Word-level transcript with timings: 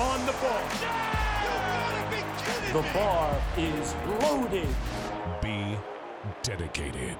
on 0.00 0.20
the 0.24 0.32
ball. 0.40 0.64
The 2.72 2.82
bar 2.94 3.36
is 3.58 3.94
loaded. 4.22 4.68
Be 5.42 5.76
dedicated. 6.42 7.18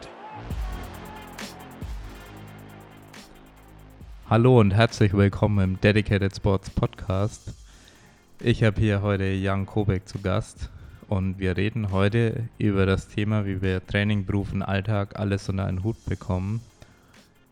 Hallo 4.31 4.61
und 4.61 4.71
herzlich 4.71 5.13
willkommen 5.13 5.63
im 5.63 5.81
Dedicated 5.83 6.35
Sports 6.35 6.71
Podcast. 6.71 7.53
Ich 8.41 8.63
habe 8.63 8.81
hier 8.81 9.03
heute 9.03 9.25
Jan 9.25 9.67
Kobeck 9.67 10.09
zu 10.09 10.19
Gast 10.21 10.71
und 11.09 11.39
wir 11.39 11.59
reden 11.59 11.91
heute 11.91 12.49
über 12.57 12.87
das 12.87 13.09
Thema, 13.09 13.45
wie 13.45 13.61
wir 13.61 13.87
Training, 13.87 14.25
Beruf 14.25 14.55
und 14.55 14.63
Alltag 14.63 15.19
alles 15.19 15.51
unter 15.51 15.67
einen 15.67 15.85
Hut 15.85 16.03
bekommen. 16.07 16.63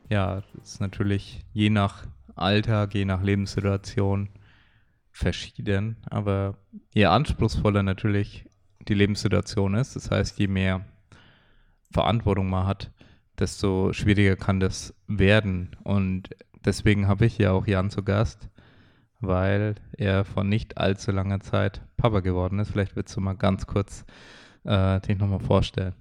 Ja, 0.08 0.42
das 0.54 0.72
ist 0.72 0.80
natürlich 0.80 1.44
je 1.52 1.68
nach 1.68 2.04
Alltag, 2.34 2.94
je 2.94 3.04
nach 3.04 3.22
Lebenssituation 3.22 4.30
verschieden, 5.18 5.96
aber 6.08 6.56
je 6.94 7.06
anspruchsvoller 7.06 7.82
natürlich 7.82 8.46
die 8.86 8.94
Lebenssituation 8.94 9.74
ist, 9.74 9.96
das 9.96 10.10
heißt, 10.12 10.38
je 10.38 10.46
mehr 10.46 10.84
Verantwortung 11.90 12.48
man 12.48 12.66
hat, 12.66 12.92
desto 13.38 13.92
schwieriger 13.92 14.36
kann 14.36 14.60
das 14.60 14.94
werden. 15.08 15.76
Und 15.82 16.30
deswegen 16.64 17.08
habe 17.08 17.26
ich 17.26 17.34
hier 17.36 17.52
auch 17.52 17.66
Jan 17.66 17.90
zu 17.90 18.04
Gast, 18.04 18.48
weil 19.18 19.74
er 19.96 20.24
von 20.24 20.48
nicht 20.48 20.78
allzu 20.78 21.10
langer 21.10 21.40
Zeit 21.40 21.82
Papa 21.96 22.20
geworden 22.20 22.60
ist. 22.60 22.70
Vielleicht 22.70 22.94
willst 22.94 23.16
du 23.16 23.20
mal 23.20 23.34
ganz 23.34 23.66
kurz 23.66 24.04
äh, 24.64 25.00
dich 25.00 25.18
nochmal 25.18 25.40
vorstellen. 25.40 25.94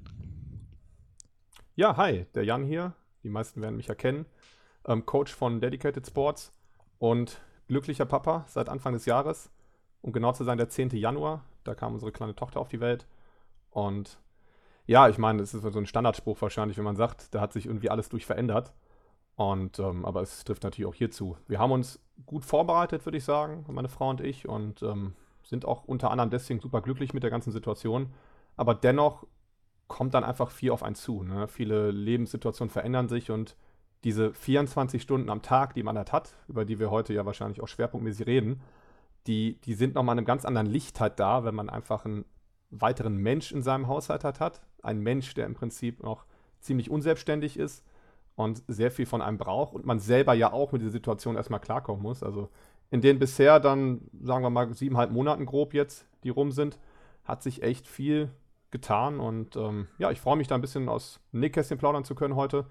Ja, 1.76 1.98
hi, 1.98 2.28
der 2.36 2.44
Jan 2.44 2.64
hier. 2.66 2.94
Die 3.24 3.30
meisten 3.30 3.62
werden 3.62 3.78
mich 3.78 3.90
erkennen. 3.90 4.28
Ähm, 4.86 5.06
Coach 5.08 5.34
von 5.34 5.60
Dedicated 5.60 6.06
Sports 6.06 6.54
und 7.00 7.42
glücklicher 7.68 8.06
Papa 8.06 8.46
seit 8.48 8.70
Anfang 8.70 8.94
des 8.94 9.06
Jahres. 9.06 9.52
Um 10.02 10.12
genau 10.12 10.32
zu 10.32 10.44
sein, 10.44 10.58
der 10.58 10.70
10. 10.70 10.90
Januar. 10.92 11.44
Da 11.64 11.76
kam 11.76 11.94
unsere 11.94 12.12
kleine 12.12 12.36
Tochter 12.36 12.60
auf 12.60 12.70
die 12.70 12.80
Welt. 12.80 13.08
Und 13.72 14.20
ja, 14.86 15.10
ich 15.10 15.18
meine, 15.18 15.42
es 15.42 15.54
ist 15.54 15.62
so 15.62 15.80
ein 15.80 15.86
Standardspruch 15.86 16.42
wahrscheinlich, 16.42 16.78
wenn 16.78 16.86
man 16.86 16.96
sagt, 16.96 17.34
da 17.36 17.42
hat 17.42 17.54
sich 17.54 17.66
irgendwie 17.66 17.90
alles 17.90 18.10
durch 18.10 18.26
verändert. 18.26 18.74
Und 19.36 19.80
ähm, 19.80 20.06
aber 20.06 20.22
es 20.22 20.44
trifft 20.44 20.64
natürlich 20.64 20.90
auch 20.90 20.96
hierzu. 20.96 21.38
Wir 21.48 21.60
haben 21.60 21.72
uns 21.72 22.00
gut 22.26 22.44
vorbereitet, 22.44 23.06
würde 23.06 23.18
ich 23.18 23.24
sagen, 23.24 23.66
meine 23.68 23.90
Frau 23.90 24.10
und 24.10 24.22
ich, 24.22 24.48
und 24.48 24.82
ähm, 24.82 25.14
sind 25.44 25.66
auch 25.66 25.84
unter 25.86 26.10
anderem 26.12 26.30
deswegen 26.30 26.60
super 26.60 26.82
glücklich 26.82 27.14
mit 27.14 27.24
der 27.24 27.30
ganzen 27.30 27.52
Situation. 27.52 28.14
Aber 28.56 28.74
dennoch 28.74 29.26
kommt 29.88 30.14
dann 30.14 30.24
einfach 30.24 30.52
viel 30.52 30.72
auf 30.72 30.84
einen 30.84 30.96
zu. 30.96 31.24
Ne? 31.24 31.48
Viele 31.48 31.92
Lebenssituationen 31.92 32.72
verändern 32.72 33.08
sich 33.10 33.32
und 33.32 33.56
diese 34.04 34.34
24 34.34 35.02
Stunden 35.02 35.30
am 35.30 35.42
Tag, 35.42 35.74
die 35.74 35.84
man 35.84 35.98
halt 35.98 36.12
hat, 36.12 36.36
über 36.48 36.66
die 36.66 36.80
wir 36.80 36.92
heute 36.92 37.14
ja 37.14 37.26
wahrscheinlich 37.26 37.62
auch 37.62 37.68
schwerpunktmäßig 37.68 38.28
reden, 38.28 38.62
die, 39.26 39.60
die 39.62 39.74
sind 39.74 39.96
nochmal 39.96 40.14
in 40.14 40.20
einem 40.20 40.28
ganz 40.28 40.46
anderen 40.46 40.68
Licht 40.68 41.00
halt 41.00 41.20
da, 41.20 41.44
wenn 41.44 41.56
man 41.56 41.70
einfach 41.70 42.06
einen 42.06 42.26
weiteren 42.70 43.18
Mensch 43.18 43.52
in 43.52 43.62
seinem 43.62 43.88
Haushalt 43.88 44.24
halt 44.24 44.40
hat. 44.40 44.62
Ein 44.82 45.00
Mensch, 45.00 45.34
der 45.34 45.46
im 45.46 45.54
Prinzip 45.54 46.02
noch 46.04 46.26
ziemlich 46.60 46.90
unselbstständig 46.90 47.58
ist 47.58 47.84
und 48.36 48.64
sehr 48.68 48.92
viel 48.92 49.06
von 49.06 49.22
einem 49.22 49.38
braucht 49.38 49.74
und 49.74 49.86
man 49.86 50.00
selber 50.00 50.34
ja 50.34 50.54
auch 50.54 50.72
mit 50.72 50.82
dieser 50.82 50.92
Situation 50.92 51.36
erstmal 51.36 51.60
klarkommen 51.60 52.02
muss. 52.02 52.24
Also 52.24 52.50
in 52.90 53.02
den 53.02 53.20
bisher 53.20 53.60
dann, 53.60 54.02
sagen 54.22 54.44
wir 54.44 54.50
mal, 54.50 54.74
siebeneinhalb 54.74 55.12
Monaten 55.12 55.46
grob 55.46 55.74
jetzt, 55.74 56.06
die 56.24 56.30
rum 56.30 56.52
sind, 56.52 56.80
hat 57.24 57.44
sich 57.44 57.64
echt 57.64 57.88
viel 57.88 58.32
getan 58.72 59.20
und 59.20 59.56
ähm, 59.56 59.88
ja, 59.98 60.12
ich 60.12 60.22
freue 60.22 60.36
mich 60.36 60.48
da 60.48 60.56
ein 60.56 60.62
bisschen 60.62 60.90
aus 60.90 61.20
dem 61.32 61.42
Nähkästchen 61.42 61.78
plaudern 61.78 62.04
zu 62.04 62.16
können 62.16 62.36
heute. 62.36 62.66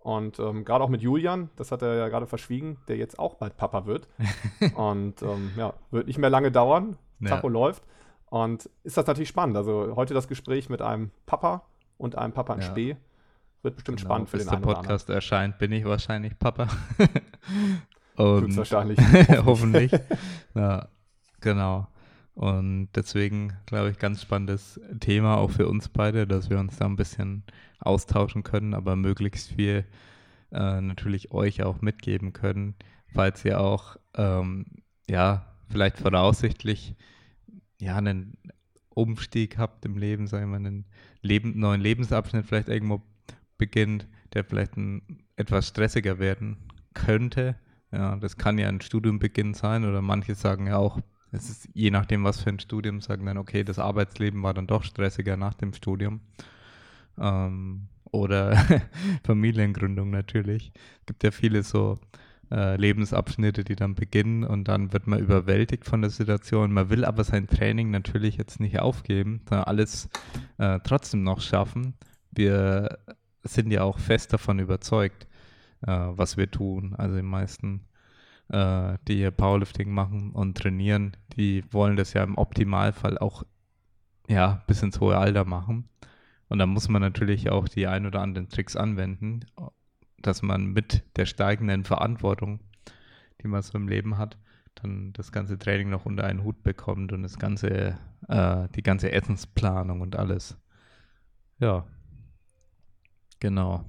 Und 0.00 0.38
ähm, 0.38 0.64
gerade 0.64 0.84
auch 0.84 0.88
mit 0.88 1.02
Julian, 1.02 1.50
das 1.56 1.72
hat 1.72 1.82
er 1.82 1.94
ja 1.94 2.08
gerade 2.08 2.26
verschwiegen, 2.26 2.78
der 2.86 2.96
jetzt 2.96 3.18
auch 3.18 3.34
bald 3.34 3.56
Papa 3.56 3.86
wird. 3.86 4.08
und 4.76 5.20
ähm, 5.22 5.50
ja, 5.56 5.74
wird 5.90 6.06
nicht 6.06 6.18
mehr 6.18 6.30
lange 6.30 6.52
dauern. 6.52 6.96
Ja. 7.20 7.30
Tacho 7.30 7.48
läuft. 7.48 7.82
Und 8.26 8.68
ist 8.84 8.96
das 8.96 9.06
natürlich 9.06 9.28
spannend. 9.28 9.56
Also 9.56 9.94
heute 9.96 10.14
das 10.14 10.28
Gespräch 10.28 10.68
mit 10.68 10.82
einem 10.82 11.10
Papa 11.26 11.62
und 11.98 12.16
einem 12.16 12.32
Papa 12.32 12.54
in 12.54 12.60
ja. 12.60 12.66
Spee 12.66 12.96
wird 13.62 13.76
bestimmt 13.76 13.98
genau, 13.98 14.08
spannend 14.08 14.30
für 14.30 14.38
den 14.38 14.48
einen 14.48 14.62
der 14.62 14.74
Podcast 14.74 15.10
erscheint, 15.10 15.58
bin 15.58 15.72
ich 15.72 15.84
wahrscheinlich 15.84 16.38
Papa. 16.38 16.68
und 18.16 18.56
wahrscheinlich. 18.56 18.98
hoffentlich. 19.44 19.92
ja, 20.54 20.88
genau. 21.40 21.88
Und 22.36 22.90
deswegen, 22.94 23.54
glaube 23.64 23.90
ich, 23.90 23.98
ganz 23.98 24.20
spannendes 24.20 24.78
Thema 25.00 25.38
auch 25.38 25.50
für 25.50 25.66
uns 25.68 25.88
beide, 25.88 26.26
dass 26.26 26.50
wir 26.50 26.58
uns 26.58 26.76
da 26.76 26.84
ein 26.84 26.96
bisschen 26.96 27.44
austauschen 27.78 28.42
können, 28.42 28.74
aber 28.74 28.94
möglichst 28.94 29.52
viel 29.52 29.86
äh, 30.52 30.80
natürlich 30.82 31.32
euch 31.32 31.62
auch 31.62 31.80
mitgeben 31.80 32.34
können, 32.34 32.74
falls 33.06 33.42
ihr 33.46 33.58
auch, 33.58 33.96
ähm, 34.16 34.66
ja, 35.08 35.46
vielleicht 35.70 35.96
voraussichtlich, 35.96 36.94
ja, 37.80 37.96
einen 37.96 38.36
Umstieg 38.90 39.56
habt 39.56 39.86
im 39.86 39.96
Leben, 39.96 40.26
sagen 40.26 40.50
wir 40.50 40.58
mal, 40.58 40.66
einen 40.66 40.84
Leben, 41.22 41.58
neuen 41.58 41.80
Lebensabschnitt 41.80 42.44
vielleicht 42.44 42.68
irgendwo 42.68 43.00
beginnt, 43.56 44.06
der 44.34 44.44
vielleicht 44.44 44.76
ein, 44.76 45.24
etwas 45.36 45.68
stressiger 45.68 46.18
werden 46.18 46.58
könnte. 46.92 47.56
Ja, 47.92 48.16
das 48.16 48.36
kann 48.36 48.58
ja 48.58 48.68
ein 48.68 48.82
Studiumbeginn 48.82 49.54
sein 49.54 49.86
oder 49.86 50.02
manche 50.02 50.34
sagen 50.34 50.66
ja 50.66 50.76
auch, 50.76 51.00
es 51.32 51.50
ist 51.50 51.68
je 51.74 51.90
nachdem, 51.90 52.24
was 52.24 52.40
für 52.40 52.50
ein 52.50 52.60
Studium, 52.60 53.00
sagen 53.00 53.26
dann, 53.26 53.38
okay, 53.38 53.64
das 53.64 53.78
Arbeitsleben 53.78 54.42
war 54.42 54.54
dann 54.54 54.66
doch 54.66 54.84
stressiger 54.84 55.36
nach 55.36 55.54
dem 55.54 55.72
Studium. 55.72 56.20
Ähm, 57.18 57.88
oder 58.10 58.56
Familiengründung 59.24 60.10
natürlich. 60.10 60.72
Es 61.00 61.06
gibt 61.06 61.24
ja 61.24 61.30
viele 61.30 61.62
so 61.62 61.98
äh, 62.50 62.76
Lebensabschnitte, 62.76 63.64
die 63.64 63.76
dann 63.76 63.94
beginnen 63.94 64.44
und 64.44 64.68
dann 64.68 64.92
wird 64.92 65.06
man 65.06 65.18
überwältigt 65.18 65.84
von 65.84 66.00
der 66.00 66.10
Situation. 66.10 66.72
Man 66.72 66.90
will 66.90 67.04
aber 67.04 67.24
sein 67.24 67.46
Training 67.46 67.90
natürlich 67.90 68.36
jetzt 68.36 68.60
nicht 68.60 68.78
aufgeben, 68.78 69.42
sondern 69.48 69.66
alles 69.66 70.08
äh, 70.58 70.78
trotzdem 70.84 71.22
noch 71.22 71.40
schaffen. 71.40 71.94
Wir 72.30 72.98
sind 73.42 73.70
ja 73.70 73.82
auch 73.82 73.98
fest 73.98 74.32
davon 74.32 74.58
überzeugt, 74.58 75.26
äh, 75.82 75.90
was 75.90 76.36
wir 76.36 76.50
tun. 76.50 76.94
Also 76.96 77.16
die 77.16 77.22
meisten, 77.22 77.80
äh, 78.48 78.98
die 79.08 79.16
hier 79.16 79.30
Powerlifting 79.30 79.90
machen 79.90 80.32
und 80.32 80.56
trainieren, 80.56 81.16
die 81.36 81.64
wollen 81.72 81.96
das 81.96 82.12
ja 82.12 82.22
im 82.22 82.38
Optimalfall 82.38 83.18
auch 83.18 83.44
ja, 84.28 84.62
bis 84.66 84.82
ins 84.82 85.00
hohe 85.00 85.16
Alter 85.16 85.44
machen. 85.44 85.88
Und 86.48 86.58
da 86.58 86.66
muss 86.66 86.88
man 86.88 87.02
natürlich 87.02 87.50
auch 87.50 87.68
die 87.68 87.86
ein 87.86 88.06
oder 88.06 88.20
anderen 88.20 88.48
Tricks 88.48 88.76
anwenden, 88.76 89.40
dass 90.18 90.42
man 90.42 90.66
mit 90.66 91.02
der 91.16 91.26
steigenden 91.26 91.84
Verantwortung, 91.84 92.60
die 93.42 93.48
man 93.48 93.62
so 93.62 93.76
im 93.78 93.88
Leben 93.88 94.18
hat, 94.18 94.38
dann 94.76 95.12
das 95.12 95.32
ganze 95.32 95.58
Training 95.58 95.90
noch 95.90 96.06
unter 96.06 96.24
einen 96.24 96.44
Hut 96.44 96.62
bekommt 96.62 97.12
und 97.12 97.22
das 97.22 97.38
ganze, 97.38 97.98
äh, 98.28 98.68
die 98.74 98.82
ganze 98.82 99.10
Essensplanung 99.10 100.00
und 100.00 100.16
alles. 100.16 100.56
Ja. 101.58 101.86
Genau. 103.40 103.84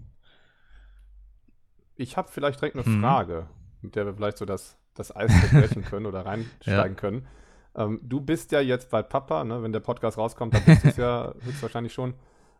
Ich 1.95 2.15
habe 2.15 2.29
vielleicht 2.29 2.61
direkt 2.61 2.75
eine 2.75 2.85
hm. 2.85 3.01
Frage, 3.01 3.47
mit 3.81 3.95
der 3.95 4.05
wir 4.05 4.13
vielleicht 4.13 4.37
so 4.37 4.45
das, 4.45 4.77
das 4.93 5.15
Eis 5.15 5.31
brechen 5.51 5.83
können 5.85 6.05
oder 6.05 6.25
reinsteigen 6.25 6.95
ja. 6.95 6.99
können. 6.99 7.27
Ähm, 7.75 7.99
du 8.03 8.19
bist 8.19 8.51
ja 8.51 8.59
jetzt 8.59 8.89
bei 8.89 9.03
Papa, 9.03 9.43
ne? 9.43 9.61
wenn 9.61 9.71
der 9.71 9.79
Podcast 9.79 10.17
rauskommt, 10.17 10.53
dann 10.53 10.63
bist 10.65 10.83
du 10.83 10.87
es 10.89 10.97
ja 10.97 11.33
höchstwahrscheinlich 11.41 11.93
schon. 11.93 12.15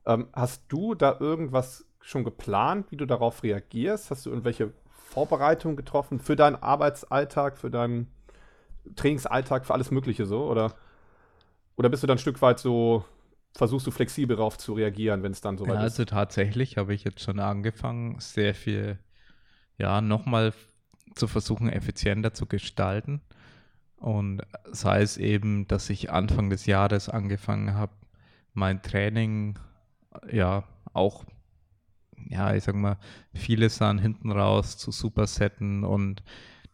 Ähm, 0.06 0.28
hast 0.34 0.64
du 0.68 0.94
da 0.94 1.18
irgendwas 1.20 1.86
schon 2.02 2.24
geplant, 2.24 2.92
wie 2.92 2.98
du 2.98 3.06
darauf 3.06 3.44
reagierst? 3.44 4.12
Hast 4.12 4.26
du 4.26 4.30
irgendwelche 4.30 4.74
Vorbereitungen 4.90 5.76
getroffen 5.76 6.20
für 6.20 6.36
deinen 6.36 6.56
Arbeitsalltag, 6.56 7.58
für 7.58 7.72
deinen 7.72 8.08
Trainingsalltag, 8.96 9.66
für 9.66 9.74
alles 9.74 9.92
Mögliche 9.92 10.26
so? 10.26 10.46
Oder, 10.46 10.76
oder 11.76 11.90
bist 11.90 12.04
du 12.04 12.08
dann 12.08 12.16
ein 12.16 12.20
Stück 12.20 12.42
weit 12.42 12.60
so, 12.60 13.04
versuchst 13.54 13.88
du 13.88 13.92
flexibel 13.92 14.38
darauf 14.38 14.58
zu 14.58 14.74
reagieren, 14.74 15.24
wenn 15.24 15.32
es 15.32 15.42
dann 15.42 15.58
soweit 15.58 15.76
ja, 15.76 15.80
ist? 15.80 15.94
Also 15.94 16.06
tatsächlich 16.06 16.78
habe 16.78 16.94
ich 16.94 17.04
jetzt 17.04 17.22
schon 17.22 17.40
angefangen, 17.40 18.20
sehr 18.20 18.54
viel, 18.54 19.00
ja, 19.78 20.00
nochmal 20.00 20.54
zu 21.16 21.28
versuchen, 21.28 21.70
effizienter 21.70 22.34
zu 22.34 22.46
gestalten. 22.46 23.22
Und 23.98 24.42
sei 24.72 25.02
es 25.02 25.18
eben, 25.18 25.68
dass 25.68 25.90
ich 25.90 26.12
Anfang 26.12 26.50
des 26.50 26.66
Jahres 26.66 27.10
angefangen 27.10 27.74
habe, 27.74 27.94
mein 28.54 28.82
Training, 28.82 29.58
ja, 30.32 30.64
auch, 30.94 31.26
ja, 32.30 32.54
ich 32.54 32.64
sag 32.64 32.76
mal, 32.76 32.98
viele 33.34 33.70
sahen 33.70 34.00
hinten 34.00 34.32
raus 34.32 34.78
zu 34.78 34.92
Supersetten 34.92 35.84
und 35.84 36.24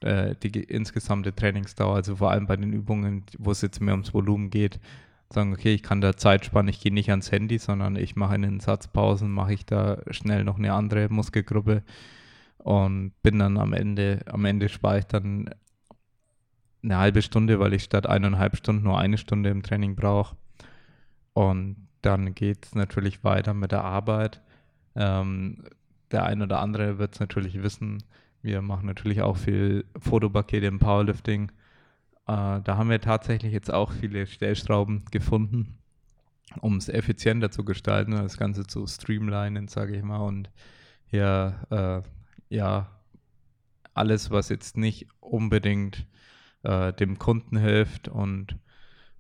äh, 0.02 0.36
die 0.36 0.64
insgesamte 0.64 1.34
Trainingsdauer, 1.34 1.96
also 1.96 2.18
vor 2.18 2.32
allem 2.32 2.48
bei 2.48 2.58
den 2.58 2.74
Übungen, 2.74 3.24
wo 3.38 3.52
es 3.52 3.62
jetzt 3.62 3.82
mehr 3.82 3.94
ums 3.94 4.14
Volumen 4.14 4.50
geht, 4.50 4.80
sagen, 5.30 5.54
okay, 5.54 5.74
ich 5.74 5.84
kann 5.84 6.02
da 6.02 6.16
Zeit 6.16 6.46
sparen, 6.46 6.68
ich 6.68 6.80
gehe 6.80 6.94
nicht 6.94 7.10
ans 7.10 7.32
Handy, 7.32 7.58
sondern 7.58 7.96
ich 7.96 8.16
mache 8.16 8.36
in 8.36 8.44
den 8.44 8.60
Satzpausen, 8.60 9.32
mache 9.32 9.54
ich 9.54 9.66
da 9.66 10.00
schnell 10.12 10.44
noch 10.44 10.58
eine 10.58 10.74
andere 10.74 11.10
Muskelgruppe 11.10 11.84
und 12.63 13.12
bin 13.21 13.39
dann 13.39 13.57
am 13.57 13.74
Ende, 13.74 14.21
am 14.25 14.45
Ende 14.45 14.69
spare 14.69 15.00
ich 15.00 15.06
dann 15.06 15.50
eine 16.83 16.98
halbe 16.98 17.21
Stunde, 17.21 17.60
weil 17.60 17.74
ich 17.74 17.83
statt 17.83 18.07
eineinhalb 18.07 18.57
Stunden 18.57 18.83
nur 18.83 19.00
eine 19.00 19.18
Stunde 19.18 19.50
im 19.50 19.63
Training 19.63 19.95
brauche. 19.95 20.36
Und 21.33 21.88
dann 22.01 22.36
geht 22.36 22.65
es 22.65 22.75
natürlich 22.75 23.24
weiter 23.24 23.54
mit 23.54 23.71
der 23.71 23.83
Arbeit. 23.83 24.42
Ähm, 24.95 25.63
der 26.12 26.25
ein 26.25 26.42
oder 26.42 26.60
andere 26.60 27.00
wird 27.00 27.13
es 27.13 27.19
natürlich 27.19 27.63
wissen. 27.63 28.04
Wir 28.42 28.62
machen 28.62 28.86
natürlich 28.86 29.21
auch 29.21 29.38
viel 29.38 29.86
Fotopakete 29.98 30.65
im 30.65 30.80
Powerlifting 30.80 31.51
äh, 32.27 32.62
da 32.62 32.77
haben 32.77 32.89
wir 32.89 33.01
tatsächlich 33.01 33.51
jetzt 33.51 33.71
auch 33.71 33.92
viele 33.92 34.25
Stellschrauben 34.27 35.04
gefunden, 35.12 35.77
um 36.62 36.77
es 36.77 36.88
effizienter 36.88 37.51
zu 37.51 37.65
gestalten, 37.65 38.12
das 38.12 38.38
Ganze 38.38 38.65
zu 38.65 38.88
streamlinen, 38.88 39.68
sage 39.68 39.95
ich 39.95 40.04
mal. 40.04 40.21
Und 40.21 40.50
ja, 41.12 41.65
äh, 41.69 42.01
ja, 42.54 42.88
alles, 43.96 44.30
was 44.30 44.50
jetzt 44.50 44.78
nicht 44.78 45.08
unbedingt 45.20 46.06
äh, 46.62 46.94
dem 46.94 47.18
Kunden 47.18 47.58
hilft 47.58 48.08
und 48.08 48.58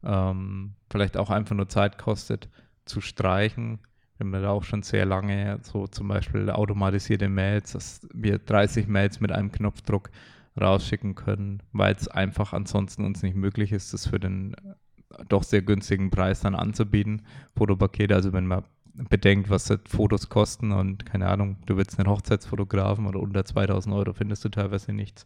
ähm, 0.03 0.75
vielleicht 0.89 1.17
auch 1.17 1.31
einfach 1.31 1.55
nur 1.55 1.67
Zeit 1.67 1.97
kostet, 1.97 2.49
zu 2.85 3.01
streichen. 3.01 3.79
Wir 4.17 4.25
haben 4.25 4.43
da 4.43 4.49
auch 4.49 4.63
schon 4.63 4.83
sehr 4.83 5.05
lange 5.05 5.59
so 5.63 5.87
zum 5.87 6.09
Beispiel 6.09 6.51
automatisierte 6.51 7.27
Mails, 7.27 7.71
dass 7.71 8.07
wir 8.13 8.37
30 8.37 8.87
Mails 8.87 9.19
mit 9.19 9.31
einem 9.31 9.51
Knopfdruck 9.51 10.11
rausschicken 10.59 11.15
können, 11.15 11.63
weil 11.71 11.95
es 11.95 12.07
einfach 12.07 12.53
ansonsten 12.53 13.03
uns 13.03 13.23
nicht 13.23 13.35
möglich 13.35 13.71
ist, 13.71 13.93
das 13.93 14.07
für 14.07 14.19
den 14.19 14.53
äh, 14.53 15.25
doch 15.27 15.41
sehr 15.41 15.63
günstigen 15.63 16.11
Preis 16.11 16.41
dann 16.41 16.53
anzubieten. 16.53 17.23
Fotopakete, 17.55 18.13
also 18.13 18.31
wenn 18.31 18.45
man 18.45 18.63
bedenkt, 18.93 19.49
was 19.49 19.73
Fotos 19.87 20.29
kosten 20.29 20.71
und 20.71 21.05
keine 21.05 21.27
Ahnung, 21.27 21.57
du 21.65 21.77
willst 21.77 21.97
einen 21.97 22.09
Hochzeitsfotografen 22.09 23.07
oder 23.07 23.19
unter 23.19 23.43
2000 23.43 23.93
Euro 23.95 24.13
findest 24.13 24.45
du 24.45 24.49
teilweise 24.49 24.93
nichts. 24.93 25.25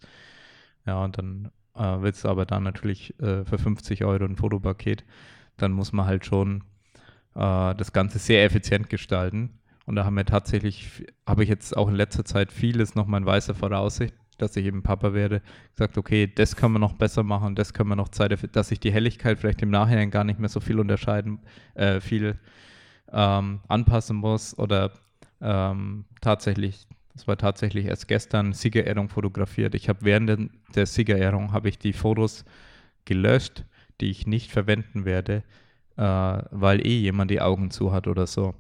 Ja, 0.85 1.03
und 1.03 1.17
dann 1.17 1.51
äh, 1.75 2.01
willst 2.01 2.23
du 2.23 2.29
aber 2.29 2.45
dann 2.45 2.63
natürlich 2.63 3.19
äh, 3.19 3.43
für 3.43 3.57
50 3.57 4.05
Euro 4.05 4.23
ein 4.23 4.37
Fotopaket, 4.37 5.03
dann 5.57 5.73
muss 5.73 5.91
man 5.91 6.05
halt 6.05 6.25
schon 6.25 6.63
äh, 7.35 7.75
das 7.75 7.91
Ganze 7.91 8.19
sehr 8.19 8.45
effizient 8.45 8.89
gestalten. 8.89 9.59
Und 9.85 9.95
da 9.95 10.05
haben 10.05 10.15
wir 10.15 10.25
tatsächlich, 10.25 11.05
habe 11.25 11.43
ich 11.43 11.49
jetzt 11.49 11.75
auch 11.75 11.87
in 11.87 11.95
letzter 11.95 12.25
Zeit 12.25 12.51
vieles 12.51 12.95
nochmal 12.95 13.21
in 13.21 13.27
weißer 13.27 13.55
Voraussicht, 13.55 14.13
dass 14.37 14.55
ich 14.55 14.65
eben 14.65 14.83
Papa 14.83 15.13
werde, 15.13 15.41
gesagt, 15.75 15.97
okay, 15.97 16.31
das 16.33 16.55
können 16.55 16.73
wir 16.73 16.79
noch 16.79 16.93
besser 16.93 17.23
machen, 17.23 17.55
das 17.55 17.73
können 17.73 17.89
wir 17.89 17.95
noch 17.95 18.09
Zeit, 18.09 18.37
dass 18.55 18.67
sich 18.67 18.79
die 18.79 18.91
Helligkeit 18.91 19.39
vielleicht 19.39 19.61
im 19.61 19.69
Nachhinein 19.69 20.11
gar 20.11 20.23
nicht 20.23 20.39
mehr 20.39 20.49
so 20.49 20.59
viel 20.59 20.79
unterscheiden, 20.79 21.39
äh, 21.73 22.01
viel 22.01 22.37
ähm, 23.11 23.59
anpassen 23.67 24.17
muss 24.17 24.57
oder 24.57 24.91
ähm, 25.41 26.05
tatsächlich, 26.21 26.87
das 27.13 27.27
war 27.27 27.37
tatsächlich 27.37 27.85
erst 27.85 28.07
gestern 28.07 28.53
Siegerehrung 28.53 29.09
fotografiert. 29.09 29.75
Ich 29.75 29.89
habe 29.89 29.99
während 30.01 30.51
der 30.75 30.85
Siegerehrung 30.85 31.51
habe 31.51 31.69
ich 31.69 31.79
die 31.79 31.93
Fotos 31.93 32.45
gelöscht, 33.05 33.65
die 34.01 34.09
ich 34.09 34.27
nicht 34.27 34.51
verwenden 34.51 35.05
werde, 35.05 35.43
äh, 35.95 36.01
weil 36.03 36.85
eh 36.85 36.97
jemand 36.99 37.31
die 37.31 37.41
Augen 37.41 37.71
zu 37.71 37.91
hat 37.91 38.07
oder 38.07 38.27
so. 38.27 38.53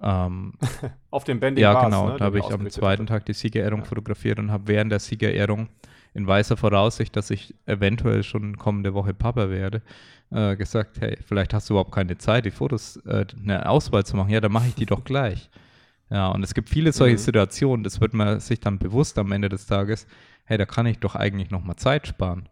Ähm, 0.00 0.52
Auf 1.10 1.24
dem 1.24 1.40
Bending 1.40 1.62
Ja, 1.62 1.84
genau. 1.84 2.10
Ne, 2.10 2.16
da 2.18 2.26
habe 2.26 2.38
ich 2.38 2.44
am 2.44 2.68
zweiten. 2.70 3.06
Tag 3.06 3.24
die 3.26 3.32
Siegerehrung 3.32 3.80
ja. 3.80 3.86
fotografiert 3.86 4.38
und 4.38 4.50
habe 4.50 4.68
während 4.68 4.92
der 4.92 4.98
Siegerehrung 4.98 5.68
in 6.16 6.26
weißer 6.26 6.56
Voraussicht, 6.56 7.14
dass 7.14 7.30
ich 7.30 7.54
eventuell 7.66 8.22
schon 8.22 8.56
kommende 8.56 8.94
Woche 8.94 9.12
Papa 9.12 9.50
werde, 9.50 9.82
äh, 10.30 10.56
gesagt, 10.56 10.98
hey, 11.00 11.18
vielleicht 11.24 11.52
hast 11.52 11.68
du 11.68 11.74
überhaupt 11.74 11.92
keine 11.92 12.16
Zeit, 12.16 12.46
die 12.46 12.50
Fotos, 12.50 12.96
äh, 13.04 13.26
eine 13.38 13.68
Auswahl 13.68 14.04
zu 14.06 14.16
machen. 14.16 14.30
Ja, 14.30 14.40
dann 14.40 14.52
mache 14.52 14.68
ich 14.68 14.74
die 14.74 14.86
doch 14.86 15.04
gleich. 15.04 15.50
Ja, 16.08 16.28
und 16.28 16.42
es 16.42 16.54
gibt 16.54 16.70
viele 16.70 16.92
solche 16.92 17.16
mhm. 17.16 17.20
Situationen, 17.20 17.84
das 17.84 18.00
wird 18.00 18.14
man 18.14 18.40
sich 18.40 18.60
dann 18.60 18.78
bewusst 18.78 19.18
am 19.18 19.30
Ende 19.30 19.50
des 19.50 19.66
Tages, 19.66 20.06
hey, 20.44 20.56
da 20.56 20.64
kann 20.64 20.86
ich 20.86 20.98
doch 21.00 21.16
eigentlich 21.16 21.50
nochmal 21.50 21.76
Zeit 21.76 22.06
sparen. 22.06 22.48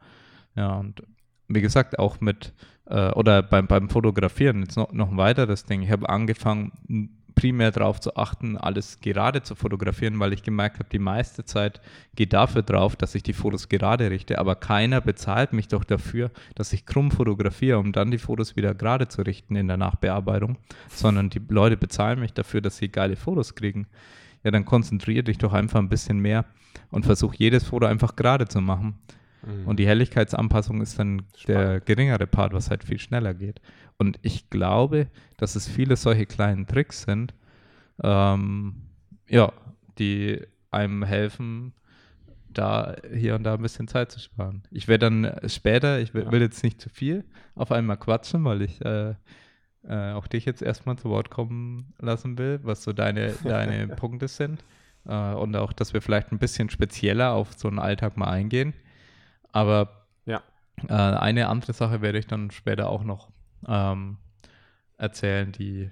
Ja, 0.56 0.75
und 0.75 1.02
wie 1.49 1.61
gesagt, 1.62 1.99
auch 1.99 2.20
mit, 2.20 2.52
äh, 2.87 3.12
oder 3.12 3.43
beim, 3.43 3.66
beim 3.66 3.88
Fotografieren, 3.88 4.61
jetzt 4.61 4.76
noch, 4.76 4.93
noch 4.93 5.11
ein 5.11 5.16
weiteres 5.16 5.64
Ding. 5.64 5.82
Ich 5.82 5.90
habe 5.90 6.08
angefangen, 6.08 7.24
primär 7.34 7.70
darauf 7.70 8.00
zu 8.00 8.16
achten, 8.16 8.56
alles 8.56 9.00
gerade 9.00 9.42
zu 9.42 9.54
fotografieren, 9.54 10.19
weil 10.20 10.32
ich 10.32 10.42
gemerkt 10.42 10.78
habe, 10.78 10.88
die 10.90 10.98
meiste 10.98 11.44
Zeit 11.44 11.81
geht 12.14 12.32
dafür 12.32 12.62
drauf, 12.62 12.96
dass 12.96 13.14
ich 13.14 13.22
die 13.22 13.32
Fotos 13.32 13.69
gerade 13.69 14.10
richte, 14.10 14.38
aber 14.38 14.54
keiner 14.54 15.00
bezahlt 15.00 15.52
mich 15.52 15.69
doch 15.69 15.84
dafür, 15.84 16.31
dass 16.54 16.72
ich 16.72 16.86
krumm 16.86 17.10
fotografiere, 17.10 17.78
um 17.78 17.92
dann 17.92 18.10
die 18.10 18.19
Fotos 18.19 18.56
wieder 18.56 18.75
gerade 18.75 19.08
zu 19.08 19.22
richten 19.22 19.56
in 19.56 19.69
der 19.69 19.76
Nachbearbeitung, 19.76 20.56
sondern 20.88 21.31
die 21.31 21.42
Leute 21.48 21.76
bezahlen 21.76 22.20
mich 22.20 22.32
dafür, 22.32 22.60
dass 22.60 22.76
sie 22.76 22.88
geile 22.88 23.16
Fotos 23.16 23.54
kriegen. 23.54 23.87
Ja, 24.42 24.50
dann 24.50 24.64
konzentriere 24.64 25.25
dich 25.25 25.38
doch 25.38 25.52
einfach 25.52 25.80
ein 25.80 25.88
bisschen 25.88 26.19
mehr 26.19 26.44
und 26.90 27.06
versuch 27.06 27.34
jedes 27.34 27.64
Foto 27.64 27.87
einfach 27.87 28.14
gerade 28.14 28.46
zu 28.46 28.60
machen. 28.60 28.98
Mhm. 29.46 29.67
Und 29.67 29.79
die 29.79 29.87
Helligkeitsanpassung 29.87 30.81
ist 30.81 30.99
dann 30.99 31.23
Spannend. 31.37 31.49
der 31.49 31.81
geringere 31.81 32.26
Part, 32.26 32.52
was 32.52 32.70
halt 32.70 32.85
viel 32.85 32.99
schneller 32.99 33.35
geht. 33.35 33.61
Und 33.99 34.19
ich 34.23 34.50
glaube, 34.50 35.08
dass 35.37 35.56
es 35.56 35.69
viele 35.69 35.96
solche 35.96 36.26
kleinen 36.26 36.67
Tricks 36.67 37.02
sind, 37.02 37.35
ähm, 38.02 38.75
ja, 39.29 39.52
die 39.99 40.41
einem 40.70 41.05
helfen, 41.05 41.73
da 42.49 42.96
hier 43.12 43.35
und 43.35 43.44
da 43.44 43.55
ein 43.55 43.62
bisschen 43.62 43.88
Zeit 43.88 44.12
zu 44.12 44.20
sparen. 44.20 44.62
Ich 44.70 44.88
werde 44.88 45.06
dann 45.06 45.49
später, 45.49 46.00
ich 46.00 46.14
will, 46.14 46.25
ja. 46.25 46.32
will, 46.32 46.40
jetzt 46.40 46.62
nicht 46.62 46.81
zu 46.81 46.88
viel 46.88 47.25
auf 47.55 47.73
einmal 47.73 47.97
quatschen, 47.97 48.44
weil 48.44 48.62
ich 48.62 48.81
äh, 48.85 49.14
äh, 49.88 50.12
auch 50.12 50.26
dich 50.26 50.44
jetzt 50.44 50.62
erstmal 50.62 50.97
zu 50.97 51.11
Wort 51.11 51.31
kommen 51.31 51.93
lassen 51.99 52.38
will, 52.38 52.61
was 52.62 52.82
so 52.82 52.93
deine, 52.93 53.32
deine 53.44 53.88
Punkte 53.88 54.29
sind. 54.29 54.64
Äh, 55.06 55.35
und 55.35 55.55
auch, 55.56 55.73
dass 55.73 55.93
wir 55.93 56.00
vielleicht 56.00 56.32
ein 56.32 56.38
bisschen 56.38 56.70
spezieller 56.70 57.32
auf 57.32 57.52
so 57.55 57.69
einen 57.69 57.79
Alltag 57.79 58.17
mal 58.17 58.29
eingehen. 58.29 58.73
Aber 59.54 60.04
ja. 60.26 60.42
Äh, 60.88 60.92
eine 60.92 61.48
andere 61.48 61.72
Sache 61.72 62.02
werde 62.02 62.18
ich 62.18 62.26
dann 62.26 62.50
später 62.50 62.88
auch 62.90 63.04
noch 63.04 63.30
ähm, 63.66 64.18
erzählen, 64.98 65.52
die 65.52 65.90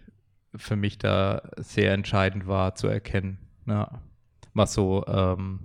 für 0.54 0.74
mich 0.74 0.98
da 0.98 1.42
sehr 1.56 1.94
entscheidend 1.94 2.46
war 2.46 2.74
zu 2.74 2.88
erkennen. 2.88 3.38
Ja. 3.66 4.02
Was 4.52 4.74
so, 4.74 5.06
ähm, 5.06 5.60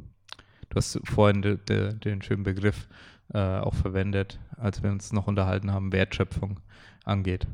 du 0.70 0.76
hast 0.76 1.02
vorhin 1.04 1.42
de, 1.42 1.58
de, 1.58 1.96
den 1.96 2.22
schönen 2.22 2.44
Begriff 2.44 2.88
äh, 3.34 3.40
auch 3.40 3.74
verwendet, 3.74 4.40
als 4.58 4.84
wir 4.84 4.92
uns 4.92 5.12
noch 5.12 5.28
unterhalten 5.28 5.74
haben, 5.74 5.92
Wertschöpfung 5.92 6.60
angeht. 7.04 7.48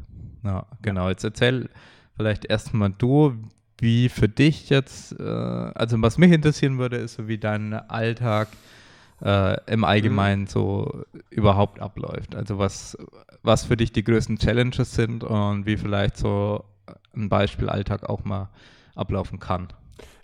Ja, 0.43 0.67
genau. 0.81 1.07
Jetzt 1.07 1.23
erzähl 1.23 1.69
vielleicht 2.17 2.45
erstmal 2.45 2.91
du, 2.91 3.41
wie 3.79 4.09
für 4.09 4.27
dich 4.27 4.69
jetzt, 4.69 5.17
äh, 5.17 5.23
also 5.23 5.99
was 6.01 6.17
mich 6.17 6.33
interessieren 6.33 6.77
würde, 6.79 6.97
ist 6.97 7.15
so 7.15 7.29
wie 7.29 7.37
dein 7.37 7.73
Alltag 7.73 8.49
äh, 9.21 9.57
im 9.71 9.83
Allgemeinen 9.83 10.43
mhm. 10.43 10.47
so 10.47 11.03
überhaupt 11.29 11.79
abläuft. 11.79 12.35
Also 12.35 12.57
was, 12.57 12.97
was 13.41 13.65
für 13.65 13.77
dich 13.77 13.91
die 13.91 14.03
größten 14.03 14.37
Challenges 14.37 14.93
sind 14.93 15.23
und 15.23 15.65
wie 15.65 15.77
vielleicht 15.77 16.17
so 16.17 16.63
ein 17.15 17.29
Beispiel 17.29 17.69
Alltag 17.69 18.09
auch 18.09 18.23
mal 18.23 18.49
ablaufen 18.95 19.39
kann. 19.39 19.67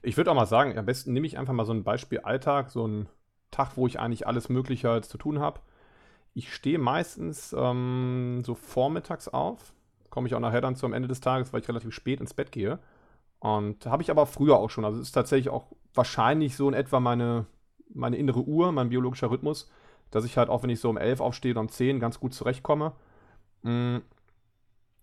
Ich 0.02 0.18
würde 0.18 0.32
auch 0.32 0.36
mal 0.36 0.46
sagen, 0.46 0.78
am 0.78 0.86
besten 0.86 1.14
nehme 1.14 1.28
ich 1.28 1.38
einfach 1.38 1.54
mal 1.54 1.66
so 1.66 1.74
ein 1.74 1.84
Beispiel 1.84 2.20
Alltag, 2.20 2.70
so 2.70 2.88
ein 2.88 3.10
Tag, 3.52 3.76
wo 3.76 3.88
ich 3.88 4.00
eigentlich 4.00 4.28
alles 4.28 4.50
Mögliche 4.50 5.02
zu 5.02 5.18
tun 5.18 5.40
habe. 5.40 5.60
Ich 6.34 6.54
stehe 6.54 6.80
meistens 6.80 7.56
ähm, 7.58 8.44
so 8.46 8.56
vormittags 8.56 9.28
auf, 9.28 9.74
komme 10.10 10.28
ich 10.28 10.36
auch 10.36 10.40
nachher 10.40 10.62
dann 10.62 10.76
zum 10.76 10.94
Ende 10.94 11.08
des 11.08 11.20
Tages, 11.20 11.52
weil 11.52 11.62
ich 11.62 11.68
relativ 11.68 11.94
spät 11.94 12.22
ins 12.22 12.34
Bett 12.34 12.52
gehe. 12.52 12.80
Und 13.40 13.86
habe 13.86 14.04
ich 14.04 14.12
aber 14.12 14.26
früher 14.26 14.58
auch 14.58 14.70
schon. 14.70 14.86
Also 14.86 15.00
es 15.00 15.08
ist 15.08 15.14
tatsächlich 15.14 15.50
auch 15.50 15.68
wahrscheinlich 15.94 16.56
so 16.56 16.68
in 16.68 16.74
etwa 16.74 17.00
meine 17.00 17.46
meine 17.90 18.18
innere 18.18 18.42
Uhr, 18.42 18.72
mein 18.72 18.90
biologischer 18.90 19.32
Rhythmus, 19.32 19.70
dass 20.12 20.26
ich 20.26 20.38
halt 20.38 20.50
auch, 20.50 20.64
wenn 20.64 20.70
ich 20.70 20.80
so 20.80 20.90
um 20.90 20.98
11 20.98 21.22
aufstehe 21.22 21.52
oder 21.52 21.62
um 21.62 21.70
10 21.70 22.00
ganz 22.00 22.20
gut 22.20 22.34
zurechtkomme. 22.34 22.94
Mm. 23.64 23.98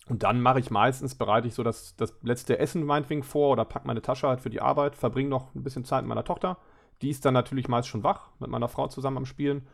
Und 0.09 0.23
dann 0.23 0.41
mache 0.41 0.61
ich 0.61 0.71
meistens, 0.71 1.17
bereite 1.17 1.49
ich 1.49 1.55
so 1.55 1.65
das, 1.65 1.97
das 1.97 2.15
letzte 2.23 2.61
Essen 2.61 2.85
meinetwegen 2.85 3.25
vor 3.25 3.51
oder 3.51 3.65
packe 3.65 3.89
meine 3.89 4.03
Tasche 4.03 4.29
halt 4.29 4.41
für 4.41 4.51
die 4.51 4.61
Arbeit, 4.61 4.95
verbringe 4.95 5.29
noch 5.29 5.53
ein 5.57 5.65
bisschen 5.65 5.85
Zeit 5.85 6.03
mit 6.03 6.09
meiner 6.09 6.23
Tochter. 6.23 6.59
Die 7.03 7.11
ist 7.11 7.25
dann 7.25 7.35
natürlich 7.35 7.67
meist 7.67 7.89
schon 7.89 8.05
wach, 8.05 8.31
mit 8.39 8.49
meiner 8.49 8.69
Frau 8.69 8.87
zusammen 8.87 9.19
am 9.19 9.27
Spielen. 9.27 9.67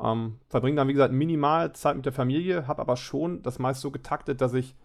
Ähm, 0.00 0.38
verbringe 0.48 0.76
dann, 0.76 0.86
wie 0.86 0.92
gesagt, 0.92 1.12
minimal 1.12 1.72
Zeit 1.72 1.96
mit 1.96 2.06
der 2.06 2.12
Familie, 2.12 2.68
habe 2.68 2.80
aber 2.80 2.96
schon 2.96 3.42
das 3.42 3.58
meist 3.58 3.80
so 3.80 3.90
getaktet, 3.90 4.40
dass 4.40 4.54
ich 4.54 4.76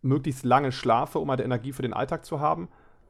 möglichst 0.00 0.44
lange 0.44 0.70
schlafe, 0.70 1.18
um 1.18 1.28
halt 1.28 1.40
Energie 1.40 1.72
für 1.72 1.82
den 1.82 1.92
Alltag 1.92 2.24
zu 2.24 2.38
haben 2.38 2.68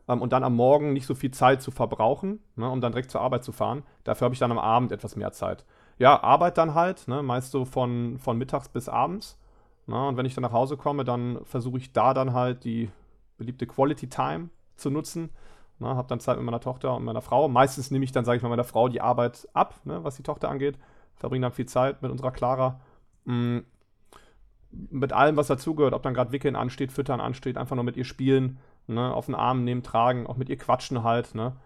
ähm, 0.09 0.23
und 0.23 0.33
dann 0.33 0.45
am 0.45 0.55
Morgen 0.55 0.93
nicht 0.93 1.07
so 1.07 1.15
viel 1.15 1.31
Zeit 1.31 1.63
zu 1.63 1.71
verbrauchen, 1.71 2.41
ne, 2.57 2.69
um 2.69 2.81
dann 2.81 2.93
direkt 2.93 3.11
zur 3.11 3.21
Arbeit 3.21 3.45
zu 3.45 3.53
fahren. 3.53 3.83
Dafür 4.05 4.27
habe 4.27 4.35
ich 4.35 4.39
dann 4.39 4.53
am 4.53 4.59
Abend 4.59 4.93
etwas 4.93 5.17
mehr 5.17 5.33
Zeit. 5.33 5.65
Ja, 5.99 6.23
Arbeit 6.23 6.59
dann 6.59 6.75
halt, 6.75 7.09
ne, 7.09 7.23
meist 7.23 7.51
so 7.51 7.65
von, 7.65 8.19
von 8.19 8.39
mittags 8.39 8.69
bis 8.69 8.89
abends. 8.89 9.39
Ne, 9.87 10.09
und 10.09 10.17
wenn 10.17 10.27
ich 10.27 10.35
dann 10.35 10.43
nach 10.43 10.53
Hause 10.53 10.77
komme, 10.77 11.05
dann 11.05 11.45
versuche 11.45 11.79
ich 11.79 11.93
da 11.93 12.15
dann 12.15 12.33
halt 12.33 12.65
die 12.65 12.91
beliebte 13.39 13.67
Quality 13.67 14.09
Time 14.09 14.51
zu 14.77 14.91
nutzen. 14.91 15.31
Ne, 15.79 15.89
habe 15.89 16.09
dann 16.09 16.21
Zeit 16.21 16.37
mit 16.37 16.47
meiner 16.47 16.61
Tochter 16.61 16.95
und 16.95 17.05
meiner 17.05 17.23
Frau. 17.23 17.49
Meistens 17.49 17.91
nehme 17.91 18.05
ich 18.05 18.13
dann, 18.13 18.25
sage 18.25 18.37
ich 18.37 18.43
mal, 18.43 18.49
meiner 18.49 18.65
Frau 18.65 18.89
die 18.89 19.01
Arbeit 19.01 19.49
ab, 19.53 19.81
ne, 19.85 20.05
was 20.05 20.17
die 20.17 20.23
Tochter 20.23 20.49
angeht. 20.49 20.79
Verbringe 21.17 21.47
dann 21.47 21.53
viel 21.53 21.67
Zeit 21.67 22.03
mit 22.03 22.11
unserer 22.11 22.31
Clara. 22.31 22.81
Mm, 23.25 23.61
mit 24.71 25.13
allem, 25.13 25.37
was 25.37 25.47
dazugehört, 25.47 25.95
ob 25.95 26.03
dann 26.03 26.15
gerade 26.15 26.33
Wickeln 26.33 26.57
ansteht, 26.57 26.93
Füttern 26.93 27.21
ansteht, 27.21 27.57
einfach 27.57 27.77
nur 27.77 27.85
mit 27.85 27.97
ihr 27.97 28.05
spielen 28.05 28.59
ne, 28.87 29.13
auf 29.13 29.27
den 29.27 29.35
Arm 29.35 29.65
nehmen, 29.65 29.83
tragen, 29.83 30.27
auch 30.27 30.37
mit 30.37 30.49
ihr 30.49 30.57
quatschen 30.57 31.03
halt, 31.03 31.35
ne. 31.35 31.57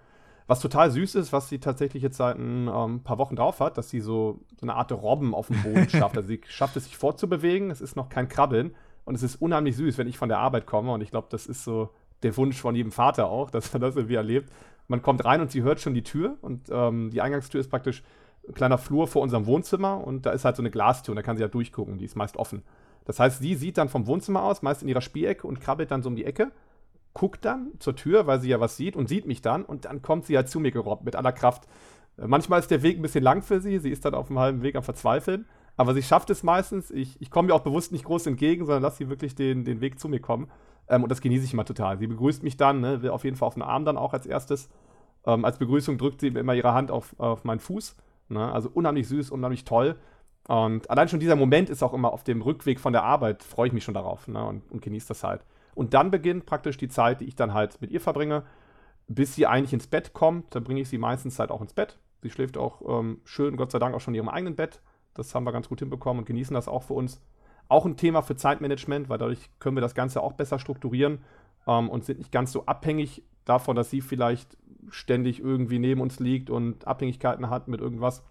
Was 0.46 0.58
total 0.58 0.90
süß 0.90 1.14
ist, 1.14 1.32
was 1.32 1.48
sie 1.48 1.60
tatsächlich 1.60 2.02
jetzt 2.02 2.16
seit 2.16 2.36
ein 2.36 2.66
ähm, 2.66 3.04
paar 3.04 3.18
Wochen 3.18 3.36
drauf 3.36 3.60
hat, 3.60 3.78
dass 3.78 3.88
sie 3.88 4.00
so, 4.00 4.40
so 4.56 4.62
eine 4.62 4.74
Art 4.74 4.90
Robben 4.90 5.32
auf 5.32 5.46
dem 5.46 5.62
Boden 5.62 5.88
schafft. 5.90 6.16
Also 6.16 6.26
sie 6.26 6.40
schafft 6.48 6.76
es 6.76 6.86
sich 6.86 6.96
fortzubewegen, 6.96 7.70
es 7.70 7.80
ist 7.80 7.94
noch 7.94 8.08
kein 8.08 8.28
Krabbeln 8.28 8.74
und 9.04 9.14
es 9.14 9.22
ist 9.22 9.36
unheimlich 9.36 9.76
süß, 9.76 9.96
wenn 9.96 10.08
ich 10.08 10.18
von 10.18 10.28
der 10.28 10.38
Arbeit 10.38 10.66
komme 10.66 10.92
und 10.92 11.02
ich 11.02 11.10
glaube, 11.10 11.28
das 11.30 11.46
ist 11.46 11.62
so 11.62 11.90
der 12.24 12.36
Wunsch 12.36 12.60
von 12.60 12.74
jedem 12.74 12.92
Vater 12.92 13.28
auch, 13.28 13.50
dass 13.50 13.72
man 13.72 13.80
das 13.80 13.96
irgendwie 13.96 14.16
erlebt. 14.16 14.50
Man 14.88 15.02
kommt 15.02 15.24
rein 15.24 15.40
und 15.40 15.52
sie 15.52 15.62
hört 15.62 15.80
schon 15.80 15.94
die 15.94 16.02
Tür 16.02 16.36
und 16.42 16.68
ähm, 16.70 17.10
die 17.10 17.20
Eingangstür 17.20 17.60
ist 17.60 17.70
praktisch 17.70 18.02
ein 18.48 18.54
kleiner 18.54 18.78
Flur 18.78 19.06
vor 19.06 19.22
unserem 19.22 19.46
Wohnzimmer 19.46 20.04
und 20.04 20.26
da 20.26 20.32
ist 20.32 20.44
halt 20.44 20.56
so 20.56 20.62
eine 20.62 20.70
Glastür 20.70 21.12
und 21.12 21.16
da 21.16 21.22
kann 21.22 21.36
sie 21.36 21.42
ja 21.42 21.48
durchgucken, 21.48 21.98
die 21.98 22.04
ist 22.04 22.16
meist 22.16 22.36
offen. 22.36 22.62
Das 23.04 23.20
heißt, 23.20 23.40
sie 23.40 23.54
sieht 23.54 23.78
dann 23.78 23.88
vom 23.88 24.06
Wohnzimmer 24.06 24.42
aus, 24.42 24.62
meist 24.62 24.82
in 24.82 24.88
ihrer 24.88 25.00
Spielecke 25.00 25.46
und 25.46 25.60
krabbelt 25.60 25.90
dann 25.90 26.02
so 26.02 26.08
um 26.08 26.16
die 26.16 26.24
Ecke, 26.24 26.50
guckt 27.14 27.45
dann 27.45 27.73
zur 27.79 27.97
Tür, 27.97 28.26
weil 28.26 28.40
sie 28.40 28.49
ja 28.49 28.61
was 28.61 28.76
sieht 28.76 28.97
und 28.97 29.09
sieht 29.09 29.26
mich 29.26 29.43
dann 29.43 29.64
und 29.64 29.85
dann 29.85 30.02
kommt 30.02 30.26
sie 30.26 30.37
halt 30.37 30.49
zu 30.49 30.61
mir 30.61 30.71
gerobbt 30.71 31.05
mit 31.05 31.17
aller 31.17 31.33
Kraft. 31.33 31.67
Äh, 32.17 32.26
manchmal 32.26 32.61
ist 32.61 32.71
der 32.71 32.83
Weg 32.83 32.99
ein 32.99 33.02
bisschen 33.02 33.25
lang 33.25 33.43
für 33.43 33.61
sie, 33.61 33.79
sie 33.79 33.90
ist 33.90 34.05
dann 34.05 34.14
auf 34.14 34.29
dem 34.29 34.38
halben 34.38 34.62
Weg 34.62 34.76
am 34.76 34.83
Verzweifeln, 34.83 35.47
aber 35.76 35.95
sie 35.95 36.02
schafft 36.02 36.31
es 36.31 36.43
meistens. 36.43 36.90
Ich, 36.90 37.21
ich 37.21 37.31
komme 37.31 37.49
ihr 37.49 37.55
auch 37.55 37.61
bewusst 37.61 37.93
nicht 37.93 38.05
groß 38.05 38.26
entgegen, 38.26 38.67
sondern 38.67 38.83
lasse 38.83 38.99
sie 38.99 39.09
wirklich 39.09 39.35
den, 39.35 39.64
den 39.64 39.81
Weg 39.81 39.99
zu 39.99 40.09
mir 40.09 40.21
kommen. 40.21 40.49
Ähm, 40.88 41.02
und 41.02 41.09
das 41.09 41.21
genieße 41.21 41.45
ich 41.45 41.52
immer 41.52 41.64
total. 41.64 41.99
Sie 41.99 42.07
begrüßt 42.07 42.43
mich 42.43 42.57
dann, 42.57 42.81
ne, 42.81 43.02
will 43.02 43.11
auf 43.11 43.25
jeden 43.25 43.37
Fall 43.37 43.47
auf 43.47 43.55
den 43.55 43.62
Arm 43.62 43.85
dann 43.85 43.97
auch 43.97 44.12
als 44.12 44.26
erstes. 44.26 44.69
Ähm, 45.26 45.45
als 45.45 45.59
Begrüßung 45.59 45.99
drückt 45.99 46.21
sie 46.21 46.29
immer 46.29 46.55
ihre 46.55 46.75
Hand 46.75 46.90
auf, 46.90 47.14
auf 47.19 47.45
meinen 47.45 47.61
Fuß. 47.61 47.97
Ne? 48.29 48.52
Also 48.52 48.71
unheimlich 48.73 49.09
süß, 49.09 49.31
unheimlich 49.31 49.64
toll. 49.64 49.97
Und 50.49 50.90
allein 50.90 51.09
schon 51.09 51.21
dieser 51.21 51.37
Moment 51.37 51.71
ist 51.71 51.83
auch 51.83 51.93
immer 51.93 52.12
auf 52.12 52.25
dem 52.25 52.43
Rückweg 52.43 52.81
von 52.81 52.93
der 52.93 53.05
Arbeit, 53.05 53.43
freue 53.43 53.69
ich 53.69 53.73
mich 53.73 53.85
schon 53.85 53.95
darauf 53.95 54.26
ne? 54.26 54.45
und, 54.45 54.71
und 54.71 54.83
genieße 54.83 55.09
das 55.09 55.23
halt. 55.23 55.45
Und 55.80 55.94
dann 55.94 56.10
beginnt 56.10 56.44
praktisch 56.44 56.76
die 56.76 56.90
Zeit, 56.90 57.22
die 57.22 57.25
ich 57.25 57.37
dann 57.37 57.54
halt 57.54 57.80
mit 57.80 57.90
ihr 57.90 58.02
verbringe, 58.02 58.42
bis 59.08 59.34
sie 59.34 59.46
eigentlich 59.46 59.72
ins 59.72 59.87
Bett 59.87 60.12
kommt. 60.12 60.54
Dann 60.54 60.62
bringe 60.62 60.82
ich 60.82 60.90
sie 60.90 60.99
meistens 60.99 61.38
halt 61.38 61.50
auch 61.50 61.62
ins 61.62 61.72
Bett. 61.72 61.99
Sie 62.20 62.28
schläft 62.28 62.58
auch 62.58 62.82
ähm, 62.87 63.22
schön, 63.25 63.56
Gott 63.56 63.70
sei 63.70 63.78
Dank, 63.78 63.94
auch 63.94 64.00
schon 64.02 64.12
in 64.12 64.18
ihrem 64.18 64.28
eigenen 64.28 64.56
Bett. 64.56 64.82
Das 65.14 65.34
haben 65.34 65.44
wir 65.44 65.52
ganz 65.52 65.70
gut 65.70 65.78
hinbekommen 65.78 66.18
und 66.18 66.26
genießen 66.26 66.52
das 66.52 66.68
auch 66.68 66.82
für 66.82 66.92
uns. 66.92 67.22
Auch 67.68 67.87
ein 67.87 67.96
Thema 67.96 68.20
für 68.20 68.37
Zeitmanagement, 68.37 69.08
weil 69.08 69.16
dadurch 69.16 69.49
können 69.58 69.75
wir 69.75 69.80
das 69.80 69.94
Ganze 69.94 70.22
auch 70.22 70.34
besser 70.34 70.58
strukturieren 70.58 71.20
ähm, 71.66 71.88
und 71.88 72.04
sind 72.04 72.18
nicht 72.18 72.30
ganz 72.30 72.52
so 72.52 72.66
abhängig 72.66 73.22
davon, 73.46 73.75
dass 73.75 73.88
sie 73.88 74.02
vielleicht 74.02 74.58
ständig 74.90 75.40
irgendwie 75.40 75.78
neben 75.78 76.02
uns 76.02 76.20
liegt 76.20 76.50
und 76.50 76.87
Abhängigkeiten 76.87 77.49
hat 77.49 77.68
mit 77.68 77.80
irgendwas. 77.80 78.22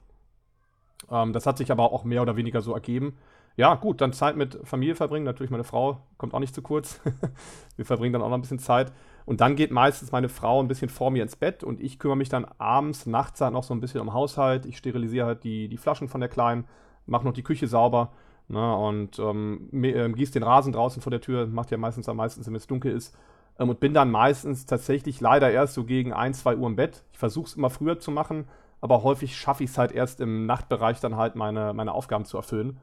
Ähm, 1.09 1.33
das 1.33 1.47
hat 1.47 1.57
sich 1.57 1.71
aber 1.71 1.93
auch 1.93 2.03
mehr 2.03 2.21
oder 2.21 2.35
weniger 2.35 2.61
so 2.61 2.75
ergeben. 2.75 3.17
Ja, 3.59 3.75
gut, 3.75 3.99
dann 3.99 4.13
Zeit 4.13 4.37
mit 4.37 4.57
Familie 4.63 4.95
verbringen. 4.95 5.25
Natürlich, 5.25 5.51
meine 5.51 5.65
Frau 5.65 5.97
kommt 6.17 6.33
auch 6.33 6.39
nicht 6.39 6.55
zu 6.55 6.61
kurz. 6.61 7.01
wir 7.75 7.83
verbringen 7.83 8.13
dann 8.13 8.21
auch 8.21 8.29
noch 8.29 8.37
ein 8.37 8.41
bisschen 8.41 8.57
Zeit. 8.57 8.93
Und 9.25 9.41
dann 9.41 9.57
geht 9.57 9.69
meistens 9.69 10.13
meine 10.13 10.29
Frau 10.29 10.61
ein 10.61 10.69
bisschen 10.69 10.87
vor 10.87 11.11
mir 11.11 11.23
ins 11.23 11.35
Bett 11.35 11.61
und 11.65 11.81
ich 11.81 11.99
kümmere 11.99 12.15
mich 12.15 12.29
dann 12.29 12.45
abends, 12.57 13.05
nachts 13.05 13.41
halt 13.41 13.51
noch 13.51 13.63
so 13.63 13.73
ein 13.73 13.81
bisschen 13.81 13.99
um 13.99 14.13
Haushalt. 14.13 14.65
Ich 14.65 14.77
sterilisiere 14.77 15.25
halt 15.25 15.43
die, 15.43 15.67
die 15.67 15.75
Flaschen 15.75 16.07
von 16.07 16.21
der 16.21 16.29
Kleinen, 16.29 16.63
mache 17.05 17.25
noch 17.25 17.33
die 17.33 17.43
Küche 17.43 17.67
sauber 17.67 18.13
Ne, 18.47 18.75
und 18.77 19.19
ähm, 19.19 19.69
äh, 19.73 20.09
gießt 20.09 20.33
den 20.35 20.41
Rasen 20.43 20.71
draußen 20.71 21.01
vor 21.03 21.11
der 21.11 21.21
Tür, 21.21 21.45
macht 21.45 21.69
ja 21.69 21.77
meistens 21.77 22.07
am 22.07 22.15
meisten, 22.17 22.43
wenn 22.45 22.55
es 22.55 22.65
dunkel 22.65 22.93
ist. 22.93 23.13
Ähm, 23.59 23.69
und 23.69 23.81
bin 23.81 23.93
dann 23.93 24.09
meistens 24.09 24.65
tatsächlich 24.65 25.19
leider 25.21 25.51
erst 25.51 25.73
so 25.73 25.83
gegen 25.83 26.13
1, 26.13 26.39
2 26.39 26.55
Uhr 26.55 26.67
im 26.67 26.77
Bett. 26.77 27.03
Ich 27.11 27.19
versuche 27.19 27.47
es 27.47 27.55
immer 27.57 27.69
früher 27.69 27.99
zu 27.99 28.09
machen, 28.09 28.47
aber 28.81 29.03
häufig 29.03 29.37
schaffe 29.37 29.65
ich 29.65 29.71
es 29.71 29.77
halt 29.77 29.91
erst 29.91 30.21
im 30.21 30.45
Nachtbereich 30.45 31.01
dann 31.01 31.17
halt 31.17 31.35
meine, 31.35 31.73
meine 31.73 31.91
Aufgaben 31.93 32.25
zu 32.25 32.37
erfüllen. 32.37 32.79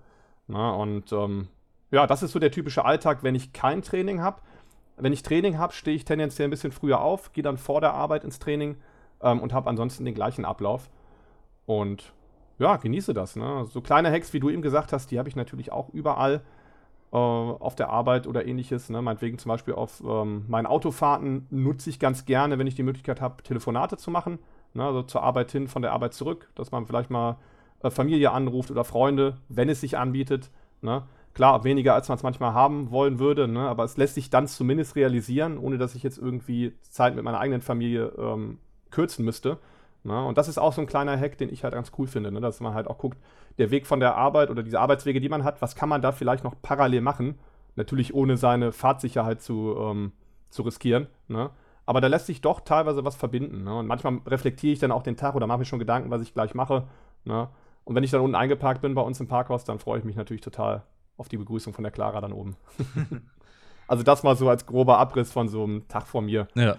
Ne, 0.49 0.73
und 0.75 1.12
ähm, 1.12 1.49
ja, 1.91 2.07
das 2.07 2.23
ist 2.23 2.33
so 2.33 2.38
der 2.38 2.50
typische 2.50 2.85
Alltag, 2.85 3.23
wenn 3.23 3.35
ich 3.35 3.53
kein 3.53 3.83
Training 3.83 4.23
habe. 4.23 4.41
Wenn 4.97 5.12
ich 5.12 5.23
Training 5.23 5.59
habe, 5.59 5.73
stehe 5.73 5.97
ich 5.97 6.05
tendenziell 6.05 6.49
ein 6.49 6.50
bisschen 6.50 6.73
früher 6.73 7.00
auf, 7.00 7.33
gehe 7.33 7.45
dann 7.45 7.59
vor 7.59 7.81
der 7.81 7.95
Arbeit 7.95 8.25
ins 8.25 8.38
Training 8.38 8.76
ähm, 9.21 9.41
und 9.41 9.53
habe 9.53 9.69
ansonsten 9.69 10.05
den 10.05 10.15
gleichen 10.15 10.45
Ablauf. 10.45 10.88
Und 11.67 12.12
ja, 12.59 12.76
genieße 12.76 13.12
das. 13.12 13.37
Ne? 13.37 13.67
So 13.67 13.81
kleine 13.81 14.11
Hacks, 14.11 14.33
wie 14.33 14.41
du 14.41 14.49
eben 14.50 14.62
gesagt 14.62 14.93
hast, 14.93 15.11
die 15.11 15.19
habe 15.19 15.29
ich 15.29 15.37
natürlich 15.37 15.73
auch 15.73 15.91
überall 15.91 16.43
äh, 17.12 17.17
auf 17.17 17.75
der 17.75 17.91
Arbeit 17.91 18.26
oder 18.26 18.47
ähnliches. 18.47 18.88
Ne? 18.88 19.03
Meinetwegen 19.03 19.38
zum 19.38 19.50
Beispiel 19.50 19.75
auf 19.75 20.03
ähm, 20.07 20.45
meinen 20.49 20.67
Autofahrten 20.67 21.47
nutze 21.50 21.91
ich 21.91 21.99
ganz 21.99 22.25
gerne, 22.25 22.59
wenn 22.59 22.67
ich 22.67 22.75
die 22.75 22.83
Möglichkeit 22.83 23.21
habe, 23.21 23.43
Telefonate 23.43 23.97
zu 23.97 24.11
machen. 24.11 24.38
Ne? 24.75 24.85
Also 24.85 25.03
zur 25.03 25.23
Arbeit 25.23 25.50
hin, 25.53 25.69
von 25.69 25.83
der 25.83 25.93
Arbeit 25.93 26.15
zurück, 26.15 26.50
dass 26.55 26.71
man 26.71 26.87
vielleicht 26.87 27.11
mal 27.11 27.37
Familie 27.90 28.33
anruft 28.33 28.71
oder 28.71 28.85
Freunde, 28.85 29.37
wenn 29.49 29.69
es 29.69 29.81
sich 29.81 29.99
anbietet. 29.99 30.50
Ne? 30.83 31.02
Klar, 31.35 31.64
weniger 31.64 31.95
als 31.95 32.09
man 32.09 32.16
es 32.16 32.23
manchmal 32.23 32.55
haben 32.55 32.90
wollen 32.90 33.19
würde, 33.19 33.49
ne? 33.49 33.69
aber 33.69 33.85
es 33.85 33.97
lässt 33.97 34.14
sich 34.14 34.31
dann 34.31 34.47
zumindest 34.47 34.97
realisieren, 34.97 35.59
ohne 35.59 35.78
dass 35.78 35.95
ich 35.95 36.02
jetzt 36.02 36.19
irgendwie 36.19 36.73
Zeit 36.83 37.14
mit 37.14 37.25
meiner 37.25 37.40
eigenen 37.40 37.61
Familie 37.61 38.12
ähm, 38.19 38.59
kürzen 38.90 39.25
müsste. 39.25 39.59
Ne? 40.05 40.25
Und 40.25 40.38
das 40.38 40.49
ist 40.49 40.59
auch 40.59 40.73
so 40.73 40.81
ein 40.81 40.87
kleiner 40.87 41.19
Hack, 41.19 41.37
den 41.37 41.52
ich 41.52 41.64
halt 41.64 41.75
ganz 41.75 41.93
cool 41.99 42.07
finde, 42.07 42.33
ne? 42.33 42.40
dass 42.40 42.61
man 42.61 42.75
halt 42.75 42.87
auch 42.87 42.99
guckt, 42.99 43.19
der 43.59 43.71
Weg 43.71 43.87
von 43.87 44.00
der 44.00 44.14
Arbeit 44.16 44.50
oder 44.50 44.62
diese 44.62 44.81
Arbeitswege, 44.81 45.21
die 45.21 45.28
man 45.28 45.45
hat, 45.45 45.61
was 45.61 45.75
kann 45.75 45.88
man 45.88 46.02
da 46.02 46.12
vielleicht 46.12 46.45
noch 46.45 46.55
parallel 46.62 47.00
machen? 47.00 47.38
Natürlich 47.75 48.14
ohne 48.14 48.37
seine 48.37 48.73
Fahrtsicherheit 48.73 49.43
zu, 49.43 49.76
ähm, 49.78 50.12
zu 50.49 50.62
riskieren. 50.62 51.09
Ne? 51.28 51.50
Aber 51.87 52.00
da 52.00 52.09
lässt 52.09 52.26
sich 52.26 52.40
doch 52.40 52.61
teilweise 52.61 53.05
was 53.05 53.16
verbinden. 53.16 53.64
Ne? 53.64 53.78
Und 53.78 53.87
manchmal 53.87 54.19
reflektiere 54.26 54.73
ich 54.73 54.78
dann 54.78 54.93
auch 54.93 55.02
den 55.02 55.16
Tag 55.16 55.35
oder 55.35 55.47
mache 55.47 55.59
mir 55.59 55.64
schon 55.64 55.78
Gedanken, 55.78 56.11
was 56.11 56.23
ich 56.23 56.35
gleich 56.35 56.55
mache. 56.55 56.85
Ne? 57.25 57.49
Und 57.87 57.95
wenn 57.95 58.02
ich 58.02 58.11
dann 58.11 58.21
unten 58.21 58.35
eingeparkt 58.35 58.83
bin 58.83 58.95
bei 58.95 59.00
uns 59.00 59.21
im 59.21 59.28
Parkhaus, 59.28 59.64
dann 59.64 59.78
freue 59.78 60.00
ich 60.00 60.05
mich 60.05 60.16
natürlich 60.16 60.43
total 60.43 60.83
auf 61.16 61.28
die 61.28 61.37
Begrüßung 61.37 61.73
von 61.73 61.85
der 61.85 61.93
Clara 61.93 62.21
dann 62.21 62.33
oben. 62.33 62.57
also 63.88 64.02
das 64.02 64.25
mal 64.25 64.37
so 64.37 64.49
als 64.49 64.66
grober 64.66 64.99
Abriss 64.99 65.31
von 65.31 65.49
so 65.49 65.62
einem 65.62 65.87
Tag 65.87 66.09
vor 66.09 66.21
mir. 66.21 66.49
Ja. 66.57 66.76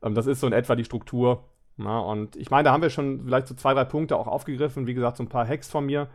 Ähm, 0.00 0.14
das 0.14 0.26
ist 0.26 0.38
so 0.38 0.46
in 0.46 0.52
etwa 0.52 0.76
die 0.76 0.84
Struktur. 0.84 1.42
Na, 1.76 1.98
und 1.98 2.36
ich 2.36 2.52
meine, 2.52 2.62
da 2.62 2.72
haben 2.72 2.82
wir 2.82 2.90
schon 2.90 3.24
vielleicht 3.24 3.48
so 3.48 3.54
zwei, 3.56 3.74
drei 3.74 3.84
Punkte 3.84 4.16
auch 4.16 4.28
aufgegriffen. 4.28 4.86
Wie 4.86 4.94
gesagt, 4.94 5.16
so 5.16 5.24
ein 5.24 5.28
paar 5.28 5.46
Hacks 5.46 5.68
von 5.68 5.86
mir. 5.86 6.06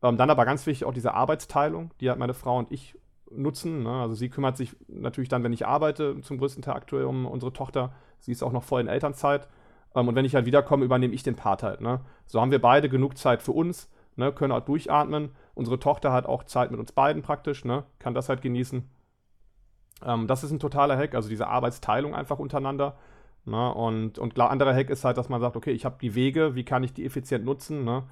Ähm, 0.00 0.16
dann 0.16 0.30
aber 0.30 0.44
ganz 0.44 0.64
wichtig 0.64 0.86
auch 0.86 0.94
diese 0.94 1.14
Arbeitsteilung, 1.14 1.90
die 2.00 2.08
halt 2.08 2.20
meine 2.20 2.34
Frau 2.34 2.56
und 2.56 2.70
ich 2.70 2.96
nutzen. 3.32 3.82
Ne? 3.82 3.90
Also 3.90 4.14
sie 4.14 4.28
kümmert 4.28 4.56
sich 4.56 4.76
natürlich 4.86 5.28
dann, 5.28 5.42
wenn 5.42 5.52
ich 5.52 5.66
arbeite, 5.66 6.20
zum 6.20 6.38
größten 6.38 6.62
Teil 6.62 6.76
aktuell 6.76 7.04
um 7.04 7.26
unsere 7.26 7.52
Tochter. 7.52 7.92
Sie 8.20 8.30
ist 8.30 8.44
auch 8.44 8.52
noch 8.52 8.62
voll 8.62 8.80
in 8.80 8.86
Elternzeit. 8.86 9.48
Ähm, 9.98 10.08
und 10.08 10.14
wenn 10.14 10.24
ich 10.24 10.34
halt 10.34 10.46
wiederkomme, 10.46 10.84
übernehme 10.84 11.14
ich 11.14 11.22
den 11.22 11.36
Part 11.36 11.62
halt. 11.62 11.80
Ne? 11.80 12.00
So 12.26 12.40
haben 12.40 12.50
wir 12.50 12.60
beide 12.60 12.88
genug 12.88 13.18
Zeit 13.18 13.42
für 13.42 13.52
uns, 13.52 13.90
ne? 14.16 14.32
können 14.32 14.52
auch 14.52 14.64
durchatmen. 14.64 15.30
Unsere 15.54 15.78
Tochter 15.78 16.12
hat 16.12 16.26
auch 16.26 16.44
Zeit 16.44 16.70
mit 16.70 16.78
uns 16.78 16.92
beiden 16.92 17.22
praktisch, 17.22 17.64
ne? 17.64 17.84
kann 17.98 18.14
das 18.14 18.28
halt 18.28 18.42
genießen. 18.42 18.88
Ähm, 20.04 20.26
das 20.26 20.44
ist 20.44 20.52
ein 20.52 20.60
totaler 20.60 20.96
Hack, 20.96 21.14
also 21.14 21.28
diese 21.28 21.48
Arbeitsteilung 21.48 22.14
einfach 22.14 22.38
untereinander. 22.38 22.96
Ne? 23.44 23.74
Und, 23.74 24.18
und 24.18 24.34
klar, 24.34 24.50
anderer 24.50 24.74
Hack 24.74 24.90
ist 24.90 25.04
halt, 25.04 25.16
dass 25.18 25.28
man 25.28 25.40
sagt, 25.40 25.56
okay, 25.56 25.72
ich 25.72 25.84
habe 25.84 25.96
die 26.00 26.14
Wege, 26.14 26.54
wie 26.54 26.64
kann 26.64 26.84
ich 26.84 26.92
die 26.92 27.04
effizient 27.04 27.44
nutzen? 27.44 27.84
Ne? 27.84 28.04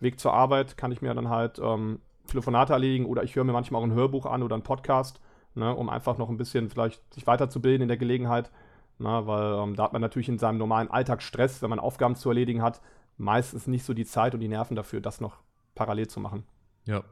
Weg 0.00 0.18
zur 0.18 0.32
Arbeit 0.32 0.76
kann 0.76 0.92
ich 0.92 1.02
mir 1.02 1.12
dann 1.14 1.28
halt 1.28 1.58
ähm, 1.58 2.00
Telefonate 2.26 2.72
erledigen 2.72 3.06
oder 3.06 3.22
ich 3.22 3.36
höre 3.36 3.44
mir 3.44 3.52
manchmal 3.52 3.80
auch 3.80 3.86
ein 3.86 3.92
Hörbuch 3.92 4.26
an 4.26 4.42
oder 4.42 4.54
einen 4.54 4.62
Podcast, 4.62 5.20
ne? 5.54 5.74
um 5.74 5.90
einfach 5.90 6.16
noch 6.16 6.30
ein 6.30 6.38
bisschen 6.38 6.70
vielleicht 6.70 7.02
sich 7.12 7.26
weiterzubilden 7.26 7.82
in 7.82 7.88
der 7.88 7.96
Gelegenheit. 7.98 8.50
Ne? 8.98 9.26
Weil 9.26 9.62
ähm, 9.62 9.76
da 9.76 9.84
hat 9.84 9.92
man 9.92 10.02
natürlich 10.02 10.28
in 10.28 10.38
seinem 10.38 10.58
normalen 10.58 10.90
Alltag 10.90 11.22
Stress, 11.22 11.62
wenn 11.62 11.70
man 11.70 11.78
Aufgaben 11.78 12.16
zu 12.16 12.28
erledigen 12.28 12.62
hat, 12.62 12.80
meistens 13.16 13.66
nicht 13.66 13.84
so 13.84 13.94
die 13.94 14.04
Zeit 14.04 14.34
und 14.34 14.40
die 14.40 14.48
Nerven 14.48 14.76
dafür, 14.76 15.00
das 15.00 15.20
noch 15.20 15.38
parallel 15.74 16.08
zu 16.08 16.20
machen. 16.20 16.44
Ja. 16.84 17.04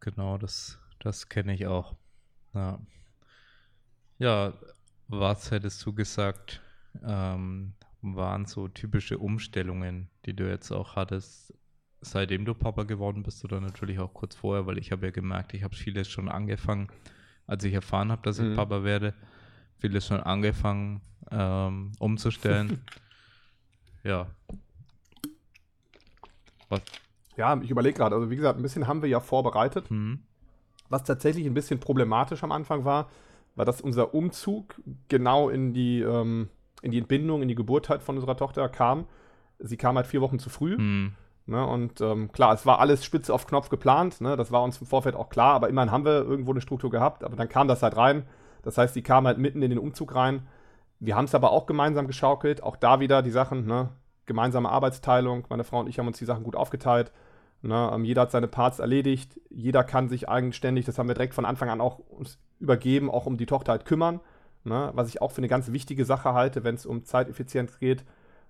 Genau, 0.00 0.38
das, 0.38 0.78
das 0.98 1.28
kenne 1.28 1.54
ich 1.54 1.66
auch. 1.66 1.94
Ja. 2.54 2.78
Ja, 4.18 4.52
was 5.08 5.50
hättest 5.50 5.84
du 5.84 5.94
gesagt, 5.94 6.60
ähm, 7.02 7.74
waren 8.02 8.46
so 8.46 8.68
typische 8.68 9.18
Umstellungen, 9.18 10.08
die 10.26 10.34
du 10.34 10.48
jetzt 10.48 10.70
auch 10.72 10.96
hattest, 10.96 11.54
seitdem 12.00 12.44
du 12.44 12.54
Papa 12.54 12.84
geworden 12.84 13.22
bist 13.22 13.44
oder 13.44 13.60
natürlich 13.60 13.98
auch 13.98 14.14
kurz 14.14 14.34
vorher, 14.34 14.66
weil 14.66 14.78
ich 14.78 14.92
habe 14.92 15.06
ja 15.06 15.12
gemerkt, 15.12 15.54
ich 15.54 15.62
habe 15.62 15.74
vieles 15.74 16.08
schon 16.08 16.28
angefangen, 16.28 16.88
als 17.46 17.64
ich 17.64 17.74
erfahren 17.74 18.10
habe, 18.10 18.22
dass 18.22 18.38
ich 18.38 18.48
mhm. 18.48 18.56
Papa 18.56 18.84
werde, 18.84 19.14
vieles 19.80 20.06
schon 20.06 20.20
angefangen 20.20 21.00
ähm, 21.30 21.92
umzustellen. 21.98 22.84
ja. 24.04 24.26
Was? 26.68 26.82
Ja, 27.36 27.60
ich 27.62 27.70
überlege 27.70 27.96
gerade, 27.96 28.14
also 28.14 28.30
wie 28.30 28.36
gesagt, 28.36 28.58
ein 28.58 28.62
bisschen 28.62 28.86
haben 28.86 29.02
wir 29.02 29.08
ja 29.08 29.20
vorbereitet. 29.20 29.90
Mhm. 29.90 30.20
Was 30.88 31.04
tatsächlich 31.04 31.46
ein 31.46 31.54
bisschen 31.54 31.80
problematisch 31.80 32.42
am 32.42 32.52
Anfang 32.52 32.84
war, 32.84 33.08
war 33.56 33.64
das 33.64 33.80
unser 33.80 34.14
Umzug 34.14 34.80
genau 35.08 35.48
in 35.48 35.72
die, 35.72 36.00
ähm, 36.00 36.48
in 36.82 36.90
die 36.90 36.98
Entbindung, 36.98 37.42
in 37.42 37.48
die 37.48 37.54
Geburt 37.54 37.88
halt 37.88 38.02
von 38.02 38.16
unserer 38.16 38.36
Tochter 38.36 38.68
kam. 38.68 39.06
Sie 39.58 39.76
kam 39.76 39.96
halt 39.96 40.06
vier 40.06 40.20
Wochen 40.20 40.38
zu 40.38 40.50
früh. 40.50 40.76
Mhm. 40.76 41.12
Ne, 41.46 41.66
und 41.66 42.00
ähm, 42.00 42.30
klar, 42.30 42.54
es 42.54 42.64
war 42.64 42.78
alles 42.78 43.04
spitze 43.04 43.34
auf 43.34 43.46
Knopf 43.46 43.70
geplant. 43.70 44.20
Ne, 44.20 44.36
das 44.36 44.52
war 44.52 44.62
uns 44.62 44.80
im 44.80 44.86
Vorfeld 44.86 45.16
auch 45.16 45.30
klar, 45.30 45.54
aber 45.54 45.68
immerhin 45.68 45.90
haben 45.90 46.04
wir 46.04 46.22
irgendwo 46.22 46.52
eine 46.52 46.60
Struktur 46.60 46.90
gehabt. 46.90 47.24
Aber 47.24 47.36
dann 47.36 47.48
kam 47.48 47.66
das 47.66 47.82
halt 47.82 47.96
rein. 47.96 48.24
Das 48.62 48.78
heißt, 48.78 48.94
sie 48.94 49.02
kam 49.02 49.26
halt 49.26 49.38
mitten 49.38 49.62
in 49.62 49.70
den 49.70 49.78
Umzug 49.78 50.14
rein. 50.14 50.46
Wir 50.98 51.16
haben 51.16 51.24
es 51.24 51.34
aber 51.34 51.50
auch 51.52 51.66
gemeinsam 51.66 52.06
geschaukelt. 52.06 52.62
Auch 52.62 52.76
da 52.76 53.00
wieder 53.00 53.22
die 53.22 53.30
Sachen, 53.30 53.66
ne? 53.66 53.90
gemeinsame 54.26 54.68
Arbeitsteilung. 54.68 55.46
Meine 55.48 55.64
Frau 55.64 55.80
und 55.80 55.88
ich 55.88 55.98
haben 55.98 56.06
uns 56.06 56.18
die 56.18 56.24
Sachen 56.24 56.44
gut 56.44 56.56
aufgeteilt. 56.56 57.12
Ne? 57.62 57.90
Ähm, 57.92 58.04
jeder 58.04 58.22
hat 58.22 58.30
seine 58.30 58.48
Parts 58.48 58.78
erledigt. 58.78 59.40
Jeder 59.50 59.84
kann 59.84 60.08
sich 60.08 60.28
eigenständig, 60.28 60.84
das 60.84 60.98
haben 60.98 61.08
wir 61.08 61.14
direkt 61.14 61.34
von 61.34 61.44
Anfang 61.44 61.68
an 61.68 61.80
auch 61.80 61.98
uns 61.98 62.38
übergeben, 62.58 63.10
auch 63.10 63.26
um 63.26 63.36
die 63.36 63.46
Tochter 63.46 63.72
halt 63.72 63.84
kümmern. 63.84 64.20
Ne, 64.62 64.90
was 64.92 65.08
ich 65.08 65.22
auch 65.22 65.30
für 65.30 65.38
eine 65.38 65.48
ganz 65.48 65.72
wichtige 65.72 66.04
Sache 66.04 66.34
halte, 66.34 66.64
wenn 66.64 66.74
es 66.74 66.84
um 66.84 67.04
Zeiteffizienz 67.04 67.78
geht, 67.78 68.04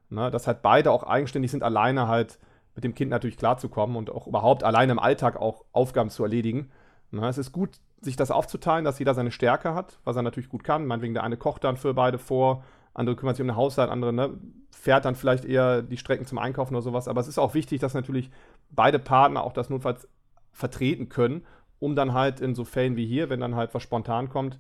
ne, 0.09 0.29
dass 0.33 0.49
halt 0.49 0.61
beide 0.61 0.91
auch 0.91 1.05
eigenständig 1.05 1.53
sind, 1.53 1.63
alleine 1.63 2.09
halt 2.09 2.41
mit 2.75 2.83
dem 2.83 2.95
Kind 2.97 3.13
natürlich 3.13 3.37
klarzukommen 3.37 3.95
und 3.97 4.11
auch 4.11 4.27
überhaupt 4.27 4.65
alleine 4.65 4.91
im 4.91 4.99
Alltag 4.99 5.37
auch 5.37 5.65
Aufgaben 5.71 6.11
zu 6.11 6.25
erledigen. 6.25 6.71
Ne, 7.13 7.29
es 7.29 7.39
ist 7.39 7.53
gut, 7.53 7.79
sich 8.01 8.17
das 8.17 8.31
aufzuteilen, 8.31 8.85
dass 8.85 8.99
jeder 8.99 9.15
seine 9.15 9.31
Stärke 9.31 9.75
hat, 9.75 9.99
was 10.05 10.17
er 10.17 10.23
natürlich 10.23 10.49
gut 10.49 10.65
kann. 10.65 10.87
Meinetwegen 10.87 11.15
der 11.15 11.25
eine 11.25 11.37
kocht 11.37 11.65
dann 11.65 11.77
für 11.77 11.95
beide 11.95 12.19
vor, 12.19 12.65
andere 12.95 13.17
kümmern 13.17 13.35
sich 13.35 13.43
um 13.43 13.49
den 13.49 13.57
Haushalt, 13.57 13.91
andere 13.91 14.13
ne, 14.13 14.31
fährt 14.71 15.05
dann 15.05 15.15
vielleicht 15.15 15.45
eher 15.45 15.83
die 15.83 15.97
Strecken 15.97 16.27
zum 16.27 16.39
Einkaufen 16.39 16.75
oder 16.75 16.83
sowas. 16.83 17.09
Aber 17.09 17.21
es 17.21 17.29
ist 17.29 17.39
auch 17.39 17.55
wichtig, 17.55 17.81
dass 17.81 17.95
natürlich 17.95 18.31
beide 18.71 18.99
Partner 18.99 19.43
auch 19.43 19.53
das 19.53 19.71
notfalls 19.71 20.09
vertreten 20.53 21.09
können, 21.09 21.45
um 21.79 21.95
dann 21.95 22.13
halt 22.13 22.41
in 22.41 22.55
so 22.55 22.65
Fällen 22.65 22.97
wie 22.97 23.07
hier, 23.07 23.31
wenn 23.31 23.41
dann 23.41 23.55
halt 23.55 23.75
was 23.75 23.83
spontan 23.83 24.29
kommt, 24.29 24.59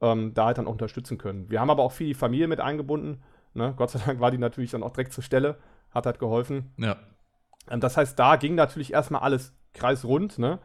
ähm, 0.00 0.32
da 0.34 0.46
halt 0.46 0.58
dann 0.58 0.66
auch 0.66 0.72
unterstützen 0.72 1.18
können. 1.18 1.50
Wir 1.50 1.60
haben 1.60 1.70
aber 1.70 1.82
auch 1.82 1.92
viel 1.92 2.08
die 2.08 2.14
Familie 2.14 2.48
mit 2.48 2.60
eingebunden. 2.60 3.22
Ne? 3.54 3.74
Gott 3.76 3.90
sei 3.90 4.00
Dank 4.04 4.20
war 4.20 4.30
die 4.30 4.38
natürlich 4.38 4.70
dann 4.70 4.82
auch 4.82 4.92
direkt 4.92 5.12
zur 5.12 5.24
Stelle, 5.24 5.56
hat 5.90 6.06
halt 6.06 6.18
geholfen. 6.18 6.72
Ja. 6.78 6.96
Ähm, 7.70 7.80
das 7.80 7.96
heißt, 7.96 8.18
da 8.18 8.36
ging 8.36 8.54
natürlich 8.54 8.92
erstmal 8.92 9.22
alles 9.22 9.54
kreisrund. 9.74 10.38
Ne? 10.38 10.58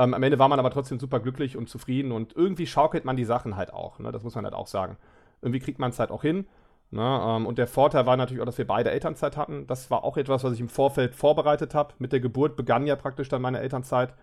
Ähm, 0.00 0.14
am 0.14 0.22
Ende 0.22 0.38
war 0.38 0.48
man 0.48 0.58
aber 0.58 0.70
trotzdem 0.70 0.98
super 0.98 1.20
glücklich 1.20 1.58
und 1.58 1.68
zufrieden 1.68 2.10
und 2.10 2.34
irgendwie 2.34 2.66
schaukelt 2.66 3.04
man 3.04 3.16
die 3.16 3.24
Sachen 3.24 3.56
halt 3.56 3.74
auch. 3.74 3.98
Ne? 3.98 4.10
Das 4.12 4.22
muss 4.22 4.34
man 4.34 4.44
halt 4.44 4.54
auch 4.54 4.66
sagen. 4.66 4.96
Irgendwie 5.42 5.60
kriegt 5.60 5.78
man 5.78 5.90
es 5.90 5.98
halt 5.98 6.10
auch 6.10 6.22
hin. 6.22 6.46
Ne? 6.90 7.22
Ähm, 7.22 7.44
und 7.44 7.58
der 7.58 7.66
Vorteil 7.66 8.06
war 8.06 8.16
natürlich 8.16 8.40
auch, 8.40 8.46
dass 8.46 8.56
wir 8.56 8.66
beide 8.66 8.90
Elternzeit 8.90 9.36
hatten. 9.36 9.66
Das 9.66 9.90
war 9.90 10.02
auch 10.02 10.16
etwas, 10.16 10.42
was 10.42 10.54
ich 10.54 10.60
im 10.60 10.70
Vorfeld 10.70 11.14
vorbereitet 11.14 11.74
habe. 11.74 11.92
Mit 11.98 12.12
der 12.12 12.20
Geburt 12.20 12.56
begann 12.56 12.86
ja 12.86 12.96
praktisch 12.96 13.28
dann 13.28 13.42
meine 13.42 13.60
Elternzeit. 13.60 14.14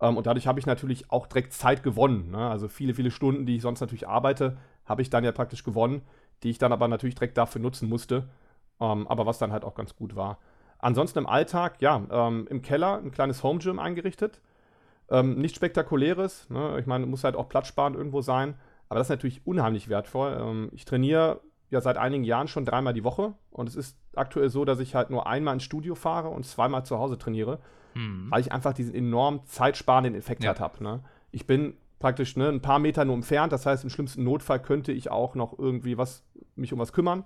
Ähm, 0.00 0.16
und 0.16 0.26
dadurch 0.26 0.46
habe 0.46 0.60
ich 0.60 0.66
natürlich 0.66 1.10
auch 1.12 1.26
direkt 1.26 1.52
Zeit 1.52 1.82
gewonnen. 1.82 2.30
Ne? 2.30 2.48
Also 2.48 2.68
viele, 2.68 2.94
viele 2.94 3.10
Stunden, 3.10 3.44
die 3.44 3.56
ich 3.56 3.62
sonst 3.62 3.80
natürlich 3.80 4.08
arbeite, 4.08 4.56
habe 4.86 5.02
ich 5.02 5.10
dann 5.10 5.24
ja 5.24 5.32
praktisch 5.32 5.62
gewonnen, 5.62 6.00
die 6.42 6.48
ich 6.48 6.58
dann 6.58 6.72
aber 6.72 6.88
natürlich 6.88 7.16
direkt 7.16 7.36
dafür 7.36 7.60
nutzen 7.60 7.86
musste. 7.86 8.30
Ähm, 8.80 9.06
aber 9.06 9.26
was 9.26 9.36
dann 9.36 9.52
halt 9.52 9.64
auch 9.64 9.74
ganz 9.74 9.94
gut 9.94 10.16
war. 10.16 10.38
Ansonsten 10.78 11.18
im 11.18 11.26
Alltag, 11.26 11.82
ja, 11.82 12.00
ähm, 12.10 12.46
im 12.48 12.62
Keller 12.62 12.96
ein 12.96 13.10
kleines 13.10 13.42
Home 13.42 13.58
Gym 13.58 13.78
eingerichtet. 13.78 14.40
Ähm, 15.10 15.36
nichts 15.36 15.56
Spektakuläres. 15.56 16.48
Ne? 16.50 16.78
Ich 16.78 16.86
meine, 16.86 17.06
muss 17.06 17.24
halt 17.24 17.36
auch 17.36 17.48
platzsparend 17.48 17.96
irgendwo 17.96 18.20
sein. 18.20 18.54
Aber 18.88 18.98
das 18.98 19.06
ist 19.06 19.10
natürlich 19.10 19.46
unheimlich 19.46 19.88
wertvoll. 19.88 20.38
Ähm, 20.40 20.68
ich 20.72 20.84
trainiere 20.84 21.40
ja 21.70 21.80
seit 21.80 21.98
einigen 21.98 22.24
Jahren 22.24 22.48
schon 22.48 22.64
dreimal 22.64 22.94
die 22.94 23.04
Woche. 23.04 23.34
Und 23.50 23.68
es 23.68 23.76
ist 23.76 23.98
aktuell 24.14 24.50
so, 24.50 24.64
dass 24.64 24.80
ich 24.80 24.94
halt 24.94 25.10
nur 25.10 25.26
einmal 25.26 25.54
ins 25.54 25.64
Studio 25.64 25.94
fahre 25.94 26.28
und 26.28 26.44
zweimal 26.44 26.84
zu 26.84 26.98
Hause 26.98 27.18
trainiere, 27.18 27.58
hm. 27.94 28.26
weil 28.30 28.40
ich 28.40 28.52
einfach 28.52 28.72
diesen 28.72 28.94
enorm 28.94 29.44
zeitsparenden 29.44 30.14
Effekt 30.14 30.42
ja. 30.42 30.48
halt 30.48 30.60
habe. 30.60 30.82
Ne? 30.82 31.02
Ich 31.30 31.46
bin 31.46 31.74
praktisch 31.98 32.36
ne, 32.36 32.48
ein 32.48 32.62
paar 32.62 32.78
Meter 32.78 33.04
nur 33.04 33.16
entfernt. 33.16 33.52
Das 33.52 33.66
heißt, 33.66 33.84
im 33.84 33.90
schlimmsten 33.90 34.24
Notfall 34.24 34.60
könnte 34.60 34.92
ich 34.92 35.10
auch 35.10 35.34
noch 35.34 35.58
irgendwie 35.58 35.98
was, 35.98 36.24
mich 36.54 36.72
um 36.72 36.78
was 36.78 36.92
kümmern. 36.92 37.24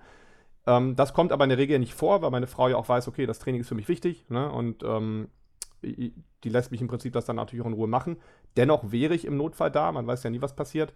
Ähm, 0.67 0.97
das 0.97 1.13
kommt 1.15 1.33
aber 1.33 1.45
in 1.45 1.51
der 1.51 1.59
Regel 1.59 1.79
nicht 1.79 1.95
vor, 1.95 2.23
weil 2.23 2.31
meine 2.31 2.47
Frau 2.47 2.69
ja 2.69 2.77
auch 2.77 2.89
weiß, 2.89 3.09
okay, 3.09 3.27
das 3.27 3.39
Training 3.39 3.61
ist 3.61 3.69
für 3.69 3.75
mich 3.75 3.89
wichtig. 3.89 4.25
Ne? 4.29 4.51
Und 4.51 4.83
ähm, 4.83 5.29
die 5.83 6.49
lässt 6.49 6.71
mich 6.71 6.81
im 6.81 6.89
Prinzip 6.89 7.13
das 7.13 7.25
dann 7.25 7.37
natürlich 7.37 7.63
auch 7.63 7.69
in 7.69 7.75
Ruhe 7.75 7.89
machen. 7.89 8.17
Dennoch 8.57 8.91
wäre 8.91 9.15
ich 9.15 9.25
im 9.25 9.37
Notfall 9.37 9.71
da. 9.71 9.93
Man 9.93 10.07
weiß 10.07 10.23
ja 10.23 10.31
nie, 10.31 10.43
was 10.43 10.57
passiert. 10.57 10.93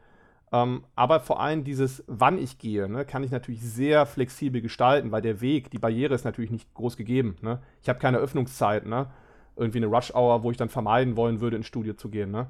Ähm, 0.52 0.84
aber 0.94 1.20
vor 1.20 1.40
allem 1.40 1.64
dieses, 1.64 2.04
wann 2.06 2.38
ich 2.38 2.58
gehe, 2.58 2.88
ne, 2.88 3.04
kann 3.04 3.24
ich 3.24 3.32
natürlich 3.32 3.62
sehr 3.62 4.06
flexibel 4.06 4.60
gestalten, 4.60 5.10
weil 5.10 5.22
der 5.22 5.40
Weg, 5.40 5.70
die 5.70 5.78
Barriere 5.78 6.14
ist 6.14 6.24
natürlich 6.24 6.52
nicht 6.52 6.72
groß 6.74 6.96
gegeben. 6.96 7.36
Ne? 7.42 7.60
Ich 7.82 7.88
habe 7.88 7.98
keine 7.98 8.18
Öffnungszeit, 8.18 8.86
ne? 8.86 9.08
irgendwie 9.56 9.78
eine 9.78 9.86
Rush-Hour, 9.86 10.42
wo 10.42 10.50
ich 10.50 10.56
dann 10.56 10.68
vermeiden 10.68 11.16
wollen 11.16 11.40
würde, 11.40 11.56
ins 11.56 11.66
Studio 11.66 11.94
zu 11.94 12.10
gehen. 12.10 12.30
Ne? 12.30 12.46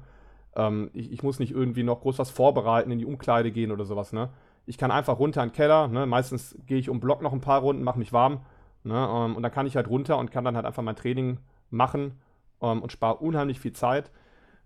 Ähm, 0.55 0.91
ich, 0.93 1.11
ich, 1.11 1.23
muss 1.23 1.39
nicht 1.39 1.51
irgendwie 1.51 1.83
noch 1.83 2.01
groß 2.01 2.19
was 2.19 2.29
vorbereiten, 2.29 2.91
in 2.91 2.99
die 2.99 3.05
Umkleide 3.05 3.51
gehen 3.51 3.71
oder 3.71 3.85
sowas. 3.85 4.13
Ne? 4.13 4.29
Ich 4.67 4.77
kann 4.77 4.91
einfach 4.91 5.17
runter 5.17 5.41
in 5.41 5.49
den 5.49 5.55
Keller. 5.55 5.87
Ne? 5.87 6.05
Meistens 6.05 6.55
gehe 6.67 6.77
ich 6.77 6.89
um 6.89 6.99
Block 6.99 7.23
noch 7.23 7.33
ein 7.33 7.41
paar 7.41 7.61
Runden, 7.61 7.83
mache 7.83 7.97
mich 7.97 8.13
warm. 8.13 8.41
Ähm, 8.85 9.35
und 9.35 9.41
dann 9.41 9.51
kann 9.51 9.65
ich 9.65 9.75
halt 9.75 9.89
runter 9.89 10.17
und 10.19 10.31
kann 10.31 10.43
dann 10.43 10.55
halt 10.55 10.67
einfach 10.67 10.83
mein 10.83 10.95
Training 10.95 11.39
machen 11.71 12.13
ähm, 12.61 12.81
und 12.81 12.91
spare 12.91 13.17
unheimlich 13.17 13.59
viel 13.59 13.73
Zeit 13.73 14.11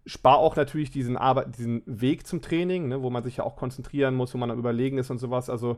spare 0.05 0.37
auch 0.37 0.55
natürlich 0.55 0.91
diesen, 0.91 1.17
Arbeit, 1.17 1.57
diesen 1.57 1.83
Weg 1.85 2.25
zum 2.25 2.41
Training, 2.41 2.87
ne, 2.87 3.01
wo 3.01 3.09
man 3.09 3.23
sich 3.23 3.37
ja 3.37 3.43
auch 3.43 3.55
konzentrieren 3.55 4.15
muss, 4.15 4.33
wo 4.33 4.37
man 4.37 4.51
am 4.51 4.59
Überlegen 4.59 4.97
ist 4.97 5.09
und 5.11 5.19
sowas. 5.19 5.49
Also 5.49 5.77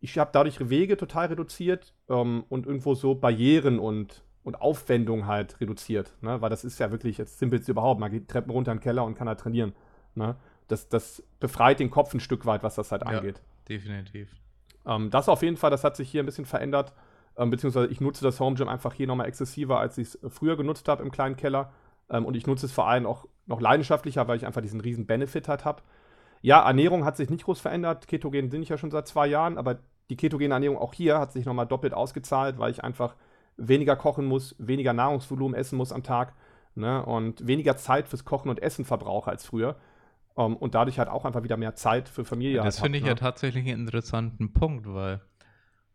ich 0.00 0.18
habe 0.18 0.30
dadurch 0.32 0.68
Wege 0.68 0.96
total 0.96 1.26
reduziert 1.26 1.94
ähm, 2.08 2.44
und 2.48 2.66
irgendwo 2.66 2.94
so 2.94 3.14
Barrieren 3.14 3.78
und, 3.78 4.22
und 4.44 4.60
Aufwendung 4.60 5.26
halt 5.26 5.60
reduziert. 5.60 6.14
Ne? 6.20 6.40
Weil 6.40 6.50
das 6.50 6.64
ist 6.64 6.78
ja 6.80 6.90
wirklich 6.90 7.16
das 7.16 7.38
Simpelste 7.38 7.72
überhaupt. 7.72 8.00
Man 8.00 8.10
geht 8.10 8.28
Treppen 8.28 8.50
runter 8.50 8.72
in 8.72 8.78
den 8.78 8.82
Keller 8.82 9.04
und 9.04 9.14
kann 9.14 9.28
halt 9.28 9.40
trainieren. 9.40 9.72
Ne? 10.14 10.36
Das, 10.68 10.88
das 10.88 11.22
befreit 11.40 11.80
den 11.80 11.90
Kopf 11.90 12.12
ein 12.12 12.20
Stück 12.20 12.44
weit, 12.46 12.62
was 12.62 12.74
das 12.74 12.92
halt 12.92 13.04
angeht. 13.04 13.38
Ja, 13.38 13.76
definitiv. 13.76 14.34
Ähm, 14.84 15.10
das 15.10 15.28
auf 15.28 15.42
jeden 15.42 15.56
Fall, 15.56 15.70
das 15.70 15.84
hat 15.84 15.96
sich 15.96 16.10
hier 16.10 16.22
ein 16.22 16.26
bisschen 16.26 16.46
verändert. 16.46 16.92
Ähm, 17.36 17.50
beziehungsweise 17.50 17.88
ich 17.88 18.00
nutze 18.00 18.24
das 18.24 18.40
Home 18.40 18.56
Gym 18.56 18.68
einfach 18.68 18.92
hier 18.92 19.06
nochmal 19.06 19.26
exzessiver, 19.26 19.78
als 19.78 19.98
ich 19.98 20.08
es 20.08 20.18
früher 20.28 20.56
genutzt 20.56 20.88
habe 20.88 21.02
im 21.02 21.10
kleinen 21.10 21.36
Keller. 21.36 21.72
Ähm, 22.10 22.24
und 22.24 22.36
ich 22.36 22.46
nutze 22.46 22.66
es 22.66 22.72
vor 22.72 22.88
allem 22.88 23.06
auch 23.06 23.26
noch 23.46 23.60
leidenschaftlicher, 23.60 24.28
weil 24.28 24.36
ich 24.36 24.46
einfach 24.46 24.60
diesen 24.60 24.80
riesen 24.80 25.06
Benefit 25.06 25.48
halt 25.48 25.64
habe. 25.64 25.82
Ja, 26.42 26.64
Ernährung 26.66 27.04
hat 27.04 27.16
sich 27.16 27.30
nicht 27.30 27.44
groß 27.44 27.60
verändert. 27.60 28.08
Ketogen 28.08 28.50
bin 28.50 28.62
ich 28.62 28.68
ja 28.68 28.78
schon 28.78 28.90
seit 28.90 29.06
zwei 29.06 29.26
Jahren, 29.26 29.58
aber 29.58 29.78
die 30.10 30.16
ketogene 30.16 30.54
Ernährung 30.54 30.76
auch 30.76 30.92
hier 30.92 31.18
hat 31.18 31.32
sich 31.32 31.46
nochmal 31.46 31.66
doppelt 31.66 31.94
ausgezahlt, 31.94 32.58
weil 32.58 32.70
ich 32.70 32.84
einfach 32.84 33.14
weniger 33.56 33.96
kochen 33.96 34.26
muss, 34.26 34.54
weniger 34.58 34.92
Nahrungsvolumen 34.92 35.54
essen 35.54 35.76
muss 35.76 35.92
am 35.92 36.02
Tag 36.02 36.34
ne, 36.74 37.04
und 37.04 37.46
weniger 37.46 37.76
Zeit 37.76 38.08
fürs 38.08 38.24
Kochen 38.24 38.48
und 38.48 38.60
Essen 38.60 38.84
verbrauche 38.84 39.30
als 39.30 39.46
früher. 39.46 39.76
Um, 40.34 40.52
ähm, 40.52 40.56
und 40.56 40.74
dadlich 40.74 40.98
halt 40.98 41.10
auch 41.10 41.26
einfach 41.26 41.42
wieder 41.42 41.58
mehr 41.58 41.74
Zeit 41.74 42.08
für 42.08 42.24
Familie. 42.24 42.56
Das 42.62 42.78
halt 42.78 42.84
finde 42.84 42.98
ich 42.98 43.04
ne? 43.04 43.10
ja 43.10 43.14
tatsächlich 43.14 43.66
einen 43.66 43.80
interessanten 43.80 44.54
Punkt, 44.54 44.86
weil 44.92 45.20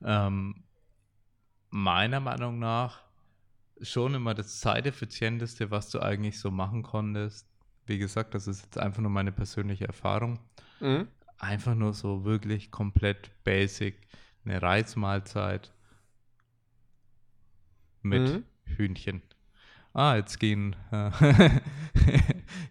ähm, 0.05 0.63
meiner 1.77 2.19
Meinung 2.19 2.59
nach 2.59 3.03
schon 3.81 4.15
immer 4.15 4.33
das 4.33 4.59
zeiteffizienteste, 4.59 5.69
was 5.69 5.89
du 5.89 5.99
eigentlich 5.99 6.39
so 6.39 6.49
machen 6.49 6.81
konntest. 6.81 7.47
Wie 7.85 7.99
gesagt, 7.99 8.33
das 8.33 8.47
ist 8.47 8.63
jetzt 8.63 8.79
einfach 8.79 9.01
nur 9.01 9.11
meine 9.11 9.31
persönliche 9.31 9.87
Erfahrung. 9.87 10.39
Mhm. 10.79 11.07
Einfach 11.37 11.75
nur 11.75 11.93
so 11.93 12.25
wirklich 12.25 12.71
komplett 12.71 13.31
basic. 13.43 14.01
Eine 14.43 14.61
Reismahlzeit 14.61 15.71
mit 18.01 18.27
mhm. 18.27 18.43
Hühnchen. 18.63 19.21
Ah, 19.93 20.15
jetzt 20.15 20.39
ging, 20.39 20.75
äh, 20.91 21.11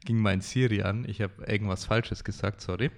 ging 0.05 0.19
mein 0.19 0.41
Siri 0.41 0.83
an. 0.83 1.05
Ich 1.09 1.21
habe 1.21 1.45
irgendwas 1.45 1.85
Falsches 1.85 2.25
gesagt, 2.25 2.61
sorry. 2.61 2.91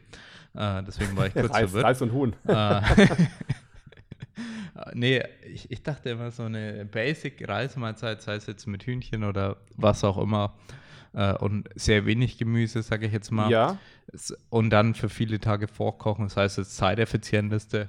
Äh, 0.55 0.83
deswegen 0.85 1.16
war 1.16 1.27
ich 1.27 1.33
kurz 1.35 1.51
Reis, 1.51 1.71
verwirrt. 1.71 1.85
Reis 1.85 2.03
und 2.03 2.12
Huhn. 2.12 2.35
Äh, 2.47 2.81
nee, 4.95 5.23
ich, 5.47 5.71
ich 5.71 5.83
dachte 5.83 6.11
immer 6.11 6.31
so 6.31 6.45
eine 6.45 6.85
Basic-Reisemahlzeit, 6.85 8.23
sei 8.23 8.35
es 8.35 8.47
jetzt 8.47 8.67
mit 8.67 8.85
Hühnchen 8.85 9.25
oder 9.25 9.57
was 9.77 10.05
auch 10.05 10.19
immer. 10.19 10.55
Äh, 11.14 11.35
und 11.35 11.69
sehr 11.75 12.07
wenig 12.07 12.38
Gemüse, 12.38 12.83
sage 12.83 13.07
ich 13.07 13.12
jetzt 13.12 13.31
mal. 13.31 13.51
Ja. 13.51 13.79
Und 14.51 14.71
dann 14.71 14.95
für 14.95 15.09
viele 15.09 15.41
Tage 15.41 15.69
vorkochen, 15.69 16.25
das 16.25 16.37
heißt 16.37 16.59
das 16.59 16.75
zeiteffizienteste 16.77 17.88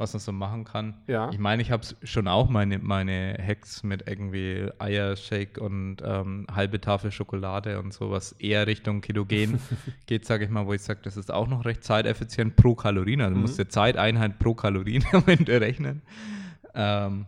was 0.00 0.14
man 0.14 0.20
so 0.20 0.32
machen 0.32 0.64
kann. 0.64 0.94
Ja. 1.06 1.28
Ich 1.30 1.38
meine, 1.38 1.60
ich 1.60 1.70
habe 1.70 1.86
schon 2.04 2.26
auch 2.26 2.48
meine, 2.48 2.78
meine 2.78 3.36
Hacks 3.38 3.82
mit 3.82 4.08
irgendwie 4.08 4.66
Eiershake 4.78 5.60
und 5.60 5.98
ähm, 6.02 6.46
halbe 6.52 6.80
Tafel 6.80 7.12
Schokolade 7.12 7.78
und 7.78 7.92
sowas 7.92 8.32
eher 8.32 8.66
Richtung 8.66 9.02
Ketogen 9.02 9.60
geht, 10.06 10.24
sage 10.24 10.46
ich 10.46 10.50
mal, 10.50 10.66
wo 10.66 10.72
ich 10.72 10.80
sage, 10.80 11.00
das 11.02 11.18
ist 11.18 11.30
auch 11.30 11.46
noch 11.46 11.66
recht 11.66 11.84
zeiteffizient 11.84 12.56
pro 12.56 12.74
Kalorien. 12.74 13.20
Also 13.20 13.36
mhm. 13.36 13.42
musst 13.42 13.58
du 13.58 13.68
Zeiteinheit 13.68 14.38
pro 14.38 14.54
Kalorien 14.54 15.04
am 15.12 15.24
Ende 15.26 15.60
rechnen. 15.60 16.00
Ähm, 16.74 17.26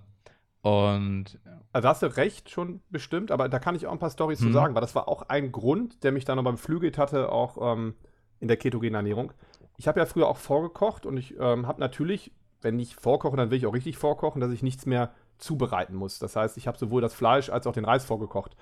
und 0.62 1.38
also 1.74 1.88
hast 1.88 2.02
du 2.02 2.06
recht 2.16 2.48
schon 2.48 2.80
bestimmt, 2.88 3.30
aber 3.30 3.50
da 3.50 3.58
kann 3.58 3.74
ich 3.74 3.87
auch 3.87 3.92
ein 3.92 3.98
paar 3.98 4.11
Storys 4.11 4.40
mhm. 4.40 4.46
zu 4.46 4.52
sagen, 4.52 4.74
weil 4.74 4.80
das 4.80 4.94
war 4.94 5.08
auch 5.08 5.22
ein 5.28 5.52
Grund, 5.52 6.04
der 6.04 6.12
mich 6.12 6.24
dann 6.24 6.37
noch 6.37 6.44
beim 6.44 6.56
Flügel 6.56 6.92
hatte, 6.96 7.30
auch 7.30 7.74
ähm, 7.74 7.94
in 8.40 8.48
der 8.48 8.56
ketogenen 8.56 8.94
Ernährung. 8.94 9.32
Ich 9.76 9.88
habe 9.88 10.00
ja 10.00 10.06
früher 10.06 10.28
auch 10.28 10.38
vorgekocht 10.38 11.04
und 11.04 11.18
ich 11.18 11.35
ähm, 11.38 11.66
habe 11.66 11.80
natürlich 11.80 12.32
wenn 12.62 12.79
ich 12.79 12.96
vorkoche, 12.96 13.37
dann 13.37 13.51
will 13.51 13.59
ich 13.59 13.66
auch 13.66 13.75
richtig 13.75 13.98
vorkochen, 13.98 14.40
dass 14.40 14.51
ich 14.51 14.62
nichts 14.62 14.87
mehr 14.87 15.11
zubereiten 15.38 15.94
muss. 15.94 16.18
Das 16.18 16.37
heißt, 16.37 16.57
ich 16.57 16.66
habe 16.66 16.79
sowohl 16.79 17.03
das 17.03 17.14
Fleisch 17.14 17.51
als 17.51 17.66
auch 17.66 17.72
den 17.72 17.85
Reis 17.85 18.05
vorgekocht. 18.05 18.57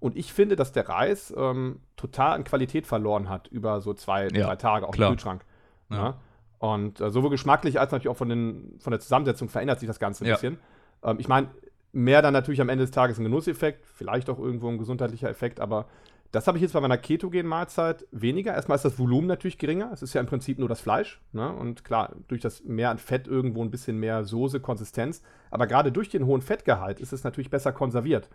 Und 0.00 0.16
ich 0.16 0.32
finde, 0.32 0.56
dass 0.56 0.72
der 0.72 0.88
Reis 0.88 1.32
ähm, 1.36 1.80
total 1.96 2.32
an 2.32 2.44
Qualität 2.44 2.86
verloren 2.86 3.28
hat 3.28 3.46
über 3.48 3.80
so 3.80 3.94
zwei, 3.94 4.28
ja, 4.28 4.46
drei 4.46 4.56
Tage 4.56 4.88
auf 4.88 4.96
dem 4.96 5.10
Kühlschrank. 5.10 5.44
Ja. 5.90 5.96
Ja. 5.96 6.14
Und 6.58 7.00
äh, 7.00 7.10
sowohl 7.10 7.30
geschmacklich 7.30 7.78
als 7.78 7.92
natürlich 7.92 8.08
auch 8.08 8.16
von, 8.16 8.28
den, 8.28 8.78
von 8.80 8.90
der 8.90 9.00
Zusammensetzung 9.00 9.48
verändert 9.48 9.80
sich 9.80 9.86
das 9.86 9.98
Ganze 9.98 10.24
ein 10.24 10.30
bisschen. 10.30 10.58
Ähm, 11.02 11.18
ich 11.20 11.28
meine, 11.28 11.48
mehr 11.92 12.22
dann 12.22 12.32
natürlich 12.32 12.60
am 12.60 12.68
Ende 12.68 12.84
des 12.84 12.90
Tages 12.90 13.18
ein 13.18 13.24
Genusseffekt, 13.24 13.86
vielleicht 13.86 14.30
auch 14.30 14.38
irgendwo 14.38 14.68
ein 14.68 14.78
gesundheitlicher 14.78 15.28
Effekt, 15.28 15.60
aber 15.60 15.86
das 16.32 16.46
habe 16.46 16.56
ich 16.56 16.62
jetzt 16.62 16.72
bei 16.72 16.80
meiner 16.80 16.96
ketogenen 16.96 17.46
Mahlzeit 17.46 18.06
weniger. 18.10 18.54
Erstmal 18.54 18.76
ist 18.76 18.86
das 18.86 18.98
Volumen 18.98 19.26
natürlich 19.26 19.58
geringer. 19.58 19.90
Es 19.92 20.00
ist 20.00 20.14
ja 20.14 20.20
im 20.20 20.26
Prinzip 20.26 20.58
nur 20.58 20.68
das 20.68 20.80
Fleisch. 20.80 21.20
Ne? 21.32 21.52
Und 21.52 21.84
klar, 21.84 22.16
durch 22.26 22.40
das 22.40 22.64
mehr 22.64 22.88
an 22.88 22.96
Fett 22.96 23.28
irgendwo 23.28 23.62
ein 23.62 23.70
bisschen 23.70 23.98
mehr 23.98 24.24
Soße, 24.24 24.60
Konsistenz. 24.60 25.22
Aber 25.50 25.66
gerade 25.66 25.92
durch 25.92 26.08
den 26.08 26.24
hohen 26.24 26.40
Fettgehalt 26.40 27.00
ist 27.00 27.12
es 27.12 27.22
natürlich 27.22 27.50
besser 27.50 27.72
konserviert. 27.72 28.30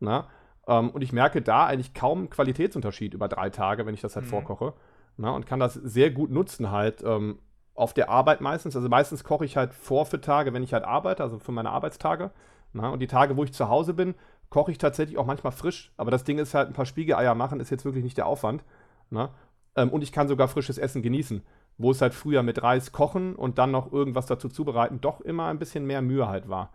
Ne? 0.00 0.24
Ähm, 0.66 0.88
und 0.90 1.02
ich 1.02 1.12
merke 1.12 1.42
da 1.42 1.66
eigentlich 1.66 1.92
kaum 1.92 2.30
Qualitätsunterschied 2.30 3.12
über 3.12 3.28
drei 3.28 3.50
Tage, 3.50 3.84
wenn 3.84 3.94
ich 3.94 4.00
das 4.00 4.16
halt 4.16 4.24
mhm. 4.24 4.30
vorkoche. 4.30 4.72
Ne? 5.18 5.30
Und 5.30 5.44
kann 5.44 5.60
das 5.60 5.74
sehr 5.74 6.10
gut 6.10 6.30
nutzen 6.30 6.70
halt 6.70 7.04
ähm, 7.04 7.38
auf 7.74 7.92
der 7.92 8.08
Arbeit 8.08 8.40
meistens. 8.40 8.76
Also 8.76 8.88
meistens 8.88 9.24
koche 9.24 9.44
ich 9.44 9.58
halt 9.58 9.74
vor 9.74 10.06
für 10.06 10.22
Tage, 10.22 10.54
wenn 10.54 10.62
ich 10.62 10.72
halt 10.72 10.84
arbeite, 10.84 11.22
also 11.22 11.38
für 11.38 11.52
meine 11.52 11.68
Arbeitstage. 11.68 12.30
Ne? 12.72 12.90
Und 12.90 13.00
die 13.00 13.08
Tage, 13.08 13.36
wo 13.36 13.44
ich 13.44 13.52
zu 13.52 13.68
Hause 13.68 13.92
bin, 13.92 14.14
koche 14.52 14.70
ich 14.70 14.78
tatsächlich 14.78 15.16
auch 15.16 15.26
manchmal 15.26 15.52
frisch. 15.52 15.90
Aber 15.96 16.10
das 16.10 16.24
Ding 16.24 16.38
ist 16.38 16.52
halt, 16.52 16.68
ein 16.68 16.74
paar 16.74 16.86
Spiegeleier 16.86 17.34
machen 17.34 17.58
ist 17.58 17.70
jetzt 17.70 17.86
wirklich 17.86 18.04
nicht 18.04 18.18
der 18.18 18.26
Aufwand. 18.26 18.62
Ne? 19.10 19.30
Ähm, 19.76 19.88
und 19.88 20.02
ich 20.02 20.12
kann 20.12 20.28
sogar 20.28 20.46
frisches 20.46 20.78
Essen 20.78 21.02
genießen. 21.02 21.42
wo 21.78 21.90
es 21.90 22.00
halt 22.02 22.14
früher 22.14 22.42
mit 22.42 22.62
Reis 22.62 22.92
kochen 22.92 23.34
und 23.34 23.58
dann 23.58 23.70
noch 23.70 23.92
irgendwas 23.92 24.26
dazu 24.26 24.48
zubereiten 24.48 25.00
doch 25.00 25.20
immer 25.22 25.46
ein 25.46 25.58
bisschen 25.58 25.86
mehr 25.86 26.02
Mühe 26.02 26.28
halt 26.28 26.48
war. 26.48 26.70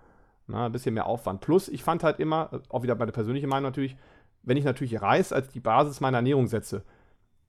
Na, 0.48 0.66
ein 0.66 0.72
bisschen 0.72 0.96
mehr 0.96 1.06
Aufwand. 1.06 1.40
Plus, 1.42 1.70
ich 1.70 1.84
fand 1.84 2.04
halt 2.04 2.20
immer, 2.20 2.62
auch 2.70 2.82
wieder 2.84 2.96
meine 2.96 3.12
persönliche 3.12 3.48
Meinung 3.48 3.70
natürlich, 3.70 3.96
wenn 4.44 4.58
ich 4.58 4.66
natürlich 4.66 5.02
Reis 5.02 5.34
als 5.34 5.50
die 5.50 5.60
Basis 5.60 6.02
meiner 6.02 6.18
Ernährung 6.18 6.48
setze, 6.48 6.84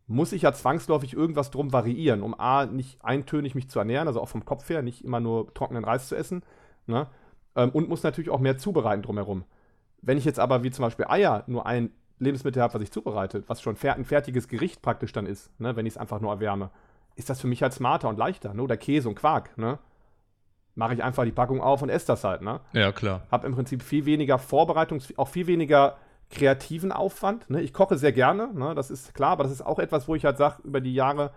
muss 0.08 0.32
ich 0.32 0.42
ja 0.42 0.52
zwangsläufig 0.52 1.14
irgendwas 1.14 1.50
drum 1.50 1.72
variieren, 1.72 2.22
um 2.22 2.38
A, 2.38 2.66
nicht 2.66 3.02
eintönig 3.04 3.54
mich 3.54 3.70
zu 3.70 3.78
ernähren, 3.78 4.08
also 4.08 4.20
auch 4.20 4.28
vom 4.28 4.44
Kopf 4.44 4.68
her, 4.68 4.82
nicht 4.82 5.04
immer 5.04 5.20
nur 5.20 5.54
trockenen 5.54 5.84
Reis 5.84 6.08
zu 6.08 6.16
essen. 6.16 6.42
Ne? 6.86 7.06
Ähm, 7.56 7.70
und 7.70 7.88
muss 7.88 8.02
natürlich 8.02 8.30
auch 8.30 8.40
mehr 8.40 8.58
zubereiten 8.58 9.02
drumherum. 9.02 9.44
Wenn 10.02 10.18
ich 10.18 10.24
jetzt 10.24 10.38
aber 10.38 10.62
wie 10.62 10.70
zum 10.70 10.84
Beispiel 10.84 11.06
Eier 11.08 11.44
nur 11.46 11.66
ein 11.66 11.90
Lebensmittel 12.18 12.62
habe, 12.62 12.74
was 12.74 12.82
ich 12.82 12.90
zubereite, 12.90 13.44
was 13.46 13.60
schon 13.62 13.76
ein 13.82 14.04
fertiges 14.04 14.48
Gericht 14.48 14.82
praktisch 14.82 15.12
dann 15.12 15.26
ist, 15.26 15.50
ne, 15.60 15.76
wenn 15.76 15.86
ich 15.86 15.94
es 15.94 15.98
einfach 15.98 16.20
nur 16.20 16.32
erwärme, 16.32 16.70
ist 17.18 17.28
das 17.28 17.40
für 17.40 17.48
mich 17.48 17.62
halt 17.62 17.72
smarter 17.72 18.08
und 18.08 18.18
leichter. 18.18 18.54
Ne? 18.54 18.62
Oder 18.62 18.76
Käse 18.76 19.08
und 19.08 19.16
Quark. 19.16 19.58
Ne? 19.58 19.78
Mache 20.74 20.94
ich 20.94 21.02
einfach 21.02 21.24
die 21.24 21.32
Packung 21.32 21.60
auf 21.60 21.82
und 21.82 21.88
esse 21.88 22.06
das 22.06 22.22
halt. 22.22 22.42
Ne? 22.42 22.60
Ja, 22.72 22.92
klar. 22.92 23.22
Habe 23.30 23.46
im 23.46 23.54
Prinzip 23.54 23.82
viel 23.82 24.06
weniger 24.06 24.38
Vorbereitung, 24.38 25.02
auch 25.16 25.28
viel 25.28 25.48
weniger 25.48 25.96
kreativen 26.30 26.92
Aufwand. 26.92 27.50
Ne? 27.50 27.60
Ich 27.62 27.72
koche 27.72 27.98
sehr 27.98 28.12
gerne, 28.12 28.52
ne? 28.54 28.74
das 28.74 28.90
ist 28.90 29.14
klar, 29.14 29.32
aber 29.32 29.42
das 29.42 29.52
ist 29.52 29.62
auch 29.62 29.78
etwas, 29.78 30.06
wo 30.06 30.14
ich 30.14 30.24
halt 30.24 30.38
sage, 30.38 30.62
über 30.62 30.80
die 30.80 30.94
Jahre 30.94 31.32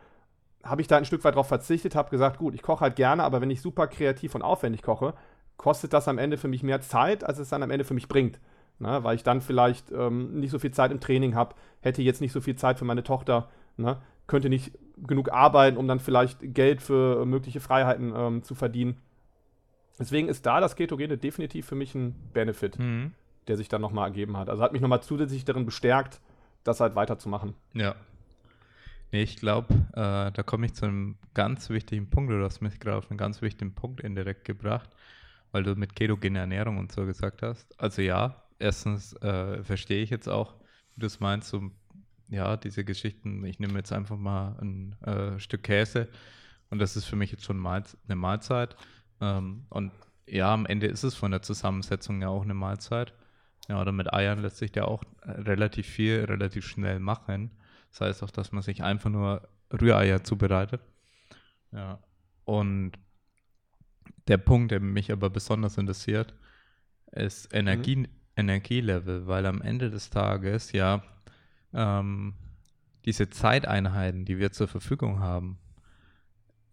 habe 0.64 0.82
ich 0.82 0.88
da 0.88 0.98
ein 0.98 1.06
Stück 1.06 1.24
weit 1.24 1.36
drauf 1.36 1.48
verzichtet, 1.48 1.96
habe 1.96 2.12
gesagt, 2.12 2.38
gut, 2.38 2.54
ich 2.54 2.62
koche 2.62 2.82
halt 2.82 2.96
gerne, 2.96 3.24
aber 3.24 3.42
wenn 3.42 3.50
ich 3.50 3.62
super 3.62 3.88
kreativ 3.88 4.36
und 4.36 4.44
aufwendig 4.44 4.84
koche, 4.84 5.16
kostet 5.58 5.94
das 5.94 6.08
am 6.08 6.20
Ende 6.20 6.38
für 6.38 6.48
mich 6.48 6.62
mehr 6.62 6.82
Zeit, 6.82 7.24
als 7.24 7.40
es 7.40 7.50
dann 7.50 7.64
am 7.64 7.72
Ende 7.72 7.86
für 7.86 7.96
mich 7.96 8.08
bringt. 8.08 8.40
Ne? 8.82 9.04
Weil 9.04 9.16
ich 9.16 9.24
dann 9.24 9.42
vielleicht 9.42 9.92
ähm, 9.92 10.40
nicht 10.40 10.52
so 10.52 10.60
viel 10.60 10.72
Zeit 10.72 10.92
im 10.92 11.00
Training 11.00 11.36
habe, 11.36 11.56
hätte 11.82 12.02
jetzt 12.02 12.22
nicht 12.22 12.32
so 12.32 12.42
viel 12.42 12.56
Zeit 12.56 12.80
für 12.80 12.86
meine 12.86 13.04
Tochter, 13.04 13.50
ne? 13.78 13.98
könnte 14.28 14.50
nicht 14.50 14.72
genug 14.98 15.32
arbeiten, 15.32 15.78
um 15.78 15.88
dann 15.88 16.00
vielleicht 16.00 16.54
Geld 16.54 16.82
für 16.82 17.26
mögliche 17.26 17.60
Freiheiten 17.60 18.14
ähm, 18.16 18.44
zu 18.44 18.56
verdienen. 18.56 18.98
Deswegen 20.00 20.28
ist 20.28 20.46
da 20.46 20.60
das 20.60 20.76
Ketogene 20.76 21.18
definitiv 21.18 21.66
für 21.66 21.76
mich 21.76 21.96
ein 21.96 22.16
Benefit. 22.34 22.80
Mhm 22.80 23.14
der 23.48 23.58
sich 23.58 23.70
dann 23.70 23.82
nochmal 23.82 24.08
ergeben 24.08 24.38
hat. 24.38 24.50
Also 24.50 24.64
hat 24.64 24.74
mich 24.74 24.82
nochmal 24.82 25.02
zusätzlich 25.02 25.46
darin 25.46 25.66
bestärkt, 25.66 26.20
das 26.64 26.80
halt 26.80 26.96
weiterzumachen. 26.96 27.54
Ja. 27.74 27.96
Nee, 29.12 29.24
ich 29.24 29.38
glaube, 29.38 29.74
äh, 29.92 30.32
da 30.32 30.44
komme 30.46 30.68
ich 30.68 30.74
zu 30.74 30.86
einem 30.86 31.18
ganz 31.34 31.70
wichtigen 31.70 32.10
Punkt, 32.10 32.32
du 32.32 32.42
hast 32.44 32.62
mich 32.62 32.80
gerade 32.80 32.98
auf 32.98 33.10
einen 33.10 33.18
ganz 33.18 33.42
wichtigen 33.42 33.74
Punkt 33.74 34.02
indirekt 34.02 34.46
gebracht, 34.46 34.90
weil 35.52 35.64
du 35.64 35.76
mit 35.76 35.96
ketogene 35.96 36.40
Ernährung 36.40 36.78
und 36.78 36.92
so 36.92 37.06
gesagt 37.06 37.42
hast. 37.42 37.78
Also 37.80 38.02
ja, 38.02 38.42
erstens 38.62 39.14
äh, 39.22 39.64
verstehe 39.64 40.04
ich 40.04 40.10
jetzt 40.10 40.30
auch, 40.30 40.56
wie 40.94 41.00
du 41.00 41.08
es 41.08 41.20
meinst, 41.20 41.50
so, 41.50 41.72
ja, 42.30 42.58
diese 42.58 42.84
Geschichten, 42.84 43.44
ich 43.46 43.60
nehme 43.60 43.78
jetzt 43.78 43.92
einfach 43.92 44.18
mal 44.18 44.58
ein 44.62 44.96
äh, 45.02 45.40
Stück 45.40 45.64
Käse 45.64 46.08
und 46.70 46.80
das 46.80 46.96
ist 46.96 47.06
für 47.06 47.16
mich 47.16 47.32
jetzt 47.32 47.44
schon 47.44 47.58
Mahl 47.58 47.84
eine 48.06 48.16
Mahlzeit. 48.16 48.76
Ähm, 49.20 49.66
und 49.70 49.92
ja, 50.26 50.54
am 50.54 50.66
Ende 50.66 50.88
ist 50.88 51.04
es 51.04 51.16
von 51.16 51.32
der 51.32 51.42
Zusammensetzung 51.42 52.22
ja 52.22 52.30
auch 52.30 52.44
eine 52.44 52.54
Mahlzeit. 52.54 53.14
Ja, 53.68 53.80
oder 53.82 53.92
mit 53.92 54.12
Eiern 54.12 54.40
lässt 54.40 54.58
sich 54.58 54.76
ja 54.76 54.86
auch 54.86 55.04
äh, 55.22 55.32
relativ 55.32 55.86
viel, 55.86 56.24
relativ 56.24 56.66
schnell 56.66 57.00
machen. 57.00 57.52
Das 57.92 58.02
heißt 58.02 58.24
auch, 58.24 58.32
dass 58.32 58.52
man 58.52 58.64
sich 58.64 58.84
einfach 58.84 59.10
nur 59.10 59.48
Rühreier 59.72 60.24
zubereitet. 60.24 60.82
Ja. 61.72 62.00
Und 62.46 62.94
der 64.28 64.38
Punkt, 64.38 64.72
der 64.72 64.80
mich 64.80 65.12
aber 65.12 65.30
besonders 65.30 65.78
interessiert, 65.78 66.34
ist 67.12 67.54
Energie, 67.54 67.98
mhm. 67.98 68.08
Energielevel, 68.42 69.28
weil 69.28 69.46
am 69.46 69.62
Ende 69.62 69.90
des 69.90 70.10
Tages 70.10 70.72
ja 70.72 71.04
ähm, 71.74 72.34
diese 73.06 73.30
Zeiteinheiten, 73.30 74.26
die 74.26 74.38
wir 74.38 74.52
zur 74.52 74.68
Verfügung 74.68 75.20
haben, 75.20 75.58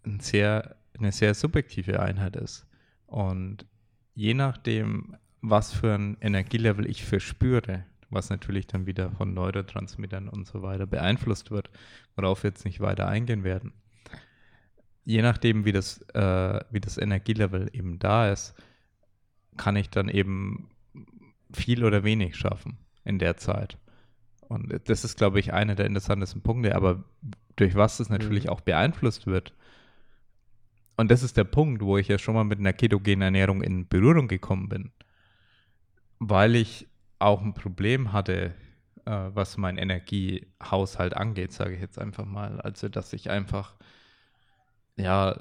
ein 0.05 0.21
sehr, 0.21 0.77
eine 0.99 1.13
sehr 1.13 1.35
subjektive 1.35 2.01
Einheit 2.01 2.37
ist. 2.37 2.67
Und 3.07 3.67
je 4.15 4.35
nachdem, 4.35 5.17
was 5.41 5.73
für 5.73 5.95
ein 5.95 6.17
Energielevel 6.21 6.89
ich 6.89 7.05
verspüre, 7.05 7.85
was 8.11 8.31
natürlich 8.31 8.67
dann 8.67 8.87
wieder 8.87 9.11
von 9.13 9.35
Neurotransmittern 9.35 10.29
und 10.29 10.47
so 10.47 10.63
weiter 10.63 10.87
beeinflusst 10.87 11.51
wird, 11.51 11.71
worauf 12.17 12.43
wir 12.43 12.51
jetzt 12.51 12.65
nicht 12.65 12.81
weiter 12.81 13.07
eingehen 13.07 13.45
werden. 13.45 13.73
Je 15.05 15.23
nachdem, 15.23 15.65
wie 15.65 15.73
das, 15.73 16.03
äh, 16.15 16.61
wie 16.71 16.81
das 16.81 16.99
Energielevel 16.99 17.71
eben 17.73 17.99
da 17.99 18.31
ist, 18.31 18.55
kann 19.57 19.77
ich 19.77 19.91
dann 19.91 20.09
eben 20.09 20.71
viel 21.53 21.85
oder 21.85 22.05
wenig 22.05 22.37
schaffen 22.37 22.79
in 23.05 23.19
der 23.19 23.37
Zeit. 23.37 23.79
Und 24.49 24.73
das 24.89 25.05
ist, 25.05 25.19
glaube 25.19 25.41
ich, 25.41 25.53
einer 25.53 25.75
der 25.75 25.87
interessantesten 25.87 26.43
Punkte, 26.43 26.75
aber 26.75 27.05
durch 27.57 27.75
was 27.75 27.99
das 27.99 28.09
natürlich 28.09 28.45
mhm. 28.45 28.51
auch 28.51 28.61
beeinflusst 28.61 29.27
wird. 29.27 29.55
Und 30.97 31.11
das 31.11 31.23
ist 31.23 31.37
der 31.37 31.45
Punkt, 31.45 31.83
wo 31.83 31.99
ich 31.99 32.09
ja 32.09 32.19
schon 32.19 32.35
mal 32.35 32.45
mit 32.45 32.59
einer 32.59 32.73
ketogenen 32.73 33.23
Ernährung 33.23 33.63
in 33.63 33.89
Berührung 33.89 34.27
gekommen 34.27 34.69
bin 34.69 34.91
weil 36.19 36.57
ich 36.57 36.89
auch 37.19 37.43
ein 37.43 37.55
Problem 37.55 38.13
hatte, 38.13 38.55
äh, 39.05 39.11
was 39.11 39.57
mein 39.57 39.79
Energiehaushalt 39.79 41.15
angeht, 41.15 41.53
sage 41.53 41.75
ich 41.75 41.81
jetzt 41.81 41.99
einfach 41.99 42.25
mal. 42.25 42.61
Also, 42.61 42.89
dass 42.89 43.13
ich 43.13 43.31
einfach, 43.31 43.75
ja, 44.97 45.39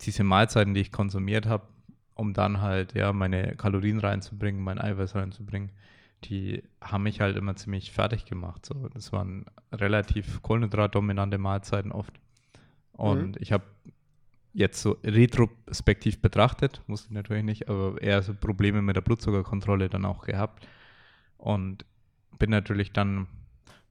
diese 0.00 0.24
Mahlzeiten, 0.24 0.74
die 0.74 0.80
ich 0.80 0.92
konsumiert 0.92 1.46
habe, 1.46 1.66
um 2.14 2.32
dann 2.32 2.60
halt, 2.60 2.94
ja, 2.94 3.12
meine 3.12 3.56
Kalorien 3.56 3.98
reinzubringen, 3.98 4.62
mein 4.62 4.80
Eiweiß 4.80 5.14
reinzubringen, 5.14 5.70
die 6.24 6.62
haben 6.80 7.02
mich 7.02 7.20
halt 7.20 7.36
immer 7.36 7.56
ziemlich 7.56 7.92
fertig 7.92 8.24
gemacht. 8.24 8.64
So. 8.64 8.88
Das 8.88 9.12
waren 9.12 9.46
relativ 9.72 10.42
kohlenhydratdominante 10.42 11.38
Mahlzeiten 11.38 11.92
oft. 11.92 12.14
Und 12.92 13.32
mhm. 13.32 13.36
ich 13.40 13.52
habe 13.52 13.64
jetzt 14.52 14.80
so 14.80 14.96
retrospektiv 15.04 16.22
betrachtet, 16.22 16.80
wusste 16.86 17.08
ich 17.08 17.14
natürlich 17.14 17.42
nicht, 17.42 17.68
aber 17.68 18.00
eher 18.00 18.22
so 18.22 18.32
Probleme 18.34 18.82
mit 18.82 18.94
der 18.96 19.00
Blutzuckerkontrolle 19.00 19.88
dann 19.88 20.04
auch 20.04 20.24
gehabt. 20.24 20.66
Und 21.36 21.84
bin 22.38 22.50
natürlich 22.50 22.92
dann 22.92 23.26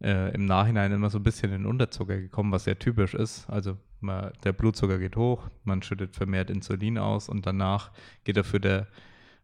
äh, 0.02 0.34
im 0.34 0.46
Nachhinein 0.46 0.92
immer 0.92 1.10
so 1.10 1.20
ein 1.20 1.24
bisschen 1.24 1.52
in 1.52 1.66
Unterzucker 1.66 2.18
gekommen, 2.18 2.52
was 2.52 2.64
sehr 2.64 2.80
typisch 2.80 3.14
ist. 3.14 3.50
Also 3.50 3.78
man, 4.04 4.32
der 4.44 4.54
Blutzucker 4.54 5.00
geht 5.00 5.16
hoch, 5.16 5.50
man 5.64 5.82
schüttet 5.82 6.16
vermehrt 6.16 6.50
Insulin 6.50 6.98
aus 6.98 7.30
und 7.30 7.46
danach 7.46 7.92
geht 8.24 8.38
dafür 8.38 8.60
der, 8.60 8.88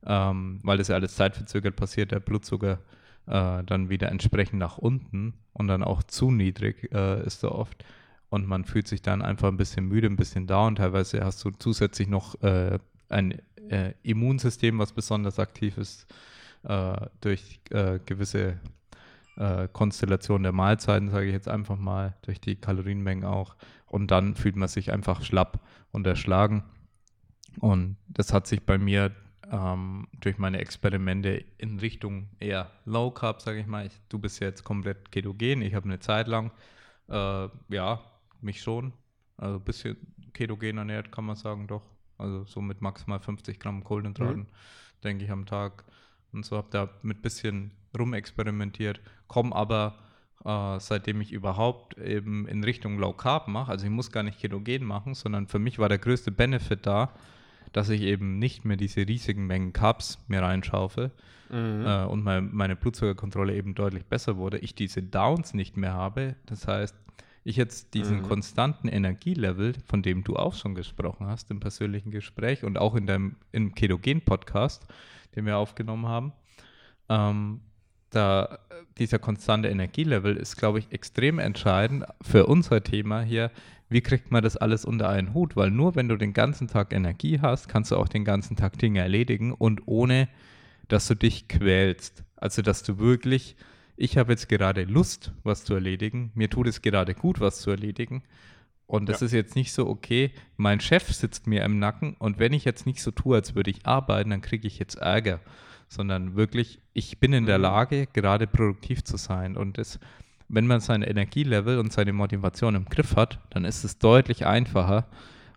ähm, 0.06 0.60
weil 0.64 0.78
das 0.78 0.90
ja 0.90 0.96
alles 0.96 1.16
zeitverzögert 1.16 1.76
passiert, 1.76 2.12
der 2.12 2.20
Blutzucker 2.20 2.80
äh, 3.26 3.64
dann 3.64 3.90
wieder 3.90 4.10
entsprechend 4.10 4.60
nach 4.60 4.78
unten 4.78 5.34
und 5.54 5.68
dann 5.68 5.84
auch 5.84 6.04
zu 6.04 6.32
niedrig 6.32 6.92
äh, 6.92 7.26
ist 7.26 7.44
er 7.44 7.54
oft 7.54 7.84
und 8.30 8.48
man 8.48 8.66
fühlt 8.66 8.88
sich 8.88 9.02
dann 9.02 9.22
einfach 9.22 9.48
ein 9.48 9.58
bisschen 9.58 9.88
müde, 9.88 10.08
ein 10.08 10.16
bisschen 10.16 10.48
down. 10.48 10.76
Teilweise 10.76 11.24
hast 11.24 11.44
du 11.44 11.52
zusätzlich 11.52 12.08
noch 12.08 12.42
äh, 12.44 12.78
ein 13.10 13.42
äh, 13.70 13.94
Immunsystem, 14.04 14.78
was 14.80 14.94
besonders 14.94 15.40
aktiv 15.40 15.78
ist 15.78 16.06
äh, 16.64 17.08
durch 17.22 17.60
äh, 17.72 18.00
gewisse 18.06 18.60
äh, 19.40 19.68
Konstellationen 19.72 20.44
der 20.44 20.52
Mahlzeiten, 20.52 21.10
sage 21.10 21.28
ich 21.28 21.34
jetzt 21.34 21.48
einfach 21.48 21.78
mal, 21.78 22.16
durch 22.22 22.40
die 22.40 22.56
Kalorienmengen 22.56 23.26
auch. 23.26 23.56
Und 23.88 24.12
dann 24.12 24.36
fühlt 24.36 24.56
man 24.56 24.68
sich 24.68 24.92
einfach 24.92 25.24
schlapp 25.24 25.60
und 25.92 26.06
erschlagen. 26.06 26.64
Und 27.60 27.98
das 28.08 28.34
hat 28.34 28.46
sich 28.46 28.66
bei 28.66 28.78
mir 28.78 29.12
ähm, 29.52 30.08
durch 30.20 30.38
meine 30.38 30.60
Experimente 30.60 31.44
in 31.58 31.80
Richtung 31.80 32.30
eher 32.40 32.70
Low 32.86 33.12
Carb, 33.12 33.42
sage 33.42 33.60
ich 33.60 33.66
mal. 33.66 33.86
Ich, 33.88 33.94
du 34.10 34.20
bist 34.20 34.40
jetzt 34.42 34.64
komplett 34.64 35.12
ketogen. 35.12 35.62
Ich 35.62 35.74
habe 35.74 35.86
eine 35.86 36.00
Zeit 36.00 36.28
lang, 36.28 36.52
äh, 37.08 37.48
ja, 37.70 38.02
mich 38.42 38.62
schon. 38.62 38.94
Also 39.38 39.56
ein 39.56 39.64
bisschen 39.64 39.98
ketogen 40.34 40.78
ernährt, 40.78 41.12
kann 41.12 41.26
man 41.26 41.36
sagen, 41.36 41.66
doch. 41.68 41.86
Also 42.18 42.44
so 42.44 42.62
mit 42.62 42.82
maximal 42.82 43.20
50 43.20 43.58
Gramm 43.60 43.84
Kohlenhydraten, 43.86 44.42
mhm. 44.42 44.48
denke 45.04 45.24
ich, 45.24 45.32
am 45.32 45.46
Tag. 45.46 45.86
Und 46.32 46.46
so 46.46 46.58
habe 46.58 46.68
da 46.72 46.90
mit 47.02 47.22
bisschen 47.22 47.72
rumexperimentiert, 47.98 49.02
komme 49.28 49.56
aber 49.56 49.96
äh, 50.46 50.80
seitdem 50.80 51.22
ich 51.22 51.32
überhaupt 51.32 51.98
eben 51.98 52.48
in 52.48 52.64
Richtung 52.64 53.00
Low 53.00 53.14
Carb 53.14 53.48
mache, 53.48 53.72
also 53.72 53.86
ich 53.86 53.92
muss 53.92 54.12
gar 54.12 54.24
nicht 54.24 54.40
ketogen 54.40 54.86
machen, 54.86 55.16
sondern 55.16 55.48
für 55.48 55.60
mich 55.60 55.80
war 55.80 55.90
der 55.90 55.98
größte 55.98 56.32
Benefit 56.32 56.86
da, 56.86 57.14
dass 57.74 57.90
ich 57.90 58.02
eben 58.02 58.40
nicht 58.40 58.66
mehr 58.66 58.78
diese 58.78 59.08
riesigen 59.08 59.48
Mengen 59.48 59.74
Carbs 59.74 60.18
mir 60.28 60.42
reinschaufe 60.42 61.12
mhm. 61.50 61.86
äh, 61.86 62.06
und 62.06 62.24
mein, 62.24 62.50
meine 62.54 62.76
Blutzuckerkontrolle 62.76 63.56
eben 63.56 63.76
deutlich 63.76 64.06
besser 64.06 64.38
wurde, 64.38 64.58
ich 64.60 64.76
diese 64.76 65.04
Downs 65.04 65.54
nicht 65.54 65.78
mehr 65.78 65.94
habe. 65.94 66.36
Das 66.46 66.68
heißt, 66.68 66.96
ich 67.44 67.56
jetzt 67.56 67.94
diesen 67.94 68.18
mhm. 68.22 68.24
konstanten 68.24 68.88
Energielevel, 68.88 69.74
von 69.86 70.02
dem 70.02 70.24
du 70.24 70.36
auch 70.36 70.54
schon 70.54 70.76
gesprochen 70.76 71.28
hast 71.28 71.52
im 71.52 71.60
persönlichen 71.60 72.12
Gespräch 72.12 72.64
und 72.64 72.78
auch 72.78 72.96
in 72.96 73.08
deinem 73.08 73.36
im 73.52 73.74
Ketogen-Podcast, 73.74 74.86
den 75.40 75.46
wir 75.46 75.58
aufgenommen 75.58 76.08
haben, 76.08 76.34
ähm, 77.10 77.62
da 78.10 78.60
dieser 78.98 79.20
konstante 79.20 79.70
Energielevel 79.70 80.36
ist, 80.36 80.58
glaube 80.58 80.80
ich, 80.80 80.92
extrem 80.92 81.40
entscheidend 81.40 82.06
für 82.22 82.46
unser 82.46 82.84
Thema 82.84 83.22
hier. 83.22 83.52
Wie 83.88 84.02
kriegt 84.02 84.32
man 84.32 84.44
das 84.44 84.58
alles 84.58 84.86
unter 84.86 85.10
einen 85.10 85.34
Hut? 85.34 85.56
Weil 85.56 85.72
nur 85.72 85.96
wenn 85.96 86.10
du 86.10 86.18
den 86.18 86.34
ganzen 86.34 86.68
Tag 86.68 86.94
Energie 86.94 87.40
hast, 87.42 87.70
kannst 87.70 87.92
du 87.92 87.98
auch 87.98 88.08
den 88.08 88.26
ganzen 88.26 88.56
Tag 88.56 88.78
Dinge 88.78 89.00
erledigen 89.00 89.54
und 89.54 89.84
ohne, 89.88 90.28
dass 90.88 91.08
du 91.08 91.16
dich 91.16 91.48
quälst. 91.48 92.24
Also, 92.36 92.62
dass 92.62 92.84
du 92.84 93.00
wirklich 93.00 93.56
ich 94.02 94.18
habe 94.18 94.32
jetzt 94.32 94.48
gerade 94.48 94.86
Lust, 94.86 95.34
was 95.44 95.66
zu 95.66 95.74
erledigen, 95.74 96.32
mir 96.34 96.50
tut 96.50 96.68
es 96.68 96.82
gerade 96.82 97.14
gut, 97.14 97.42
was 97.42 97.60
zu 97.60 97.70
erledigen 97.70 98.24
Und 98.90 99.08
das 99.08 99.20
Ja. 99.20 99.28
ist 99.28 99.34
jetzt 99.34 99.56
nicht 99.56 99.72
so, 99.72 99.88
okay, 99.88 100.32
mein 100.58 100.80
Chef 100.80 101.14
sitzt 101.14 101.46
mir 101.46 101.64
im 101.64 101.78
Nacken 101.78 102.16
und 102.18 102.40
wenn 102.40 102.54
ich 102.54 102.66
jetzt 102.66 102.88
nicht 102.88 103.04
so 103.04 103.12
tue, 103.12 103.36
als 103.36 103.54
würde 103.54 103.70
ich 103.70 103.86
arbeiten, 103.86 104.32
dann 104.32 104.42
kriege 104.42 104.66
ich 104.68 104.80
jetzt 104.80 104.96
Ärger. 104.96 105.40
Sondern 105.88 106.36
wirklich, 106.36 106.82
ich 106.94 107.20
bin 107.20 107.32
in 107.34 107.46
der 107.46 107.60
Mhm. 107.60 107.64
Lage, 107.64 108.08
gerade 108.08 108.48
produktiv 108.48 109.04
zu 109.04 109.18
sein. 109.18 109.58
Und 109.58 109.78
das, 109.78 110.00
wenn 110.48 110.66
man 110.66 110.80
sein 110.80 111.04
Energielevel 111.04 111.78
und 111.78 111.94
seine 111.94 112.14
Motivation 112.14 112.74
im 112.74 112.86
Griff 112.86 113.16
hat, 113.16 113.40
dann 113.52 113.64
ist 113.64 113.84
es 113.84 114.00
deutlich 114.00 114.48
einfacher 114.48 115.06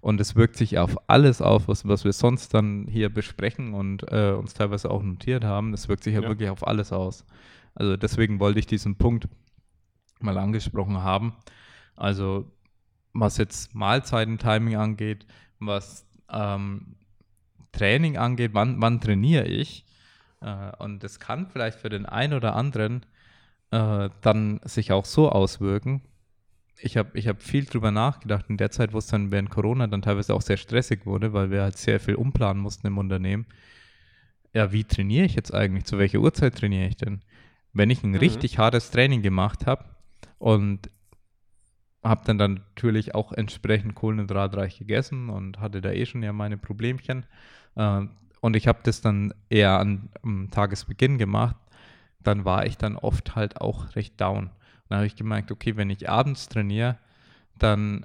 und 0.02 0.20
es 0.20 0.36
wirkt 0.36 0.56
sich 0.56 0.78
auf 0.78 0.96
alles 1.08 1.40
auf, 1.40 1.68
was, 1.68 1.88
was 1.88 2.04
wir 2.04 2.12
sonst 2.12 2.52
dann 2.52 2.86
hier 2.86 3.08
besprechen 3.08 3.72
und 3.72 4.02
äh, 4.12 4.32
uns 4.32 4.52
teilweise 4.52 4.90
auch 4.90 5.02
notiert 5.02 5.42
haben. 5.42 5.70
Das 5.72 5.88
wirkt 5.88 6.04
sich 6.04 6.12
ja, 6.14 6.20
Ja. 6.20 6.28
wirklich 6.28 6.50
auf 6.50 6.66
alles 6.66 6.92
aus. 6.92 7.24
Also 7.74 7.96
deswegen 7.96 8.40
wollte 8.40 8.58
ich 8.58 8.66
diesen 8.66 8.96
Punkt 8.96 9.26
mal 10.20 10.36
angesprochen 10.36 10.98
haben. 11.02 11.32
Also 11.96 12.50
was 13.12 13.36
jetzt 13.36 13.74
Mahlzeiten-Timing 13.74 14.76
angeht, 14.76 15.26
was 15.58 16.06
ähm, 16.30 16.96
Training 17.72 18.16
angeht, 18.16 18.50
wann, 18.54 18.80
wann 18.80 19.00
trainiere 19.00 19.46
ich? 19.46 19.84
Äh, 20.40 20.72
und 20.78 21.02
das 21.02 21.20
kann 21.20 21.46
vielleicht 21.46 21.78
für 21.78 21.88
den 21.88 22.06
einen 22.06 22.34
oder 22.34 22.54
anderen 22.56 23.04
äh, 23.70 24.10
dann 24.20 24.60
sich 24.64 24.92
auch 24.92 25.04
so 25.04 25.30
auswirken. 25.30 26.02
Ich 26.78 26.96
habe 26.96 27.16
ich 27.16 27.28
hab 27.28 27.42
viel 27.42 27.64
drüber 27.64 27.90
nachgedacht 27.90 28.46
in 28.48 28.56
der 28.56 28.70
Zeit, 28.70 28.92
wo 28.92 28.98
es 28.98 29.06
dann 29.06 29.30
während 29.30 29.50
Corona 29.50 29.86
dann 29.86 30.02
teilweise 30.02 30.34
auch 30.34 30.42
sehr 30.42 30.56
stressig 30.56 31.06
wurde, 31.06 31.32
weil 31.32 31.50
wir 31.50 31.62
halt 31.62 31.78
sehr 31.78 32.00
viel 32.00 32.16
umplanen 32.16 32.60
mussten 32.62 32.86
im 32.88 32.98
Unternehmen. 32.98 33.46
Ja, 34.52 34.72
wie 34.72 34.84
trainiere 34.84 35.24
ich 35.24 35.34
jetzt 35.34 35.54
eigentlich? 35.54 35.84
Zu 35.84 35.98
welcher 35.98 36.18
Uhrzeit 36.18 36.56
trainiere 36.56 36.88
ich 36.88 36.96
denn? 36.96 37.20
Wenn 37.72 37.90
ich 37.90 38.02
ein 38.02 38.10
Mhm. 38.10 38.16
richtig 38.16 38.58
hartes 38.58 38.90
Training 38.90 39.22
gemacht 39.22 39.66
habe 39.66 39.84
und 40.38 40.90
habe 42.04 42.22
dann, 42.24 42.38
dann 42.38 42.54
natürlich 42.54 43.14
auch 43.14 43.32
entsprechend 43.32 43.94
kohlenhydratreich 43.94 44.78
gegessen 44.78 45.30
und 45.30 45.60
hatte 45.60 45.80
da 45.80 45.90
eh 45.92 46.06
schon 46.06 46.22
ja 46.22 46.32
meine 46.32 46.56
Problemchen. 46.56 47.26
Äh, 47.76 48.02
und 48.40 48.56
ich 48.56 48.66
habe 48.68 48.80
das 48.82 49.00
dann 49.00 49.32
eher 49.50 49.78
an, 49.78 50.10
am 50.22 50.50
Tagesbeginn 50.50 51.18
gemacht. 51.18 51.56
Dann 52.20 52.44
war 52.44 52.66
ich 52.66 52.76
dann 52.78 52.96
oft 52.96 53.36
halt 53.36 53.60
auch 53.60 53.94
recht 53.96 54.20
down. 54.20 54.50
Dann 54.88 54.98
habe 54.98 55.06
ich 55.06 55.16
gemerkt, 55.16 55.52
okay, 55.52 55.76
wenn 55.76 55.90
ich 55.90 56.08
abends 56.10 56.48
trainiere, 56.48 56.98
dann 57.58 58.04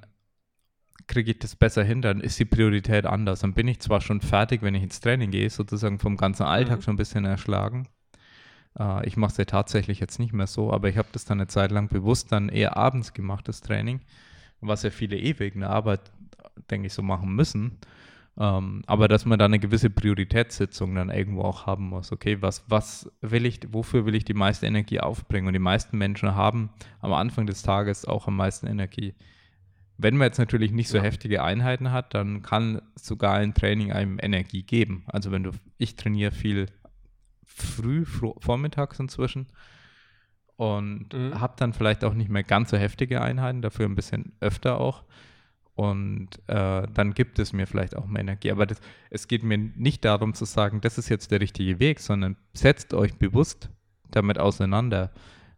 kriege 1.07 1.31
ich 1.31 1.39
das 1.39 1.55
besser 1.55 1.83
hin, 1.83 2.01
dann 2.01 2.19
ist 2.21 2.39
die 2.39 2.45
Priorität 2.45 3.05
anders. 3.05 3.39
Dann 3.39 3.53
bin 3.53 3.67
ich 3.67 3.79
zwar 3.79 4.01
schon 4.01 4.21
fertig, 4.21 4.61
wenn 4.61 4.75
ich 4.75 4.83
ins 4.83 4.99
Training 4.99 5.31
gehe, 5.31 5.49
sozusagen 5.49 5.99
vom 5.99 6.17
ganzen 6.17 6.43
Alltag 6.43 6.79
Mhm. 6.79 6.81
schon 6.81 6.93
ein 6.95 6.97
bisschen 6.97 7.25
erschlagen. 7.25 7.87
Äh, 8.79 9.07
ich 9.07 9.17
mache 9.17 9.31
es 9.31 9.37
ja 9.37 9.45
tatsächlich 9.45 9.99
jetzt 9.99 10.19
nicht 10.19 10.33
mehr 10.33 10.47
so, 10.47 10.71
aber 10.71 10.89
ich 10.89 10.97
habe 10.97 11.09
das 11.11 11.25
dann 11.25 11.39
eine 11.39 11.47
Zeit 11.47 11.71
lang 11.71 11.87
bewusst 11.89 12.31
dann 12.31 12.49
eher 12.49 12.77
abends 12.77 13.13
gemacht, 13.13 13.47
das 13.47 13.61
Training, 13.61 14.01
was 14.61 14.83
ja 14.83 14.89
viele 14.89 15.17
eh 15.17 15.37
wegen 15.39 15.61
der 15.61 15.69
Arbeit, 15.69 16.11
denke 16.69 16.87
ich, 16.87 16.93
so 16.93 17.01
machen 17.01 17.33
müssen. 17.35 17.77
Ähm, 18.39 18.83
aber 18.85 19.07
dass 19.07 19.25
man 19.25 19.39
da 19.39 19.45
eine 19.45 19.57
gewisse 19.57 19.89
Prioritätssitzung 19.89 20.93
dann 20.93 21.09
irgendwo 21.09 21.41
auch 21.41 21.65
haben 21.65 21.89
muss. 21.89 22.11
Okay, 22.11 22.37
was, 22.41 22.63
was 22.67 23.11
will 23.21 23.47
ich, 23.47 23.61
wofür 23.71 24.05
will 24.05 24.13
ich 24.13 24.25
die 24.25 24.35
meiste 24.35 24.67
Energie 24.67 24.99
aufbringen? 24.99 25.47
Und 25.47 25.53
die 25.53 25.59
meisten 25.59 25.97
Menschen 25.97 26.35
haben 26.35 26.69
am 27.01 27.13
Anfang 27.13 27.47
des 27.47 27.63
Tages 27.63 28.05
auch 28.05 28.27
am 28.27 28.35
meisten 28.35 28.67
Energie. 28.67 29.15
Wenn 29.97 30.17
man 30.17 30.27
jetzt 30.27 30.37
natürlich 30.37 30.71
nicht 30.71 30.89
so 30.89 30.97
Ja. 30.97 31.03
heftige 31.03 31.43
Einheiten 31.43 31.91
hat, 31.91 32.13
dann 32.13 32.43
kann 32.43 32.83
sogar 32.93 33.33
ein 33.33 33.55
Training 33.55 33.91
einem 33.91 34.19
Energie 34.21 34.61
geben. 34.61 35.03
Also 35.07 35.31
wenn 35.31 35.41
du, 35.41 35.51
ich 35.79 35.95
trainiere 35.95 36.31
viel 36.31 36.67
früh, 37.61 38.05
vormittags 38.05 38.99
inzwischen 38.99 39.47
und 40.55 41.13
Mhm. 41.13 41.39
habe 41.39 41.53
dann 41.57 41.73
vielleicht 41.73 42.03
auch 42.03 42.13
nicht 42.13 42.29
mehr 42.29 42.43
ganz 42.43 42.71
so 42.71 42.77
heftige 42.77 43.21
Einheiten, 43.21 43.61
dafür 43.61 43.85
ein 43.85 43.95
bisschen 43.95 44.33
öfter 44.39 44.79
auch. 44.79 45.03
Und 45.75 46.29
äh, 46.47 46.87
dann 46.91 47.13
gibt 47.13 47.37
es 47.37 47.53
mir 47.53 47.67
vielleicht 47.67 47.95
auch 47.95 48.07
mehr 48.07 48.21
Energie. 48.21 48.51
Aber 48.51 48.65
das, 48.65 48.79
es 49.11 49.27
geht 49.27 49.43
mir 49.43 49.59
nicht 49.59 50.03
darum 50.05 50.33
zu 50.33 50.45
sagen, 50.45 50.81
das 50.81 50.97
ist 50.97 51.07
jetzt 51.09 51.29
der 51.29 51.39
richtige 51.39 51.79
Weg, 51.79 51.99
sondern 51.99 52.35
setzt 52.53 52.95
euch 52.95 53.13
bewusst 53.15 53.69
damit 54.09 54.39
auseinander. 54.39 55.11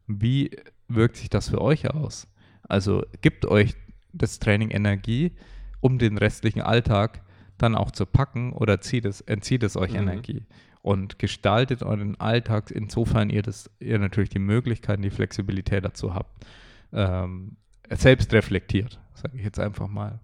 Wie 0.07 0.51
wirkt 0.89 1.15
sich 1.15 1.29
das 1.29 1.49
für 1.49 1.62
euch 1.62 1.89
aus? 1.89 2.27
Also 2.63 3.05
gibt 3.21 3.45
euch 3.45 3.75
das 4.12 4.39
Training 4.39 4.71
Energie, 4.71 5.31
um 5.79 5.97
den 5.99 6.17
restlichen 6.17 6.62
Alltag 6.62 7.21
dann 7.57 7.75
auch 7.75 7.91
zu 7.91 8.05
packen 8.05 8.51
oder 8.51 8.81
zieht 8.81 9.05
es, 9.05 9.21
entzieht 9.21 9.63
es 9.63 9.77
euch 9.77 9.91
Mhm. 9.91 9.99
Energie? 9.99 10.43
Und 10.89 11.19
gestaltet 11.19 11.84
euren 11.84 12.19
Alltag, 12.19 12.71
insofern 12.71 13.30
ihr 13.30 13.43
das, 13.43 13.69
ihr 13.78 13.99
natürlich 13.99 14.32
die 14.32 14.39
Möglichkeiten, 14.39 15.04
die 15.04 15.12
Flexibilität 15.12 15.86
dazu 15.86 16.15
habt. 16.15 16.47
Ähm, 16.91 17.58
selbst 17.91 18.34
reflektiert, 18.34 18.99
sage 19.13 19.38
ich 19.38 19.43
jetzt 19.43 19.60
einfach 19.60 19.88
mal. 19.88 20.19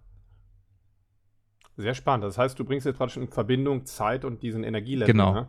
Sehr 1.78 1.94
spannend. 1.94 2.24
Das 2.24 2.40
heißt, 2.40 2.58
du 2.58 2.66
bringst 2.66 2.88
jetzt 2.88 2.98
praktisch 2.98 3.18
in 3.18 3.28
Verbindung 3.28 3.86
Zeit 3.86 4.26
und 4.26 4.42
diesen 4.42 4.64
Energielevel. 4.64 5.06
Genau. 5.06 5.36
Ne? 5.36 5.48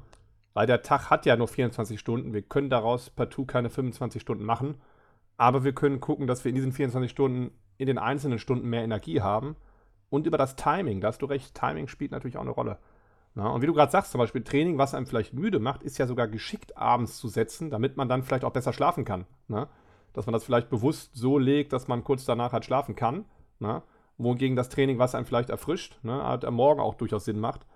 Weil 0.52 0.66
der 0.66 0.82
Tag 0.82 1.08
hat 1.08 1.24
ja 1.24 1.34
nur 1.34 1.48
24 1.48 1.98
Stunden. 1.98 2.34
Wir 2.34 2.42
können 2.42 2.68
daraus 2.68 3.08
partout 3.08 3.46
keine 3.46 3.70
25 3.70 4.20
Stunden 4.20 4.44
machen. 4.44 4.74
Aber 5.38 5.64
wir 5.64 5.72
können 5.72 5.98
gucken, 5.98 6.26
dass 6.26 6.44
wir 6.44 6.50
in 6.50 6.56
diesen 6.56 6.72
24 6.72 7.10
Stunden 7.10 7.52
in 7.78 7.86
den 7.86 7.96
einzelnen 7.96 8.38
Stunden 8.38 8.68
mehr 8.68 8.84
Energie 8.84 9.22
haben. 9.22 9.56
Und 10.10 10.26
über 10.26 10.36
das 10.36 10.56
Timing, 10.56 11.00
da 11.00 11.08
hast 11.08 11.22
du 11.22 11.26
recht, 11.26 11.54
Timing 11.54 11.88
spielt 11.88 12.10
natürlich 12.10 12.36
auch 12.36 12.42
eine 12.42 12.50
Rolle. 12.50 12.76
Na, 13.36 13.50
und 13.50 13.60
wie 13.60 13.66
du 13.66 13.74
gerade 13.74 13.92
sagst, 13.92 14.12
zum 14.12 14.18
Beispiel 14.18 14.42
Training, 14.42 14.78
was 14.78 14.94
einem 14.94 15.06
vielleicht 15.06 15.34
müde 15.34 15.60
macht, 15.60 15.82
ist 15.82 15.98
ja 15.98 16.06
sogar 16.06 16.26
geschickt 16.26 16.78
abends 16.78 17.18
zu 17.18 17.28
setzen, 17.28 17.68
damit 17.68 17.98
man 17.98 18.08
dann 18.08 18.22
vielleicht 18.22 18.44
auch 18.44 18.52
besser 18.52 18.72
schlafen 18.72 19.04
kann. 19.04 19.26
Ne? 19.46 19.68
Dass 20.14 20.24
man 20.24 20.32
das 20.32 20.42
vielleicht 20.42 20.70
bewusst 20.70 21.10
so 21.14 21.36
legt, 21.36 21.74
dass 21.74 21.86
man 21.86 22.02
kurz 22.02 22.24
danach 22.24 22.54
halt 22.54 22.64
schlafen 22.64 22.96
kann. 22.96 23.26
Ne? 23.58 23.82
Wohingegen 24.16 24.56
das 24.56 24.70
Training, 24.70 24.98
was 24.98 25.14
einem 25.14 25.26
vielleicht 25.26 25.50
erfrischt, 25.50 25.98
ne, 26.02 26.24
halt 26.24 26.46
am 26.46 26.54
Morgen 26.54 26.80
auch 26.80 26.94
durchaus 26.94 27.26
Sinn 27.26 27.38
macht. 27.38 27.66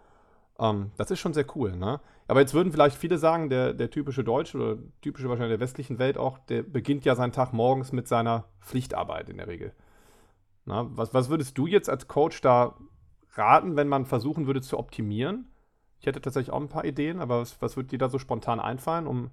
Ähm, 0.59 0.93
das 0.97 1.11
ist 1.11 1.19
schon 1.19 1.35
sehr 1.35 1.45
cool. 1.55 1.77
Ne? 1.77 2.01
Aber 2.27 2.41
jetzt 2.41 2.55
würden 2.55 2.73
vielleicht 2.73 2.97
viele 2.97 3.19
sagen, 3.19 3.51
der, 3.51 3.75
der 3.75 3.91
typische 3.91 4.25
Deutsche 4.25 4.57
oder 4.57 4.79
typische 5.03 5.29
wahrscheinlich 5.29 5.59
der 5.59 5.61
westlichen 5.61 5.99
Welt 5.99 6.17
auch, 6.17 6.39
der 6.39 6.63
beginnt 6.63 7.05
ja 7.05 7.15
seinen 7.15 7.33
Tag 7.33 7.53
morgens 7.53 7.93
mit 7.93 8.09
seiner 8.09 8.45
Pflichtarbeit 8.61 9.29
in 9.29 9.37
der 9.37 9.47
Regel. 9.47 9.75
Na, 10.65 10.87
was, 10.97 11.13
was 11.13 11.29
würdest 11.29 11.59
du 11.59 11.67
jetzt 11.67 11.91
als 11.91 12.09
Coach 12.09 12.41
da 12.41 12.77
raten, 13.33 13.77
wenn 13.77 13.89
man 13.89 14.07
versuchen 14.07 14.47
würde 14.47 14.61
zu 14.61 14.79
optimieren? 14.79 15.47
Ich 16.01 16.07
hätte 16.07 16.21
tatsächlich 16.21 16.53
auch 16.53 16.61
ein 16.61 16.69
paar 16.69 16.85
Ideen, 16.85 17.21
aber 17.21 17.41
was, 17.41 17.61
was 17.61 17.77
würde 17.77 17.89
dir 17.91 17.99
da 17.99 18.09
so 18.09 18.19
spontan 18.19 18.59
einfallen, 18.61 19.07
um, 19.07 19.31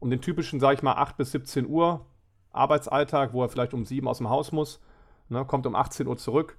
um 0.00 0.10
den 0.10 0.20
typischen, 0.20 0.60
sag 0.60 0.74
ich 0.74 0.82
mal, 0.82 0.94
8 0.94 1.16
bis 1.16 1.30
17 1.32 1.66
Uhr 1.66 2.04
Arbeitsalltag, 2.52 3.32
wo 3.32 3.42
er 3.42 3.48
vielleicht 3.48 3.74
um 3.74 3.84
7 3.84 4.06
aus 4.08 4.18
dem 4.18 4.28
Haus 4.28 4.52
muss, 4.52 4.80
ne, 5.28 5.44
kommt 5.44 5.66
um 5.66 5.74
18 5.74 6.06
Uhr 6.06 6.16
zurück. 6.16 6.56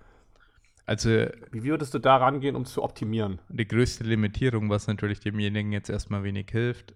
Also 0.86 1.10
Wie 1.52 1.64
würdest 1.64 1.94
du 1.96 2.00
da 2.00 2.18
rangehen, 2.18 2.56
um 2.56 2.66
zu 2.66 2.84
optimieren? 2.84 3.40
die 3.50 3.68
größte 3.68 4.04
Limitierung, 4.04 4.70
was 4.70 4.88
natürlich 4.88 5.20
demjenigen 5.20 5.72
jetzt 5.72 5.90
erstmal 5.90 6.24
wenig 6.24 6.50
hilft, 6.52 6.94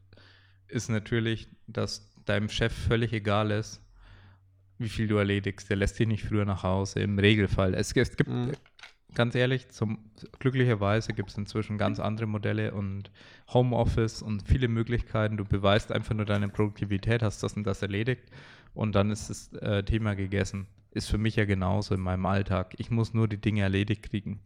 ist 0.67 0.89
natürlich, 0.89 1.49
dass 1.67 2.13
deinem 2.25 2.49
Chef 2.49 2.71
völlig 2.73 3.13
egal 3.13 3.51
ist, 3.51 3.82
wie 4.77 4.89
viel 4.89 5.08
du 5.08 5.17
erledigst. 5.17 5.69
Der 5.69 5.77
lässt 5.77 5.97
dich 5.99 6.08
nicht 6.08 6.23
früher 6.23 6.45
nach 6.45 6.63
Hause, 6.63 6.99
im 6.99 7.17
Regelfall. 7.19 7.73
Es, 7.73 7.91
es 7.95 8.15
gibt, 8.15 8.29
Mhm. 8.29 8.51
Ganz 9.15 9.36
ehrlich, 9.36 9.69
zum, 9.69 10.00
glücklicherweise 10.39 11.13
gibt 11.13 11.30
es 11.30 11.38
inzwischen 11.38 11.78
ganz 11.78 12.00
andere 12.00 12.28
Modelle 12.28 12.74
und 12.74 13.12
Homeoffice 13.54 14.22
und 14.22 14.43
viele 14.48 14.67
Möglichkeiten. 14.67 15.38
Du 15.38 15.45
beweist 15.45 15.91
einfach 15.91 16.15
nur 16.15 16.26
deine 16.26 16.50
Produktivität, 16.50 17.24
hast 17.24 17.41
das 17.43 17.54
und 17.54 17.65
das 17.65 17.82
erledigt 17.82 18.24
und 18.74 18.95
dann 18.95 19.12
ist 19.12 19.30
das 19.30 19.54
äh, 19.62 19.84
Thema 19.84 20.15
gegessen. 20.15 20.67
Ist 20.91 21.10
für 21.10 21.17
mich 21.17 21.36
ja 21.36 21.45
genauso 21.45 21.93
in 21.93 22.02
meinem 22.02 22.26
Alltag. 22.26 22.74
Ich 22.78 22.89
muss 22.89 23.13
nur 23.13 23.28
die 23.28 23.39
Dinge 23.39 23.62
erledigt 23.62 24.04
kriegen. 24.04 24.39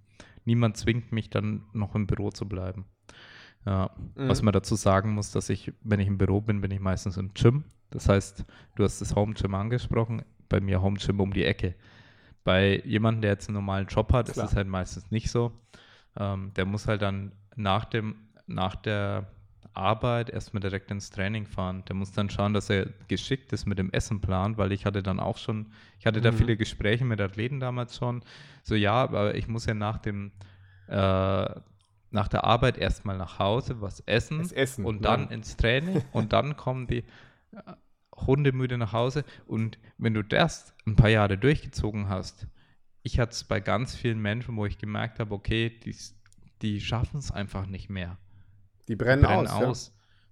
Niemand 0.45 0.75
zwingt 0.77 1.11
mich 1.11 1.29
dann 1.29 1.63
noch 1.73 1.95
im 1.95 2.05
Büro 2.05 2.31
zu 2.31 2.47
bleiben. 2.47 2.85
Ja, 3.65 3.91
Mhm. 4.15 4.27
was 4.27 4.41
man 4.41 4.51
dazu 4.51 4.75
sagen 4.75 5.13
muss, 5.13 5.31
dass 5.31 5.49
ich, 5.49 5.71
wenn 5.83 6.01
ich 6.01 6.07
im 6.07 6.17
Büro 6.17 6.41
bin, 6.41 6.59
bin 6.59 6.71
ich 6.71 6.81
meistens 6.81 7.15
im 7.15 7.33
Gym. 7.33 7.63
Das 7.91 8.09
heißt, 8.09 8.43
du 8.75 8.83
hast 8.83 8.99
das 8.99 9.15
Home 9.15 9.35
Gym 9.35 9.55
angesprochen, 9.55 10.23
bei 10.49 10.59
mir 10.59 10.81
Home 10.81 10.97
Gym 10.99 11.21
um 11.21 11.31
die 11.31 11.45
Ecke. 11.45 11.75
Bei 12.43 12.81
jemandem, 12.85 13.21
der 13.21 13.31
jetzt 13.31 13.47
einen 13.47 13.55
normalen 13.55 13.87
Job 13.87 14.11
hat, 14.13 14.27
ist 14.29 14.35
Klar. 14.35 14.47
es 14.47 14.55
halt 14.55 14.67
meistens 14.67 15.09
nicht 15.11 15.31
so. 15.31 15.51
Ähm, 16.17 16.53
der 16.55 16.65
muss 16.65 16.87
halt 16.87 17.01
dann 17.01 17.31
nach 17.55 17.85
dem, 17.85 18.15
nach 18.47 18.75
der 18.75 19.27
Arbeit 19.73 20.29
erstmal 20.29 20.61
direkt 20.61 20.91
ins 20.91 21.09
Training 21.09 21.47
fahren. 21.47 21.83
Der 21.87 21.95
muss 21.95 22.11
dann 22.11 22.29
schauen, 22.29 22.53
dass 22.53 22.69
er 22.69 22.87
geschickt 23.07 23.53
ist 23.53 23.65
mit 23.65 23.79
dem 23.79 23.91
Essenplan, 23.91 24.57
weil 24.57 24.71
ich 24.71 24.85
hatte 24.85 25.01
dann 25.01 25.19
auch 25.19 25.37
schon, 25.37 25.71
ich 25.99 26.05
hatte 26.05 26.21
da 26.21 26.31
Mhm. 26.31 26.37
viele 26.37 26.57
Gespräche 26.57 27.05
mit 27.05 27.19
Athleten 27.21 27.59
damals 27.59 27.97
schon. 27.97 28.23
So, 28.63 28.75
ja, 28.75 28.93
aber 28.93 29.35
ich 29.35 29.47
muss 29.47 29.65
ja 29.65 29.73
nach 29.73 29.97
dem, 29.97 30.31
äh, 30.87 30.95
nach 32.11 32.27
der 32.27 32.43
Arbeit 32.43 32.77
erstmal 32.77 33.17
nach 33.17 33.39
Hause 33.39 33.81
was 33.81 34.01
essen 34.01 34.51
Essen, 34.51 34.85
und 34.85 34.95
ne? 34.99 35.01
dann 35.01 35.29
ins 35.29 35.57
Training 35.57 36.03
und 36.11 36.33
dann 36.33 36.55
kommen 36.57 36.85
die 36.87 37.03
hundemüde 38.15 38.77
nach 38.77 38.93
Hause. 38.93 39.25
Und 39.47 39.77
wenn 39.97 40.13
du 40.13 40.23
das 40.23 40.73
ein 40.85 40.95
paar 40.95 41.09
Jahre 41.09 41.37
durchgezogen 41.37 42.09
hast, 42.09 42.47
ich 43.01 43.19
hatte 43.19 43.31
es 43.31 43.43
bei 43.43 43.59
ganz 43.59 43.95
vielen 43.95 44.21
Menschen, 44.21 44.55
wo 44.55 44.65
ich 44.65 44.77
gemerkt 44.77 45.19
habe, 45.19 45.33
okay, 45.33 45.69
die, 45.83 45.95
die 46.61 46.81
schaffen 46.81 47.19
es 47.19 47.31
einfach 47.31 47.65
nicht 47.65 47.89
mehr. 47.89 48.17
Die 48.87 48.95
Die 48.95 48.95
brennen, 48.95 49.23
brennen 49.23 49.47
aus. 49.47 49.91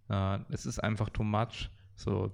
aus. 0.10 0.40
Äh, 0.40 0.54
es 0.54 0.66
ist 0.66 0.80
einfach 0.80 1.10
too 1.10 1.24
much. 1.24 1.70
So, 1.96 2.32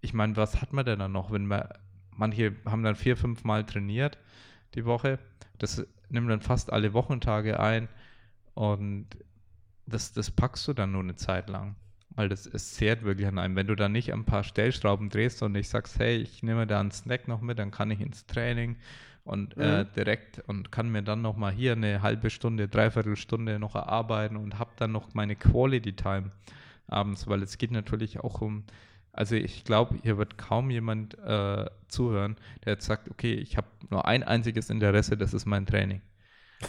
ich 0.00 0.14
meine, 0.14 0.36
was 0.36 0.60
hat 0.60 0.72
man 0.72 0.84
denn 0.84 0.98
dann 0.98 1.12
noch, 1.12 1.30
wenn 1.30 1.46
man 1.46 1.68
manche 2.10 2.56
haben 2.66 2.82
dann 2.82 2.96
vier, 2.96 3.16
fünf 3.16 3.44
Mal 3.44 3.64
trainiert 3.64 4.18
die 4.74 4.84
Woche. 4.84 5.18
Das 5.58 5.84
nimmt 6.08 6.30
dann 6.30 6.40
fast 6.40 6.72
alle 6.72 6.92
Wochentage 6.92 7.58
ein 7.58 7.88
und 8.54 9.08
das, 9.86 10.12
das 10.12 10.30
packst 10.30 10.66
du 10.68 10.72
dann 10.72 10.92
nur 10.92 11.02
eine 11.02 11.16
Zeit 11.16 11.48
lang. 11.48 11.76
Weil 12.14 12.28
das 12.28 12.46
es 12.46 12.74
zehrt 12.74 13.02
wirklich 13.04 13.26
an 13.26 13.38
einem. 13.38 13.56
Wenn 13.56 13.66
du 13.66 13.74
dann 13.74 13.92
nicht 13.92 14.12
ein 14.12 14.24
paar 14.24 14.44
Stellschrauben 14.44 15.08
drehst 15.08 15.42
und 15.42 15.54
ich 15.54 15.68
sagst, 15.68 15.98
hey, 15.98 16.16
ich 16.18 16.42
nehme 16.42 16.66
da 16.66 16.80
einen 16.80 16.90
Snack 16.90 17.28
noch 17.28 17.40
mit, 17.40 17.58
dann 17.58 17.70
kann 17.70 17.90
ich 17.90 18.00
ins 18.00 18.26
Training 18.26 18.76
und 19.24 19.56
äh, 19.58 19.84
Mhm. 19.84 19.88
direkt 19.96 20.40
und 20.48 20.72
kann 20.72 20.90
mir 20.90 21.02
dann 21.02 21.22
noch 21.22 21.36
mal 21.36 21.52
hier 21.52 21.72
eine 21.72 22.02
halbe 22.02 22.28
Stunde, 22.30 22.68
dreiviertel 22.68 23.16
Stunde 23.16 23.58
noch 23.58 23.74
erarbeiten 23.74 24.36
und 24.36 24.58
habe 24.58 24.72
dann 24.76 24.92
noch 24.92 25.14
meine 25.14 25.36
Quality 25.36 25.94
Time 25.94 26.32
abends, 26.88 27.26
weil 27.28 27.42
es 27.42 27.58
geht 27.58 27.70
natürlich 27.70 28.20
auch 28.20 28.40
um, 28.40 28.64
also 29.12 29.34
ich 29.36 29.64
glaube, 29.64 29.98
hier 30.02 30.18
wird 30.18 30.38
kaum 30.38 30.70
jemand 30.70 31.18
äh, 31.18 31.66
zuhören, 31.88 32.36
der 32.64 32.74
jetzt 32.74 32.86
sagt, 32.86 33.10
okay, 33.10 33.34
ich 33.34 33.56
habe 33.56 33.68
nur 33.90 34.06
ein 34.06 34.22
einziges 34.22 34.70
Interesse, 34.70 35.16
das 35.16 35.34
ist 35.34 35.46
mein 35.46 35.66
Training. 35.66 36.02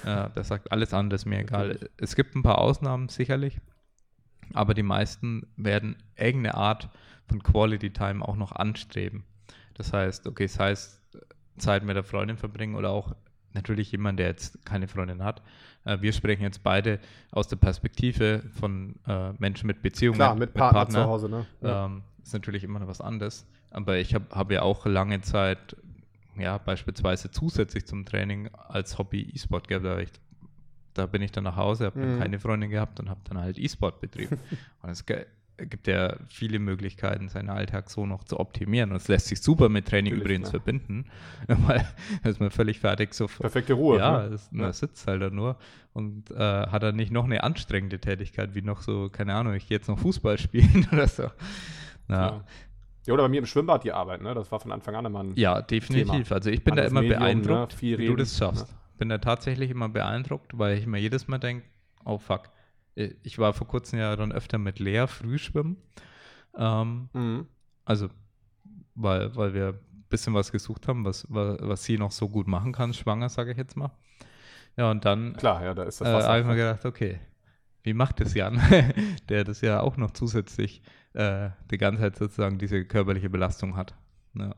Äh, 0.03 0.29
der 0.32 0.43
sagt, 0.43 0.71
alles 0.71 0.93
andere 0.93 1.15
ist 1.15 1.25
mir 1.25 1.39
egal. 1.39 1.79
Es 1.97 2.15
gibt 2.15 2.36
ein 2.36 2.43
paar 2.43 2.60
Ausnahmen 2.60 3.10
sicherlich, 3.10 3.60
aber 4.53 4.73
die 4.73 4.84
meisten 4.84 5.47
werden 5.58 5.95
irgendeine 6.15 6.56
Art 6.56 6.89
von 7.27 7.41
Quality 7.41 7.91
Time 7.91 8.27
auch 8.27 8.36
noch 8.36 8.51
anstreben. 8.51 9.23
Das 9.75 9.93
heißt, 9.93 10.27
okay, 10.27 10.45
das 10.45 10.60
heißt, 10.60 11.01
Zeit 11.58 11.84
mit 11.84 11.95
der 11.95 12.03
Freundin 12.03 12.38
verbringen 12.38 12.75
oder 12.75 12.89
auch 12.89 13.15
natürlich 13.53 13.91
jemand, 13.91 14.19
der 14.19 14.27
jetzt 14.27 14.65
keine 14.65 14.88
Freundin 14.88 15.23
hat. 15.23 15.41
Äh, 15.86 16.01
wir 16.01 16.13
sprechen 16.13 16.43
jetzt 16.43 16.63
beide 16.63 16.99
aus 17.32 17.47
der 17.47 17.58
Perspektive 17.58 18.43
von 18.60 18.95
äh, 19.08 19.32
Menschen 19.38 19.67
mit 19.67 19.82
Beziehungen, 19.82 20.17
Klar, 20.17 20.36
mit 20.36 20.53
Partner, 20.53 20.89
zu 20.89 21.06
Hause, 21.06 21.29
ne? 21.29 21.45
Ja. 21.62 21.86
ähm, 21.86 22.03
ist 22.23 22.34
natürlich 22.34 22.63
immer 22.63 22.79
noch 22.79 22.88
was 22.88 23.01
anderes. 23.01 23.45
Aber 23.69 23.97
ich 23.97 24.13
habe 24.13 24.25
hab 24.32 24.51
ja 24.51 24.62
auch 24.62 24.86
lange 24.86 25.21
Zeit, 25.21 25.75
ja, 26.38 26.58
beispielsweise 26.58 27.32
zusätzlich 27.32 27.86
zum 27.86 28.06
Training 28.06 28.49
als 28.53 28.97
Hobby 28.97 29.21
E-Sport 29.34 29.67
gehabt. 29.67 29.86
Da, 29.86 29.99
ich, 29.99 30.10
da 30.93 31.06
bin 31.06 31.21
ich 31.21 31.32
dann 31.32 31.43
nach 31.43 31.56
Hause, 31.56 31.86
habe 31.86 31.99
dann 31.99 32.15
Mhm. 32.15 32.19
keine 32.19 32.39
Freundin 32.39 32.69
gehabt 32.69 32.99
und 32.99 33.10
habe 33.10 33.21
dann 33.25 33.38
halt 33.39 33.58
E-Sport 33.58 33.99
betrieben. 34.01 34.38
und 34.82 34.89
es 34.89 35.06
gibt 35.06 35.88
ja 35.88 36.15
viele 36.29 36.58
Möglichkeiten, 36.60 37.29
seinen 37.29 37.49
Alltag 37.49 37.89
so 37.89 38.06
noch 38.08 38.23
zu 38.23 38.39
optimieren. 38.39 38.89
Und 38.91 38.97
es 38.97 39.08
lässt 39.08 39.27
sich 39.27 39.39
super 39.41 39.69
mit 39.69 39.88
Training 39.88 40.13
Natürlich, 40.13 40.23
übrigens 40.39 40.49
klar. 40.49 40.62
verbinden, 40.62 41.06
weil 41.47 41.86
da 42.23 42.29
ist 42.29 42.39
man 42.39 42.49
völlig 42.51 42.79
fertig 42.79 43.13
so 43.13 43.27
Perfekte 43.27 43.73
Ruhe. 43.73 43.97
ja, 43.99 44.27
ne? 44.29 44.38
man 44.51 44.73
sitzt 44.73 45.06
halt 45.08 45.21
da 45.21 45.29
nur 45.29 45.58
und 45.93 46.32
äh, 46.32 46.36
hat 46.38 46.82
dann 46.84 46.95
nicht 46.95 47.12
noch 47.12 47.25
eine 47.25 47.43
anstrengende 47.43 47.99
Tätigkeit, 47.99 48.56
wie 48.56 48.62
noch 48.63 48.82
so, 48.82 49.10
keine 49.10 49.36
Ahnung, 49.36 49.53
ich 49.53 49.67
gehe 49.67 49.77
jetzt 49.77 49.88
noch 49.88 49.99
Fußball 49.99 50.38
spielen 50.39 50.88
oder 50.91 51.08
so. 51.08 51.23
Ja, 51.23 51.29
Ja. 52.10 52.43
ja, 53.06 53.13
oder 53.13 53.23
bei 53.23 53.29
mir 53.29 53.39
im 53.39 53.45
Schwimmbad 53.45 53.84
die 53.84 53.91
Arbeit, 53.93 54.21
ne? 54.23 54.34
Das 54.34 54.51
war 54.51 54.60
von 54.60 54.71
Anfang 54.71 54.95
an 54.95 55.06
immer 55.06 55.19
ein. 55.19 55.34
ja 55.36 55.62
definitiv. 55.62 56.32
Also 56.32 56.49
ich 56.49 56.63
bin 56.63 56.75
da 56.75 56.82
Anderes 56.84 56.91
immer 56.91 57.01
Medium, 57.01 57.19
beeindruckt, 57.19 57.82
ne? 57.84 57.97
Wie 57.99 58.06
du 58.08 58.15
das 58.15 58.36
schaffst. 58.38 58.75
Bin 58.97 59.10
da 59.10 59.17
tatsächlich 59.17 59.71
immer 59.71 59.89
beeindruckt, 59.89 60.58
weil 60.58 60.77
ich 60.77 60.86
mir 60.86 60.99
jedes 60.99 61.27
Mal 61.27 61.39
denke, 61.39 61.65
oh 62.06 62.17
fuck. 62.17 62.49
Ich 62.95 63.15
ich 63.23 63.39
war 63.39 63.53
vor 63.53 63.67
kurzem 63.67 63.99
ja 63.99 64.15
dann 64.15 64.32
öfter 64.32 64.58
mit 64.58 64.79
Lea 64.79 65.06
früh 65.08 65.38
schwimmen. 65.38 65.77
Ähm, 66.58 67.10
Mhm. 67.13 67.47
also, 67.86 68.10
weil, 68.95 69.36
weil 69.36 69.53
wir 69.53 69.69
ein 69.69 70.06
bisschen 70.10 70.34
was 70.34 70.51
gesucht 70.51 70.88
haben, 70.88 71.03
was, 71.06 71.25
was, 71.29 71.58
was 71.62 71.84
sie 71.84 71.97
noch 71.97 72.12
so 72.12 72.29
gut 72.29 72.47
machen 72.47 72.71
kann, 72.71 72.93
schwanger, 72.93 73.29
sage 73.29 73.51
ich 73.51 73.58
jetzt 73.58 73.75
mal. 73.75 73.91
Ja, 74.77 74.91
und 74.91 75.06
dann 75.06 75.34
Klar, 75.34 75.63
ja, 75.63 75.73
da 75.73 75.84
ist 75.84 76.01
das 76.01 76.08
äh, 76.08 76.27
habe 76.27 76.39
ich 76.41 76.45
mir 76.45 76.56
gedacht, 76.56 76.86
okay, 76.86 77.19
wie 77.84 77.93
macht 77.93 78.19
das 78.19 78.34
Jan, 78.34 78.60
der 79.29 79.43
das 79.43 79.62
ja 79.62 79.82
auch 79.82 79.97
noch 79.97 80.12
zusätzlich 80.12 80.82
äh, 81.13 81.49
die 81.69 81.77
ganze 81.77 82.01
Zeit 82.01 82.15
sozusagen 82.17 82.58
diese 82.58 82.86
körperliche 82.86 83.29
Belastung 83.29 83.75
hat. 83.75 83.95
Ja. 84.36 84.56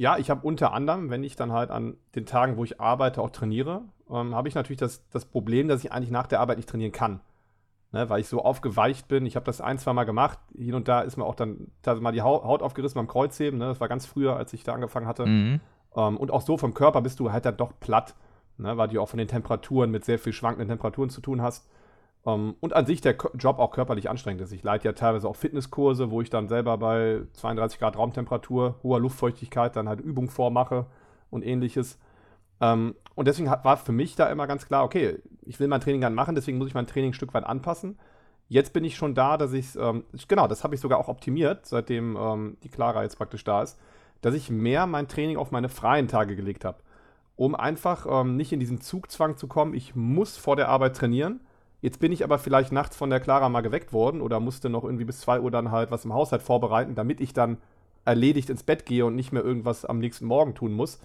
Ja, 0.00 0.16
ich 0.16 0.30
habe 0.30 0.46
unter 0.46 0.72
anderem, 0.72 1.10
wenn 1.10 1.22
ich 1.22 1.36
dann 1.36 1.52
halt 1.52 1.70
an 1.70 1.98
den 2.14 2.24
Tagen, 2.24 2.56
wo 2.56 2.64
ich 2.64 2.80
arbeite, 2.80 3.20
auch 3.20 3.28
trainiere, 3.28 3.82
ähm, 4.10 4.34
habe 4.34 4.48
ich 4.48 4.54
natürlich 4.54 4.78
das, 4.80 5.06
das 5.10 5.26
Problem, 5.26 5.68
dass 5.68 5.84
ich 5.84 5.92
eigentlich 5.92 6.10
nach 6.10 6.26
der 6.26 6.40
Arbeit 6.40 6.56
nicht 6.56 6.70
trainieren 6.70 6.90
kann. 6.90 7.20
Ne, 7.92 8.08
weil 8.08 8.20
ich 8.20 8.28
so 8.28 8.42
aufgeweicht 8.42 9.08
bin. 9.08 9.26
Ich 9.26 9.36
habe 9.36 9.44
das 9.44 9.60
ein, 9.60 9.76
zwei 9.76 9.92
Mal 9.92 10.04
gemacht. 10.04 10.38
Hin 10.56 10.74
und 10.74 10.88
da 10.88 11.02
ist 11.02 11.18
mir 11.18 11.24
auch 11.26 11.34
dann 11.34 11.70
mal 12.00 12.12
die 12.12 12.22
Hau- 12.22 12.44
Haut 12.44 12.62
aufgerissen 12.62 12.94
beim 12.94 13.08
Kreuzheben. 13.08 13.58
Ne? 13.58 13.66
Das 13.66 13.80
war 13.80 13.88
ganz 13.88 14.06
früher, 14.06 14.36
als 14.36 14.54
ich 14.54 14.64
da 14.64 14.72
angefangen 14.72 15.06
hatte. 15.06 15.26
Mhm. 15.26 15.60
Ähm, 15.94 16.16
und 16.16 16.30
auch 16.30 16.40
so 16.40 16.56
vom 16.56 16.72
Körper 16.72 17.02
bist 17.02 17.20
du 17.20 17.30
halt 17.30 17.44
dann 17.44 17.58
doch 17.58 17.72
platt, 17.78 18.14
ne? 18.56 18.78
weil 18.78 18.88
du 18.88 19.02
auch 19.02 19.08
von 19.10 19.18
den 19.18 19.28
Temperaturen 19.28 19.90
mit 19.90 20.06
sehr 20.06 20.18
viel 20.18 20.32
schwankenden 20.32 20.68
Temperaturen 20.68 21.10
zu 21.10 21.20
tun 21.20 21.42
hast. 21.42 21.68
Ähm, 22.26 22.54
und 22.60 22.74
an 22.74 22.86
sich 22.86 23.00
der 23.00 23.16
Job 23.34 23.58
auch 23.58 23.70
körperlich 23.70 24.10
anstrengend 24.10 24.42
ist. 24.42 24.52
Ich 24.52 24.62
leite 24.62 24.88
ja 24.88 24.92
teilweise 24.92 25.28
auch 25.28 25.36
Fitnesskurse, 25.36 26.10
wo 26.10 26.20
ich 26.20 26.30
dann 26.30 26.48
selber 26.48 26.76
bei 26.78 27.22
32 27.34 27.78
Grad 27.78 27.96
Raumtemperatur, 27.96 28.76
hoher 28.82 29.00
Luftfeuchtigkeit 29.00 29.76
dann 29.76 29.88
halt 29.88 30.00
Übungen 30.00 30.28
vormache 30.28 30.86
und 31.30 31.44
ähnliches. 31.44 31.98
Ähm, 32.60 32.94
und 33.14 33.26
deswegen 33.26 33.50
war 33.50 33.76
für 33.76 33.92
mich 33.92 34.16
da 34.16 34.26
immer 34.28 34.46
ganz 34.46 34.66
klar, 34.66 34.84
okay, 34.84 35.18
ich 35.42 35.58
will 35.60 35.68
mein 35.68 35.80
Training 35.80 36.02
dann 36.02 36.14
machen, 36.14 36.34
deswegen 36.34 36.58
muss 36.58 36.68
ich 36.68 36.74
mein 36.74 36.86
Training 36.86 37.10
ein 37.10 37.14
Stück 37.14 37.34
weit 37.34 37.44
anpassen. 37.44 37.98
Jetzt 38.48 38.72
bin 38.72 38.84
ich 38.84 38.96
schon 38.96 39.14
da, 39.14 39.36
dass 39.36 39.52
ich 39.52 39.76
ähm, 39.76 40.04
genau, 40.28 40.48
das 40.48 40.64
habe 40.64 40.74
ich 40.74 40.80
sogar 40.80 40.98
auch 40.98 41.08
optimiert, 41.08 41.66
seitdem 41.66 42.16
ähm, 42.16 42.56
die 42.62 42.68
Clara 42.68 43.02
jetzt 43.02 43.16
praktisch 43.16 43.44
da 43.44 43.62
ist, 43.62 43.78
dass 44.20 44.34
ich 44.34 44.50
mehr 44.50 44.86
mein 44.86 45.08
Training 45.08 45.36
auf 45.36 45.52
meine 45.52 45.68
freien 45.68 46.08
Tage 46.08 46.36
gelegt 46.36 46.64
habe, 46.64 46.78
um 47.36 47.54
einfach 47.54 48.06
ähm, 48.08 48.36
nicht 48.36 48.52
in 48.52 48.60
diesen 48.60 48.80
Zugzwang 48.80 49.36
zu 49.36 49.46
kommen, 49.46 49.72
ich 49.72 49.94
muss 49.94 50.36
vor 50.36 50.56
der 50.56 50.68
Arbeit 50.68 50.96
trainieren. 50.96 51.40
Jetzt 51.80 51.98
bin 51.98 52.12
ich 52.12 52.24
aber 52.24 52.38
vielleicht 52.38 52.72
nachts 52.72 52.96
von 52.96 53.10
der 53.10 53.20
Clara 53.20 53.48
mal 53.48 53.62
geweckt 53.62 53.92
worden 53.92 54.20
oder 54.20 54.40
musste 54.40 54.68
noch 54.68 54.84
irgendwie 54.84 55.04
bis 55.04 55.20
2 55.20 55.40
Uhr 55.40 55.50
dann 55.50 55.70
halt 55.70 55.90
was 55.90 56.04
im 56.04 56.12
Haushalt 56.12 56.42
vorbereiten, 56.42 56.94
damit 56.94 57.20
ich 57.20 57.32
dann 57.32 57.58
erledigt 58.04 58.50
ins 58.50 58.62
Bett 58.62 58.86
gehe 58.86 59.06
und 59.06 59.14
nicht 59.14 59.32
mehr 59.32 59.44
irgendwas 59.44 59.84
am 59.84 59.98
nächsten 59.98 60.26
Morgen 60.26 60.54
tun 60.54 60.72
muss 60.72 61.00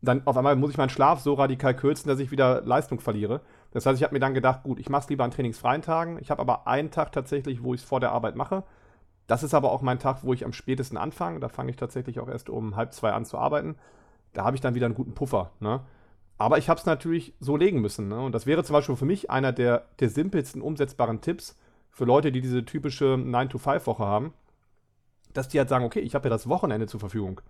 dann 0.00 0.26
auf 0.26 0.36
einmal 0.36 0.56
muss 0.56 0.70
ich 0.70 0.76
meinen 0.76 0.90
Schlaf 0.90 1.20
so 1.20 1.34
radikal 1.34 1.74
kürzen, 1.74 2.08
dass 2.08 2.20
ich 2.20 2.30
wieder 2.30 2.62
Leistung 2.62 3.00
verliere. 3.00 3.40
Das 3.72 3.84
heißt, 3.84 3.98
ich 3.98 4.04
habe 4.04 4.14
mir 4.14 4.20
dann 4.20 4.34
gedacht, 4.34 4.62
gut, 4.62 4.78
ich 4.78 4.88
mache 4.88 5.02
es 5.02 5.08
lieber 5.08 5.24
an 5.24 5.30
trainingsfreien 5.30 5.82
Tagen. 5.82 6.18
Ich 6.20 6.30
habe 6.30 6.40
aber 6.40 6.66
einen 6.66 6.90
Tag 6.90 7.12
tatsächlich, 7.12 7.62
wo 7.62 7.74
ich 7.74 7.82
es 7.82 7.86
vor 7.86 8.00
der 8.00 8.12
Arbeit 8.12 8.36
mache. 8.36 8.62
Das 9.26 9.42
ist 9.42 9.54
aber 9.54 9.72
auch 9.72 9.82
mein 9.82 9.98
Tag, 9.98 10.18
wo 10.22 10.32
ich 10.32 10.44
am 10.44 10.52
spätesten 10.52 10.96
anfange. 10.96 11.40
Da 11.40 11.48
fange 11.48 11.70
ich 11.70 11.76
tatsächlich 11.76 12.20
auch 12.20 12.28
erst 12.28 12.48
um 12.48 12.76
halb 12.76 12.92
zwei 12.92 13.12
an 13.12 13.24
zu 13.24 13.38
arbeiten. 13.38 13.76
Da 14.32 14.44
habe 14.44 14.56
ich 14.56 14.60
dann 14.60 14.74
wieder 14.74 14.86
einen 14.86 14.94
guten 14.94 15.14
Puffer. 15.14 15.50
Ne? 15.60 15.80
Aber 16.38 16.58
ich 16.58 16.68
habe 16.68 16.78
es 16.78 16.86
natürlich 16.86 17.34
so 17.40 17.56
legen 17.56 17.80
müssen. 17.80 18.08
Ne? 18.08 18.20
Und 18.20 18.32
das 18.32 18.46
wäre 18.46 18.62
zum 18.62 18.74
Beispiel 18.74 18.96
für 18.96 19.04
mich 19.04 19.30
einer 19.30 19.52
der, 19.52 19.86
der 19.98 20.08
simpelsten 20.08 20.62
umsetzbaren 20.62 21.20
Tipps 21.20 21.58
für 21.90 22.04
Leute, 22.04 22.30
die 22.30 22.40
diese 22.40 22.64
typische 22.64 23.16
9-to-5-Woche 23.16 24.04
haben, 24.04 24.32
dass 25.34 25.48
die 25.48 25.58
halt 25.58 25.68
sagen, 25.68 25.84
okay, 25.84 26.00
ich 26.00 26.14
habe 26.14 26.28
ja 26.28 26.30
das 26.30 26.48
Wochenende 26.48 26.86
zur 26.86 27.00
Verfügung. 27.00 27.40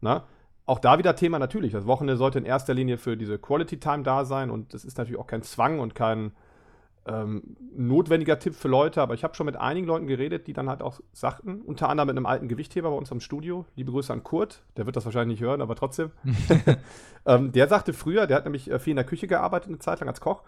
Ne? 0.00 0.22
Auch 0.66 0.78
da 0.78 0.98
wieder 0.98 1.16
Thema 1.16 1.38
natürlich. 1.40 1.72
Das 1.72 1.86
Wochenende 1.86 2.16
sollte 2.16 2.38
in 2.38 2.44
erster 2.44 2.74
Linie 2.74 2.96
für 2.96 3.16
diese 3.16 3.38
Quality 3.38 3.80
Time 3.80 4.04
da 4.04 4.24
sein 4.24 4.50
und 4.50 4.72
das 4.72 4.84
ist 4.84 4.98
natürlich 4.98 5.18
auch 5.18 5.26
kein 5.26 5.42
Zwang 5.42 5.80
und 5.80 5.94
kein 5.96 6.32
ähm, 7.08 7.56
notwendiger 7.74 8.38
Tipp 8.38 8.54
für 8.54 8.68
Leute, 8.68 9.00
aber 9.00 9.14
ich 9.14 9.24
habe 9.24 9.34
schon 9.34 9.46
mit 9.46 9.56
einigen 9.56 9.86
Leuten 9.86 10.06
geredet, 10.06 10.46
die 10.46 10.52
dann 10.52 10.68
halt 10.68 10.82
auch 10.82 11.00
sagten, 11.12 11.62
unter 11.62 11.88
anderem 11.88 12.08
mit 12.08 12.16
einem 12.16 12.26
alten 12.26 12.48
Gewichtheber 12.48 12.90
bei 12.90 12.96
uns 12.96 13.10
am 13.10 13.20
Studio, 13.20 13.64
liebe 13.76 13.90
Grüße 13.90 14.12
an 14.12 14.22
Kurt, 14.22 14.62
der 14.76 14.86
wird 14.86 14.96
das 14.96 15.04
wahrscheinlich 15.04 15.40
nicht 15.40 15.46
hören, 15.48 15.62
aber 15.62 15.74
trotzdem. 15.74 16.10
ähm, 17.26 17.52
der 17.52 17.68
sagte 17.68 17.92
früher, 17.92 18.26
der 18.26 18.36
hat 18.36 18.44
nämlich 18.44 18.70
äh, 18.70 18.78
viel 18.78 18.92
in 18.92 18.96
der 18.96 19.04
Küche 19.06 19.26
gearbeitet, 19.26 19.68
eine 19.68 19.78
Zeit 19.78 20.00
lang 20.00 20.08
als 20.08 20.20
Koch. 20.20 20.42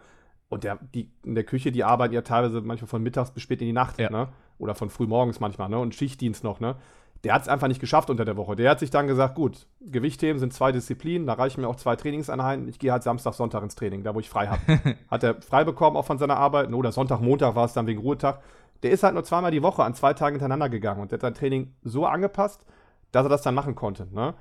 Und 0.49 0.65
der, 0.65 0.79
die, 0.95 1.09
in 1.25 1.37
der 1.37 1.45
Küche, 1.45 1.71
die 1.71 1.85
arbeiten 1.85 2.13
ja 2.13 2.23
teilweise 2.23 2.61
manchmal 2.61 2.89
von 2.89 3.03
mittags 3.03 3.31
bis 3.31 3.43
spät 3.43 3.61
in 3.61 3.69
die 3.69 3.73
Nacht, 3.73 3.99
Ja. 4.01 4.11
ne? 4.11 4.29
Oder 4.59 4.75
von 4.75 4.91
früh 4.91 5.07
morgens 5.07 5.41
manchmal, 5.41 5.69
ne? 5.69 5.79
Und 5.79 5.95
Schichtdienst 5.95 6.43
noch, 6.45 6.59
ne? 6.61 6.75
Der 7.25 7.35
hat 7.35 7.43
es 7.43 7.49
einfach 7.49 7.69
nicht 7.69 7.81
geschafft 7.81 8.09
unter 8.09 8.25
der 8.25 8.37
Woche. 8.37 8.57
Der 8.57 8.71
hat 8.71 8.81
sich 8.81 8.91
dann 8.91 9.07
gesagt, 9.07 9.35
gut, 9.35 9.67
Gewichtheben 9.81 10.39
sind 10.39 10.55
zwei 10.55 10.73
Disziplinen, 10.73 11.27
da 11.27 11.35
reichen 11.35 11.61
mir 11.61 11.69
auch 11.69 11.77
zwei 11.77 11.95
Trainingseinheiten. 11.95 12.67
Ich 12.69 12.79
gehe 12.79 12.93
halt 12.93 13.03
Samstag, 13.03 13.35
Sonntag 13.35 13.63
ins 13.63 13.75
Training, 13.75 14.03
da 14.03 14.15
wo 14.15 14.21
ich 14.21 14.31
frei 14.31 14.47
habe. 14.47 14.97
hat 15.11 15.23
er 15.23 15.41
frei 15.43 15.65
bekommen 15.65 15.97
auch 15.97 16.07
von 16.07 16.19
seiner 16.19 16.37
Arbeit, 16.37 16.73
oder 16.73 16.93
Sonntag, 16.93 17.21
Montag 17.21 17.55
war 17.55 17.67
es 17.67 17.75
dann 17.75 17.87
wegen 17.87 18.01
Ruhetag. 18.01 18.41
Der 18.83 18.91
ist 18.91 19.03
halt 19.03 19.15
nur 19.15 19.25
zweimal 19.25 19.51
die 19.51 19.63
Woche 19.63 19.85
an 19.85 19.95
zwei 19.95 20.15
Tagen 20.15 20.37
hintereinander 20.37 20.71
gegangen 20.71 21.03
und 21.03 21.13
der 21.13 21.17
hat 21.17 21.23
sein 21.23 21.35
Training 21.35 21.75
so 21.83 22.07
angepasst, 22.07 22.65
dass 23.13 23.27
er 23.27 23.29
das 23.29 23.43
dann 23.43 23.55
machen 23.55 23.75
konnte. 23.75 24.09
Ne? 24.15 24.35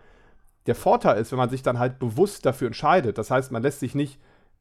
Der 0.65 0.75
Vorteil 0.75 1.19
ist, 1.19 1.31
wenn 1.31 1.39
man 1.39 1.49
sich 1.49 1.63
dann 1.63 1.79
halt 1.79 1.99
bewusst 1.99 2.45
dafür 2.45 2.67
entscheidet, 2.67 3.17
das 3.17 3.29
heißt, 3.29 3.51
man 3.51 3.63
lässt 3.63 3.81
sich 3.81 3.95
nicht 3.95 4.19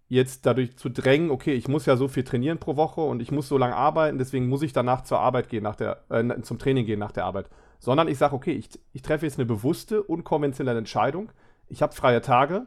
jetzt 0.09 0.47
dadurch 0.47 0.77
zu 0.77 0.89
drängen, 0.89 1.31
okay, 1.31 1.53
ich 1.53 1.69
muss 1.69 1.87
ja 1.87 1.97
so 1.97 2.09
viel 2.09 2.25
trainieren 2.25 2.59
pro 2.59 2.77
Woche 2.77 3.03
und 3.03 3.21
ich 3.21 3.31
muss 3.31 3.49
so 3.49 3.59
lange 3.59 3.77
arbeiten, 3.77 4.19
deswegen 4.19 4.49
muss 4.49 4.63
ich 4.63 4.73
danach 4.73 5.03
zur 5.03 5.21
Arbeit 5.21 5.49
gehen, 5.49 5.63
nach 5.63 5.77
der, 5.77 6.03
äh, 6.09 6.41
zum 6.43 6.59
Training 6.59 6.87
gehen 6.87 6.99
nach 6.99 7.13
der 7.13 7.27
Arbeit. 7.27 7.49
Sondern 7.79 8.09
ich 8.09 8.19
sage, 8.19 8.35
okay, 8.35 8.53
ich, 8.53 8.71
ich 8.93 9.03
treffe 9.03 9.27
jetzt 9.27 9.39
eine 9.39 9.47
bewusste, 9.47 10.03
unkonventionelle 10.03 10.79
Entscheidung. 10.79 11.31
Ich 11.69 11.83
habe 11.83 11.95
freie 11.95 12.23
Tage. 12.23 12.67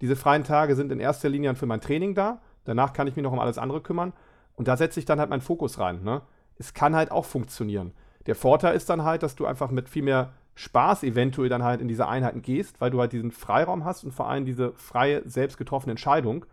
Diese 0.00 0.16
freien 0.16 0.44
Tage 0.44 0.74
sind 0.74 0.90
in 0.90 1.00
erster 1.00 1.28
Linie 1.28 1.54
für 1.54 1.66
mein 1.66 1.80
Training 1.80 2.14
da. 2.14 2.40
Danach 2.64 2.92
kann 2.92 3.06
ich 3.06 3.16
mich 3.16 3.22
noch 3.22 3.32
um 3.32 3.38
alles 3.38 3.58
andere 3.58 3.80
kümmern. 3.80 4.12
Und 4.56 4.66
da 4.66 4.76
setze 4.76 4.98
ich 4.98 5.06
dann 5.06 5.20
halt 5.20 5.30
meinen 5.30 5.42
Fokus 5.42 5.78
rein. 5.78 6.02
Ne? 6.02 6.22
Es 6.56 6.74
kann 6.74 6.96
halt 6.96 7.12
auch 7.12 7.24
funktionieren. 7.24 7.92
Der 8.26 8.34
Vorteil 8.34 8.74
ist 8.74 8.90
dann 8.90 9.04
halt, 9.04 9.22
dass 9.22 9.36
du 9.36 9.46
einfach 9.46 9.70
mit 9.70 9.88
viel 9.88 10.02
mehr 10.02 10.32
Spaß 10.54 11.04
eventuell 11.04 11.48
dann 11.48 11.62
halt 11.62 11.80
in 11.80 11.86
diese 11.86 12.08
Einheiten 12.08 12.42
gehst, 12.42 12.80
weil 12.80 12.90
du 12.90 12.98
halt 12.98 13.12
diesen 13.12 13.30
Freiraum 13.30 13.84
hast 13.84 14.02
und 14.04 14.12
vor 14.12 14.28
allem 14.28 14.44
diese 14.44 14.72
freie, 14.72 15.22
selbst 15.28 15.56
getroffene 15.56 15.92
Entscheidung 15.92 16.44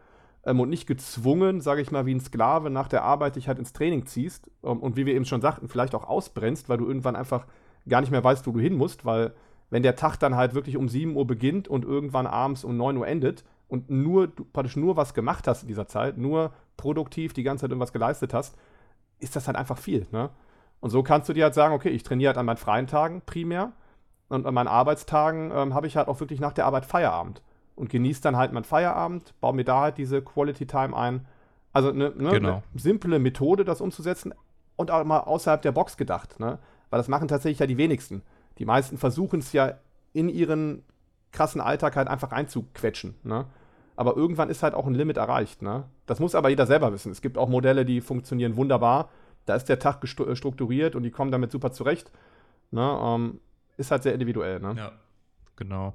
ähm, 0.45 0.59
und 0.59 0.69
nicht 0.69 0.87
gezwungen, 0.87 1.61
sage 1.61 1.81
ich 1.81 1.91
mal, 1.91 2.05
wie 2.05 2.13
ein 2.13 2.21
Sklave 2.21 2.69
nach 2.69 2.87
der 2.87 3.03
Arbeit 3.03 3.35
dich 3.35 3.47
halt 3.47 3.59
ins 3.59 3.73
Training 3.73 4.05
ziehst 4.05 4.49
ähm, 4.63 4.79
und 4.79 4.95
wie 4.95 5.05
wir 5.05 5.15
eben 5.15 5.25
schon 5.25 5.41
sagten, 5.41 5.67
vielleicht 5.67 5.95
auch 5.95 6.07
ausbrennst, 6.07 6.69
weil 6.69 6.77
du 6.77 6.87
irgendwann 6.87 7.15
einfach 7.15 7.45
gar 7.87 8.01
nicht 8.01 8.11
mehr 8.11 8.23
weißt, 8.23 8.45
wo 8.47 8.51
du 8.51 8.59
hin 8.59 8.75
musst, 8.75 9.05
weil 9.05 9.33
wenn 9.69 9.83
der 9.83 9.95
Tag 9.95 10.17
dann 10.17 10.35
halt 10.35 10.53
wirklich 10.53 10.77
um 10.77 10.87
7 10.87 11.15
Uhr 11.15 11.25
beginnt 11.25 11.67
und 11.67 11.85
irgendwann 11.85 12.27
abends 12.27 12.63
um 12.63 12.77
9 12.77 12.97
Uhr 12.97 13.07
endet 13.07 13.43
und 13.67 13.89
nur, 13.89 14.27
du 14.27 14.45
praktisch 14.45 14.75
nur 14.75 14.95
was 14.95 15.13
gemacht 15.13 15.47
hast 15.47 15.63
in 15.63 15.67
dieser 15.67 15.87
Zeit, 15.87 16.17
nur 16.17 16.53
produktiv 16.77 17.33
die 17.33 17.43
ganze 17.43 17.63
Zeit 17.63 17.71
irgendwas 17.71 17.93
geleistet 17.93 18.33
hast, 18.33 18.55
ist 19.19 19.35
das 19.35 19.47
halt 19.47 19.57
einfach 19.57 19.77
viel. 19.77 20.05
Ne? 20.11 20.29
Und 20.81 20.91
so 20.91 21.01
kannst 21.01 21.27
du 21.29 21.33
dir 21.33 21.45
halt 21.45 21.55
sagen, 21.55 21.73
okay, 21.73 21.89
ich 21.89 22.03
trainiere 22.03 22.29
halt 22.29 22.37
an 22.37 22.45
meinen 22.45 22.57
freien 22.57 22.85
Tagen 22.85 23.21
primär 23.25 23.71
und 24.29 24.45
an 24.45 24.53
meinen 24.53 24.67
Arbeitstagen 24.67 25.51
ähm, 25.51 25.73
habe 25.73 25.87
ich 25.87 25.97
halt 25.97 26.07
auch 26.07 26.19
wirklich 26.19 26.39
nach 26.39 26.53
der 26.53 26.65
Arbeit 26.65 26.85
Feierabend 26.85 27.41
und 27.75 27.89
genieße 27.89 28.21
dann 28.21 28.37
halt 28.37 28.53
meinen 28.53 28.63
Feierabend, 28.63 29.33
baue 29.41 29.53
mir 29.53 29.65
da 29.65 29.81
halt 29.81 29.97
diese 29.97 30.21
Quality 30.21 30.65
Time 30.65 30.95
ein. 30.95 31.25
Also 31.73 31.89
eine 31.89 32.11
ne, 32.11 32.29
Genau. 32.31 32.49
ne 32.51 32.63
simple 32.75 33.19
Methode, 33.19 33.65
das 33.65 33.81
umzusetzen 33.81 34.33
und 34.75 34.91
auch 34.91 35.03
mal 35.03 35.19
außerhalb 35.19 35.61
der 35.61 35.71
Box 35.73 35.97
gedacht. 35.97 36.39
Ne? 36.39 36.59
Weil 36.89 36.97
das 36.97 37.07
machen 37.07 37.27
tatsächlich 37.27 37.59
ja 37.59 37.67
die 37.67 37.77
wenigsten. 37.77 38.21
Die 38.57 38.65
meisten 38.65 38.97
versuchen 38.97 39.39
es 39.39 39.51
ja 39.51 39.73
in 40.13 40.29
ihren 40.29 40.83
krassen 41.31 41.59
Alltag 41.59 41.97
halt 41.97 42.07
einfach 42.07 42.31
einzuquetschen. 42.31 43.15
Ne? 43.23 43.45
Aber 43.97 44.15
irgendwann 44.15 44.49
ist 44.49 44.63
halt 44.63 44.73
auch 44.73 44.87
ein 44.87 44.93
Limit 44.93 45.17
erreicht. 45.17 45.61
Ne? 45.61 45.83
Das 46.05 46.19
muss 46.19 46.35
aber 46.35 46.49
jeder 46.49 46.65
selber 46.65 46.93
wissen. 46.93 47.11
Es 47.11 47.21
gibt 47.21 47.37
auch 47.37 47.49
Modelle, 47.49 47.85
die 47.85 47.99
funktionieren 48.01 48.55
wunderbar. 48.55 49.09
Da 49.45 49.55
ist 49.55 49.65
der 49.65 49.79
Tag 49.79 50.03
äh, 50.03 50.35
strukturiert 50.35 50.95
und 50.95 51.03
die 51.03 51.11
kommen 51.11 51.31
damit 51.31 51.51
super 51.51 51.71
zurecht. 51.71 52.11
Ne? 52.71 52.99
Ähm, 53.01 53.39
ist 53.77 53.91
halt 53.91 54.03
sehr 54.03 54.13
individuell. 54.13 54.59
Ne? 54.61 54.75
Ja, 54.77 54.91
genau. 55.57 55.93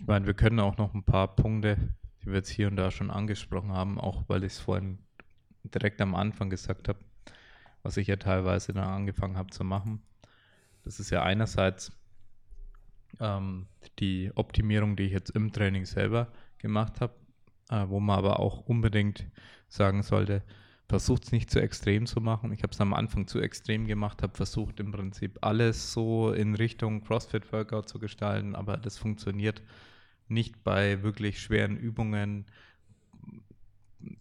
Ich 0.00 0.06
meine, 0.06 0.26
wir 0.26 0.34
können 0.34 0.60
auch 0.60 0.76
noch 0.76 0.94
ein 0.94 1.02
paar 1.02 1.34
Punkte, 1.34 1.76
die 2.22 2.26
wir 2.26 2.34
jetzt 2.34 2.50
hier 2.50 2.68
und 2.68 2.76
da 2.76 2.92
schon 2.92 3.10
angesprochen 3.10 3.72
haben, 3.72 3.98
auch 3.98 4.22
weil 4.28 4.44
ich 4.44 4.52
es 4.52 4.60
vorhin 4.60 5.00
direkt 5.64 6.00
am 6.00 6.14
Anfang 6.14 6.50
gesagt 6.50 6.86
habe, 6.86 7.00
was 7.82 7.96
ich 7.96 8.06
ja 8.06 8.14
teilweise 8.14 8.72
dann 8.72 8.84
angefangen 8.84 9.36
habe 9.36 9.50
zu 9.50 9.64
machen. 9.64 10.00
Das 10.84 11.00
ist 11.00 11.10
ja 11.10 11.24
einerseits 11.24 11.90
ähm, 13.18 13.66
die 13.98 14.30
Optimierung, 14.36 14.94
die 14.94 15.02
ich 15.02 15.12
jetzt 15.12 15.30
im 15.30 15.52
Training 15.52 15.84
selber 15.84 16.28
gemacht 16.58 17.00
habe, 17.00 17.14
äh, 17.68 17.88
wo 17.88 17.98
man 17.98 18.18
aber 18.18 18.38
auch 18.38 18.60
unbedingt 18.68 19.26
sagen 19.66 20.04
sollte, 20.04 20.44
versucht 20.88 21.24
es 21.24 21.32
nicht 21.32 21.50
zu 21.50 21.60
extrem 21.60 22.06
zu 22.06 22.20
machen. 22.20 22.52
Ich 22.52 22.62
habe 22.62 22.72
es 22.72 22.80
am 22.80 22.94
Anfang 22.94 23.26
zu 23.26 23.40
extrem 23.40 23.86
gemacht, 23.86 24.22
habe 24.22 24.34
versucht 24.34 24.80
im 24.80 24.90
Prinzip 24.90 25.38
alles 25.42 25.92
so 25.92 26.32
in 26.32 26.54
Richtung 26.54 27.04
CrossFit-Workout 27.04 27.88
zu 27.88 27.98
gestalten, 27.98 28.54
aber 28.54 28.78
das 28.78 28.96
funktioniert 28.96 29.62
nicht 30.28 30.64
bei 30.64 31.02
wirklich 31.02 31.40
schweren 31.40 31.76
Übungen. 31.76 32.46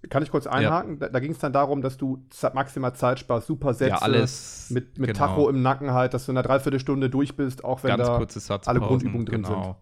Kann 0.09 0.23
ich 0.23 0.31
kurz 0.31 0.47
einhaken? 0.47 0.99
Da, 0.99 1.07
da 1.07 1.19
ging 1.19 1.31
es 1.31 1.39
dann 1.39 1.53
darum, 1.53 1.81
dass 1.81 1.97
du 1.97 2.25
maximal 2.53 2.93
Zeit 2.95 3.19
sparst, 3.19 3.47
super 3.47 3.73
Sätze 3.73 3.91
ja, 3.91 3.97
alles 3.99 4.69
mit, 4.69 4.97
mit 4.97 5.13
genau. 5.13 5.19
Tacho 5.19 5.49
im 5.49 5.61
Nacken 5.61 5.91
halt, 5.91 6.13
dass 6.13 6.25
du 6.25 6.31
in 6.31 6.37
einer 6.37 6.47
Dreiviertelstunde 6.47 7.09
durch 7.09 7.35
bist, 7.35 7.63
auch 7.63 7.83
wenn 7.83 7.95
ganz 7.95 8.47
da 8.47 8.59
alle 8.65 8.79
Grundübungen 8.79 9.25
drin 9.25 9.45
sind. 9.45 9.53
genau. 9.53 9.81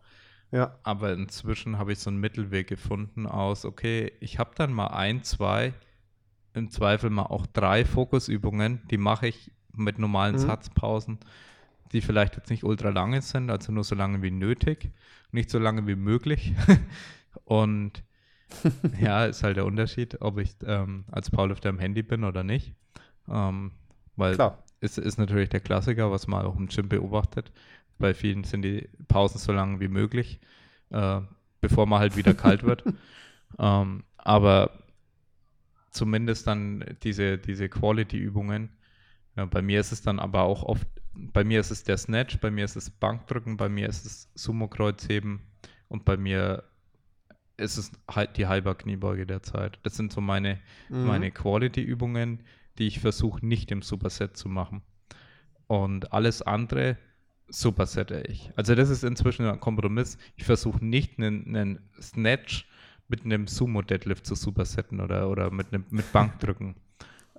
Ja, 0.51 0.77
Aber 0.83 1.11
inzwischen 1.13 1.79
habe 1.79 1.93
ich 1.93 1.99
so 1.99 2.09
einen 2.09 2.19
Mittelweg 2.19 2.67
gefunden 2.67 3.25
aus, 3.25 3.65
okay, 3.65 4.13
ich 4.19 4.37
habe 4.37 4.51
dann 4.55 4.71
mal 4.71 4.87
ein, 4.87 5.23
zwei, 5.23 5.73
im 6.55 6.71
Zweifel 6.71 7.09
mal 7.09 7.23
auch 7.23 7.45
drei 7.47 7.85
Fokusübungen, 7.85 8.81
die 8.89 8.97
mache 8.97 9.27
ich 9.27 9.51
mit 9.73 9.99
normalen 9.99 10.37
Mhm. 10.37 10.39
Satzpausen, 10.39 11.19
die 11.91 12.01
vielleicht 12.01 12.35
jetzt 12.37 12.49
nicht 12.49 12.63
ultra 12.63 12.89
lange 12.89 13.21
sind, 13.21 13.49
also 13.49 13.71
nur 13.71 13.83
so 13.83 13.95
lange 13.95 14.21
wie 14.21 14.31
nötig, 14.31 14.91
nicht 15.31 15.49
so 15.49 15.59
lange 15.59 15.87
wie 15.87 15.95
möglich. 15.95 16.53
Und 17.45 18.03
ja, 18.99 19.25
ist 19.25 19.43
halt 19.43 19.57
der 19.57 19.65
Unterschied, 19.65 20.21
ob 20.21 20.37
ich 20.39 20.55
ähm, 20.65 21.05
als 21.11 21.31
Powerlifter 21.31 21.69
am 21.69 21.79
Handy 21.79 22.03
bin 22.03 22.23
oder 22.23 22.43
nicht. 22.43 22.73
Ähm, 23.29 23.71
weil 24.15 24.35
klar. 24.35 24.63
ist, 24.81 24.97
ist 24.97 25.17
natürlich 25.17 25.49
der 25.49 25.59
Klassiker, 25.61 26.11
was 26.11 26.27
man 26.27 26.45
auch 26.45 26.55
im 26.57 26.67
Gym 26.67 26.89
beobachtet. 26.89 27.51
Bei 27.97 28.13
vielen 28.13 28.43
sind 28.43 28.61
die 28.63 28.89
Pausen 29.07 29.39
so 29.39 29.51
lang 29.53 29.79
wie 29.79 29.87
möglich, 29.87 30.39
äh, 30.91 31.21
bevor 31.61 31.85
man 31.87 31.99
halt 31.99 32.15
wieder 32.15 32.33
kalt 32.33 32.63
wird. 32.63 32.83
Ähm, 33.57 34.03
aber 34.17 34.71
zumindest 35.95 36.47
dann 36.47 36.83
diese, 37.03 37.37
diese 37.37 37.69
Quality-Übungen. 37.69 38.69
Ja, 39.35 39.45
bei 39.45 39.61
mir 39.61 39.79
ist 39.79 39.91
es 39.91 40.01
dann 40.01 40.19
aber 40.19 40.41
auch 40.43 40.63
oft, 40.63 40.87
bei 41.13 41.43
mir 41.43 41.59
ist 41.59 41.71
es 41.71 41.83
der 41.83 41.97
Snatch, 41.97 42.39
bei 42.39 42.51
mir 42.51 42.65
ist 42.65 42.75
es 42.75 42.89
Bankdrücken, 42.89 43.57
bei 43.57 43.69
mir 43.69 43.87
ist 43.89 44.05
es 44.05 44.29
Sumo-Kreuzheben 44.35 45.41
und 45.87 46.05
bei 46.05 46.17
mir 46.17 46.63
ist 47.57 47.77
es 47.77 47.91
halt 48.09 48.37
die 48.37 48.47
halber 48.47 48.75
Kniebeuge 48.75 49.25
derzeit. 49.25 49.79
Das 49.83 49.95
sind 49.95 50.11
so 50.11 50.19
meine, 50.21 50.59
Mhm. 50.89 51.05
meine 51.05 51.31
Quality-Übungen, 51.31 52.43
die 52.77 52.87
ich 52.87 52.99
versuche 52.99 53.45
nicht 53.45 53.71
im 53.71 53.81
Superset 53.81 54.35
zu 54.35 54.49
machen. 54.49 54.81
Und 55.67 56.11
alles 56.11 56.41
andere 56.41 56.97
supersette 57.47 58.23
ich. 58.27 58.51
Also 58.55 58.75
das 58.75 58.89
ist 58.89 59.03
inzwischen 59.03 59.45
ein 59.47 59.59
Kompromiss. 59.59 60.17
Ich 60.35 60.43
versuche 60.43 60.83
nicht 60.83 61.17
einen, 61.17 61.55
einen 61.55 61.79
Snatch 62.01 62.67
mit 63.07 63.23
einem 63.25 63.47
Sumo-Deadlift 63.47 64.25
zu 64.25 64.35
supersetten 64.35 64.99
oder, 64.99 65.29
oder 65.29 65.51
mit, 65.51 65.73
einem, 65.73 65.85
mit 65.89 66.11
Bankdrücken. 66.11 66.75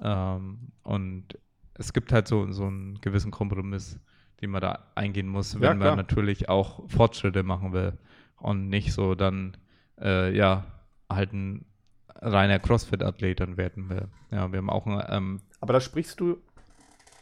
ähm, 0.00 0.72
und 0.82 1.38
es 1.74 1.92
gibt 1.92 2.12
halt 2.12 2.26
so, 2.28 2.50
so 2.52 2.64
einen 2.66 3.00
gewissen 3.00 3.30
Kompromiss, 3.30 3.98
den 4.40 4.50
man 4.50 4.62
da 4.62 4.86
eingehen 4.94 5.28
muss, 5.28 5.54
Ja, 5.54 5.60
wenn 5.60 5.78
klar. 5.78 5.90
man 5.90 5.96
natürlich 5.96 6.48
auch 6.48 6.88
Fortschritte 6.88 7.42
machen 7.42 7.72
will 7.72 7.92
und 8.38 8.68
nicht 8.68 8.92
so 8.92 9.14
dann, 9.14 9.56
äh, 10.00 10.34
ja, 10.34 10.64
halt 11.10 11.32
ein 11.32 11.66
reiner 12.14 12.58
Crossfit-Athlet 12.58 13.40
dann 13.40 13.56
werden 13.56 13.88
will. 13.90 14.08
Ja, 14.30 14.50
wir 14.50 14.58
haben 14.58 14.70
auch 14.70 14.86
ein, 14.86 15.02
ähm, 15.08 15.40
Aber 15.60 15.72
da 15.74 15.80
sprichst 15.80 16.20
du, 16.20 16.38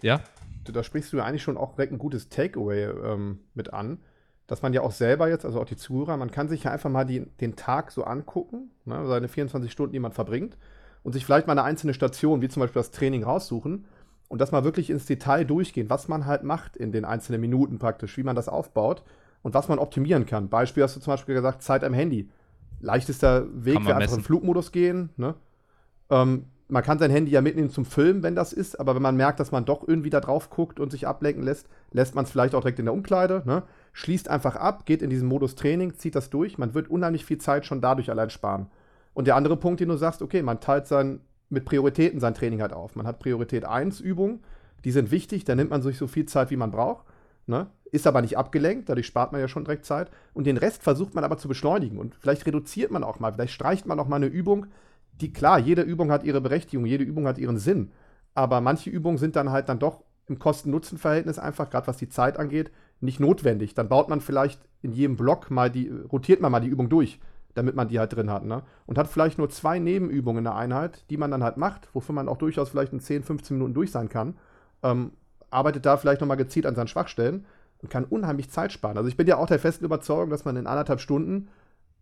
ja, 0.03 0.20
da 0.64 0.82
sprichst 0.82 1.12
du 1.12 1.18
ja 1.18 1.24
eigentlich 1.24 1.42
schon 1.42 1.57
auch 1.57 1.74
direkt 1.74 1.92
ein 1.92 1.99
gutes 1.99 2.28
Takeaway 2.28 2.84
ähm, 2.84 3.40
mit 3.55 3.72
an, 3.72 3.99
dass 4.47 4.62
man 4.62 4.72
ja 4.72 4.82
auch 4.82 4.92
selber 4.92 5.28
jetzt, 5.28 5.45
also 5.45 5.61
auch 5.61 5.64
die 5.64 5.76
Zuhörer, 5.76 6.16
man 6.16 6.30
kann 6.30 6.49
sich 6.49 6.64
ja 6.64 6.70
einfach 6.70 6.90
mal 6.90 7.05
die, 7.05 7.26
den 7.40 7.57
Tag 7.57 7.90
so 7.90 8.05
angucken, 8.05 8.70
ne, 8.84 9.07
seine 9.07 9.28
24 9.28 9.70
Stunden, 9.72 9.92
die 9.92 10.01
man 10.01 10.12
verbringt, 10.12 10.57
und 11.03 11.12
sich 11.12 11.24
vielleicht 11.24 11.47
mal 11.47 11.53
eine 11.53 11.62
einzelne 11.62 11.95
Station, 11.95 12.42
wie 12.42 12.49
zum 12.49 12.61
Beispiel 12.61 12.80
das 12.80 12.90
Training, 12.90 13.24
raussuchen 13.24 13.86
und 14.28 14.40
das 14.40 14.53
mal 14.53 14.64
wirklich 14.64 14.90
ins 14.90 15.07
Detail 15.07 15.45
durchgehen, 15.45 15.90
was 15.90 16.09
man 16.09 16.26
halt 16.26 16.45
macht 16.45 16.76
in 16.76 16.92
den 16.92 17.05
einzelnen 17.05 17.40
Minuten 17.40 17.78
praktisch, 17.78 18.16
wie 18.16 18.22
man 18.22 18.36
das 18.36 18.49
aufbaut 18.49 19.03
und 19.42 19.55
was 19.55 19.68
man 19.68 19.78
optimieren 19.78 20.26
kann. 20.26 20.49
Beispiel 20.49 20.82
hast 20.82 20.97
du 20.97 21.01
zum 21.01 21.12
Beispiel 21.12 21.34
gesagt, 21.34 21.62
Zeit 21.62 21.84
am 21.84 21.92
Handy. 21.92 22.30
Leichtester 22.80 23.47
Weg 23.64 23.84
wäre 23.86 23.97
einfach 23.97 24.16
in 24.16 24.22
Flugmodus 24.22 24.72
gehen. 24.72 25.11
Ne? 25.16 25.34
Ähm, 26.11 26.47
man 26.69 26.83
kann 26.83 26.99
sein 26.99 27.11
Handy 27.11 27.31
ja 27.31 27.41
mitnehmen 27.41 27.71
zum 27.71 27.85
Filmen, 27.85 28.23
wenn 28.23 28.35
das 28.35 28.53
ist, 28.53 28.81
aber 28.81 28.95
wenn 28.95 29.03
man 29.03 29.17
merkt, 29.17 29.39
dass 29.39 29.53
man 29.53 29.65
doch 29.65 29.87
irgendwie 29.87 30.11
da 30.11 30.21
drauf 30.21 30.49
guckt 30.49 30.81
und 30.81 30.91
sich 30.91 31.07
ablenken 31.07 31.43
lässt, 31.43 31.69
lässt 31.93 32.15
man 32.15 32.25
es 32.25 32.31
vielleicht 32.31 32.55
auch 32.55 32.61
direkt 32.61 32.79
in 32.79 32.87
der 32.87 32.95
Umkleide, 32.95 33.43
ne? 33.45 33.65
schließt 33.93 34.29
einfach 34.29 34.57
ab, 34.57 34.87
geht 34.87 35.03
in 35.03 35.11
diesen 35.11 35.29
Modus 35.29 35.57
Training, 35.57 35.95
zieht 35.97 36.15
das 36.15 36.31
durch. 36.31 36.57
Man 36.57 36.75
wird 36.75 36.89
unheimlich 36.89 37.25
viel 37.25 37.39
Zeit 37.39 37.67
schon 37.67 37.81
dadurch 37.81 38.11
allein 38.11 38.31
sparen. 38.31 38.67
Und 39.12 39.27
der 39.27 39.37
andere 39.37 39.57
Punkt, 39.57 39.81
den 39.81 39.89
du 39.89 39.97
sagst, 39.97 40.23
okay, 40.23 40.43
man 40.43 40.61
teilt 40.61 40.87
sein, 40.87 41.21
mit 41.51 41.65
Prioritäten 41.67 42.19
sein 42.19 42.35
Training 42.35 42.62
halt 42.62 42.73
auf. 42.73 42.97
Man 42.97 43.07
hat 43.07 43.21
Priorität 43.21 43.65
1 43.65 44.01
Übungen, 44.01 44.41
die 44.85 44.91
sind 44.91 45.11
wichtig, 45.11 45.45
da 45.45 45.55
nimmt 45.55 45.71
man 45.71 45.83
sich 45.83 45.99
so 45.99 46.07
viel 46.07 46.27
Zeit, 46.27 46.51
wie 46.51 46.57
man 46.57 46.71
braucht. 46.71 47.05
Ne? 47.47 47.69
Ist 47.93 48.07
aber 48.07 48.23
nicht 48.23 48.39
abgelenkt, 48.39 48.89
dadurch 48.89 49.07
spart 49.07 49.33
man 49.33 49.41
ja 49.41 49.49
schon 49.49 49.65
direkt 49.65 49.85
Zeit. 49.85 50.11
Und 50.33 50.47
den 50.47 50.57
Rest 50.57 50.83
versucht 50.83 51.15
man 51.15 51.25
aber 51.25 51.39
zu 51.39 51.47
beschleunigen. 51.47 51.99
Und 51.99 52.17
vielleicht 52.17 52.47
reduziert 52.47 52.91
man 52.91 53.05
auch 53.05 53.21
mal, 53.21 53.33
vielleicht 53.33 53.53
streicht 53.53 53.87
man 53.87 54.01
auch 54.01 54.09
mal 54.09 54.17
eine 54.17 54.27
Übung, 54.27 54.67
die 55.21 55.33
klar, 55.33 55.59
jede 55.59 55.83
Übung 55.83 56.11
hat 56.11 56.25
ihre 56.25 56.41
Berechtigung, 56.41 56.87
jede 56.87 57.05
Übung 57.05 57.27
hat 57.27 57.39
ihren 57.39 57.59
Sinn. 57.59 57.93
Aber 58.35 58.61
manche 58.61 58.91
Übungen 58.91 59.19
sind 59.19 59.37
dann 59.37 59.51
halt 59.51 59.69
dann 59.69 59.79
doch 59.79 60.03
im 60.27 60.39
Kosten-Nutzen-Verhältnis 60.39 61.39
einfach, 61.39 61.71
gerade 61.71 61.87
was 61.87 61.99
die 61.99 62.09
Zeit 62.09 62.39
angeht, 62.39 62.71
nicht 63.01 63.21
notwendig. 63.21 63.75
Dann 63.75 63.89
baut 63.89 64.09
man 64.09 64.21
vielleicht 64.21 64.61
in 64.83 64.93
jedem 64.93 65.17
Block 65.17 65.51
mal 65.51 65.71
die, 65.71 65.89
rotiert 65.89 66.41
man 66.41 66.51
mal 66.51 66.61
die 66.61 66.69
Übung 66.69 66.89
durch, 66.89 67.21
damit 67.55 67.77
man 67.77 67.89
die 67.89 67.99
halt 67.99 68.15
drin 68.15 68.31
hat. 68.31 68.45
Ne? 68.45 68.62
Und 68.87 68.99
hat 68.99 69.09
vielleicht 69.09 69.39
nur 69.39 69.51
zwei 69.51 69.79
Nebenübungen 69.79 70.39
in 70.39 70.45
der 70.45 70.57
Einheit, 70.57 71.05
die 71.11 71.17
man 71.17 71.31
dann 71.31 71.45
halt 71.45 71.57
macht, 71.57 71.89
wofür 71.93 72.15
man 72.15 72.29
auch 72.29 72.39
durchaus 72.39 72.71
vielleicht 72.71 72.93
in 72.93 73.01
10, 73.01 73.23
15 73.23 73.57
Minuten 73.57 73.75
durch 73.75 73.91
sein 73.91 74.09
kann. 74.09 74.37
Ähm, 74.83 75.12
arbeitet 75.51 75.87
da 75.87 75.97
vielleicht 75.97 76.21
nochmal 76.21 76.37
gezielt 76.37 76.67
an 76.67 76.75
seinen 76.75 76.89
Schwachstellen 76.89 77.45
und 77.79 77.91
kann 77.91 78.05
unheimlich 78.05 78.51
Zeit 78.51 78.73
sparen. 78.73 78.97
Also 78.97 79.09
ich 79.09 79.17
bin 79.17 79.27
ja 79.27 79.37
auch 79.37 79.47
der 79.47 79.59
festen 79.59 79.85
Überzeugung, 79.85 80.31
dass 80.31 80.45
man 80.45 80.57
in 80.57 80.67
anderthalb 80.67 81.01
Stunden 81.01 81.49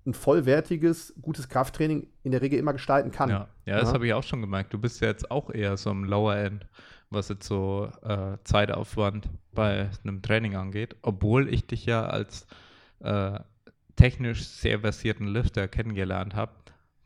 ein 0.06 0.14
vollwertiges, 0.14 1.14
gutes 1.22 1.48
Krafttraining 1.48 2.08
in 2.24 2.32
der 2.32 2.42
Regel 2.42 2.58
immer 2.58 2.72
gestalten 2.72 3.10
kann. 3.12 3.30
Ja, 3.30 3.48
ja 3.66 3.76
das 3.76 3.88
Ja. 3.90 3.94
habe 3.94 4.06
ich 4.06 4.14
auch 4.14 4.22
schon 4.22 4.40
gemerkt. 4.40 4.72
Du 4.72 4.78
bist 4.78 5.00
ja 5.00 5.08
jetzt 5.08 5.30
auch 5.30 5.50
eher 5.50 5.76
so 5.76 5.90
im 5.90 6.04
Lower 6.04 6.36
End, 6.36 6.66
was 7.10 7.28
jetzt 7.28 7.46
so 7.46 7.90
äh, 8.02 8.36
Zeitaufwand 8.44 9.28
bei 9.52 9.90
einem 10.04 10.22
Training 10.22 10.56
angeht, 10.56 10.96
obwohl 11.02 11.52
ich 11.52 11.66
dich 11.66 11.86
ja 11.86 12.06
als 12.06 12.46
äh, 13.00 13.38
technisch 13.96 14.44
sehr 14.44 14.80
versierten 14.80 15.26
Lifter 15.26 15.68
kennengelernt 15.68 16.34
habe, 16.34 16.52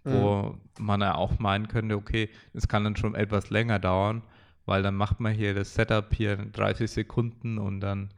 wo 0.04 0.56
man 0.78 1.00
ja 1.00 1.16
auch 1.16 1.40
meinen 1.40 1.66
könnte, 1.66 1.96
okay, 1.96 2.30
es 2.54 2.68
kann 2.68 2.84
dann 2.84 2.94
schon 2.94 3.16
etwas 3.16 3.50
länger 3.50 3.80
dauern, 3.80 4.22
weil 4.64 4.82
dann 4.84 4.94
macht 4.94 5.18
man 5.18 5.34
hier 5.34 5.52
das 5.52 5.74
Setup 5.74 6.14
hier 6.14 6.38
in 6.38 6.52
30 6.52 6.88
Sekunden 6.88 7.58
und 7.58 7.80
dann 7.80 8.10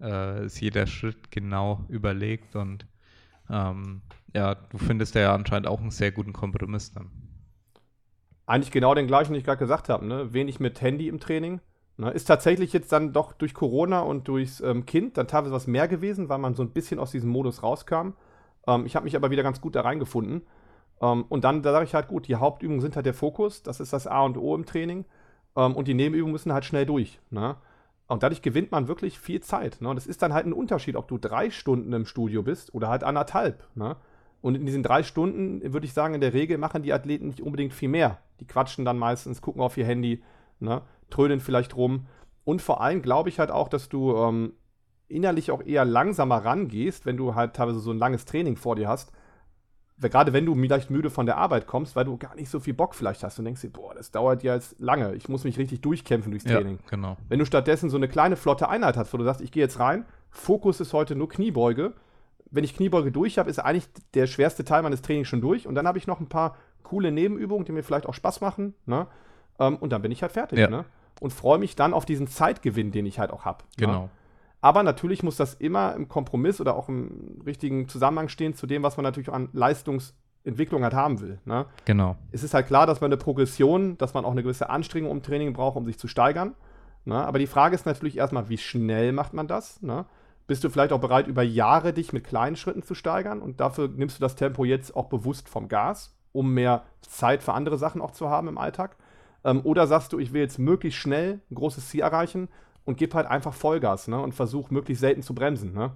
äh, 0.00 0.46
ist 0.46 0.60
jeder 0.60 0.86
Schritt 0.86 1.32
genau 1.32 1.84
überlegt 1.88 2.54
und 2.54 2.86
ähm, 3.50 4.02
ja, 4.34 4.54
du 4.54 4.78
findest 4.78 5.14
ja 5.14 5.34
anscheinend 5.34 5.68
auch 5.68 5.80
einen 5.80 5.90
sehr 5.90 6.12
guten 6.12 6.32
Kompromiss 6.32 6.92
dann. 6.92 7.10
Eigentlich 8.46 8.72
genau 8.72 8.94
den 8.94 9.06
gleichen, 9.06 9.32
den 9.32 9.38
ich 9.38 9.44
gerade 9.44 9.58
gesagt 9.58 9.88
habe. 9.88 10.06
Ne? 10.06 10.32
Wenig 10.32 10.60
mit 10.60 10.80
Handy 10.80 11.08
im 11.08 11.20
Training, 11.20 11.60
Ne? 11.98 12.10
Ist 12.10 12.24
tatsächlich 12.24 12.72
jetzt 12.72 12.90
dann 12.92 13.12
doch 13.12 13.32
durch 13.32 13.54
Corona 13.54 14.00
und 14.00 14.28
durchs 14.28 14.60
ähm, 14.60 14.86
Kind 14.86 15.18
dann 15.18 15.28
teilweise 15.28 15.52
was 15.52 15.66
mehr 15.66 15.88
gewesen, 15.88 16.28
weil 16.28 16.38
man 16.38 16.54
so 16.54 16.62
ein 16.62 16.70
bisschen 16.70 16.98
aus 16.98 17.10
diesem 17.10 17.30
Modus 17.30 17.62
rauskam. 17.62 18.14
Ähm, 18.66 18.86
ich 18.86 18.96
habe 18.96 19.04
mich 19.04 19.14
aber 19.14 19.30
wieder 19.30 19.42
ganz 19.42 19.60
gut 19.60 19.74
da 19.74 19.82
reingefunden. 19.82 20.42
Ähm, 21.00 21.24
und 21.28 21.44
dann 21.44 21.62
da 21.62 21.72
sage 21.72 21.84
ich 21.84 21.94
halt, 21.94 22.08
gut, 22.08 22.28
die 22.28 22.36
Hauptübungen 22.36 22.80
sind 22.80 22.96
halt 22.96 23.06
der 23.06 23.14
Fokus, 23.14 23.62
das 23.62 23.80
ist 23.80 23.92
das 23.92 24.06
A 24.06 24.22
und 24.22 24.38
O 24.38 24.54
im 24.54 24.64
Training. 24.64 25.04
Ähm, 25.54 25.76
und 25.76 25.86
die 25.86 25.94
Nebenübungen 25.94 26.32
müssen 26.32 26.52
halt 26.52 26.64
schnell 26.64 26.86
durch. 26.86 27.20
Ne? 27.30 27.56
Und 28.08 28.22
dadurch 28.22 28.42
gewinnt 28.42 28.72
man 28.72 28.88
wirklich 28.88 29.18
viel 29.18 29.40
Zeit. 29.40 29.80
Ne? 29.80 29.88
Und 29.88 29.96
es 29.96 30.06
ist 30.06 30.22
dann 30.22 30.32
halt 30.32 30.46
ein 30.46 30.52
Unterschied, 30.54 30.96
ob 30.96 31.08
du 31.08 31.18
drei 31.18 31.50
Stunden 31.50 31.92
im 31.92 32.06
Studio 32.06 32.42
bist 32.42 32.74
oder 32.74 32.88
halt 32.88 33.04
anderthalb. 33.04 33.64
Ne? 33.74 33.96
Und 34.42 34.56
in 34.56 34.66
diesen 34.66 34.82
drei 34.82 35.04
Stunden, 35.04 35.72
würde 35.72 35.86
ich 35.86 35.92
sagen, 35.92 36.14
in 36.14 36.20
der 36.20 36.34
Regel 36.34 36.58
machen 36.58 36.82
die 36.82 36.92
Athleten 36.92 37.28
nicht 37.28 37.40
unbedingt 37.40 37.72
viel 37.72 37.88
mehr. 37.88 38.18
Die 38.40 38.46
quatschen 38.46 38.84
dann 38.84 38.98
meistens, 38.98 39.40
gucken 39.40 39.62
auf 39.62 39.76
ihr 39.76 39.86
Handy, 39.86 40.22
ne? 40.58 40.82
trödeln 41.10 41.40
vielleicht 41.40 41.76
rum. 41.76 42.06
Und 42.44 42.60
vor 42.60 42.80
allem 42.80 43.02
glaube 43.02 43.28
ich 43.28 43.38
halt 43.38 43.52
auch, 43.52 43.68
dass 43.68 43.88
du 43.88 44.16
ähm, 44.16 44.54
innerlich 45.06 45.52
auch 45.52 45.62
eher 45.62 45.84
langsamer 45.84 46.44
rangehst, 46.44 47.06
wenn 47.06 47.16
du 47.16 47.34
halt 47.34 47.54
teilweise 47.54 47.78
so 47.78 47.92
ein 47.92 47.98
langes 47.98 48.24
Training 48.24 48.56
vor 48.56 48.74
dir 48.74 48.88
hast. 48.88 49.12
Gerade 50.00 50.32
wenn 50.32 50.46
du 50.46 50.56
vielleicht 50.56 50.90
müde 50.90 51.10
von 51.10 51.26
der 51.26 51.36
Arbeit 51.36 51.68
kommst, 51.68 51.94
weil 51.94 52.04
du 52.04 52.16
gar 52.16 52.34
nicht 52.34 52.50
so 52.50 52.58
viel 52.58 52.74
Bock 52.74 52.96
vielleicht 52.96 53.22
hast 53.22 53.38
und 53.38 53.44
denkst 53.44 53.60
dir, 53.60 53.70
boah, 53.70 53.94
das 53.94 54.10
dauert 54.10 54.42
ja 54.42 54.54
jetzt 54.54 54.74
lange, 54.80 55.14
ich 55.14 55.28
muss 55.28 55.44
mich 55.44 55.58
richtig 55.58 55.80
durchkämpfen 55.82 56.32
durchs 56.32 56.44
Training. 56.44 56.78
Ja, 56.82 56.90
genau. 56.90 57.16
Wenn 57.28 57.38
du 57.38 57.44
stattdessen 57.44 57.88
so 57.88 57.98
eine 57.98 58.08
kleine 58.08 58.34
flotte 58.34 58.68
Einheit 58.68 58.96
hast, 58.96 59.12
wo 59.12 59.18
du 59.18 59.24
sagst, 59.24 59.40
ich 59.40 59.52
gehe 59.52 59.62
jetzt 59.62 59.78
rein, 59.78 60.04
Fokus 60.30 60.80
ist 60.80 60.92
heute 60.92 61.14
nur 61.14 61.28
Kniebeuge. 61.28 61.92
Wenn 62.52 62.64
ich 62.64 62.76
Kniebeuge 62.76 63.10
durch 63.10 63.38
habe, 63.38 63.50
ist 63.50 63.58
eigentlich 63.58 63.88
der 64.14 64.26
schwerste 64.26 64.64
Teil 64.64 64.82
meines 64.82 65.02
Trainings 65.02 65.26
schon 65.26 65.40
durch. 65.40 65.66
Und 65.66 65.74
dann 65.74 65.88
habe 65.88 65.98
ich 65.98 66.06
noch 66.06 66.20
ein 66.20 66.28
paar 66.28 66.56
coole 66.82 67.10
Nebenübungen, 67.10 67.64
die 67.64 67.72
mir 67.72 67.82
vielleicht 67.82 68.06
auch 68.06 68.14
Spaß 68.14 68.42
machen. 68.42 68.74
Ne? 68.86 69.06
Ähm, 69.58 69.76
und 69.76 69.90
dann 69.90 70.02
bin 70.02 70.12
ich 70.12 70.22
halt 70.22 70.32
fertig. 70.32 70.58
Ja. 70.58 70.68
Ne? 70.68 70.84
Und 71.20 71.32
freue 71.32 71.58
mich 71.58 71.76
dann 71.76 71.94
auf 71.94 72.04
diesen 72.04 72.26
Zeitgewinn, 72.26 72.92
den 72.92 73.06
ich 73.06 73.18
halt 73.18 73.30
auch 73.30 73.44
habe. 73.44 73.64
Genau. 73.78 74.02
Ne? 74.02 74.10
Aber 74.60 74.82
natürlich 74.82 75.22
muss 75.22 75.36
das 75.36 75.54
immer 75.54 75.94
im 75.94 76.08
Kompromiss 76.08 76.60
oder 76.60 76.76
auch 76.76 76.88
im 76.88 77.42
richtigen 77.44 77.88
Zusammenhang 77.88 78.28
stehen 78.28 78.54
zu 78.54 78.66
dem, 78.66 78.82
was 78.82 78.96
man 78.96 79.02
natürlich 79.02 79.28
an 79.28 79.48
Leistungsentwicklung 79.52 80.84
halt 80.84 80.94
haben 80.94 81.20
will. 81.20 81.40
Ne? 81.44 81.66
Genau. 81.84 82.16
Es 82.30 82.44
ist 82.44 82.54
halt 82.54 82.68
klar, 82.68 82.86
dass 82.86 83.00
man 83.00 83.08
eine 83.08 83.16
Progression, 83.16 83.98
dass 83.98 84.14
man 84.14 84.24
auch 84.24 84.30
eine 84.30 84.42
gewisse 84.42 84.70
Anstrengung 84.70 85.10
im 85.10 85.22
Training 85.22 85.52
braucht, 85.52 85.76
um 85.76 85.84
sich 85.84 85.98
zu 85.98 86.06
steigern. 86.06 86.54
Ne? 87.04 87.16
Aber 87.16 87.40
die 87.40 87.48
Frage 87.48 87.74
ist 87.74 87.86
natürlich 87.86 88.18
erstmal, 88.18 88.48
wie 88.48 88.58
schnell 88.58 89.12
macht 89.12 89.32
man 89.32 89.48
das? 89.48 89.82
Ne? 89.82 90.04
Bist 90.52 90.64
du 90.64 90.68
vielleicht 90.68 90.92
auch 90.92 91.00
bereit, 91.00 91.28
über 91.28 91.42
Jahre 91.42 91.94
dich 91.94 92.12
mit 92.12 92.24
kleinen 92.24 92.56
Schritten 92.56 92.82
zu 92.82 92.94
steigern? 92.94 93.40
Und 93.40 93.60
dafür 93.60 93.88
nimmst 93.88 94.18
du 94.18 94.20
das 94.20 94.36
Tempo 94.36 94.66
jetzt 94.66 94.94
auch 94.94 95.06
bewusst 95.06 95.48
vom 95.48 95.66
Gas, 95.66 96.14
um 96.32 96.52
mehr 96.52 96.82
Zeit 97.00 97.42
für 97.42 97.54
andere 97.54 97.78
Sachen 97.78 98.02
auch 98.02 98.10
zu 98.10 98.28
haben 98.28 98.48
im 98.48 98.58
Alltag? 98.58 98.98
Ähm, 99.44 99.62
oder 99.64 99.86
sagst 99.86 100.12
du, 100.12 100.18
ich 100.18 100.34
will 100.34 100.42
jetzt 100.42 100.58
möglichst 100.58 101.00
schnell 101.00 101.40
ein 101.50 101.54
großes 101.54 101.88
Ziel 101.88 102.02
erreichen 102.02 102.50
und 102.84 102.98
gib 102.98 103.14
halt 103.14 103.28
einfach 103.28 103.54
Vollgas 103.54 104.08
ne? 104.08 104.20
und 104.20 104.34
versuch 104.34 104.68
möglichst 104.68 105.00
selten 105.00 105.22
zu 105.22 105.34
bremsen. 105.34 105.72
Ne? 105.72 105.92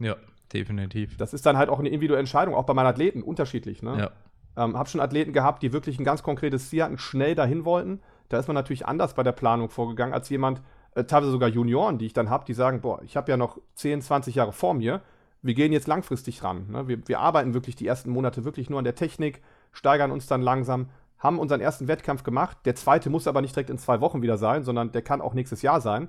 Ja, 0.00 0.16
definitiv. 0.52 1.16
Das 1.16 1.32
ist 1.32 1.46
dann 1.46 1.56
halt 1.56 1.70
auch 1.70 1.78
eine 1.78 1.88
individuelle 1.88 2.20
Entscheidung, 2.20 2.54
auch 2.54 2.66
bei 2.66 2.74
meinen 2.74 2.88
Athleten, 2.88 3.22
unterschiedlich. 3.22 3.82
Ne? 3.82 4.10
Ja. 4.54 4.62
Ähm, 4.62 4.76
hab 4.76 4.90
schon 4.90 5.00
Athleten 5.00 5.32
gehabt, 5.32 5.62
die 5.62 5.72
wirklich 5.72 5.98
ein 5.98 6.04
ganz 6.04 6.22
konkretes 6.22 6.68
Ziel 6.68 6.82
hatten, 6.82 6.98
schnell 6.98 7.34
dahin 7.34 7.64
wollten. 7.64 8.02
Da 8.28 8.38
ist 8.38 8.48
man 8.48 8.54
natürlich 8.54 8.84
anders 8.84 9.14
bei 9.14 9.22
der 9.22 9.32
Planung 9.32 9.70
vorgegangen 9.70 10.12
als 10.12 10.28
jemand, 10.28 10.60
äh, 10.94 11.04
teilweise 11.04 11.32
sogar 11.32 11.48
Junioren, 11.48 11.98
die 11.98 12.06
ich 12.06 12.12
dann 12.12 12.30
habe, 12.30 12.44
die 12.44 12.54
sagen, 12.54 12.80
boah, 12.80 13.02
ich 13.02 13.16
habe 13.16 13.30
ja 13.30 13.36
noch 13.36 13.58
10, 13.74 14.02
20 14.02 14.34
Jahre 14.34 14.52
vor 14.52 14.74
mir, 14.74 15.02
wir 15.42 15.54
gehen 15.54 15.72
jetzt 15.72 15.86
langfristig 15.86 16.42
ran. 16.42 16.70
Ne? 16.70 16.88
Wir, 16.88 17.08
wir 17.08 17.20
arbeiten 17.20 17.54
wirklich 17.54 17.76
die 17.76 17.86
ersten 17.86 18.10
Monate 18.10 18.44
wirklich 18.44 18.68
nur 18.68 18.78
an 18.78 18.84
der 18.84 18.94
Technik, 18.94 19.42
steigern 19.72 20.10
uns 20.10 20.26
dann 20.26 20.42
langsam, 20.42 20.90
haben 21.18 21.38
unseren 21.38 21.60
ersten 21.60 21.88
Wettkampf 21.88 22.22
gemacht. 22.22 22.58
Der 22.64 22.74
zweite 22.74 23.10
muss 23.10 23.26
aber 23.26 23.40
nicht 23.40 23.54
direkt 23.54 23.70
in 23.70 23.78
zwei 23.78 24.00
Wochen 24.00 24.22
wieder 24.22 24.38
sein, 24.38 24.64
sondern 24.64 24.92
der 24.92 25.02
kann 25.02 25.20
auch 25.20 25.34
nächstes 25.34 25.62
Jahr 25.62 25.80
sein. 25.80 26.08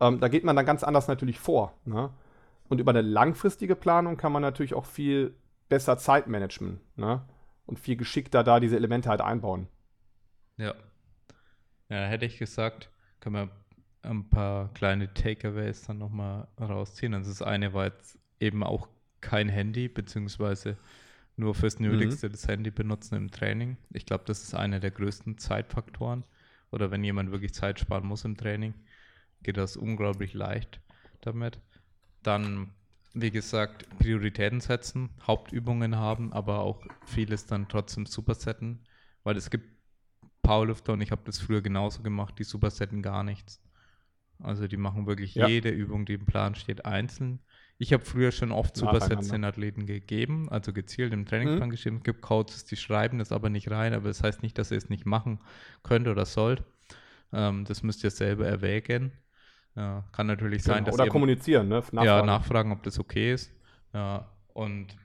Ähm, 0.00 0.20
da 0.20 0.28
geht 0.28 0.44
man 0.44 0.56
dann 0.56 0.66
ganz 0.66 0.82
anders 0.82 1.08
natürlich 1.08 1.38
vor. 1.38 1.72
Ne? 1.84 2.10
Und 2.68 2.80
über 2.80 2.90
eine 2.90 3.02
langfristige 3.02 3.76
Planung 3.76 4.16
kann 4.16 4.32
man 4.32 4.42
natürlich 4.42 4.74
auch 4.74 4.86
viel 4.86 5.36
besser 5.68 5.98
Zeit 5.98 6.26
managen 6.26 6.80
ne? 6.96 7.22
und 7.66 7.78
viel 7.78 7.96
geschickter 7.96 8.42
da 8.42 8.60
diese 8.60 8.76
Elemente 8.76 9.08
halt 9.08 9.20
einbauen. 9.20 9.68
Ja. 10.56 10.74
Ja, 11.88 12.04
hätte 12.06 12.24
ich 12.24 12.38
gesagt, 12.38 12.90
können 13.20 13.34
wir 13.34 13.48
ein 14.04 14.28
paar 14.28 14.72
kleine 14.74 15.12
Takeaways 15.12 15.82
dann 15.82 15.98
nochmal 15.98 16.48
rausziehen. 16.60 17.14
Also 17.14 17.30
das 17.30 17.42
eine 17.42 17.72
war 17.72 17.86
jetzt 17.86 18.18
eben 18.40 18.62
auch 18.62 18.88
kein 19.20 19.48
Handy, 19.48 19.88
beziehungsweise 19.88 20.76
nur 21.36 21.54
fürs 21.54 21.80
Nötigste 21.80 22.28
das 22.30 22.46
Handy 22.46 22.70
benutzen 22.70 23.16
im 23.16 23.30
Training. 23.30 23.76
Ich 23.90 24.06
glaube, 24.06 24.24
das 24.26 24.42
ist 24.42 24.54
einer 24.54 24.80
der 24.80 24.90
größten 24.90 25.38
Zeitfaktoren. 25.38 26.24
Oder 26.70 26.90
wenn 26.90 27.04
jemand 27.04 27.30
wirklich 27.30 27.54
Zeit 27.54 27.80
sparen 27.80 28.06
muss 28.06 28.24
im 28.24 28.36
Training, 28.36 28.74
geht 29.42 29.56
das 29.56 29.76
unglaublich 29.76 30.34
leicht 30.34 30.80
damit. 31.20 31.60
Dann, 32.22 32.70
wie 33.12 33.30
gesagt, 33.30 33.86
Prioritäten 33.98 34.60
setzen, 34.60 35.10
Hauptübungen 35.26 35.96
haben, 35.96 36.32
aber 36.32 36.60
auch 36.60 36.84
vieles 37.06 37.46
dann 37.46 37.68
trotzdem 37.68 38.06
supersetten, 38.06 38.80
weil 39.22 39.36
es 39.36 39.50
gibt 39.50 39.68
Powerlifter 40.42 40.92
und 40.92 41.00
ich 41.00 41.10
habe 41.10 41.22
das 41.24 41.38
früher 41.40 41.62
genauso 41.62 42.02
gemacht, 42.02 42.38
die 42.38 42.44
supersetten 42.44 43.02
gar 43.02 43.22
nichts. 43.22 43.63
Also 44.42 44.66
die 44.66 44.76
machen 44.76 45.06
wirklich 45.06 45.34
Ja. 45.34 45.46
jede 45.46 45.70
Übung, 45.70 46.04
die 46.06 46.14
im 46.14 46.26
Plan 46.26 46.54
steht, 46.54 46.84
einzeln. 46.84 47.40
Ich 47.78 47.92
habe 47.92 48.04
früher 48.04 48.30
schon 48.30 48.52
oft. 48.52 48.76
Supersets 48.76 49.28
den 49.28 49.44
Athleten 49.44 49.86
gegeben, 49.86 50.48
also 50.48 50.72
gezielt 50.72 51.12
im 51.12 51.20
Mhm. 51.20 51.26
Trainingsplan 51.26 51.70
geschrieben. 51.70 51.96
Es 51.98 52.04
gibt 52.04 52.20
Coaches, 52.22 52.64
die 52.64 52.76
schreiben 52.76 53.18
das 53.18 53.32
aber 53.32 53.48
nicht 53.50 53.70
rein, 53.70 53.94
aber 53.94 54.08
das 54.08 54.22
heißt 54.22 54.42
nicht, 54.42 54.58
dass 54.58 54.70
ihr 54.70 54.76
es 54.78 54.88
nicht 54.90 55.06
machen 55.06 55.40
könnt 55.82 56.06
oder 56.06 56.24
sollt. 56.24 56.62
Ähm, 57.32 57.64
das 57.64 57.82
müsst 57.82 58.04
ihr 58.04 58.10
selber 58.10 58.46
erwägen. 58.46 59.12
Ja, 59.76 60.04
kann 60.12 60.28
natürlich 60.28 60.62
sein, 60.62 60.76
Genau. 60.78 60.86
dass 60.86 60.94
Oder 60.94 61.04
ihr 61.06 61.10
kommunizieren, 61.10 61.66
ne? 61.68 61.82
ja, 61.94 62.22
nachfragen, 62.24 62.70
ob 62.70 62.84
das 62.84 63.00
okay 63.00 63.32
ist. 63.34 63.52
Ja, 63.92 64.30
und 64.52 64.96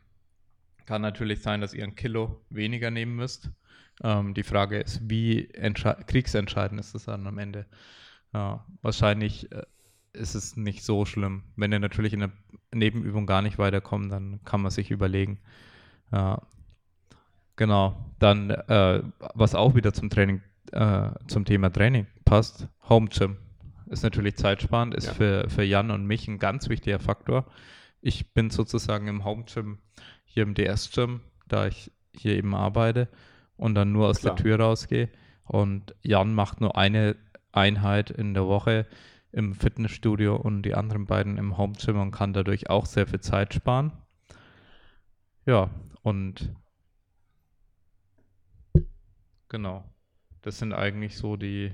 kann 0.86 1.02
natürlich 1.02 1.42
sein, 1.42 1.60
dass 1.62 1.74
ihr 1.74 1.84
ein 1.84 1.96
Kilo 1.96 2.46
weniger 2.52 2.92
nehmen 2.92 3.16
müsst. 3.16 3.50
Ähm, 4.04 4.36
die 4.36 4.44
Frage 4.44 4.80
ist, 4.80 5.02
wie 5.10 5.48
entsche- 5.54 6.04
kriegsentscheidend 6.06 6.80
ist 6.80 6.94
das 6.94 7.06
dann 7.06 7.26
am 7.26 7.40
Ende? 7.40 7.66
Ja, 8.34 8.66
wahrscheinlich 8.82 9.52
äh, 9.52 9.64
ist 10.14 10.36
es 10.36 10.56
nicht 10.56 10.84
so 10.84 11.06
schlimm. 11.06 11.44
Wenn 11.56 11.72
ihr 11.72 11.80
natürlich 11.80 12.14
in 12.14 12.20
der 12.22 12.32
Nebenübung 12.74 13.26
gar 13.26 13.42
nicht 13.42 13.58
weiterkommt, 13.58 14.12
dann 14.12 14.40
kann 14.46 14.62
man 14.62 14.72
sich 14.72 14.92
überlegen. 14.92 15.40
Ja, 16.12 16.42
genau. 17.56 17.96
Dann, 18.20 18.50
äh, 18.50 19.02
was 19.34 19.56
auch 19.56 19.76
wieder 19.76 19.94
zum 19.94 20.10
Training, 20.10 20.42
äh, 20.72 21.10
zum 21.28 21.46
Thema 21.46 21.72
Training 21.72 22.08
passt, 22.26 22.68
Home 22.88 23.08
Gym. 23.10 23.38
Ist 23.88 24.04
natürlich 24.04 24.36
zeitsparend, 24.36 24.94
ist 24.94 25.08
Ja. 25.08 25.14
für, 25.14 25.50
für 25.50 25.64
Jan 25.64 25.90
und 25.92 26.06
mich 26.06 26.28
ein 26.28 26.38
ganz 26.38 26.70
wichtiger 26.70 27.00
Faktor. 27.00 27.46
Ich 28.02 28.34
bin 28.34 28.50
sozusagen 28.50 29.08
im 29.08 29.26
Home 29.26 29.46
Gym, 29.52 29.80
hier 30.26 30.44
im 30.44 30.54
DS 30.54 30.92
Gym, 30.92 31.22
da 31.48 31.68
ich 31.68 31.92
hier 32.16 32.36
eben 32.36 32.54
arbeite 32.54 33.08
und 33.58 33.74
dann 33.76 33.92
nur 33.92 34.08
aus 34.08 34.20
Klar. 34.20 34.36
der 34.36 34.44
Tür 34.44 34.60
rausgehe. 34.60 35.10
Und 35.44 35.96
Jan 36.04 36.36
macht 36.36 36.62
nur 36.62 36.78
eine 36.78 37.16
Einheit 37.52 38.10
in 38.10 38.34
der 38.34 38.48
Woche 38.48 38.86
im 39.32 39.54
Fitnessstudio 39.54 40.36
und 40.36 40.64
die 40.64 40.74
anderen 40.74 41.06
beiden 41.06 41.38
im 41.38 41.58
Home 41.58 41.74
Gym 41.78 42.00
und 42.00 42.12
kann 42.12 42.34
dadurch 42.34 42.70
auch 42.70 42.86
sehr 42.86 43.08
viel 43.08 43.20
Zeit 43.20 43.54
sparen. 43.54 43.92
Ja, 45.46 45.70
und 46.02 46.56
genau. 49.50 49.84
Das 50.42 50.58
sind 50.58 50.74
eigentlich 50.74 51.18
so 51.18 51.36
die 51.36 51.74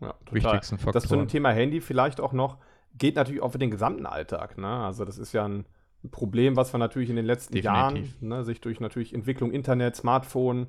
Ja, 0.00 0.14
wichtigsten 0.30 0.78
Faktoren. 0.78 0.92
Das 0.92 1.08
zu 1.08 1.16
dem 1.16 1.28
Thema 1.28 1.50
Handy 1.50 1.80
vielleicht 1.80 2.20
auch 2.20 2.32
noch, 2.32 2.58
geht 2.94 3.16
natürlich 3.16 3.42
auch 3.42 3.52
für 3.52 3.58
den 3.58 3.70
gesamten 3.70 4.06
Alltag. 4.06 4.56
Ne? 4.58 4.68
Also 4.68 5.04
das 5.04 5.18
ist 5.18 5.32
ja 5.32 5.46
ein 5.46 5.66
Problem, 6.10 6.56
was 6.56 6.72
wir 6.72 6.78
natürlich 6.78 7.10
in 7.10 7.16
den 7.16 7.26
letzten 7.26 7.54
Definitiv. 7.54 7.64
Jahren, 7.64 8.14
ne, 8.20 8.44
sich 8.44 8.60
durch 8.60 8.80
natürlich 8.80 9.12
Entwicklung 9.12 9.50
Internet, 9.50 9.96
Smartphone, 9.96 10.68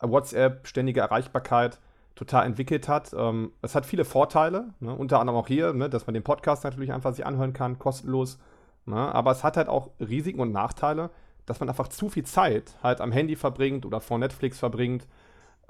WhatsApp, 0.00 0.66
ständige 0.66 1.00
Erreichbarkeit 1.00 1.80
total 2.20 2.44
entwickelt 2.44 2.86
hat. 2.86 3.14
Ähm, 3.16 3.52
es 3.62 3.74
hat 3.74 3.86
viele 3.86 4.04
Vorteile, 4.04 4.74
ne? 4.78 4.94
unter 4.94 5.20
anderem 5.20 5.38
auch 5.38 5.48
hier, 5.48 5.72
ne, 5.72 5.88
dass 5.88 6.06
man 6.06 6.12
den 6.12 6.22
Podcast 6.22 6.64
natürlich 6.64 6.92
einfach 6.92 7.14
sich 7.14 7.24
anhören 7.24 7.54
kann, 7.54 7.78
kostenlos. 7.78 8.38
Ne? 8.84 8.96
Aber 8.96 9.30
es 9.30 9.42
hat 9.42 9.56
halt 9.56 9.70
auch 9.70 9.88
Risiken 9.98 10.38
und 10.38 10.52
Nachteile, 10.52 11.08
dass 11.46 11.60
man 11.60 11.70
einfach 11.70 11.88
zu 11.88 12.10
viel 12.10 12.24
Zeit 12.24 12.76
halt 12.82 13.00
am 13.00 13.10
Handy 13.10 13.36
verbringt 13.36 13.86
oder 13.86 14.02
vor 14.02 14.18
Netflix 14.18 14.58
verbringt 14.58 15.08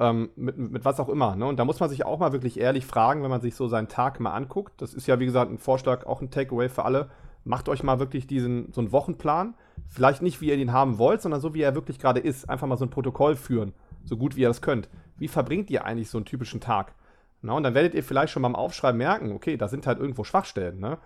ähm, 0.01 0.31
mit, 0.35 0.59
mit 0.59 0.85
was 0.85 0.99
auch 0.99 1.09
immer. 1.09 1.37
Ne? 1.37 1.47
Und 1.47 1.57
da 1.57 1.65
muss 1.65 1.79
man 1.79 1.89
sich 1.89 2.05
auch 2.05 2.19
mal 2.19 2.33
wirklich 2.33 2.59
ehrlich 2.59 2.85
fragen, 2.85 3.23
wenn 3.23 3.31
man 3.31 3.41
sich 3.41 3.55
so 3.55 3.69
seinen 3.69 3.87
Tag 3.87 4.19
mal 4.19 4.33
anguckt. 4.33 4.83
Das 4.83 4.93
ist 4.93 5.07
ja, 5.07 5.21
wie 5.21 5.27
gesagt, 5.27 5.53
ein 5.53 5.59
Vorschlag, 5.59 6.05
auch 6.05 6.21
ein 6.21 6.33
Takeaway 6.33 6.69
für 6.69 6.85
alle. 6.85 7.11
Macht 7.45 7.69
euch 7.69 7.85
mal 7.85 8.01
wirklich 8.01 8.27
diesen, 8.27 8.73
so 8.73 8.81
einen 8.81 8.91
Wochenplan. 8.91 9.55
Vielleicht 9.87 10.21
nicht, 10.21 10.41
wie 10.41 10.49
ihr 10.49 10.57
den 10.57 10.73
haben 10.73 10.99
wollt, 10.99 11.23
sondern 11.23 11.41
so, 11.41 11.55
wie 11.55 11.63
er 11.63 11.77
wirklich 11.77 12.01
gerade 12.01 12.19
ist. 12.19 12.51
Einfach 12.51 12.67
mal 12.67 12.77
so 12.77 12.87
ein 12.87 12.91
Protokoll 12.91 13.37
führen, 13.37 13.73
so 14.03 14.17
gut 14.17 14.35
wie 14.35 14.41
ihr 14.41 14.49
das 14.49 14.63
könnt. 14.63 14.89
Wie 15.21 15.29
verbringt 15.29 15.71
ihr 15.71 15.85
eigentlich 15.85 16.11
so 16.11 16.19
einen 16.19 16.25
typischen 16.25 16.61
Tag? 16.61 16.95
Na, 17.43 17.53
und 17.53 17.63
dann 17.63 17.75
werdet 17.75 17.95
ihr 17.95 18.03
vielleicht 18.03 18.33
schon 18.33 18.43
beim 18.43 18.57
Aufschreiben 18.57 18.99
merken, 18.99 19.33
okay, 19.33 19.57
da 19.57 19.69
sind 19.69 19.87
halt 19.87 19.99
irgendwo 19.99 20.25
Schwachstellen. 20.25 20.81
Ne? 20.81 20.99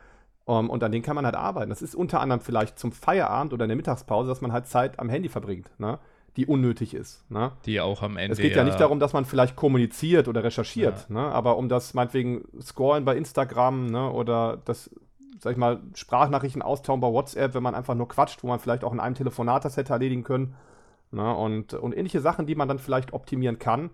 Um, 0.47 0.69
und 0.69 0.83
an 0.83 0.93
denen 0.93 1.05
kann 1.05 1.15
man 1.15 1.25
halt 1.25 1.37
arbeiten. 1.37 1.71
Das 1.71 1.83
ist 1.83 1.95
unter 1.95 2.21
anderem 2.21 2.41
vielleicht 2.41 2.79
zum 2.79 2.93
Feierabend 2.93 3.53
oder 3.53 3.65
in 3.65 3.69
der 3.69 3.77
Mittagspause, 3.77 4.29
dass 4.29 4.41
man 4.41 4.53
halt 4.53 4.67
Zeit 4.67 4.99
am 4.99 5.09
Handy 5.09 5.29
verbringt. 5.29 5.71
Ne? 5.79 5.99
die 6.37 6.47
unnötig 6.47 6.95
ist. 6.95 7.29
Ne? 7.31 7.53
Die 7.65 7.81
auch 7.81 8.03
am 8.03 8.17
Ende. 8.17 8.33
Es 8.33 8.39
geht 8.39 8.57
ja, 8.57 8.65
nicht 8.65 8.81
darum, 8.81 8.99
dass 8.99 9.13
man 9.13 9.25
vielleicht 9.25 9.55
kommuniziert 9.55 10.27
oder 10.27 10.43
recherchiert, 10.43 11.09
ne? 11.09 11.21
aber 11.21 11.57
um 11.57 11.69
das 11.69 11.95
meinetwegen 11.95 12.45
Scrollen 12.61 13.05
bei 13.05 13.17
Instagram 13.17 13.87
ne? 13.87 14.11
oder 14.11 14.59
das, 14.65 14.91
sag 15.39 15.53
ich 15.53 15.59
mal, 15.59 15.81
Sprachnachrichten 15.95 16.63
austauschen 16.63 17.01
bei 17.01 17.09
WhatsApp, 17.09 17.55
wenn 17.55 17.63
man 17.63 17.75
einfach 17.75 17.95
nur 17.95 18.09
quatscht, 18.09 18.43
wo 18.43 18.49
man 18.49 18.59
vielleicht 18.59 18.83
auch 18.83 18.93
in 18.93 19.01
einem 19.01 19.15
Telefonat 19.15 19.65
das 19.65 19.77
hätte 19.77 19.93
erledigen 19.93 20.25
können. 20.25 20.57
Ne? 21.15 21.35
Und, 21.35 21.75
und 21.75 21.97
ähnliche 21.97 22.21
Sachen, 22.21 22.47
die 22.47 22.55
man 22.55 22.69
dann 22.69 22.79
vielleicht 22.79 23.13
optimieren 23.13 23.59
kann, 23.59 23.91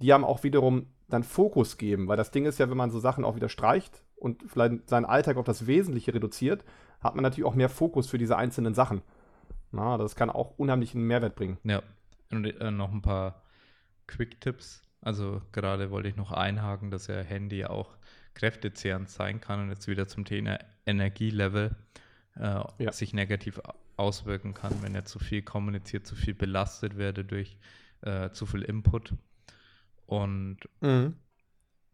die 0.00 0.12
haben 0.12 0.24
auch 0.24 0.42
wiederum 0.42 0.88
dann 1.08 1.22
Fokus 1.22 1.78
geben, 1.78 2.08
weil 2.08 2.16
das 2.16 2.30
Ding 2.30 2.46
ist 2.46 2.58
ja, 2.58 2.68
wenn 2.68 2.76
man 2.76 2.90
so 2.90 2.98
Sachen 2.98 3.24
auch 3.24 3.36
wieder 3.36 3.48
streicht 3.48 4.02
und 4.16 4.42
vielleicht 4.46 4.88
seinen 4.88 5.04
Alltag 5.04 5.36
auf 5.36 5.44
das 5.44 5.66
Wesentliche 5.66 6.12
reduziert, 6.14 6.64
hat 7.00 7.14
man 7.14 7.22
natürlich 7.22 7.44
auch 7.46 7.54
mehr 7.54 7.68
Fokus 7.68 8.08
für 8.08 8.18
diese 8.18 8.36
einzelnen 8.36 8.74
Sachen. 8.74 9.02
Na, 9.70 9.98
das 9.98 10.16
kann 10.16 10.30
auch 10.30 10.58
unheimlichen 10.58 11.06
Mehrwert 11.06 11.36
bringen. 11.36 11.58
Ja, 11.64 11.82
und 12.30 12.44
äh, 12.46 12.70
noch 12.70 12.92
ein 12.92 13.02
paar 13.02 13.42
Quick-Tipps. 14.06 14.82
Also 15.00 15.42
gerade 15.52 15.90
wollte 15.90 16.08
ich 16.08 16.16
noch 16.16 16.32
einhaken, 16.32 16.90
dass 16.90 17.06
ja 17.06 17.20
Handy 17.20 17.64
auch 17.66 17.90
kräftezehrend 18.34 19.10
sein 19.10 19.40
kann 19.40 19.60
und 19.60 19.68
jetzt 19.68 19.86
wieder 19.86 20.08
zum 20.08 20.24
Thema 20.24 20.58
Energielevel 20.86 21.76
äh, 22.36 22.60
ja. 22.78 22.92
sich 22.92 23.12
negativ 23.12 23.60
auswirken 23.96 24.54
kann, 24.54 24.82
wenn 24.82 24.94
er 24.94 25.04
zu 25.04 25.18
viel 25.18 25.42
kommuniziert, 25.42 26.06
zu 26.06 26.16
viel 26.16 26.34
belastet 26.34 26.96
werde 26.96 27.24
durch 27.24 27.56
äh, 28.02 28.30
zu 28.30 28.46
viel 28.46 28.62
Input. 28.62 29.14
Und 30.06 30.58
mhm. 30.80 31.14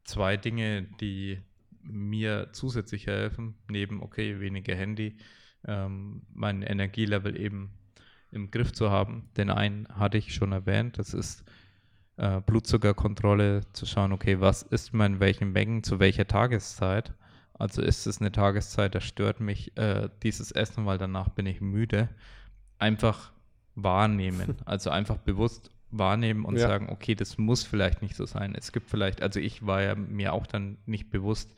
zwei 0.04 0.36
Dinge, 0.36 0.82
die 1.00 1.40
mir 1.82 2.48
zusätzlich 2.52 3.06
helfen, 3.06 3.54
neben, 3.68 4.02
okay, 4.02 4.40
weniger 4.40 4.74
Handy, 4.74 5.16
ähm, 5.66 6.22
mein 6.32 6.62
Energielevel 6.62 7.38
eben 7.38 7.70
im 8.30 8.50
Griff 8.50 8.72
zu 8.72 8.90
haben. 8.90 9.28
Den 9.36 9.50
einen 9.50 9.88
hatte 9.88 10.18
ich 10.18 10.34
schon 10.34 10.52
erwähnt, 10.52 10.98
das 10.98 11.14
ist 11.14 11.44
äh, 12.16 12.40
Blutzuckerkontrolle, 12.40 13.62
zu 13.72 13.86
schauen, 13.86 14.12
okay, 14.12 14.40
was 14.40 14.62
ist 14.62 14.92
man 14.92 15.14
in 15.14 15.20
welchen 15.20 15.52
Mengen 15.52 15.82
zu 15.82 15.98
welcher 15.98 16.26
Tageszeit. 16.26 17.12
Also 17.60 17.82
ist 17.82 18.06
es 18.06 18.20
eine 18.20 18.32
Tageszeit, 18.32 18.94
da 18.94 19.00
stört 19.00 19.40
mich 19.40 19.76
äh, 19.76 20.08
dieses 20.22 20.50
Essen, 20.50 20.86
weil 20.86 20.96
danach 20.96 21.28
bin 21.28 21.44
ich 21.44 21.60
müde. 21.60 22.08
Einfach 22.78 23.32
wahrnehmen, 23.74 24.56
also 24.64 24.88
einfach 24.88 25.18
bewusst 25.18 25.70
wahrnehmen 25.90 26.46
und 26.46 26.56
ja. 26.56 26.68
sagen, 26.68 26.88
okay, 26.88 27.14
das 27.14 27.36
muss 27.36 27.64
vielleicht 27.64 28.00
nicht 28.00 28.16
so 28.16 28.24
sein. 28.24 28.54
Es 28.54 28.72
gibt 28.72 28.88
vielleicht, 28.88 29.22
also 29.22 29.40
ich 29.40 29.66
war 29.66 29.82
ja 29.82 29.94
mir 29.94 30.32
auch 30.32 30.46
dann 30.46 30.78
nicht 30.86 31.10
bewusst, 31.10 31.54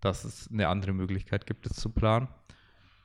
dass 0.00 0.24
es 0.24 0.50
eine 0.50 0.66
andere 0.66 0.92
Möglichkeit 0.92 1.46
gibt, 1.46 1.64
es 1.66 1.76
zu 1.76 1.90
planen. 1.90 2.26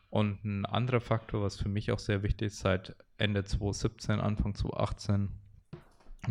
Und 0.10 0.44
ein 0.46 0.66
anderer 0.66 1.02
Faktor, 1.02 1.44
was 1.44 1.58
für 1.58 1.70
mich 1.70 1.92
auch 1.92 2.00
sehr 2.00 2.24
wichtig 2.24 2.48
ist, 2.48 2.60
seit 2.60 2.96
Ende 3.18 3.44
2017, 3.44 4.20
Anfang 4.20 4.56
2018 4.56 5.30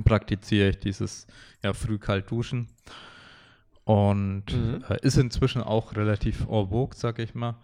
praktiziere 0.04 0.70
ich 0.70 0.78
dieses 0.80 1.28
ja, 1.62 1.72
früh-kalt 1.72 2.28
duschen. 2.30 2.68
Und 3.84 4.46
mhm. 4.52 4.84
äh, 4.88 4.98
ist 5.02 5.18
inzwischen 5.18 5.62
auch 5.62 5.94
relativ 5.94 6.42
en 6.48 6.68
vogue, 6.68 6.94
sag 6.94 7.18
ich 7.18 7.34
mal. 7.34 7.56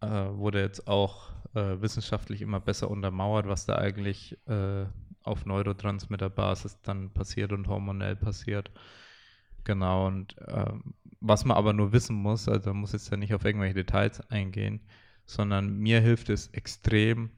Äh, 0.00 0.06
wurde 0.06 0.60
jetzt 0.60 0.86
auch 0.86 1.30
äh, 1.54 1.80
wissenschaftlich 1.80 2.42
immer 2.42 2.60
besser 2.60 2.90
untermauert, 2.90 3.48
was 3.48 3.66
da 3.66 3.76
eigentlich 3.76 4.38
äh, 4.46 4.86
auf 5.22 5.46
Neurotransmitterbasis 5.46 6.80
dann 6.82 7.10
passiert 7.10 7.52
und 7.52 7.68
hormonell 7.68 8.16
passiert. 8.16 8.70
Genau, 9.64 10.06
und 10.06 10.36
ähm, 10.46 10.94
was 11.20 11.44
man 11.44 11.56
aber 11.56 11.72
nur 11.72 11.92
wissen 11.92 12.16
muss, 12.16 12.48
also 12.48 12.70
man 12.70 12.80
muss 12.80 12.92
jetzt 12.92 13.10
ja 13.10 13.16
nicht 13.16 13.34
auf 13.34 13.44
irgendwelche 13.44 13.74
Details 13.74 14.20
eingehen, 14.30 14.80
sondern 15.26 15.76
mir 15.76 16.00
hilft 16.00 16.30
es 16.30 16.48
extrem, 16.48 17.30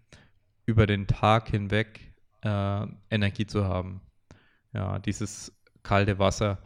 über 0.64 0.86
den 0.86 1.08
Tag 1.08 1.48
hinweg 1.48 2.14
äh, 2.42 2.86
Energie 3.10 3.46
zu 3.46 3.64
haben. 3.64 4.00
Ja, 4.72 5.00
dieses 5.00 5.52
kalte 5.82 6.18
Wasser, 6.18 6.58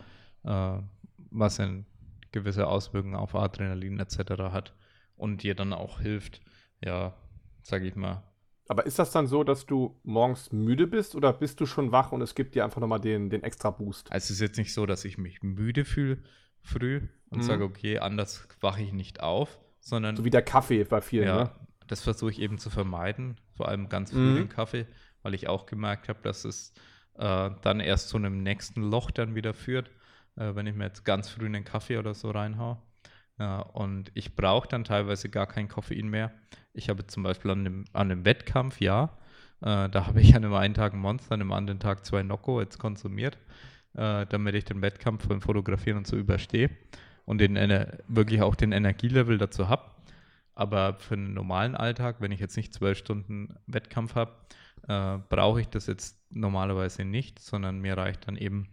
äh, 0.44 0.78
was 1.38 1.60
eine 1.60 1.84
gewisse 2.32 2.66
Auswirkungen 2.66 3.14
auf 3.14 3.34
Adrenalin 3.34 3.98
etc. 4.00 4.18
hat 4.50 4.74
und 5.16 5.42
dir 5.42 5.54
dann 5.54 5.72
auch 5.72 6.00
hilft, 6.00 6.40
ja, 6.80 7.14
sage 7.62 7.86
ich 7.86 7.96
mal, 7.96 8.22
aber 8.68 8.84
ist 8.84 8.98
das 8.98 9.12
dann 9.12 9.26
so, 9.26 9.44
dass 9.44 9.66
du 9.66 9.98
morgens 10.02 10.52
müde 10.52 10.86
bist 10.86 11.14
oder 11.14 11.32
bist 11.32 11.60
du 11.60 11.66
schon 11.66 11.92
wach 11.92 12.12
und 12.12 12.20
es 12.20 12.34
gibt 12.34 12.54
dir 12.54 12.64
einfach 12.64 12.80
nochmal 12.80 13.00
den, 13.00 13.30
den 13.30 13.42
extra 13.44 13.70
Boost? 13.70 14.10
Also 14.10 14.24
es 14.24 14.30
ist 14.30 14.40
jetzt 14.40 14.58
nicht 14.58 14.74
so, 14.74 14.86
dass 14.86 15.04
ich 15.04 15.18
mich 15.18 15.42
müde 15.42 15.84
fühle 15.84 16.18
früh 16.62 17.02
und 17.30 17.38
mhm. 17.38 17.42
sage, 17.42 17.64
okay, 17.64 17.98
anders 17.98 18.48
wache 18.60 18.82
ich 18.82 18.92
nicht 18.92 19.20
auf, 19.20 19.60
sondern. 19.78 20.16
So 20.16 20.24
wie 20.24 20.30
der 20.30 20.42
Kaffee 20.42 20.82
bei 20.82 21.00
vielen, 21.00 21.26
ja, 21.26 21.44
ne? 21.44 21.50
Das 21.86 22.02
versuche 22.02 22.32
ich 22.32 22.40
eben 22.40 22.58
zu 22.58 22.70
vermeiden, 22.70 23.40
vor 23.54 23.68
allem 23.68 23.88
ganz 23.88 24.10
früh 24.10 24.18
mhm. 24.18 24.36
den 24.36 24.48
Kaffee, 24.48 24.86
weil 25.22 25.34
ich 25.34 25.46
auch 25.46 25.66
gemerkt 25.66 26.08
habe, 26.08 26.18
dass 26.22 26.44
es 26.44 26.72
äh, 27.14 27.50
dann 27.62 27.78
erst 27.78 28.08
zu 28.08 28.16
einem 28.16 28.42
nächsten 28.42 28.82
Loch 28.82 29.12
dann 29.12 29.36
wieder 29.36 29.54
führt, 29.54 29.92
äh, 30.36 30.54
wenn 30.54 30.66
ich 30.66 30.74
mir 30.74 30.84
jetzt 30.84 31.04
ganz 31.04 31.28
früh 31.28 31.46
einen 31.46 31.64
Kaffee 31.64 31.98
oder 31.98 32.14
so 32.14 32.30
reinhaue. 32.30 32.78
Ja, 33.38 33.60
und 33.60 34.10
ich 34.14 34.34
brauche 34.34 34.68
dann 34.68 34.84
teilweise 34.84 35.28
gar 35.28 35.46
kein 35.46 35.68
Koffein 35.68 36.08
mehr. 36.08 36.32
Ich 36.72 36.88
habe 36.88 37.06
zum 37.06 37.22
Beispiel 37.22 37.50
an 37.50 37.64
dem, 37.64 37.84
an 37.92 38.08
dem 38.08 38.24
Wettkampf, 38.24 38.80
ja, 38.80 39.16
äh, 39.60 39.88
da 39.88 40.06
habe 40.06 40.20
ich 40.20 40.34
an 40.34 40.42
dem 40.42 40.54
einen 40.54 40.74
Tag 40.74 40.94
ein 40.94 41.00
Monster, 41.00 41.34
an 41.34 41.40
dem 41.40 41.52
anderen 41.52 41.80
Tag 41.80 42.04
zwei 42.04 42.22
Nocco 42.22 42.60
jetzt 42.60 42.78
konsumiert, 42.78 43.38
äh, 43.94 44.26
damit 44.26 44.54
ich 44.54 44.64
den 44.64 44.82
Wettkampf 44.82 45.28
beim 45.28 45.40
Fotografieren 45.40 45.98
und 45.98 46.06
so 46.06 46.16
überstehe 46.16 46.70
und 47.26 47.38
den, 47.38 47.56
wirklich 48.08 48.40
auch 48.42 48.54
den 48.54 48.72
Energielevel 48.72 49.38
dazu 49.38 49.68
habe. 49.68 49.90
Aber 50.54 50.94
für 50.94 51.14
einen 51.14 51.34
normalen 51.34 51.74
Alltag, 51.74 52.16
wenn 52.20 52.32
ich 52.32 52.40
jetzt 52.40 52.56
nicht 52.56 52.72
zwölf 52.72 52.96
Stunden 52.96 53.56
Wettkampf 53.66 54.14
habe, 54.14 54.32
äh, 54.88 55.18
brauche 55.28 55.60
ich 55.60 55.68
das 55.68 55.86
jetzt 55.86 56.18
normalerweise 56.30 57.04
nicht, 57.04 57.38
sondern 57.38 57.80
mir 57.80 57.96
reicht 57.96 58.26
dann 58.26 58.36
eben 58.36 58.68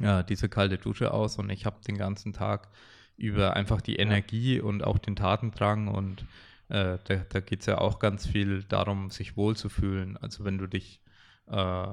äh, 0.00 0.24
diese 0.24 0.48
kalte 0.48 0.78
Dusche 0.78 1.12
aus 1.12 1.38
und 1.38 1.50
ich 1.50 1.66
habe 1.66 1.76
den 1.86 1.98
ganzen 1.98 2.32
Tag 2.32 2.68
über 3.16 3.54
einfach 3.54 3.80
die 3.80 3.96
Energie 3.96 4.60
und 4.60 4.82
auch 4.84 4.98
den 4.98 5.16
Tatendrang 5.16 5.88
und 5.88 6.24
äh, 6.68 6.98
da, 7.04 7.16
da 7.28 7.40
geht 7.40 7.60
es 7.60 7.66
ja 7.66 7.78
auch 7.78 7.98
ganz 7.98 8.26
viel 8.26 8.62
darum, 8.64 9.10
sich 9.10 9.36
wohlzufühlen. 9.36 10.16
Also 10.16 10.44
wenn 10.44 10.58
du 10.58 10.66
dich 10.66 11.00
äh, 11.48 11.86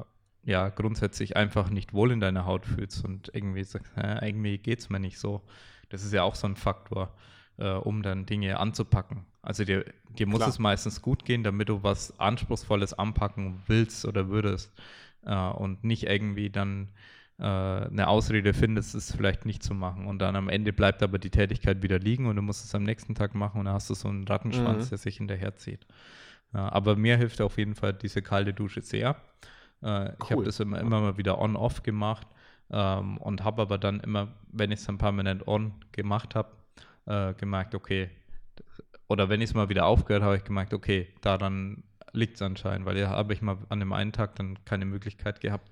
ja 0.44 0.70
grundsätzlich 0.70 1.36
einfach 1.36 1.70
nicht 1.70 1.94
wohl 1.94 2.12
in 2.12 2.20
deiner 2.20 2.46
Haut 2.46 2.66
fühlst 2.66 3.04
und 3.04 3.30
irgendwie 3.34 3.64
sagst, 3.64 3.92
äh, 3.98 4.26
irgendwie 4.26 4.58
geht 4.58 4.80
es 4.80 4.90
mir 4.90 5.00
nicht 5.00 5.20
so, 5.20 5.42
das 5.90 6.04
ist 6.04 6.14
ja 6.14 6.24
auch 6.24 6.36
so 6.36 6.48
ein 6.48 6.56
Faktor, 6.56 7.14
äh, 7.58 7.72
um 7.72 8.04
dann 8.04 8.26
Dinge 8.26 8.58
anzupacken. 8.60 9.26
Also 9.42 9.66
dir, 9.66 9.86
dir 10.18 10.28
muss 10.28 10.40
Klar. 10.40 10.50
es 10.50 10.60
meistens 10.60 11.02
gut 11.02 11.26
gehen, 11.26 11.44
damit 11.44 11.70
du 11.70 11.84
was 11.84 12.18
Anspruchsvolles 12.20 12.94
anpacken 12.94 13.62
willst 13.68 14.06
oder 14.06 14.30
würdest 14.30 14.72
äh, 15.26 15.36
und 15.36 15.84
nicht 15.84 16.04
irgendwie 16.04 16.50
dann 16.50 16.90
äh, 17.40 17.44
eine 17.44 18.08
Ausrede 18.08 18.54
findest, 18.54 18.96
es 18.96 19.16
vielleicht 19.16 19.46
nicht 19.46 19.64
zu 19.64 19.74
machen. 19.74 20.08
Und 20.08 20.20
dann 20.20 20.36
am 20.36 20.50
Ende 20.50 20.74
bleibt 20.74 21.02
aber 21.04 21.20
die 21.20 21.30
Tätigkeit 21.30 21.82
wieder 21.82 21.98
liegen 21.98 22.26
und 22.26 22.36
du 22.36 22.42
musst 22.42 22.66
es 22.66 22.76
am 22.76 22.84
nächsten 22.84 23.16
Tag 23.16 23.36
machen 23.36 23.60
und 23.60 23.66
dann 23.66 23.74
hast 23.74 23.90
du 23.90 23.94
so 23.94 24.10
einen 24.10 24.28
Rattenschwanz, 24.28 24.86
mhm. 24.86 24.90
der 24.90 24.98
sich 24.98 25.18
hinterherzieht. 25.18 25.86
Ja, 26.54 26.70
aber 26.70 26.96
mir 26.96 27.18
hilft 27.18 27.42
auf 27.42 27.58
jeden 27.58 27.76
Fall 27.76 27.94
diese 27.94 28.22
kalte 28.22 28.54
Dusche 28.54 28.82
sehr. 28.82 29.16
Äh, 29.82 29.86
cool. 29.86 30.16
Ich 30.24 30.32
habe 30.32 30.44
das 30.44 30.60
immer, 30.60 30.80
immer 30.80 31.00
mal 31.00 31.18
wieder 31.18 31.40
on-off 31.40 31.84
gemacht 31.84 32.28
ähm, 32.72 33.18
und 33.18 33.44
habe 33.44 33.62
aber 33.62 33.78
dann 33.78 34.00
immer, 34.02 34.30
wenn 34.52 34.72
ich 34.72 34.80
es 34.80 34.98
paar 34.98 35.12
Minuten 35.12 35.44
on 35.46 35.74
gemacht 35.92 36.36
habe, 36.36 36.50
äh, 37.06 37.34
gemerkt, 37.36 37.76
okay, 37.76 38.10
oder 39.08 39.30
wenn 39.30 39.42
ich 39.42 39.52
es 39.52 39.54
mal 39.54 39.70
wieder 39.70 39.86
aufgehört 39.86 40.24
habe, 40.24 40.38
ich 40.38 40.44
gemerkt, 40.44 40.74
okay, 40.74 41.08
daran 41.22 41.84
liegt 42.12 42.36
es 42.36 42.42
anscheinend, 42.42 42.86
weil 42.86 42.98
ja 42.98 43.10
habe 43.10 43.34
ich 43.34 43.42
mal 43.42 43.58
an 43.70 43.80
dem 43.80 43.94
einen 43.94 44.12
Tag 44.12 44.36
dann 44.36 44.64
keine 44.66 44.86
Möglichkeit 44.86 45.42
gehabt, 45.42 45.70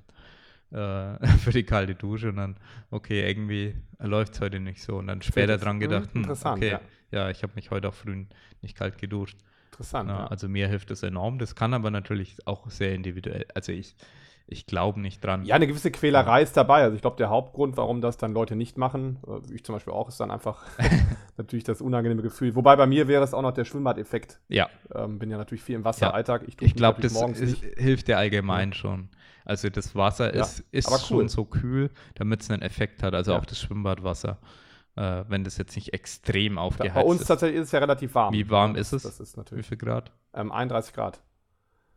für 1.40 1.52
die 1.52 1.64
kalte 1.64 1.96
Dusche 1.96 2.30
und 2.30 2.38
dann, 2.38 2.58
okay, 2.92 3.28
irgendwie 3.28 3.76
läuft 4.00 4.34
es 4.34 4.42
heute 4.42 4.60
nicht 4.60 4.82
so. 4.82 4.98
Und 4.98 5.08
dann 5.08 5.22
später 5.22 5.58
dran 5.58 5.80
gedacht, 5.80 6.10
hm, 6.14 6.30
okay, 6.30 6.72
ja, 6.72 6.82
ja 7.12 7.30
ich 7.30 7.44
habe 7.44 7.54
mich 7.56 7.72
heute 7.72 7.90
auch 7.90 7.94
früh 7.94 8.26
nicht 8.62 8.78
kalt 8.78 8.98
geduscht. 8.98 9.38
Interessant. 9.72 10.10
Ja, 10.10 10.28
also 10.28 10.50
mir 10.50 10.68
hilft 10.68 10.90
das 10.90 11.04
enorm. 11.04 11.40
Das 11.40 11.56
kann 11.56 11.74
aber 11.74 11.92
natürlich 11.92 12.36
auch 12.46 12.70
sehr 12.70 12.96
individuell. 12.96 13.46
Also 13.54 13.72
ich, 13.72 13.96
ich 14.48 14.66
glaube 14.66 15.00
nicht 15.00 15.24
dran. 15.24 15.46
Ja, 15.46 15.56
eine 15.56 15.68
gewisse 15.68 15.92
Quälerei 15.92 16.42
ist 16.42 16.58
dabei. 16.58 16.82
Also 16.82 16.96
ich 16.96 17.02
glaube, 17.02 17.18
der 17.18 17.30
Hauptgrund, 17.30 17.78
warum 17.78 18.02
das 18.02 18.18
dann 18.18 18.34
Leute 18.34 18.56
nicht 18.56 18.78
machen, 18.78 19.20
äh, 19.28 19.54
ich 19.54 19.64
zum 19.64 19.76
Beispiel 19.76 19.94
auch, 19.94 20.10
ist 20.10 20.20
dann 20.20 20.32
einfach 20.32 20.66
natürlich 21.38 21.64
das 21.64 21.80
unangenehme 21.80 22.24
Gefühl. 22.24 22.56
Wobei 22.56 22.76
bei 22.76 22.88
mir 22.88 23.08
wäre 23.08 23.24
es 23.24 23.34
auch 23.34 23.42
noch 23.44 23.52
der 23.52 23.66
Schwimmbad-Effekt. 23.66 24.40
Ja. 24.48 24.68
Ähm, 24.96 25.20
bin 25.20 25.30
ja 25.30 25.38
natürlich 25.38 25.64
viel 25.64 25.76
im 25.76 25.86
Wasseralltag. 25.86 26.44
Ich, 26.48 26.60
ich 26.62 26.76
glaube, 26.76 27.02
das 27.02 27.14
ist, 27.40 27.64
hilft 27.78 28.08
dir 28.08 28.18
allgemein 28.18 28.70
ja. 28.70 28.76
schon. 28.76 29.10
Also 29.48 29.70
das 29.70 29.96
Wasser 29.96 30.36
ja, 30.36 30.42
ist, 30.42 30.64
ist 30.72 30.92
cool. 30.92 31.00
schon 31.00 31.30
so 31.30 31.46
kühl, 31.46 31.90
damit 32.16 32.42
es 32.42 32.52
einen 32.52 32.62
Effekt 32.62 33.02
hat. 33.02 33.14
Also 33.14 33.32
ja. 33.32 33.40
auch 33.40 33.46
das 33.46 33.62
Schwimmbadwasser. 33.62 34.40
Äh, 34.98 35.24
wenn 35.30 35.46
das 35.46 35.58
jetzt 35.58 35.76
nicht 35.76 35.94
extrem 35.94 36.58
aufgeheizt 36.58 36.98
ist. 36.98 37.02
Bei 37.02 37.08
uns 37.08 37.22
ist. 37.22 37.28
tatsächlich 37.28 37.60
ist 37.62 37.68
es 37.68 37.72
ja 37.72 37.80
relativ 37.80 38.14
warm. 38.14 38.34
Wie 38.34 38.50
warm 38.50 38.76
ist 38.76 38.92
es? 38.92 39.04
Das 39.04 39.22
ist 39.22 39.38
natürlich. 39.38 39.64
Wie 39.64 39.70
viel 39.70 39.78
Grad? 39.78 40.12
Ähm, 40.34 40.52
31 40.52 40.94
Grad. 40.94 41.22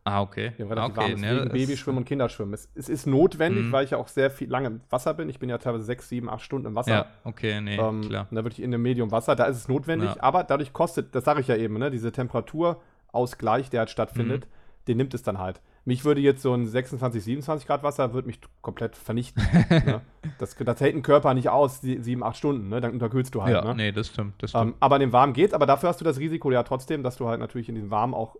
Ah, 0.04 0.22
okay. 0.22 0.52
Ja, 0.58 0.66
relativ 0.66 0.96
okay, 0.96 1.12
warm. 1.12 1.20
Deswegen 1.22 1.44
ne, 1.44 1.50
Babyschwimmen 1.50 1.98
und 1.98 2.04
Kinderschwimmen. 2.04 2.54
Es, 2.54 2.68
es 2.74 2.88
ist 2.88 3.06
notwendig, 3.06 3.64
mhm. 3.64 3.72
weil 3.72 3.84
ich 3.84 3.90
ja 3.90 3.98
auch 3.98 4.08
sehr 4.08 4.30
viel 4.30 4.48
lange 4.48 4.68
im 4.68 4.80
Wasser 4.88 5.14
bin. 5.14 5.28
Ich 5.28 5.40
bin 5.40 5.48
ja 5.48 5.58
teilweise 5.58 5.84
sechs, 5.84 6.08
sieben, 6.08 6.30
acht 6.30 6.42
Stunden 6.42 6.68
im 6.68 6.74
Wasser. 6.76 6.92
Ja, 6.92 7.06
okay, 7.24 7.60
nee, 7.60 7.76
ähm, 7.76 8.02
klar. 8.02 8.28
Und 8.30 8.36
da 8.36 8.44
würde 8.44 8.52
ich 8.52 8.62
in 8.62 8.70
dem 8.70 8.82
Medium 8.82 9.10
Wasser, 9.10 9.34
da 9.34 9.46
ist 9.46 9.56
es 9.56 9.66
notwendig, 9.66 10.14
ja. 10.14 10.22
aber 10.22 10.44
dadurch 10.44 10.72
kostet, 10.72 11.14
das 11.14 11.24
sage 11.24 11.40
ich 11.40 11.48
ja 11.48 11.56
eben, 11.56 11.78
ne, 11.78 11.90
diese 11.90 12.12
Temperaturausgleich, 12.12 13.70
der 13.70 13.80
halt 13.80 13.90
stattfindet, 13.90 14.46
mhm. 14.46 14.84
den 14.86 14.96
nimmt 14.98 15.14
es 15.14 15.22
dann 15.22 15.38
halt 15.38 15.60
mich 15.90 16.04
würde 16.04 16.20
jetzt 16.20 16.40
so 16.40 16.54
ein 16.54 16.68
26, 16.68 17.24
27 17.24 17.66
Grad 17.66 17.82
Wasser 17.82 18.14
würde 18.14 18.28
mich 18.28 18.38
komplett 18.62 18.94
vernichten. 18.94 19.42
ne? 19.70 20.02
das, 20.38 20.54
das 20.54 20.80
hält 20.80 20.94
ein 20.94 21.02
Körper 21.02 21.34
nicht 21.34 21.48
aus, 21.48 21.80
sieben, 21.80 22.22
acht 22.22 22.36
Stunden, 22.36 22.68
ne? 22.68 22.80
dann 22.80 22.92
unterkühlst 22.92 23.34
du 23.34 23.42
halt. 23.42 23.56
Ja, 23.56 23.64
ne? 23.64 23.74
nee, 23.74 23.90
das 23.90 24.06
stimmt. 24.06 24.40
Das 24.40 24.54
Ähm, 24.54 24.60
stimmt. 24.60 24.76
aber 24.78 24.96
in 24.96 25.00
dem 25.00 25.12
Warmen 25.12 25.32
geht's, 25.32 25.52
aber 25.52 25.66
dafür 25.66 25.88
hast 25.88 26.00
du 26.00 26.04
das 26.04 26.20
Risiko 26.20 26.52
ja 26.52 26.62
trotzdem, 26.62 27.02
dass 27.02 27.16
du 27.16 27.26
halt 27.26 27.40
natürlich 27.40 27.68
in 27.68 27.74
diesem 27.74 27.90
Warmen 27.90 28.14
auch 28.14 28.36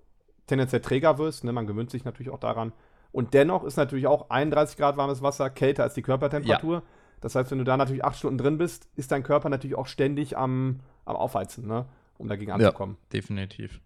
tendenziell 0.47 0.81
träger 0.81 1.19
wirst. 1.19 1.43
Ne? 1.43 1.51
Man 1.53 1.67
gewöhnt 1.67 1.91
sich 1.91 2.05
natürlich 2.05 2.31
auch 2.33 2.39
daran. 2.39 2.73
Und 3.11 3.35
dennoch 3.35 3.65
ist 3.65 3.77
natürlich 3.77 4.07
auch 4.07 4.31
31 4.31 4.77
Grad 4.77 4.97
warmes 4.97 5.21
Wasser 5.21 5.51
kälter 5.51 5.83
als 5.83 5.95
die 5.95 6.03
Körpertemperatur. 6.03 6.85
Das 7.21 7.35
heißt, 7.35 7.51
wenn 7.51 7.59
du 7.59 7.65
da 7.65 7.77
natürlich 7.77 8.05
acht 8.05 8.17
Stunden 8.17 8.39
drin 8.39 8.59
bist, 8.59 8.89
ist 8.95 9.11
dein 9.11 9.25
Körper 9.25 9.49
natürlich 9.49 9.77
auch 9.77 9.89
ständig 9.89 10.39
am, 10.39 10.79
am 11.05 11.17
Aufheizen, 11.17 11.67
ne? 11.67 11.87
um 12.17 12.29
dagegen 12.29 12.53
anzukommen. 12.53 12.97
Definitiv. 13.13 13.81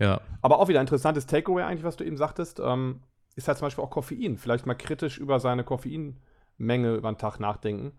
Ja, 0.00 0.20
Aber 0.42 0.58
auch 0.58 0.68
wieder 0.68 0.80
interessantes 0.80 1.26
Takeaway 1.26 1.62
eigentlich, 1.62 1.84
was 1.84 1.96
du 1.96 2.04
eben 2.04 2.16
sagtest, 2.16 2.58
ähm, 2.58 3.02
ist 3.36 3.46
halt 3.48 3.58
zum 3.58 3.66
Beispiel 3.66 3.84
auch 3.84 3.90
Koffein. 3.90 4.38
Vielleicht 4.38 4.66
mal 4.66 4.74
kritisch 4.74 5.18
über 5.18 5.38
seine 5.40 5.62
Koffeinmenge 5.62 6.94
über 6.94 7.12
den 7.12 7.18
Tag 7.18 7.38
nachdenken. 7.38 7.92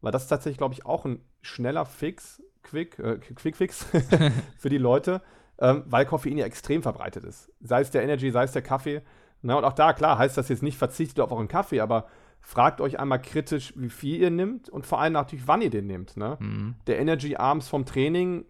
Weil 0.00 0.12
das 0.12 0.24
ist 0.24 0.28
tatsächlich, 0.28 0.58
glaube 0.58 0.74
ich, 0.74 0.84
auch 0.84 1.04
ein 1.04 1.20
schneller 1.40 1.86
Fix, 1.86 2.42
Quick, 2.62 2.98
äh, 2.98 3.18
Quick 3.18 3.56
Fix 3.56 3.86
für 4.58 4.68
die 4.68 4.78
Leute, 4.78 5.22
ähm, 5.58 5.84
weil 5.86 6.04
Koffein 6.04 6.36
ja 6.36 6.44
extrem 6.44 6.82
verbreitet 6.82 7.24
ist. 7.24 7.50
Sei 7.60 7.80
es 7.80 7.90
der 7.90 8.02
Energy, 8.02 8.30
sei 8.30 8.44
es 8.44 8.52
der 8.52 8.62
Kaffee. 8.62 9.02
Na, 9.42 9.56
und 9.56 9.64
auch 9.64 9.72
da, 9.72 9.92
klar, 9.92 10.18
heißt 10.18 10.36
das 10.36 10.48
jetzt 10.48 10.62
nicht, 10.62 10.76
verzichtet 10.76 11.20
auf 11.20 11.32
euren 11.32 11.48
Kaffee, 11.48 11.80
aber 11.80 12.06
fragt 12.40 12.80
euch 12.80 13.00
einmal 13.00 13.20
kritisch, 13.20 13.72
wie 13.76 13.90
viel 13.90 14.20
ihr 14.20 14.30
nimmt 14.30 14.68
und 14.68 14.86
vor 14.86 15.00
allem 15.00 15.14
natürlich, 15.14 15.48
wann 15.48 15.62
ihr 15.62 15.70
den 15.70 15.86
nehmt. 15.86 16.16
Ne? 16.16 16.36
mhm. 16.38 16.74
Der 16.86 16.98
Energy 16.98 17.36
abends 17.36 17.68
vom 17.68 17.86
Training 17.86 18.44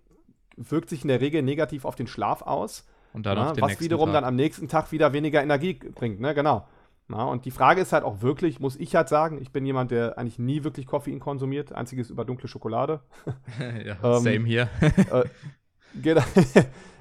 wirkt 0.57 0.91
sich 0.91 1.03
in 1.03 1.09
der 1.09 1.21
Regel 1.21 1.43
negativ 1.43 1.85
auf 1.85 1.95
den 1.95 2.07
Schlaf 2.07 2.43
aus. 2.43 2.87
Und 3.17 3.27
dann 3.27 3.39
Na, 3.39 3.47
auf 3.47 3.53
den 3.55 3.63
was 3.63 3.81
wiederum 3.81 4.13
Tag. 4.13 4.21
dann 4.21 4.25
am 4.25 4.37
nächsten 4.37 4.69
Tag 4.69 4.93
wieder 4.93 5.13
weniger 5.13 5.43
Energie 5.43 5.75
bringt, 5.75 6.21
ne? 6.21 6.35
Genau. 6.35 6.69
Na, 7.09 7.25
und 7.25 7.45
die 7.45 7.51
Frage 7.51 7.81
ist 7.81 7.93
halt 7.93 8.05
auch 8.05 8.21
wirklich, 8.21 8.61
muss 8.61 8.77
ich 8.77 8.95
halt 8.95 9.09
sagen, 9.09 9.41
ich 9.41 9.53
bin 9.53 9.65
jemand, 9.65 9.91
der 9.91 10.19
eigentlich 10.19 10.39
nie 10.39 10.65
wirklich 10.65 10.87
Koffein 10.87 11.19
konsumiert, 11.19 11.73
einziges 11.73 12.11
über 12.11 12.25
dunkle 12.25 12.49
Schokolade. 12.49 13.01
ja, 13.85 13.97
ähm, 14.17 14.23
same 14.23 14.45
hier. 14.47 14.69
Genau. 15.95 16.23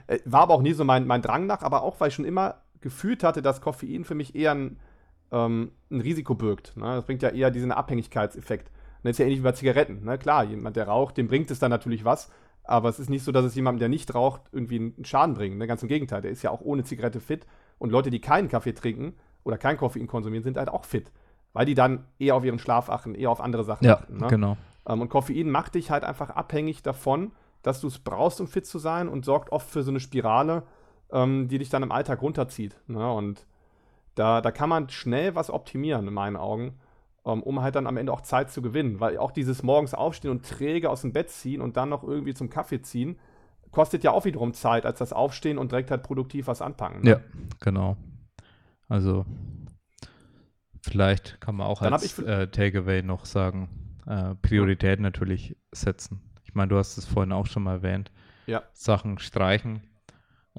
Äh, 0.08 0.20
War 0.26 0.42
aber 0.42 0.54
auch 0.54 0.62
nie 0.62 0.74
so 0.74 0.84
mein, 0.86 1.08
mein 1.08 1.24
Drang 1.24 1.48
nach, 1.48 1.64
aber 1.64 1.82
auch, 1.82 2.00
weil 2.00 2.10
ich 2.10 2.14
schon 2.14 2.26
immer 2.26 2.62
gefühlt 2.80 3.24
hatte, 3.24 3.42
dass 3.42 3.60
Koffein 3.60 4.06
für 4.06 4.14
mich 4.14 4.36
eher 4.36 4.52
ein, 4.52 4.78
ähm, 5.32 5.72
ein 5.90 6.00
Risiko 6.00 6.36
birgt. 6.36 6.78
Ne? 6.78 6.84
Das 6.84 7.06
bringt 7.08 7.24
ja 7.24 7.30
eher 7.30 7.50
diesen 7.50 7.72
Abhängigkeitseffekt. 7.72 8.68
Und 8.70 9.06
das 9.06 9.14
ist 9.14 9.18
ja 9.18 9.26
ähnlich 9.26 9.40
wie 9.40 9.46
bei 9.46 9.54
Zigaretten. 9.54 10.06
Ne? 10.06 10.20
Klar, 10.20 10.44
jemand, 10.44 10.76
der 10.76 10.88
raucht, 10.88 11.18
dem 11.18 11.28
bringt 11.28 11.50
es 11.50 11.58
dann 11.58 11.72
natürlich 11.72 12.06
was, 12.06 12.30
aber 12.68 12.90
es 12.90 13.00
ist 13.00 13.10
nicht 13.10 13.24
so, 13.24 13.32
dass 13.32 13.46
es 13.46 13.56
jemandem, 13.56 13.80
der 13.80 13.90
nicht 13.90 14.14
raucht, 14.14 14.42
irgendwie 14.52 14.78
einen 14.78 15.06
Schaden 15.06 15.36
bringt. 15.36 15.58
Ne? 15.58 15.68
Ganz 15.68 15.82
im 15.82 15.90
Gegenteil, 15.90 16.22
der 16.22 16.32
ist 16.32 16.42
ja 16.42 16.52
auch 16.52 16.62
ohne 16.62 16.84
Zigarette 16.84 17.20
fit. 17.20 17.46
Und 17.78 17.92
Leute, 17.92 18.10
die 18.10 18.22
keinen 18.22 18.48
Kaffee 18.48 18.74
trinken 18.74 19.14
oder 19.44 19.58
kein 19.58 19.78
Koffein 19.78 20.08
konsumieren, 20.08 20.44
sind 20.44 20.58
halt 20.58 20.70
auch 20.70 20.86
fit. 20.86 21.12
Weil 21.54 21.66
die 21.66 21.76
dann 21.76 22.06
eher 22.20 22.36
auf 22.36 22.44
ihren 22.44 22.60
Schlaf 22.60 22.90
achten, 22.90 23.16
eher 23.16 23.30
auf 23.30 23.42
andere 23.42 23.64
Sachen 23.64 23.86
ja, 23.86 23.96
achten. 23.96 24.18
Ne? 24.18 24.28
genau. 24.28 24.58
Ähm, 24.88 25.02
und 25.02 25.10
Koffein 25.10 25.50
macht 25.50 25.76
dich 25.76 25.92
halt 25.92 26.04
einfach 26.04 26.30
abhängig 26.30 26.84
davon, 26.84 27.32
dass 27.62 27.82
du 27.82 27.88
es 27.88 28.00
brauchst, 28.00 28.42
um 28.42 28.48
fit 28.48 28.66
zu 28.66 28.80
sein 28.80 29.08
und 29.08 29.26
sorgt 29.26 29.52
oft 29.52 29.70
für 29.70 29.84
so 29.84 29.92
eine 29.92 30.00
Spirale, 30.00 30.64
ähm, 31.12 31.48
die 31.48 31.58
dich 31.58 31.70
dann 31.70 31.84
im 31.84 31.92
Alltag 31.92 32.22
runterzieht. 32.22 32.76
Ne? 32.88 33.12
Und 33.12 33.46
da, 34.16 34.42
da 34.42 34.52
kann 34.52 34.70
man 34.70 34.90
schnell 34.90 35.36
was 35.36 35.50
optimieren, 35.50 36.08
in 36.08 36.14
meinen 36.14 36.38
Augen, 36.38 36.80
um 37.26 37.62
halt 37.62 37.76
dann 37.76 37.88
am 37.88 37.98
Ende 37.98 38.14
auch 38.14 38.22
Zeit 38.22 38.52
zu 38.52 38.62
gewinnen. 38.62 39.00
Weil 39.00 39.18
auch 39.18 39.32
dieses 39.32 39.64
morgens 39.64 39.94
aufstehen 39.94 40.32
und 40.32 40.48
träge 40.48 40.90
aus 40.90 41.02
dem 41.02 41.14
Bett 41.14 41.30
ziehen 41.30 41.62
und 41.62 41.78
dann 41.78 41.90
noch 41.90 42.04
irgendwie 42.04 42.34
zum 42.34 42.50
Kaffee 42.50 42.82
ziehen, 42.82 43.18
kostet 43.72 44.04
ja 44.04 44.12
auch 44.12 44.26
wiederum 44.26 44.54
Zeit, 44.54 44.86
als 44.86 45.00
das 45.00 45.12
Aufstehen 45.12 45.58
und 45.58 45.72
direkt 45.72 45.92
halt 45.92 46.04
produktiv 46.04 46.48
was 46.48 46.62
anpacken. 46.62 47.02
Ne? 47.04 47.10
Ja, 47.10 47.20
genau. 47.60 47.98
Also 48.88 49.26
vielleicht 50.82 51.42
kann 51.42 51.56
man 51.56 51.68
auch 51.68 51.82
Dann 51.82 51.94
als 51.94 52.20
äh, 52.20 52.48
Takeaway 52.48 53.02
noch 53.02 53.26
sagen, 53.26 53.70
äh, 54.06 54.36
Priorität 54.36 55.00
natürlich 55.00 55.58
setzen. 55.72 56.22
Ich 56.44 56.54
meine, 56.54 56.70
du 56.70 56.78
hast 56.78 56.98
es 56.98 57.06
vorhin 57.06 57.32
auch 57.32 57.48
schon 57.48 57.64
mal 57.64 57.74
erwähnt. 57.74 58.12
Ja. 58.46 58.62
Sachen 58.74 59.18
streichen, 59.18 59.82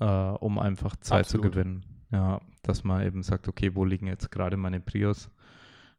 äh, 0.01 0.05
um 0.05 0.59
einfach 0.59 0.97
Zeit 0.97 1.21
Absolut. 1.21 1.47
zu 1.47 1.51
gewinnen. 1.53 1.87
Ja, 2.11 2.41
dass 2.63 2.85
man 2.85 3.03
eben 3.03 3.23
sagt, 3.23 3.49
okay, 3.49 3.75
wo 3.75 3.85
liegen 3.85 4.07
jetzt 4.09 4.31
gerade 4.31 4.57
meine 4.57 4.81
Prios? 4.81 5.31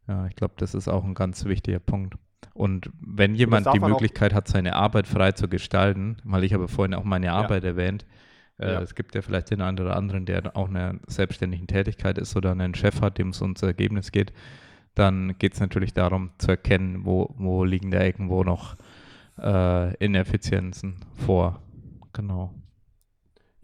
Ja, 0.08 0.26
ich 0.28 0.36
glaube, 0.36 0.54
das 0.58 0.74
ist 0.74 0.88
auch 0.88 1.04
ein 1.04 1.14
ganz 1.14 1.46
wichtiger 1.46 1.80
Punkt. 1.80 2.16
Und 2.54 2.90
wenn 3.00 3.36
jemand 3.36 3.68
die 3.74 3.80
Möglichkeit 3.80 4.34
hat, 4.34 4.48
seine 4.48 4.76
Arbeit 4.76 5.08
frei 5.08 5.32
zu 5.34 5.48
gestalten, 5.48 6.18
weil 6.24 6.44
ich 6.44 6.54
habe 6.54 6.68
vorhin 6.68 6.94
auch 6.94 7.04
meine 7.04 7.32
Arbeit 7.34 7.64
erwähnt, 7.64 8.06
äh, 8.60 8.74
Ja. 8.74 8.82
es 8.82 8.96
gibt 8.96 9.14
ja 9.16 9.22
vielleicht 9.22 9.52
den 9.52 9.62
einen 9.62 9.80
oder 9.80 9.96
anderen, 9.96 10.26
der 10.26 10.56
auch 10.56 10.70
in 10.70 10.78
einer 10.78 11.00
selbstständigen 11.08 11.68
Tätigkeit 11.68 12.18
ist 12.18 12.36
oder 12.36 12.52
einen 12.52 12.74
Chef 12.74 13.02
hat, 13.02 13.18
dem 13.18 13.30
es 13.30 13.42
ums 13.42 13.62
Ergebnis 13.62 14.12
geht, 14.12 14.34
dann 14.96 15.38
geht 15.38 15.54
es 15.54 15.60
natürlich 15.60 15.94
darum 15.94 16.32
zu 16.40 16.50
erkennen, 16.52 17.06
wo, 17.06 17.36
wo 17.38 17.64
liegen 17.64 17.92
da 17.92 18.02
irgendwo 18.02 18.44
noch 18.44 18.76
äh, 19.40 19.94
Ineffizienzen 19.98 20.96
vor. 21.14 21.62
Genau. 22.14 22.54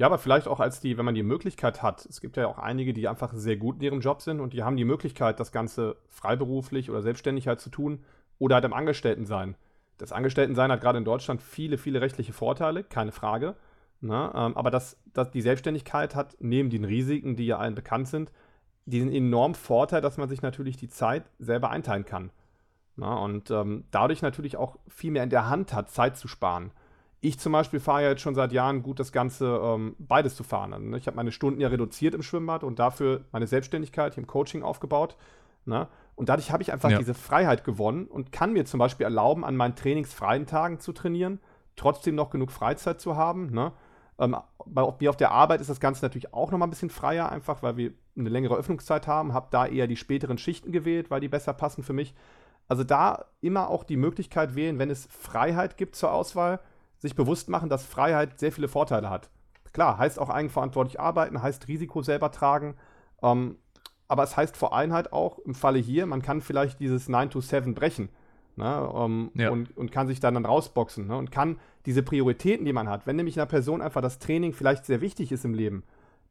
Ja, 0.03 0.07
aber 0.07 0.17
vielleicht 0.17 0.49
auch 0.49 0.59
als 0.59 0.81
die, 0.81 0.97
wenn 0.97 1.05
man 1.05 1.15
die 1.15 1.23
Möglichkeit 1.23 1.81
hat, 1.81 2.05
es 2.05 2.19
gibt 2.19 2.35
ja 2.35 2.45
auch 2.47 2.57
einige, 2.57 2.91
die 2.91 3.07
einfach 3.07 3.31
sehr 3.33 3.55
gut 3.55 3.77
in 3.77 3.83
ihrem 3.83 4.01
Job 4.01 4.21
sind 4.21 4.41
und 4.41 4.51
die 4.51 4.61
haben 4.61 4.75
die 4.75 4.83
Möglichkeit, 4.83 5.39
das 5.39 5.53
Ganze 5.53 5.95
freiberuflich 6.09 6.89
oder 6.89 7.01
selbstständig 7.01 7.47
halt 7.47 7.61
zu 7.61 7.69
tun 7.69 8.03
oder 8.37 8.55
halt 8.55 8.65
im 8.65 8.73
Angestelltensein. 8.73 9.55
Das 9.97 10.11
Angestelltensein 10.11 10.73
hat 10.73 10.81
gerade 10.81 10.97
in 10.97 11.05
Deutschland 11.05 11.41
viele, 11.41 11.77
viele 11.77 12.01
rechtliche 12.01 12.33
Vorteile, 12.33 12.83
keine 12.83 13.13
Frage. 13.13 13.55
Ne? 14.01 14.29
Ähm, 14.35 14.57
aber 14.57 14.71
das, 14.71 14.97
das, 15.13 15.31
die 15.31 15.39
Selbstständigkeit 15.39 16.15
hat 16.15 16.35
neben 16.41 16.69
den 16.69 16.83
Risiken, 16.83 17.37
die 17.37 17.45
ja 17.45 17.57
allen 17.57 17.73
bekannt 17.73 18.09
sind, 18.09 18.29
diesen 18.85 19.09
enormen 19.09 19.55
Vorteil, 19.55 20.01
dass 20.01 20.17
man 20.17 20.27
sich 20.27 20.41
natürlich 20.41 20.75
die 20.75 20.89
Zeit 20.89 21.23
selber 21.39 21.69
einteilen 21.69 22.03
kann. 22.03 22.29
Na, 22.97 23.15
und 23.15 23.51
ähm, 23.51 23.85
dadurch 23.91 24.21
natürlich 24.21 24.57
auch 24.57 24.75
viel 24.89 25.11
mehr 25.11 25.23
in 25.23 25.29
der 25.29 25.49
Hand 25.49 25.71
hat, 25.73 25.89
Zeit 25.91 26.17
zu 26.17 26.27
sparen. 26.27 26.71
Ich 27.25 27.39
zum 27.39 27.53
Beispiel 27.53 27.79
fahre 27.79 28.03
ja 28.03 28.09
jetzt 28.09 28.21
schon 28.21 28.35
seit 28.35 28.51
Jahren 28.51 28.83
gut 28.83 28.99
das 28.99 29.13
Ganze, 29.13 29.45
ähm, 29.63 29.95
beides 29.97 30.35
zu 30.35 30.43
fahren. 30.43 30.73
Also, 30.73 30.85
ne? 30.85 30.97
Ich 30.97 31.07
habe 31.07 31.15
meine 31.15 31.31
Stunden 31.31 31.61
ja 31.61 31.69
reduziert 31.69 32.13
im 32.15 32.21
Schwimmbad 32.21 32.65
und 32.65 32.79
dafür 32.79 33.21
meine 33.31 33.47
Selbstständigkeit 33.47 34.17
im 34.17 34.27
Coaching 34.27 34.61
aufgebaut. 34.61 35.15
Ne? 35.63 35.87
Und 36.15 36.27
dadurch 36.27 36.51
habe 36.51 36.61
ich 36.63 36.73
einfach 36.73 36.89
Ja. 36.89 36.97
diese 36.97 37.13
Freiheit 37.13 37.63
gewonnen 37.63 38.07
und 38.07 38.33
kann 38.33 38.51
mir 38.51 38.65
zum 38.65 38.77
Beispiel 38.77 39.05
erlauben, 39.05 39.45
an 39.45 39.55
meinen 39.55 39.75
trainingsfreien 39.77 40.47
Tagen 40.47 40.81
zu 40.81 40.91
trainieren, 40.91 41.39
trotzdem 41.77 42.15
noch 42.15 42.29
genug 42.29 42.51
Freizeit 42.51 42.99
zu 42.99 43.15
haben. 43.15 43.51
Ne? 43.51 43.71
Ähm, 44.19 44.35
bei 44.65 44.93
mir 44.99 45.09
auf 45.09 45.15
der 45.15 45.31
Arbeit 45.31 45.61
ist 45.61 45.69
das 45.69 45.79
Ganze 45.79 46.03
natürlich 46.03 46.33
auch 46.33 46.51
noch 46.51 46.57
mal 46.57 46.67
ein 46.67 46.71
bisschen 46.71 46.89
freier, 46.89 47.31
einfach 47.31 47.63
weil 47.63 47.77
wir 47.77 47.93
eine 48.17 48.27
längere 48.27 48.57
Öffnungszeit 48.57 49.07
haben. 49.07 49.33
Habe 49.33 49.47
da 49.49 49.65
eher 49.65 49.87
die 49.87 49.95
späteren 49.95 50.37
Schichten 50.37 50.73
gewählt, 50.73 51.09
weil 51.09 51.21
die 51.21 51.29
besser 51.29 51.53
passen 51.53 51.83
für 51.83 51.93
mich. 51.93 52.13
Also 52.67 52.83
da 52.83 53.23
immer 53.39 53.69
auch 53.69 53.85
die 53.85 53.95
Möglichkeit 53.97 54.55
wählen, 54.55 54.77
wenn 54.77 54.89
es 54.89 55.05
Freiheit 55.05 55.77
gibt 55.77 55.95
zur 55.95 56.11
Auswahl, 56.11 56.59
sich 57.03 57.15
bewusst 57.15 57.49
machen, 57.49 57.69
dass 57.69 57.85
Freiheit 57.85 58.39
sehr 58.39 58.51
viele 58.51 58.69
Vorteile 58.69 59.09
hat. 59.09 59.29
Klar, 59.73 59.97
heißt 59.97 60.19
auch 60.19 60.29
eigenverantwortlich 60.29 60.99
arbeiten, 60.99 61.41
heißt 61.41 61.67
Risiko 61.67 62.01
selber 62.01 62.31
tragen. 62.31 62.75
Ähm, 63.21 63.57
aber 64.07 64.23
es 64.23 64.37
heißt 64.37 64.55
vor 64.55 64.73
allem 64.73 64.93
halt 64.93 65.11
auch, 65.11 65.37
im 65.39 65.53
Falle 65.53 65.79
hier, 65.79 66.05
man 66.05 66.21
kann 66.21 66.41
vielleicht 66.41 66.79
dieses 66.79 67.09
9 67.09 67.29
to 67.29 67.41
7 67.41 67.75
brechen. 67.75 68.09
Ne, 68.55 68.91
ähm, 68.95 69.31
Ja. 69.33 69.49
und, 69.49 69.75
und 69.75 69.91
kann 69.91 70.07
sich 70.07 70.19
dann, 70.19 70.35
dann 70.35 70.45
rausboxen 70.45 71.07
ne, 71.07 71.17
und 71.17 71.31
kann 71.31 71.57
diese 71.87 72.03
Prioritäten, 72.03 72.65
die 72.67 72.73
man 72.73 72.87
hat, 72.87 73.07
wenn 73.07 73.15
nämlich 73.15 73.35
einer 73.39 73.47
Person 73.47 73.81
einfach 73.81 74.01
das 74.01 74.19
Training 74.19 74.53
vielleicht 74.53 74.85
sehr 74.85 75.01
wichtig 75.01 75.31
ist 75.31 75.43
im 75.43 75.55
Leben, 75.55 75.81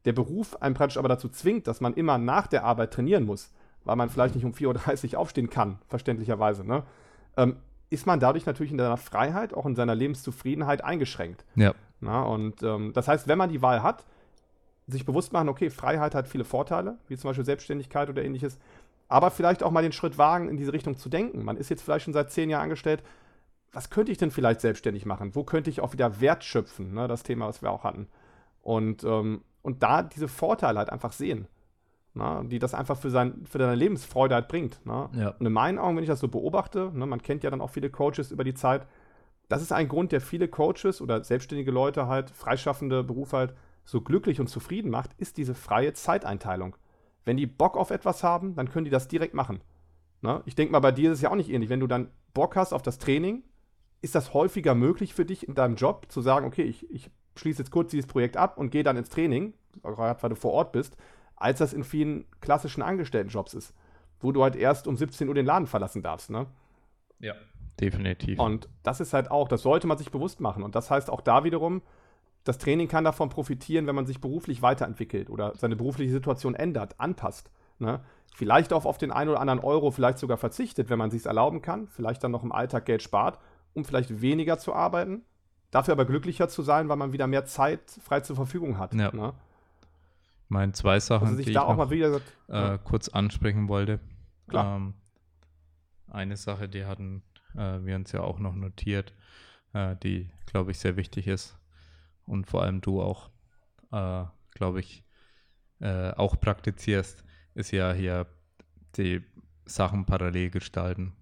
der 0.04 0.12
Beruf 0.12 0.62
einen 0.62 0.76
praktisch 0.76 0.98
aber 0.98 1.08
dazu 1.08 1.28
zwingt, 1.28 1.66
dass 1.66 1.80
man 1.80 1.94
immer 1.94 2.18
nach 2.18 2.46
der 2.46 2.62
Arbeit 2.62 2.92
trainieren 2.92 3.24
muss, 3.24 3.50
weil 3.82 3.96
man 3.96 4.08
vielleicht 4.08 4.36
nicht 4.36 4.44
um 4.44 4.52
4.30 4.52 5.14
Uhr 5.14 5.18
aufstehen 5.18 5.50
kann, 5.50 5.80
verständlicherweise, 5.88 6.64
ne, 6.64 6.84
ähm, 7.36 7.56
ist 7.92 8.06
man 8.06 8.20
dadurch 8.20 8.46
natürlich 8.46 8.72
in 8.72 8.78
seiner 8.78 8.96
Freiheit, 8.96 9.54
auch 9.54 9.66
in 9.66 9.74
seiner 9.74 9.94
Lebenszufriedenheit 9.94 10.82
eingeschränkt. 10.82 11.44
Ja. 11.54 11.74
Na, 12.00 12.22
und 12.22 12.62
ähm, 12.62 12.92
das 12.92 13.06
heißt, 13.06 13.28
wenn 13.28 13.38
man 13.38 13.50
die 13.50 13.62
Wahl 13.62 13.82
hat, 13.82 14.04
sich 14.88 15.04
bewusst 15.04 15.32
machen, 15.32 15.48
okay, 15.48 15.70
Freiheit 15.70 16.14
hat 16.14 16.26
viele 16.26 16.44
Vorteile, 16.44 16.96
wie 17.06 17.16
zum 17.16 17.28
Beispiel 17.28 17.44
Selbstständigkeit 17.44 18.08
oder 18.08 18.24
ähnliches, 18.24 18.58
aber 19.08 19.30
vielleicht 19.30 19.62
auch 19.62 19.70
mal 19.70 19.82
den 19.82 19.92
Schritt 19.92 20.18
wagen, 20.18 20.48
in 20.48 20.56
diese 20.56 20.72
Richtung 20.72 20.96
zu 20.96 21.08
denken. 21.08 21.44
Man 21.44 21.56
ist 21.56 21.68
jetzt 21.68 21.82
vielleicht 21.82 22.04
schon 22.04 22.14
seit 22.14 22.30
zehn 22.32 22.50
Jahren 22.50 22.64
angestellt. 22.64 23.02
Was 23.72 23.90
könnte 23.90 24.10
ich 24.10 24.18
denn 24.18 24.30
vielleicht 24.30 24.60
selbstständig 24.60 25.06
machen? 25.06 25.34
Wo 25.34 25.44
könnte 25.44 25.70
ich 25.70 25.80
auch 25.80 25.92
wieder 25.92 26.20
Wert 26.20 26.44
schöpfen? 26.44 26.94
Ne, 26.94 27.08
das 27.08 27.22
Thema, 27.22 27.46
was 27.46 27.62
wir 27.62 27.70
auch 27.70 27.84
hatten. 27.84 28.08
Und, 28.62 29.04
ähm, 29.04 29.42
und 29.60 29.82
da 29.82 30.02
diese 30.02 30.28
Vorteile 30.28 30.78
halt 30.78 30.90
einfach 30.90 31.12
sehen. 31.12 31.46
Na, 32.14 32.42
die 32.42 32.58
das 32.58 32.74
einfach 32.74 32.98
für, 32.98 33.08
sein, 33.08 33.46
für 33.46 33.56
deine 33.56 33.74
Lebensfreude 33.74 34.34
halt 34.34 34.48
bringt. 34.48 34.84
Ne? 34.84 35.08
Ja. 35.14 35.28
Und 35.38 35.46
in 35.46 35.52
meinen 35.52 35.78
Augen, 35.78 35.96
wenn 35.96 36.04
ich 36.04 36.10
das 36.10 36.20
so 36.20 36.28
beobachte, 36.28 36.90
ne, 36.92 37.06
man 37.06 37.22
kennt 37.22 37.42
ja 37.42 37.48
dann 37.48 37.62
auch 37.62 37.70
viele 37.70 37.88
Coaches 37.88 38.30
über 38.30 38.44
die 38.44 38.52
Zeit, 38.52 38.86
das 39.48 39.62
ist 39.62 39.72
ein 39.72 39.88
Grund, 39.88 40.12
der 40.12 40.20
viele 40.20 40.48
Coaches 40.48 41.00
oder 41.00 41.24
selbstständige 41.24 41.70
Leute 41.70 42.08
halt, 42.08 42.30
freischaffende 42.30 43.02
Berufe 43.02 43.36
halt 43.36 43.54
so 43.84 44.00
glücklich 44.00 44.40
und 44.40 44.48
zufrieden 44.48 44.90
macht, 44.90 45.10
ist 45.16 45.36
diese 45.36 45.54
freie 45.54 45.94
Zeiteinteilung. 45.94 46.76
Wenn 47.24 47.36
die 47.36 47.46
Bock 47.46 47.76
auf 47.76 47.90
etwas 47.90 48.22
haben, 48.22 48.54
dann 48.54 48.70
können 48.70 48.84
die 48.84 48.90
das 48.90 49.08
direkt 49.08 49.34
machen. 49.34 49.60
Ne? 50.20 50.42
Ich 50.46 50.54
denke 50.54 50.72
mal, 50.72 50.80
bei 50.80 50.92
dir 50.92 51.10
ist 51.10 51.18
es 51.18 51.22
ja 51.22 51.30
auch 51.30 51.36
nicht 51.36 51.50
ähnlich. 51.50 51.70
Wenn 51.70 51.80
du 51.80 51.86
dann 51.86 52.10
Bock 52.34 52.56
hast 52.56 52.72
auf 52.72 52.82
das 52.82 52.98
Training, 52.98 53.42
ist 54.00 54.14
das 54.14 54.34
häufiger 54.34 54.74
möglich 54.74 55.14
für 55.14 55.24
dich 55.24 55.46
in 55.46 55.54
deinem 55.54 55.76
Job 55.76 56.06
zu 56.08 56.20
sagen, 56.20 56.46
okay, 56.46 56.62
ich, 56.62 56.90
ich 56.90 57.10
schließe 57.36 57.62
jetzt 57.62 57.70
kurz 57.70 57.90
dieses 57.90 58.06
Projekt 58.06 58.36
ab 58.36 58.58
und 58.58 58.70
gehe 58.70 58.82
dann 58.82 58.96
ins 58.96 59.08
Training, 59.08 59.54
gerade 59.82 60.22
weil 60.22 60.30
du 60.30 60.36
vor 60.36 60.52
Ort 60.52 60.72
bist, 60.72 60.96
als 61.42 61.58
das 61.58 61.72
in 61.72 61.84
vielen 61.84 62.24
klassischen 62.40 62.82
Angestelltenjobs 62.82 63.54
ist, 63.54 63.74
wo 64.20 64.32
du 64.32 64.42
halt 64.42 64.56
erst 64.56 64.86
um 64.86 64.96
17 64.96 65.28
Uhr 65.28 65.34
den 65.34 65.46
Laden 65.46 65.66
verlassen 65.66 66.02
darfst. 66.02 66.30
Ne? 66.30 66.46
Ja, 67.18 67.34
definitiv. 67.80 68.38
Und 68.38 68.68
das 68.82 69.00
ist 69.00 69.12
halt 69.12 69.30
auch, 69.30 69.48
das 69.48 69.62
sollte 69.62 69.86
man 69.86 69.98
sich 69.98 70.10
bewusst 70.10 70.40
machen. 70.40 70.62
Und 70.62 70.74
das 70.74 70.90
heißt 70.90 71.10
auch 71.10 71.20
da 71.20 71.44
wiederum, 71.44 71.82
das 72.44 72.58
Training 72.58 72.88
kann 72.88 73.04
davon 73.04 73.28
profitieren, 73.28 73.86
wenn 73.86 73.94
man 73.94 74.06
sich 74.06 74.20
beruflich 74.20 74.62
weiterentwickelt 74.62 75.30
oder 75.30 75.54
seine 75.56 75.76
berufliche 75.76 76.12
Situation 76.12 76.54
ändert, 76.54 76.98
anpasst. 76.98 77.50
Ne? 77.78 78.00
Vielleicht 78.34 78.72
auch 78.72 78.84
auf 78.84 78.98
den 78.98 79.12
einen 79.12 79.30
oder 79.30 79.40
anderen 79.40 79.60
Euro 79.60 79.90
vielleicht 79.90 80.18
sogar 80.18 80.38
verzichtet, 80.38 80.90
wenn 80.90 80.98
man 80.98 81.10
sich 81.10 81.26
erlauben 81.26 81.62
kann, 81.62 81.88
vielleicht 81.88 82.24
dann 82.24 82.32
noch 82.32 82.42
im 82.42 82.52
Alltag 82.52 82.86
Geld 82.86 83.02
spart, 83.02 83.38
um 83.74 83.84
vielleicht 83.84 84.20
weniger 84.20 84.58
zu 84.58 84.72
arbeiten, 84.72 85.22
dafür 85.70 85.92
aber 85.92 86.04
glücklicher 86.04 86.48
zu 86.48 86.62
sein, 86.62 86.88
weil 86.88 86.96
man 86.96 87.12
wieder 87.12 87.26
mehr 87.26 87.44
Zeit 87.44 87.80
frei 88.02 88.20
zur 88.20 88.36
Verfügung 88.36 88.78
hat. 88.78 88.94
Ja. 88.94 89.12
Ne? 89.12 89.34
Meine, 90.52 90.72
zwei 90.72 91.00
Sachen, 91.00 91.28
Also 91.28 91.42
die 91.42 91.50
da 91.52 91.62
ich 91.62 91.66
auch 91.66 91.70
noch, 91.70 91.76
mal 91.78 91.90
wieder 91.90 92.20
äh, 92.48 92.76
kurz 92.84 93.08
ansprechen 93.08 93.68
wollte. 93.68 94.00
Ähm, 94.52 94.92
eine 96.08 96.36
Sache, 96.36 96.68
die 96.68 96.84
hatten 96.84 97.22
äh, 97.54 97.82
wir 97.82 97.96
uns 97.96 98.12
ja 98.12 98.20
auch 98.20 98.38
noch 98.38 98.54
notiert, 98.54 99.14
äh, 99.72 99.96
die, 100.02 100.30
glaube 100.44 100.72
ich, 100.72 100.78
sehr 100.78 100.96
wichtig 100.96 101.26
ist 101.26 101.56
und 102.26 102.46
vor 102.46 102.62
allem 102.64 102.82
du 102.82 103.00
auch, 103.00 103.30
äh, 103.92 104.24
glaube 104.50 104.80
ich, 104.80 105.04
äh, 105.80 106.10
auch 106.10 106.38
praktizierst, 106.38 107.24
ist 107.54 107.70
ja 107.70 107.94
hier 107.94 108.26
die 108.98 109.24
Sachen 109.64 110.04
parallel 110.04 110.50
gestalten. 110.50 111.14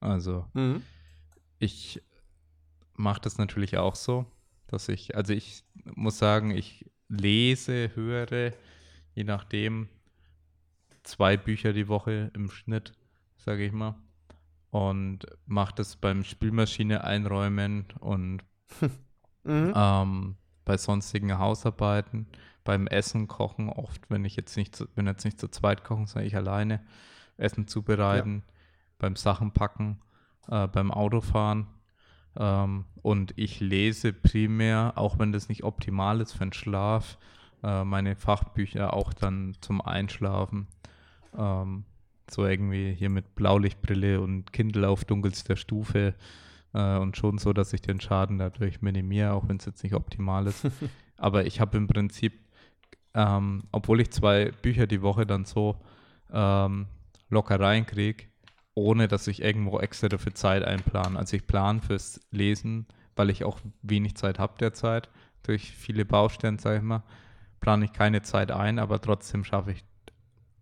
Also 0.00 0.44
Mhm. 0.54 0.82
ich 1.60 2.02
mache 2.94 3.20
das 3.20 3.38
natürlich 3.38 3.76
auch 3.78 3.94
so, 3.94 4.26
dass 4.66 4.88
ich, 4.88 5.14
also 5.14 5.32
ich 5.32 5.62
muss 5.84 6.18
sagen, 6.18 6.50
ich 6.50 6.84
lese, 7.08 7.90
höre, 7.94 8.52
je 9.14 9.24
nachdem, 9.24 9.88
zwei 11.02 11.36
Bücher 11.36 11.72
die 11.72 11.88
Woche 11.88 12.30
im 12.34 12.50
Schnitt, 12.50 12.92
sage 13.36 13.64
ich 13.64 13.72
mal. 13.72 13.94
Und 14.70 15.26
mache 15.46 15.74
das 15.76 15.96
beim 15.96 16.24
Spülmaschine 16.24 17.04
einräumen 17.04 17.86
und 18.00 18.42
Mhm. 19.46 19.72
ähm, 19.76 20.36
bei 20.64 20.76
sonstigen 20.76 21.38
Hausarbeiten, 21.38 22.26
beim 22.64 22.88
Essen 22.88 23.28
kochen, 23.28 23.68
oft, 23.68 24.10
wenn 24.10 24.24
ich 24.24 24.34
jetzt 24.34 24.56
nicht, 24.56 24.74
zu, 24.74 24.88
wenn 24.96 25.06
jetzt 25.06 25.24
nicht 25.24 25.38
zu 25.38 25.46
zweit 25.48 25.84
kochen, 25.84 26.06
sondern 26.06 26.26
ich 26.26 26.36
alleine, 26.36 26.80
Essen 27.36 27.68
zubereiten, 27.68 28.42
beim 28.98 29.14
Sachen 29.14 29.52
packen, 29.52 30.00
äh, 30.48 30.66
beim 30.66 30.90
Autofahren. 30.90 31.68
Ähm, 32.38 32.84
und 33.02 33.32
ich 33.36 33.60
lese 33.60 34.12
primär, 34.12 34.92
auch 34.96 35.18
wenn 35.18 35.32
das 35.32 35.48
nicht 35.48 35.64
optimal 35.64 36.20
ist 36.20 36.32
für 36.32 36.44
den 36.44 36.52
Schlaf, 36.52 37.18
äh, 37.62 37.84
meine 37.84 38.16
Fachbücher 38.16 38.92
auch 38.94 39.12
dann 39.12 39.54
zum 39.60 39.80
Einschlafen. 39.80 40.66
Ähm, 41.36 41.84
so 42.30 42.44
irgendwie 42.44 42.92
hier 42.92 43.10
mit 43.10 43.34
Blaulichtbrille 43.36 44.20
und 44.20 44.52
Kindle 44.52 44.88
auf 44.88 45.04
dunkelster 45.04 45.56
Stufe 45.56 46.14
äh, 46.74 46.96
und 46.96 47.16
schon 47.16 47.38
so, 47.38 47.52
dass 47.52 47.72
ich 47.72 47.82
den 47.82 48.00
Schaden 48.00 48.38
dadurch 48.38 48.82
minimiere, 48.82 49.32
auch 49.32 49.48
wenn 49.48 49.58
es 49.58 49.66
jetzt 49.66 49.82
nicht 49.82 49.94
optimal 49.94 50.46
ist. 50.46 50.66
Aber 51.16 51.46
ich 51.46 51.60
habe 51.60 51.76
im 51.76 51.86
Prinzip, 51.86 52.34
ähm, 53.14 53.64
obwohl 53.72 54.00
ich 54.00 54.10
zwei 54.10 54.50
Bücher 54.62 54.86
die 54.86 55.02
Woche 55.02 55.26
dann 55.26 55.44
so 55.44 55.76
ähm, 56.32 56.86
locker 57.30 57.58
reinkriege, 57.58 58.24
ohne 58.76 59.08
dass 59.08 59.26
ich 59.26 59.42
irgendwo 59.42 59.80
extra 59.80 60.08
dafür 60.08 60.34
Zeit 60.34 60.62
einplane. 60.62 61.18
Also 61.18 61.34
ich 61.36 61.46
plane 61.46 61.80
fürs 61.80 62.20
Lesen, 62.30 62.86
weil 63.16 63.30
ich 63.30 63.42
auch 63.42 63.58
wenig 63.82 64.16
Zeit 64.16 64.38
habe 64.38 64.58
derzeit, 64.60 65.08
durch 65.42 65.72
viele 65.72 66.04
Baustellen, 66.04 66.58
sage 66.58 66.76
ich 66.76 66.82
mal, 66.82 67.02
plane 67.60 67.86
ich 67.86 67.92
keine 67.94 68.20
Zeit 68.22 68.50
ein, 68.50 68.78
aber 68.78 69.00
trotzdem 69.00 69.44
schaffe 69.44 69.72
ich 69.72 69.84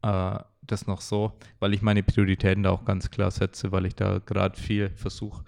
äh, 0.03 0.39
das 0.63 0.87
noch 0.87 1.01
so, 1.01 1.33
weil 1.59 1.75
ich 1.75 1.83
meine 1.83 2.05
Prioritäten 2.05 2.63
da 2.63 2.71
auch 2.71 2.85
ganz 2.85 3.11
klar 3.11 3.33
setze, 3.33 3.73
weil 3.73 3.85
ich 3.85 3.97
da 3.97 4.21
gerade 4.21 4.59
viel 4.61 4.91
versuche 4.91 5.45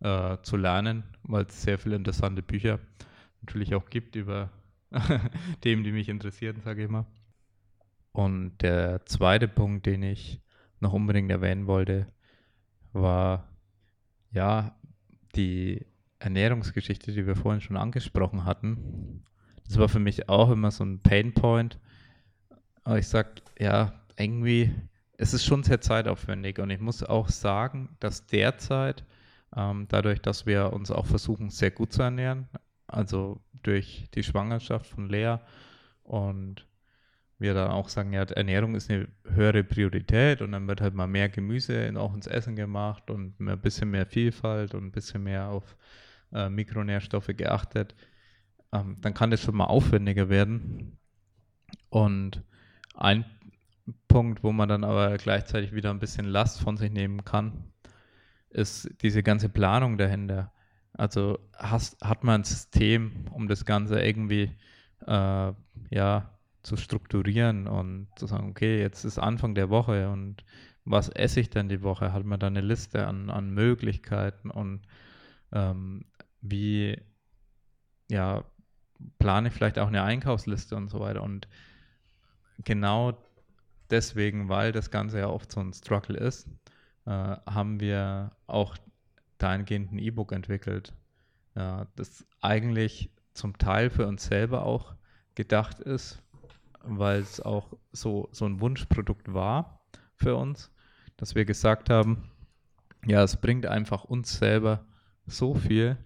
äh, 0.00 0.38
zu 0.42 0.56
lernen, 0.56 1.04
weil 1.22 1.44
es 1.44 1.62
sehr 1.62 1.78
viele 1.78 1.96
interessante 1.96 2.42
Bücher 2.42 2.80
natürlich 3.42 3.74
auch 3.74 3.90
gibt 3.90 4.16
über 4.16 4.48
Themen, 5.60 5.84
die 5.84 5.92
mich 5.92 6.08
interessieren, 6.08 6.62
sage 6.64 6.84
ich 6.84 6.88
mal. 6.88 7.04
Und 8.12 8.56
der 8.62 9.04
zweite 9.04 9.48
Punkt, 9.48 9.84
den 9.84 10.02
ich 10.02 10.40
noch 10.80 10.92
unbedingt 10.92 11.30
erwähnen 11.30 11.66
wollte, 11.66 12.06
war 12.92 13.48
ja 14.30 14.76
die 15.34 15.86
Ernährungsgeschichte, 16.18 17.12
die 17.12 17.26
wir 17.26 17.36
vorhin 17.36 17.60
schon 17.60 17.76
angesprochen 17.76 18.44
hatten. 18.44 19.24
Das 19.66 19.78
war 19.78 19.88
für 19.88 19.98
mich 19.98 20.28
auch 20.28 20.50
immer 20.50 20.70
so 20.70 20.84
ein 20.84 21.00
Painpoint. 21.02 21.78
Aber 22.84 22.98
ich 22.98 23.08
sag, 23.08 23.42
ja, 23.58 23.92
irgendwie, 24.16 24.72
es 25.18 25.34
ist 25.34 25.44
schon 25.44 25.62
sehr 25.62 25.80
zeitaufwendig 25.80 26.58
und 26.58 26.70
ich 26.70 26.80
muss 26.80 27.02
auch 27.02 27.28
sagen, 27.28 27.96
dass 28.00 28.26
derzeit, 28.26 29.04
ähm, 29.54 29.86
dadurch, 29.88 30.20
dass 30.20 30.46
wir 30.46 30.72
uns 30.72 30.90
auch 30.90 31.06
versuchen, 31.06 31.50
sehr 31.50 31.70
gut 31.70 31.92
zu 31.92 32.02
ernähren, 32.02 32.48
also 32.86 33.40
durch 33.62 34.06
die 34.14 34.22
Schwangerschaft 34.22 34.86
von 34.86 35.08
Lea 35.08 35.36
und 36.02 36.66
wir 37.38 37.54
dann 37.54 37.70
auch 37.70 37.88
sagen, 37.88 38.12
ja, 38.12 38.22
Ernährung 38.22 38.74
ist 38.74 38.90
eine 38.90 39.08
höhere 39.24 39.62
Priorität 39.62 40.40
und 40.40 40.52
dann 40.52 40.68
wird 40.68 40.80
halt 40.80 40.94
mal 40.94 41.06
mehr 41.06 41.28
Gemüse 41.28 41.92
auch 41.96 42.14
ins 42.14 42.26
Essen 42.26 42.56
gemacht 42.56 43.10
und 43.10 43.38
ein 43.40 43.60
bisschen 43.60 43.90
mehr 43.90 44.06
Vielfalt 44.06 44.74
und 44.74 44.84
ein 44.84 44.92
bisschen 44.92 45.22
mehr 45.22 45.48
auf 45.48 45.76
äh, 46.32 46.48
Mikronährstoffe 46.48 47.30
geachtet, 47.36 47.94
ähm, 48.72 48.96
dann 49.00 49.14
kann 49.14 49.30
das 49.30 49.42
schon 49.42 49.56
mal 49.56 49.66
aufwendiger 49.66 50.28
werden. 50.28 50.98
Und 51.90 52.42
ein 52.94 53.24
Punkt, 54.08 54.42
wo 54.42 54.52
man 54.52 54.68
dann 54.68 54.84
aber 54.84 55.16
gleichzeitig 55.18 55.72
wieder 55.72 55.90
ein 55.90 56.00
bisschen 56.00 56.26
Last 56.26 56.60
von 56.60 56.76
sich 56.76 56.90
nehmen 56.90 57.24
kann, 57.24 57.64
ist 58.50 58.90
diese 59.02 59.22
ganze 59.22 59.48
Planung 59.48 59.98
dahinter. 59.98 60.52
Also 60.94 61.38
hast, 61.54 62.02
hat 62.02 62.24
man 62.24 62.40
ein 62.40 62.44
System, 62.44 63.26
um 63.30 63.48
das 63.48 63.64
Ganze 63.66 64.00
irgendwie 64.00 64.50
äh, 65.06 65.52
ja, 65.90 66.35
zu 66.66 66.76
strukturieren 66.76 67.68
und 67.68 68.08
zu 68.16 68.26
sagen, 68.26 68.50
okay, 68.50 68.80
jetzt 68.80 69.04
ist 69.04 69.18
Anfang 69.18 69.54
der 69.54 69.70
Woche 69.70 70.10
und 70.10 70.44
was 70.84 71.08
esse 71.08 71.40
ich 71.40 71.48
denn 71.48 71.68
die 71.68 71.82
Woche? 71.82 72.12
Hat 72.12 72.24
man 72.24 72.40
da 72.40 72.48
eine 72.48 72.60
Liste 72.60 73.06
an, 73.06 73.30
an 73.30 73.50
Möglichkeiten 73.50 74.50
und 74.50 74.82
ähm, 75.52 76.06
wie 76.40 77.00
ja, 78.10 78.44
plane 79.18 79.48
ich 79.48 79.54
vielleicht 79.54 79.78
auch 79.78 79.86
eine 79.86 80.02
Einkaufsliste 80.02 80.74
und 80.74 80.90
so 80.90 80.98
weiter. 80.98 81.22
Und 81.22 81.48
genau 82.64 83.16
deswegen, 83.90 84.48
weil 84.48 84.72
das 84.72 84.90
Ganze 84.90 85.20
ja 85.20 85.28
oft 85.28 85.52
so 85.52 85.60
ein 85.60 85.72
Struggle 85.72 86.16
ist, 86.16 86.48
äh, 87.04 87.10
haben 87.10 87.78
wir 87.78 88.32
auch 88.48 88.76
dahingehend 89.38 89.92
ein 89.92 89.98
E-Book 89.98 90.32
entwickelt, 90.32 90.94
ja, 91.54 91.86
das 91.94 92.26
eigentlich 92.40 93.10
zum 93.34 93.56
Teil 93.56 93.88
für 93.90 94.06
uns 94.06 94.24
selber 94.24 94.64
auch 94.64 94.96
gedacht 95.36 95.78
ist, 95.78 96.22
weil 96.88 97.20
es 97.20 97.40
auch 97.40 97.72
so, 97.92 98.28
so 98.32 98.44
ein 98.46 98.60
Wunschprodukt 98.60 99.32
war 99.32 99.80
für 100.14 100.36
uns, 100.36 100.72
dass 101.16 101.34
wir 101.34 101.44
gesagt 101.44 101.90
haben, 101.90 102.30
ja, 103.04 103.22
es 103.22 103.36
bringt 103.36 103.66
einfach 103.66 104.04
uns 104.04 104.38
selber 104.38 104.86
so 105.26 105.54
viel, 105.54 105.96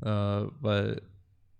äh, 0.00 0.06
weil 0.06 1.02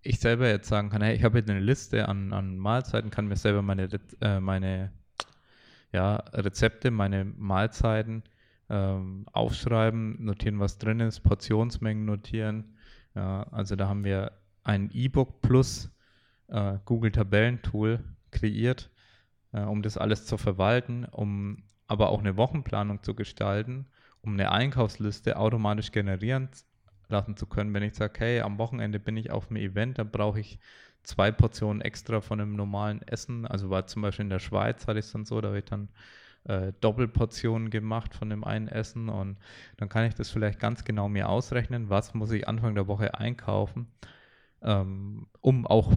ich 0.02 0.20
selber 0.20 0.48
jetzt 0.48 0.68
sagen 0.68 0.90
kann, 0.90 1.02
hey, 1.02 1.14
ich 1.14 1.24
habe 1.24 1.38
jetzt 1.38 1.50
eine 1.50 1.60
Liste 1.60 2.08
an, 2.08 2.32
an 2.32 2.56
Mahlzeiten, 2.56 3.10
kann 3.10 3.26
mir 3.26 3.36
selber 3.36 3.62
meine, 3.62 3.88
äh, 4.20 4.40
meine 4.40 4.92
ja, 5.92 6.16
Rezepte, 6.32 6.90
meine 6.90 7.24
Mahlzeiten 7.24 8.22
ähm, 8.70 9.26
aufschreiben, 9.32 10.22
notieren, 10.24 10.60
was 10.60 10.78
drin 10.78 11.00
ist, 11.00 11.20
Portionsmengen 11.20 12.04
notieren. 12.04 12.76
Ja, 13.14 13.44
also 13.50 13.76
da 13.76 13.88
haben 13.88 14.04
wir 14.04 14.32
ein 14.64 14.90
E-Book 14.92 15.40
plus 15.40 15.90
äh, 16.48 16.78
Google 16.84 17.10
Tabellentool 17.10 18.04
kreiert, 18.30 18.90
äh, 19.52 19.60
um 19.60 19.82
das 19.82 19.96
alles 19.96 20.26
zu 20.26 20.36
verwalten, 20.36 21.04
um 21.04 21.64
aber 21.86 22.10
auch 22.10 22.20
eine 22.20 22.36
Wochenplanung 22.36 23.02
zu 23.02 23.14
gestalten, 23.14 23.86
um 24.20 24.34
eine 24.34 24.52
Einkaufsliste 24.52 25.36
automatisch 25.36 25.92
generieren 25.92 26.50
lassen 27.08 27.36
zu 27.36 27.46
können. 27.46 27.72
Wenn 27.72 27.82
ich 27.82 27.94
sage, 27.94 28.20
hey, 28.20 28.40
am 28.40 28.58
Wochenende 28.58 28.98
bin 28.98 29.16
ich 29.16 29.30
auf 29.30 29.48
einem 29.48 29.56
Event, 29.56 29.98
dann 29.98 30.10
brauche 30.10 30.40
ich 30.40 30.58
zwei 31.02 31.30
Portionen 31.30 31.80
extra 31.80 32.20
von 32.20 32.40
einem 32.40 32.54
normalen 32.54 33.02
Essen. 33.02 33.46
Also 33.46 33.70
war 33.70 33.86
zum 33.86 34.02
Beispiel 34.02 34.24
in 34.24 34.30
der 34.30 34.38
Schweiz, 34.38 34.86
hatte 34.86 34.98
ich 34.98 35.06
es 35.06 35.12
dann 35.12 35.24
so, 35.24 35.40
da 35.40 35.48
habe 35.48 35.58
ich 35.58 35.64
dann 35.64 35.88
äh, 36.44 36.72
Doppelportionen 36.80 37.70
gemacht 37.70 38.14
von 38.14 38.30
dem 38.30 38.44
einen 38.44 38.68
Essen 38.68 39.08
und 39.08 39.38
dann 39.76 39.88
kann 39.88 40.04
ich 40.04 40.14
das 40.14 40.30
vielleicht 40.30 40.58
ganz 40.58 40.84
genau 40.84 41.08
mir 41.08 41.28
ausrechnen, 41.28 41.88
was 41.88 42.14
muss 42.14 42.30
ich 42.30 42.46
Anfang 42.46 42.74
der 42.74 42.86
Woche 42.86 43.14
einkaufen, 43.14 43.88
ähm, 44.62 45.26
um 45.40 45.66
auch 45.66 45.94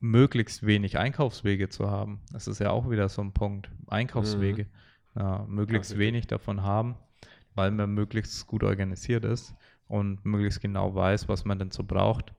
möglichst 0.00 0.66
wenig 0.66 0.98
Einkaufswege 0.98 1.68
zu 1.68 1.90
haben. 1.90 2.20
Das 2.32 2.48
ist 2.48 2.58
ja 2.58 2.70
auch 2.70 2.90
wieder 2.90 3.08
so 3.08 3.22
ein 3.22 3.32
Punkt. 3.32 3.70
Einkaufswege. 3.86 4.66
Ja, 5.14 5.44
möglichst 5.46 5.92
richtig. 5.92 6.06
wenig 6.06 6.26
davon 6.26 6.62
haben, 6.62 6.96
weil 7.54 7.70
man 7.70 7.92
möglichst 7.92 8.46
gut 8.46 8.62
organisiert 8.62 9.24
ist 9.24 9.54
und 9.88 10.24
möglichst 10.24 10.60
genau 10.60 10.94
weiß, 10.94 11.28
was 11.28 11.44
man 11.44 11.58
denn 11.58 11.70
so 11.70 11.84
braucht. 11.84 12.32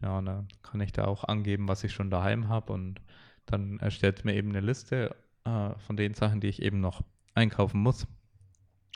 Ja, 0.00 0.18
und 0.18 0.26
dann 0.26 0.48
kann 0.62 0.80
ich 0.80 0.92
da 0.92 1.04
auch 1.04 1.24
angeben, 1.24 1.68
was 1.68 1.84
ich 1.84 1.92
schon 1.92 2.10
daheim 2.10 2.48
habe 2.48 2.72
und 2.72 3.00
dann 3.46 3.78
erstellt 3.80 4.24
mir 4.24 4.34
eben 4.34 4.50
eine 4.50 4.60
Liste 4.60 5.14
äh, 5.44 5.70
von 5.86 5.96
den 5.96 6.14
Sachen, 6.14 6.40
die 6.40 6.48
ich 6.48 6.62
eben 6.62 6.80
noch 6.80 7.02
einkaufen 7.34 7.80
muss. 7.80 8.06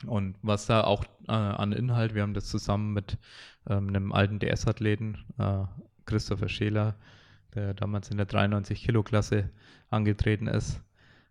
Und 0.05 0.37
was 0.41 0.67
da 0.67 0.83
auch 0.83 1.03
äh, 1.27 1.31
an 1.31 1.71
Inhalt, 1.71 2.13
wir 2.13 2.21
haben 2.21 2.33
das 2.33 2.47
zusammen 2.47 2.93
mit 2.93 3.17
ähm, 3.69 3.89
einem 3.89 4.11
alten 4.11 4.39
DS-Athleten, 4.39 5.17
äh, 5.37 5.63
Christopher 6.05 6.49
Scheler, 6.49 6.95
der 7.55 7.73
damals 7.73 8.09
in 8.09 8.17
der 8.17 8.27
93-Kilo-Klasse 8.27 9.49
angetreten 9.89 10.47
ist, 10.47 10.81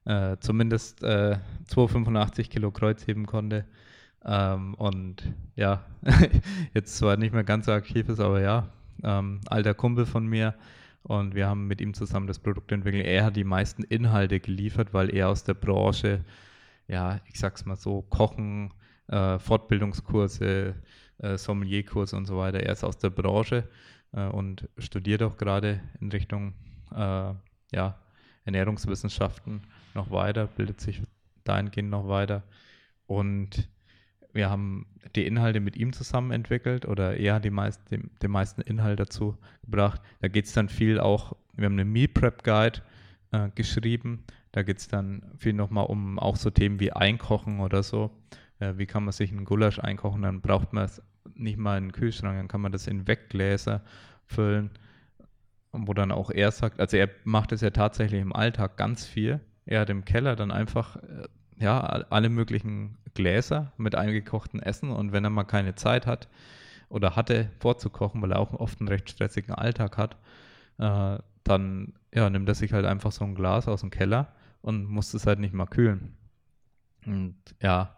äh, 0.04 0.36
zumindest 0.40 1.02
äh, 1.02 1.38
285 1.66 2.50
Kilo 2.50 2.70
Kreuz 2.70 3.06
heben 3.06 3.26
konnte. 3.26 3.64
Ähm, 4.24 4.74
und 4.74 5.32
ja, 5.54 5.84
jetzt 6.74 6.96
zwar 6.96 7.16
nicht 7.16 7.32
mehr 7.32 7.44
ganz 7.44 7.66
so 7.66 7.72
aktiv 7.72 8.08
ist, 8.08 8.20
aber 8.20 8.40
ja, 8.40 8.68
ähm, 9.02 9.40
alter 9.46 9.74
Kumpel 9.74 10.06
von 10.06 10.26
mir. 10.26 10.54
Und 11.02 11.36
wir 11.36 11.46
haben 11.46 11.68
mit 11.68 11.80
ihm 11.80 11.94
zusammen 11.94 12.26
das 12.26 12.40
Produkt 12.40 12.72
entwickelt. 12.72 13.06
Er 13.06 13.24
hat 13.24 13.36
die 13.36 13.44
meisten 13.44 13.84
Inhalte 13.84 14.40
geliefert, 14.40 14.92
weil 14.92 15.14
er 15.14 15.28
aus 15.28 15.44
der 15.44 15.54
Branche, 15.54 16.24
ja, 16.88 17.20
ich 17.26 17.38
sag's 17.38 17.64
mal 17.64 17.76
so, 17.76 18.02
Kochen, 18.02 18.72
äh, 19.06 19.38
Fortbildungskurse, 19.38 20.74
äh, 21.18 21.38
Sommelierkurse 21.38 22.16
und 22.16 22.26
so 22.26 22.38
weiter. 22.38 22.60
Er 22.60 22.72
ist 22.72 22.82
aus 22.82 22.98
der 22.98 23.10
Branche 23.10 23.68
äh, 24.16 24.26
und 24.26 24.68
studiert 24.78 25.22
auch 25.22 25.36
gerade 25.36 25.80
in 26.00 26.10
Richtung 26.10 26.54
äh, 26.90 27.34
ja, 27.72 27.98
Ernährungswissenschaften 28.44 29.62
noch 29.94 30.10
weiter, 30.10 30.46
bildet 30.46 30.80
sich 30.80 31.02
dahingehend 31.44 31.90
noch 31.90 32.08
weiter. 32.08 32.42
Und 33.06 33.68
wir 34.32 34.50
haben 34.50 34.86
die 35.14 35.26
Inhalte 35.26 35.60
mit 35.60 35.76
ihm 35.76 35.92
zusammen 35.92 36.30
entwickelt 36.30 36.86
oder 36.86 37.16
er 37.16 37.34
hat 37.34 37.50
meist, 37.50 37.80
den, 37.90 38.10
den 38.22 38.30
meisten 38.30 38.60
Inhalt 38.60 39.00
dazu 39.00 39.36
gebracht. 39.62 40.00
Da 40.20 40.28
geht 40.28 40.46
es 40.46 40.52
dann 40.52 40.68
viel 40.68 40.98
auch, 40.98 41.36
wir 41.54 41.66
haben 41.66 41.74
eine 41.74 41.84
Meal 41.84 42.08
Prep 42.08 42.42
Guide 42.42 42.80
äh, 43.32 43.48
geschrieben. 43.54 44.24
Da 44.52 44.62
geht 44.62 44.78
es 44.78 44.88
dann 44.88 45.22
viel 45.36 45.52
nochmal 45.52 45.86
um 45.86 46.18
auch 46.18 46.36
so 46.36 46.50
Themen 46.50 46.80
wie 46.80 46.92
Einkochen 46.92 47.60
oder 47.60 47.82
so. 47.82 48.10
Äh, 48.58 48.74
wie 48.76 48.86
kann 48.86 49.04
man 49.04 49.12
sich 49.12 49.30
einen 49.30 49.44
Gulasch 49.44 49.78
einkochen? 49.78 50.22
Dann 50.22 50.40
braucht 50.40 50.72
man 50.72 50.84
es 50.84 51.02
nicht 51.34 51.58
mal 51.58 51.78
in 51.78 51.84
den 51.84 51.92
Kühlschrank, 51.92 52.36
dann 52.38 52.48
kann 52.48 52.60
man 52.60 52.72
das 52.72 52.86
in 52.86 53.06
Weggläser 53.06 53.82
füllen. 54.26 54.70
Wo 55.72 55.92
dann 55.92 56.10
auch 56.10 56.30
er 56.30 56.52
sagt, 56.52 56.80
also 56.80 56.96
er 56.96 57.10
macht 57.24 57.52
es 57.52 57.60
ja 57.60 57.70
tatsächlich 57.70 58.20
im 58.20 58.32
Alltag 58.32 58.76
ganz 58.76 59.04
viel. 59.04 59.40
Er 59.66 59.80
hat 59.80 59.90
im 59.90 60.04
Keller 60.04 60.34
dann 60.34 60.50
einfach 60.50 60.96
äh, 60.96 61.26
ja, 61.58 61.80
alle 61.80 62.28
möglichen 62.28 62.96
Gläser 63.14 63.72
mit 63.76 63.94
eingekochten 63.94 64.60
Essen 64.60 64.90
und 64.90 65.12
wenn 65.12 65.24
er 65.24 65.30
mal 65.30 65.44
keine 65.44 65.74
Zeit 65.74 66.06
hat 66.06 66.28
oder 66.88 67.16
hatte 67.16 67.50
vorzukochen, 67.58 68.22
weil 68.22 68.32
er 68.32 68.38
auch 68.38 68.52
oft 68.52 68.80
einen 68.80 68.88
recht 68.88 69.10
stressigen 69.10 69.54
Alltag 69.54 69.96
hat, 69.98 70.16
äh, 70.78 71.18
dann 71.44 71.94
ja, 72.14 72.30
nimmt 72.30 72.48
er 72.48 72.54
sich 72.54 72.72
halt 72.72 72.86
einfach 72.86 73.12
so 73.12 73.24
ein 73.24 73.34
Glas 73.34 73.68
aus 73.68 73.80
dem 73.80 73.90
Keller 73.90 74.32
und 74.62 74.84
muss 74.86 75.14
es 75.14 75.26
halt 75.26 75.38
nicht 75.38 75.54
mal 75.54 75.66
kühlen. 75.66 76.16
Und 77.06 77.36
ja, 77.60 77.96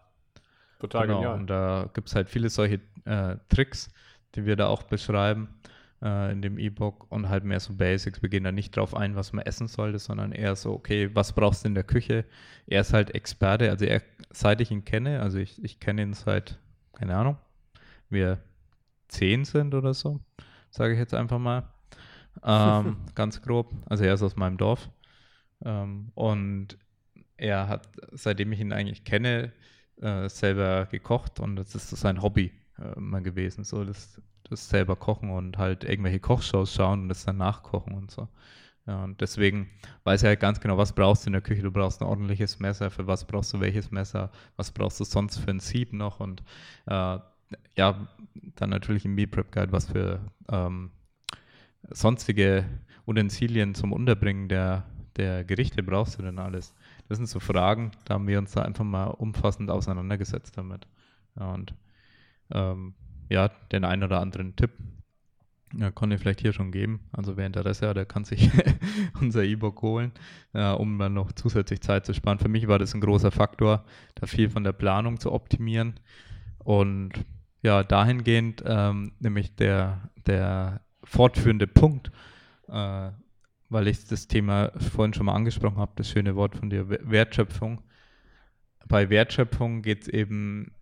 total 0.79 1.07
genau. 1.07 1.19
genial. 1.19 1.39
Und 1.39 1.47
da 1.49 1.91
gibt 1.95 2.09
es 2.09 2.15
halt 2.15 2.29
viele 2.29 2.51
solche 2.51 2.79
äh, 3.09 3.37
Tricks, 3.49 3.91
die 4.35 4.47
wir 4.47 4.57
da 4.57 4.69
auch 4.69 4.83
beschreiben 4.85 5.49
äh, 6.03 6.33
in 6.33 6.43
dem 6.43 6.59
E-Book 6.59 7.11
und 7.11 7.29
halt 7.29 7.45
mehr 7.45 7.61
so 7.61 7.75
Basics. 7.75 8.23
Wir 8.23 8.29
gehen 8.29 8.45
da 8.45 8.53
nicht 8.53 8.77
drauf 8.77 8.95
ein, 8.95 9.17
was 9.17 9.33
man 9.33 9.45
essen 9.45 9.69
sollte, 9.69 9.99
sondern 9.99 10.33
eher 10.33 10.55
so, 10.57 10.73
okay, 10.73 11.11
was 11.15 11.33
brauchst 11.33 11.65
du 11.65 11.69
in 11.69 11.75
der 11.75 11.85
Küche? 11.85 12.25
Er 12.67 12.83
ist 12.83 12.93
halt 12.93 13.15
Experte, 13.15 13.71
also 13.71 13.85
er, 13.85 14.03
seit 14.31 14.61
ich 14.61 14.71
ihn 14.71 14.85
kenne, 14.85 15.21
also 15.21 15.39
ich, 15.39 15.63
ich 15.65 15.81
kenne 15.81 16.03
ihn 16.03 16.15
seit, 16.15 16.59
keine 16.93 17.17
Ahnung, 17.17 17.37
wir 18.11 18.39
zehn 19.09 19.45
sind 19.45 19.75
oder 19.75 19.95
so, 19.95 20.21
sage 20.71 20.93
ich 20.93 20.99
jetzt 20.99 21.15
einfach 21.15 21.39
mal. 21.39 21.65
Ähm, 22.45 22.99
ganz 23.15 23.43
grob. 23.43 23.73
Also 23.87 24.05
er 24.05 24.15
ist 24.15 24.23
aus 24.23 24.37
meinem 24.37 24.59
Dorf. 24.59 24.91
Ähm, 25.65 26.13
und 26.15 26.79
er 27.37 27.69
hat, 27.69 27.89
seitdem 28.13 28.53
ich 28.53 28.61
ihn 28.61 28.73
eigentlich 28.73 29.05
kenne, 29.05 29.53
äh, 30.01 30.29
selber 30.29 30.87
gekocht 30.87 31.41
und 31.41 31.57
das 31.57 31.75
ist 31.75 31.89
so 31.89 31.97
sein 31.97 32.23
Hobby 32.23 32.53
äh, 32.79 32.99
mal 32.99 33.23
gewesen. 33.23 33.65
So, 33.65 33.85
das 33.85 34.21
das 34.51 34.69
selber 34.69 34.97
kochen 34.97 35.31
und 35.31 35.59
halt 35.59 35.85
irgendwelche 35.85 36.21
Kochshows 36.21 36.73
schauen 36.73 37.03
und 37.03 37.09
das 37.09 37.25
dann 37.25 37.37
nachkochen 37.37 37.95
und 37.95 38.11
so. 38.11 38.29
Ja, 38.87 39.05
und 39.05 39.21
deswegen 39.21 39.69
weiß 40.05 40.23
er 40.23 40.31
halt 40.31 40.41
ganz 40.41 40.61
genau, 40.61 40.79
was 40.79 40.95
brauchst 40.95 41.27
du 41.27 41.29
in 41.29 41.35
der 41.35 41.43
Küche. 41.43 41.63
Du 41.63 41.71
brauchst 41.71 42.01
ein 42.01 42.09
ordentliches 42.09 42.59
Messer, 42.59 42.91
für 42.91 43.07
was 43.07 43.27
brauchst 43.27 43.53
du 43.53 43.61
welches 43.61 43.91
Messer, 43.91 44.31
was 44.57 44.71
brauchst 44.71 44.99
du 45.01 45.05
sonst 45.05 45.39
für 45.39 45.51
ein 45.51 45.61
Sieb 45.61 45.93
noch 45.93 46.21
und 46.21 46.43
äh, 46.87 47.19
ja, 47.77 48.09
dann 48.57 48.71
natürlich 48.71 49.05
im 49.05 49.15
Meal 49.15 49.27
Prep 49.27 49.53
Guide, 49.53 49.73
was 49.73 49.87
für 49.87 50.21
ähm, 50.51 50.91
sonstige 51.91 52.65
Utensilien 53.07 53.75
zum 53.75 53.93
Unterbringen 53.93 54.49
der, 54.49 54.85
der 55.17 55.45
Gerichte 55.45 55.83
brauchst 55.83 56.19
du 56.19 56.23
denn 56.23 56.39
alles? 56.39 56.75
Das 57.09 57.19
sind 57.19 57.27
so 57.27 57.41
Fragen, 57.41 57.91
da 58.05 58.15
haben 58.15 58.27
wir 58.27 58.39
uns 58.39 58.53
da 58.53 58.63
einfach 58.63 58.85
mal 58.85 59.07
umfassend 59.07 59.71
auseinandergesetzt 59.71 60.57
damit. 60.57 60.87
Ja, 61.39 61.53
und 61.53 61.75
ähm, 62.53 62.95
ja, 63.29 63.49
den 63.49 63.85
einen 63.85 64.05
oder 64.05 64.21
anderen 64.21 64.57
Tipp 64.57 64.73
ja, 65.77 65.91
kann 65.91 66.11
ich 66.11 66.21
vielleicht 66.21 66.41
hier 66.41 66.53
schon 66.53 66.73
geben. 66.73 67.01
Also 67.13 67.37
wer 67.37 67.47
Interesse 67.47 67.89
hat, 67.89 67.97
der 67.97 68.07
kann 68.07 68.25
sich 68.25 68.51
unser 69.21 69.45
E-Book 69.45 69.83
holen, 69.83 70.13
äh, 70.55 70.71
um 70.71 70.99
dann 70.99 71.15
noch 71.15 71.33
zusätzlich 71.33 71.81
Zeit 71.81 72.07
zu 72.07 72.15
sparen. 72.15 72.39
Für 72.39 72.49
mich 72.49 72.69
war 72.69 72.79
das 72.79 72.95
ein 72.95 73.01
großer 73.01 73.31
Faktor, 73.31 73.85
da 74.15 74.27
viel 74.27 74.49
von 74.49 74.65
der 74.65 74.73
Planung 74.73 75.21
zu 75.21 75.33
optimieren. 75.33 76.01
Und 76.59 77.13
ja, 77.63 77.83
dahingehend 77.83 78.63
ähm, 78.67 79.13
nämlich 79.21 79.55
der, 79.57 80.11
der 80.27 80.81
fortführende 81.05 81.67
Punkt, 81.67 82.11
äh, 82.69 83.11
weil 83.69 83.89
ich 83.89 84.07
das 84.07 84.29
Thema 84.29 84.73
vorhin 84.79 85.13
schon 85.13 85.27
mal 85.27 85.35
angesprochen 85.35 85.79
habe, 85.79 85.93
das 85.97 86.09
schöne 86.09 86.37
Wort 86.37 86.57
von 86.57 86.71
dir, 86.71 86.89
Wertschöpfung. 86.89 87.83
Bei 88.87 89.11
Wertschöpfung 89.11 89.83
geht 89.83 90.03
es 90.03 90.09
eben 90.09 90.73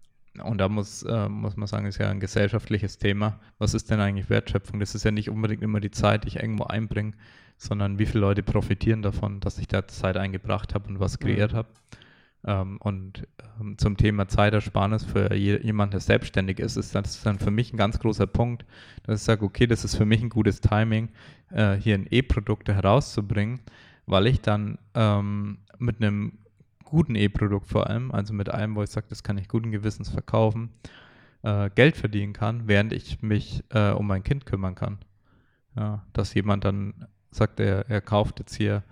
und 0.41 0.59
da 0.59 0.69
muss, 0.69 1.03
äh, 1.03 1.29
muss 1.29 1.57
man 1.57 1.67
sagen, 1.67 1.87
ist 1.87 1.99
ja 1.99 2.11
ein 2.11 2.21
gesellschaftliches 2.21 2.99
Thema. 2.99 3.41
Was 3.59 3.75
ist 3.75 3.91
denn 3.91 4.01
eigentlich 4.01 4.31
Wertschöpfung? 4.31 4.81
Das 4.81 4.95
ist 4.95 5.05
ja 5.05 5.11
nicht 5.11 5.31
unbedingt 5.31 5.63
immer 5.63 5.81
die 5.81 5.91
Zeit, 5.91 6.25
die 6.25 6.29
ich 6.29 6.37
irgendwo 6.37 6.65
einbringe, 6.65 7.13
sondern 7.57 7.99
wie 7.99 8.07
viele 8.07 8.21
Leute 8.21 8.43
profitieren 8.43 9.03
davon, 9.03 9.41
dass 9.41 9.59
ich 9.59 9.69
da 9.69 9.87
Zeit 9.87 10.17
eingebracht 10.17 10.75
habe 10.75 10.89
und 10.89 11.01
was 11.01 11.19
kreiert 11.19 11.55
habe. 11.55 11.69
Ähm, 12.47 12.79
und 12.81 13.27
ähm, 13.61 13.77
zum 13.79 13.97
Thema 13.97 14.29
Zeitersparnis 14.29 15.05
für 15.05 15.35
je, 15.35 15.59
jemanden, 15.63 15.93
der 15.93 16.01
selbstständig 16.01 16.61
ist, 16.61 16.77
ist 16.77 16.95
das 16.95 17.23
dann 17.23 17.39
für 17.39 17.51
mich 17.51 17.73
ein 17.73 17.77
ganz 17.77 17.99
großer 17.99 18.27
Punkt, 18.27 18.65
dass 19.05 19.21
ich 19.21 19.25
sage, 19.25 19.45
okay, 19.45 19.67
das 19.67 19.85
ist 19.85 19.97
für 19.97 20.07
mich 20.07 20.23
ein 20.23 20.29
gutes 20.29 20.61
Timing, 20.61 21.09
äh, 21.51 21.75
hier 21.75 21.95
ein 21.95 22.07
E-Produkte 22.09 22.75
herauszubringen, 22.75 23.61
weil 24.07 24.29
ich 24.29 24.41
dann 24.41 24.79
ähm, 24.95 25.59
mit 25.79 26.01
einem 26.01 26.39
guten 26.87 27.15
E-Produkt 27.15 27.67
vor 27.67 27.89
allem, 27.89 28.11
also 28.11 28.33
mit 28.33 28.49
einem, 28.49 28.75
wo 28.75 28.83
ich 28.83 28.91
sage, 28.91 29.07
das 29.11 29.23
kann 29.23 29.37
ich 29.37 29.49
guten 29.49 29.71
Gewissens 29.71 30.09
verkaufen, 30.09 30.71
äh, 31.43 31.69
Geld 31.75 31.97
verdienen 31.97 32.33
kann, 32.33 32.67
während 32.67 32.95
ich 32.95 33.21
mich 33.21 33.63
äh, 33.71 33.91
um 33.91 34.07
mein 34.07 34.23
Kind 34.23 34.47
kümmern 34.47 34.75
kann. 34.75 34.99
Ja, 35.77 36.07
dass 36.15 36.33
jemand 36.33 36.65
dann 36.65 37.07
sagt, 37.31 37.61
er, 37.61 37.91
er 37.91 38.01
kauft 38.01 38.39
jetzt 38.39 38.55
hier 38.55 38.83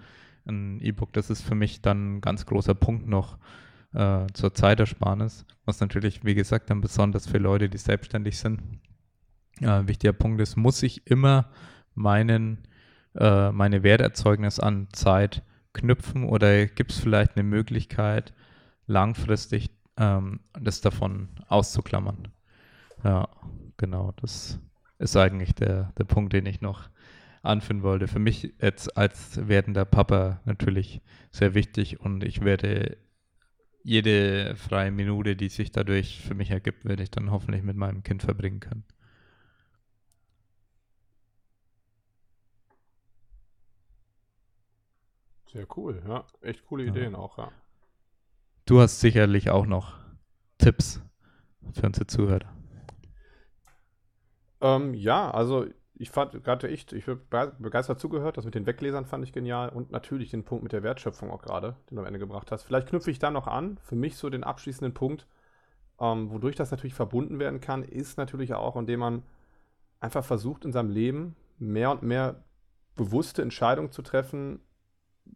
ein 0.47 0.80
E-Book, 0.80 1.14
das 1.14 1.30
ist 1.30 1.40
für 1.40 1.55
mich 1.55 1.80
dann 1.80 2.16
ein 2.16 2.20
ganz 2.20 2.45
großer 2.45 2.74
Punkt 2.74 3.09
noch 3.09 3.38
äh, 3.95 4.26
zur 4.34 4.53
Zeitersparnis, 4.53 5.47
was 5.64 5.80
natürlich, 5.80 6.24
wie 6.24 6.34
gesagt, 6.34 6.68
dann 6.68 6.82
besonders 6.82 7.26
für 7.26 7.38
Leute, 7.38 7.70
die 7.70 7.78
selbstständig 7.78 8.38
sind, 8.38 8.61
äh, 9.61 9.86
wichtiger 9.86 10.12
Punkt 10.12 10.40
ist, 10.40 10.57
muss 10.57 10.82
ich 10.82 11.07
immer 11.07 11.51
meinen, 11.95 12.59
äh, 13.14 13.53
meine 13.53 13.82
Werterzeugnis 13.82 14.61
an 14.61 14.88
Zeit 14.92 15.42
knüpfen 15.75 16.25
oder 16.25 16.66
gibt 16.66 16.93
es 16.93 16.99
vielleicht 16.99 17.37
eine 17.37 17.45
Möglichkeit, 17.45 18.33
langfristig 18.87 19.70
ähm, 19.99 20.41
das 20.59 20.81
davon 20.81 21.29
auszuklammern? 21.49 22.29
Ja, 23.03 23.29
genau, 23.77 24.12
das 24.20 24.59
ist 24.99 25.16
eigentlich 25.16 25.55
der, 25.55 25.93
der 25.99 26.05
Punkt, 26.05 26.33
den 26.33 26.47
ich 26.47 26.61
noch 26.61 26.89
anführen 27.43 27.83
wollte. 27.83 28.09
Für 28.09 28.18
mich 28.18 28.55
jetzt 28.61 28.97
als 28.97 29.47
werdender 29.47 29.85
Papa 29.85 30.41
natürlich 30.47 31.03
sehr 31.31 31.55
wichtig 31.55 32.01
und 32.01 32.25
ich 32.25 32.43
werde 32.43 32.97
jede 33.83 34.57
freie 34.57 34.91
Minute, 34.91 35.37
die 35.37 35.51
sich 35.51 35.70
dadurch 35.70 36.22
für 36.27 36.35
mich 36.35 36.51
ergibt, 36.51 36.87
werde 36.87 37.03
ich 37.03 37.11
dann 37.11 37.31
hoffentlich 37.31 37.62
mit 37.62 37.77
meinem 37.77 38.03
Kind 38.03 38.22
verbringen 38.22 38.61
können. 38.61 38.85
Sehr 45.55 45.67
cool, 45.77 46.03
ja. 46.07 46.25
Echt 46.41 46.67
coole 46.67 46.85
Ideen 46.85 47.13
ja. 47.13 47.19
auch, 47.19 47.39
ja. 47.39 47.53
Du 48.67 48.81
hast 48.81 48.99
sicherlich 48.99 49.51
auch 49.51 49.67
noch 49.67 49.95
Tipps 50.59 51.01
für 51.73 51.87
unsere 51.87 52.09
Zuhörer. 52.09 52.53
Ähm, 54.61 54.95
ja, 54.95 55.31
also 55.31 55.67
ich 55.95 56.11
fand 56.11 56.43
gerade 56.43 56.67
ich, 56.67 56.93
ich 56.93 57.07
habe 57.07 57.55
begeistert 57.61 58.01
zugehört, 58.01 58.37
das 58.37 58.45
mit 58.45 58.57
den 58.57 58.67
Weglesern 58.67 59.05
fand 59.05 59.23
ich 59.23 59.33
genial 59.33 59.69
und 59.69 59.93
natürlich 59.93 60.31
den 60.31 60.43
Punkt 60.43 60.65
mit 60.65 60.73
der 60.73 60.83
Wertschöpfung 60.83 61.31
auch 61.31 61.43
gerade, 61.43 61.77
den 61.89 61.97
du 61.97 62.03
am 62.03 62.07
Ende 62.07 62.19
gebracht 62.19 62.51
hast. 62.51 62.65
Vielleicht 62.65 62.89
knüpfe 62.89 63.13
ich 63.13 63.21
da 63.21 63.31
noch 63.31 63.47
an, 63.47 63.79
für 63.85 63.95
mich 63.95 64.17
so 64.17 64.31
den 64.31 64.43
abschließenden 64.43 64.93
Punkt, 64.93 65.29
ähm, 66.01 66.33
wodurch 66.33 66.57
das 66.57 66.73
natürlich 66.73 66.95
verbunden 66.95 67.39
werden 67.39 67.61
kann, 67.61 67.85
ist 67.85 68.19
natürlich 68.19 68.55
auch, 68.55 68.75
indem 68.75 68.99
man 68.99 69.23
einfach 70.01 70.25
versucht 70.25 70.65
in 70.65 70.73
seinem 70.73 70.91
Leben 70.91 71.37
mehr 71.59 71.93
und 71.93 72.03
mehr 72.03 72.43
bewusste 72.97 73.43
Entscheidungen 73.43 73.93
zu 73.93 74.03
treffen, 74.03 74.61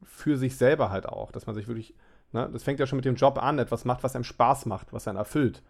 für 0.05 0.37
sich 0.37 0.57
selber 0.57 0.91
halt 0.91 1.07
auch, 1.07 1.33
dass 1.33 1.47
man 1.47 1.55
sich 1.55 1.69
wirklich, 1.69 1.95
ne, 2.33 2.49
das 2.53 2.63
fängt 2.63 2.81
ja 2.81 2.87
schon 2.87 2.97
mit 2.97 3.05
dem 3.05 3.17
Job 3.17 3.43
an, 3.43 3.59
etwas 3.59 3.85
macht, 3.85 4.03
was 4.03 4.15
einem 4.15 4.25
Spaß 4.25 4.67
macht, 4.67 4.93
was 4.93 5.09
einen 5.09 5.19
erfüllt. 5.19 5.63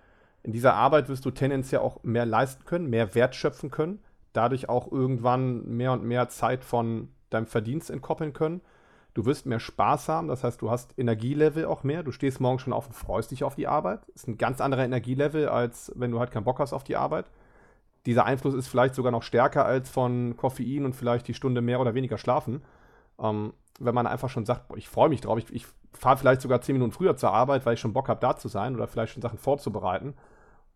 In 0.43 0.53
dieser 0.53 0.75
Arbeit 0.75 1.09
wirst 1.09 1.25
du 1.25 1.31
tendenziell 1.31 1.81
auch 1.81 2.03
mehr 2.03 2.27
leisten 2.27 2.65
können, 2.65 2.89
mehr 2.89 3.15
Wert 3.15 3.35
schöpfen 3.35 3.71
können, 3.71 4.01
dadurch 4.33 4.69
auch 4.69 4.91
irgendwann 4.91 5.67
mehr 5.67 5.93
und 5.93 6.05
mehr 6.05 6.29
Zeit 6.29 6.65
von 6.65 7.09
deinem 7.31 7.47
Verdienst 7.47 7.91
entkoppeln 7.91 8.33
können. 8.33 8.61
Du 9.15 9.27
wirst 9.27 9.47
mehr 9.47 9.59
Spaß 9.59 10.09
haben, 10.09 10.29
das 10.29 10.45
heißt, 10.45 10.63
du 10.63 10.71
hast 10.71 10.97
Energielevel 10.97 11.65
auch 11.65 11.83
mehr. 11.83 12.05
Du 12.05 12.13
stehst 12.13 12.41
morgen 12.41 12.61
schon 12.61 12.73
auf 12.73 12.87
und 12.87 12.93
freust 12.93 13.33
dich 13.33 13.43
auf 13.43 13.57
die 13.57 13.67
Arbeit. 13.67 14.01
Das 14.07 14.23
ist 14.23 14.29
ein 14.29 14.39
ganz 14.39 14.61
anderer 14.61 14.85
Energielevel, 14.85 15.49
als 15.49 15.91
wenn 15.97 16.13
du 16.13 16.21
halt 16.21 16.31
keinen 16.31 16.45
Bock 16.45 16.61
hast 16.61 16.73
auf 16.73 16.85
die 16.85 16.97
Arbeit. 16.97 17.27
Dieser 18.07 18.25
Einfluss 18.27 18.55
ist 18.55 18.69
vielleicht 18.69 18.95
sogar 18.95 19.11
noch 19.11 19.25
stärker 19.25 19.65
als 19.65 19.91
von 19.91 20.37
Koffein 20.37 20.85
und 20.85 20.95
vielleicht 20.95 21.27
die 21.27 21.35
Stunde 21.35 21.61
mehr 21.61 21.81
oder 21.81 21.95
weniger 21.95 22.17
schlafen. 22.17 22.63
Ähm, 23.21 23.53
wenn 23.81 23.95
man 23.95 24.07
einfach 24.07 24.29
schon 24.29 24.45
sagt, 24.45 24.69
boah, 24.69 24.77
ich 24.77 24.89
freue 24.89 25.09
mich 25.09 25.21
drauf, 25.21 25.39
ich, 25.39 25.53
ich 25.53 25.67
fahre 25.93 26.17
vielleicht 26.17 26.41
sogar 26.41 26.61
zehn 26.61 26.75
Minuten 26.75 26.93
früher 26.93 27.17
zur 27.17 27.33
Arbeit, 27.33 27.65
weil 27.65 27.75
ich 27.75 27.81
schon 27.81 27.93
Bock 27.93 28.09
habe, 28.09 28.21
da 28.21 28.37
zu 28.37 28.49
sein 28.49 28.75
oder 28.75 28.87
vielleicht 28.87 29.13
schon 29.13 29.23
Sachen 29.23 29.39
vorzubereiten. 29.39 30.15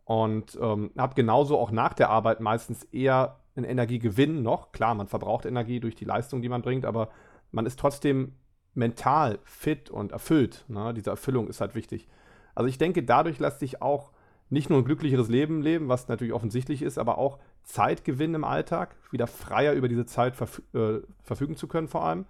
Und 0.05 0.59
ähm, 0.61 0.90
habe 0.97 1.14
genauso 1.14 1.59
auch 1.59 1.70
nach 1.70 1.95
der 1.95 2.11
Arbeit 2.11 2.40
meistens 2.40 2.84
eher 2.84 3.40
einen 3.55 3.64
Energiegewinn 3.64 4.43
noch. 4.43 4.72
Klar, 4.72 4.95
man 4.95 5.07
verbraucht 5.07 5.47
Energie 5.47 5.80
durch 5.80 5.95
die 5.95 6.05
Leistung, 6.05 6.43
die 6.43 6.49
man 6.49 6.62
bringt, 6.62 6.84
aber 6.84 7.09
man 7.51 7.66
ist 7.66 7.78
trotzdem 7.78 8.34
mental 8.74 9.38
fit 9.45 9.90
und 9.90 10.12
erfüllt. 10.12 10.64
Ne? 10.68 10.95
Diese 10.95 11.11
Erfüllung 11.11 11.49
ist 11.49 11.61
halt 11.61 11.74
wichtig. 11.74 12.09
Also 12.55 12.68
ich 12.68 12.78
denke, 12.78 13.03
dadurch 13.03 13.38
lässt 13.38 13.61
sich 13.61 13.82
auch 13.82 14.11
nicht 14.49 14.70
nur 14.70 14.78
ein 14.78 14.84
glücklicheres 14.84 15.28
Leben 15.28 15.62
leben, 15.62 15.88
was 15.88 16.09
natürlich 16.09 16.34
offensichtlich 16.34 16.82
ist, 16.82 16.99
aber 16.99 17.18
auch 17.18 17.38
Zeit 17.64 18.04
gewinnen 18.04 18.34
im 18.34 18.44
Alltag, 18.44 18.96
wieder 19.10 19.26
freier 19.26 19.72
über 19.72 19.88
diese 19.88 20.06
Zeit 20.06 20.36
verfü 20.36 20.62
äh, 20.74 21.00
verfügen 21.22 21.56
zu 21.56 21.68
können 21.68 21.88
vor 21.88 22.04
allem. 22.04 22.26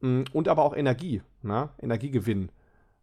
Mm, 0.00 0.22
und 0.32 0.48
aber 0.48 0.64
auch 0.64 0.76
Energie, 0.76 1.22
ne? 1.42 1.70
Energie 1.78 2.10
gewinnen. 2.10 2.50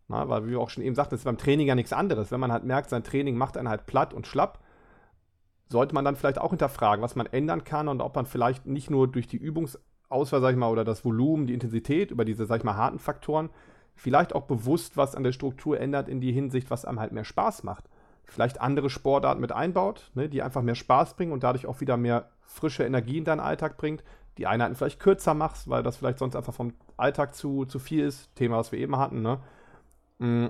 Na, 0.07 0.27
weil, 0.27 0.45
wie 0.45 0.51
wir 0.51 0.59
auch 0.59 0.69
schon 0.69 0.83
eben 0.83 0.95
sagten, 0.95 1.11
das 1.11 1.21
ist 1.21 1.25
beim 1.25 1.37
Training 1.37 1.67
ja 1.67 1.75
nichts 1.75 1.93
anderes. 1.93 2.31
Wenn 2.31 2.39
man 2.39 2.51
halt 2.51 2.63
merkt, 2.63 2.89
sein 2.89 3.03
Training 3.03 3.37
macht 3.37 3.57
einen 3.57 3.69
halt 3.69 3.85
platt 3.85 4.13
und 4.13 4.25
schlapp, 4.25 4.59
sollte 5.67 5.93
man 5.93 6.03
dann 6.03 6.15
vielleicht 6.15 6.39
auch 6.39 6.49
hinterfragen, 6.49 7.03
was 7.03 7.15
man 7.15 7.27
ändern 7.27 7.63
kann 7.63 7.87
und 7.87 8.01
ob 8.01 8.15
man 8.15 8.25
vielleicht 8.25 8.65
nicht 8.65 8.89
nur 8.89 9.07
durch 9.07 9.27
die 9.27 9.37
Übungsauswahl, 9.37 10.41
sag 10.41 10.51
ich 10.51 10.57
mal, 10.57 10.71
oder 10.71 10.83
das 10.83 11.05
Volumen, 11.05 11.45
die 11.45 11.53
Intensität, 11.53 12.09
über 12.09 12.25
diese, 12.25 12.47
sag 12.47 12.57
ich 12.57 12.63
mal, 12.63 12.75
harten 12.75 12.97
Faktoren, 12.97 13.51
vielleicht 13.95 14.33
auch 14.33 14.43
bewusst 14.43 14.97
was 14.97 15.15
an 15.15 15.23
der 15.23 15.31
Struktur 15.31 15.79
ändert 15.79 16.09
in 16.09 16.21
die 16.21 16.31
Hinsicht, 16.31 16.71
was 16.71 16.85
einem 16.85 16.99
halt 16.99 17.11
mehr 17.11 17.25
Spaß 17.25 17.63
macht. 17.63 17.85
Vielleicht 18.31 18.61
andere 18.61 18.89
Sportarten 18.89 19.41
mit 19.41 19.51
einbaut, 19.51 20.11
ne, 20.13 20.29
die 20.29 20.41
einfach 20.41 20.61
mehr 20.61 20.75
Spaß 20.75 21.15
bringen 21.15 21.31
und 21.31 21.43
dadurch 21.43 21.65
auch 21.65 21.81
wieder 21.81 21.97
mehr 21.97 22.29
frische 22.45 22.83
Energie 22.83 23.17
in 23.17 23.25
deinen 23.25 23.39
Alltag 23.39 23.77
bringt. 23.77 24.03
Die 24.37 24.47
Einheiten 24.47 24.75
vielleicht 24.75 24.99
kürzer 24.99 25.33
machst, 25.33 25.69
weil 25.69 25.83
das 25.83 25.97
vielleicht 25.97 26.19
sonst 26.19 26.35
einfach 26.35 26.53
vom 26.53 26.73
Alltag 26.97 27.35
zu, 27.35 27.65
zu 27.65 27.79
viel 27.79 28.05
ist. 28.05 28.33
Thema, 28.35 28.57
was 28.57 28.71
wir 28.71 28.79
eben 28.79 28.97
hatten, 28.97 29.21
ne? 29.21 29.39
Mm. 30.19 30.47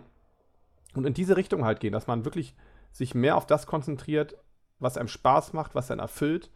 Und 0.96 1.06
in 1.06 1.14
diese 1.14 1.38
Richtung 1.38 1.66
halt 1.66 1.80
gehen, 1.80 1.94
dass 1.94 2.08
man 2.08 2.26
wirklich 2.26 2.56
sich 2.92 3.14
mehr 3.14 3.38
auf 3.38 3.46
das 3.46 3.68
konzentriert, 3.68 4.36
was 4.80 4.98
einem 4.98 5.08
Spaß 5.08 5.54
macht, 5.54 5.76
was 5.76 5.92
einen 5.92 6.00
erfüllt 6.00 6.50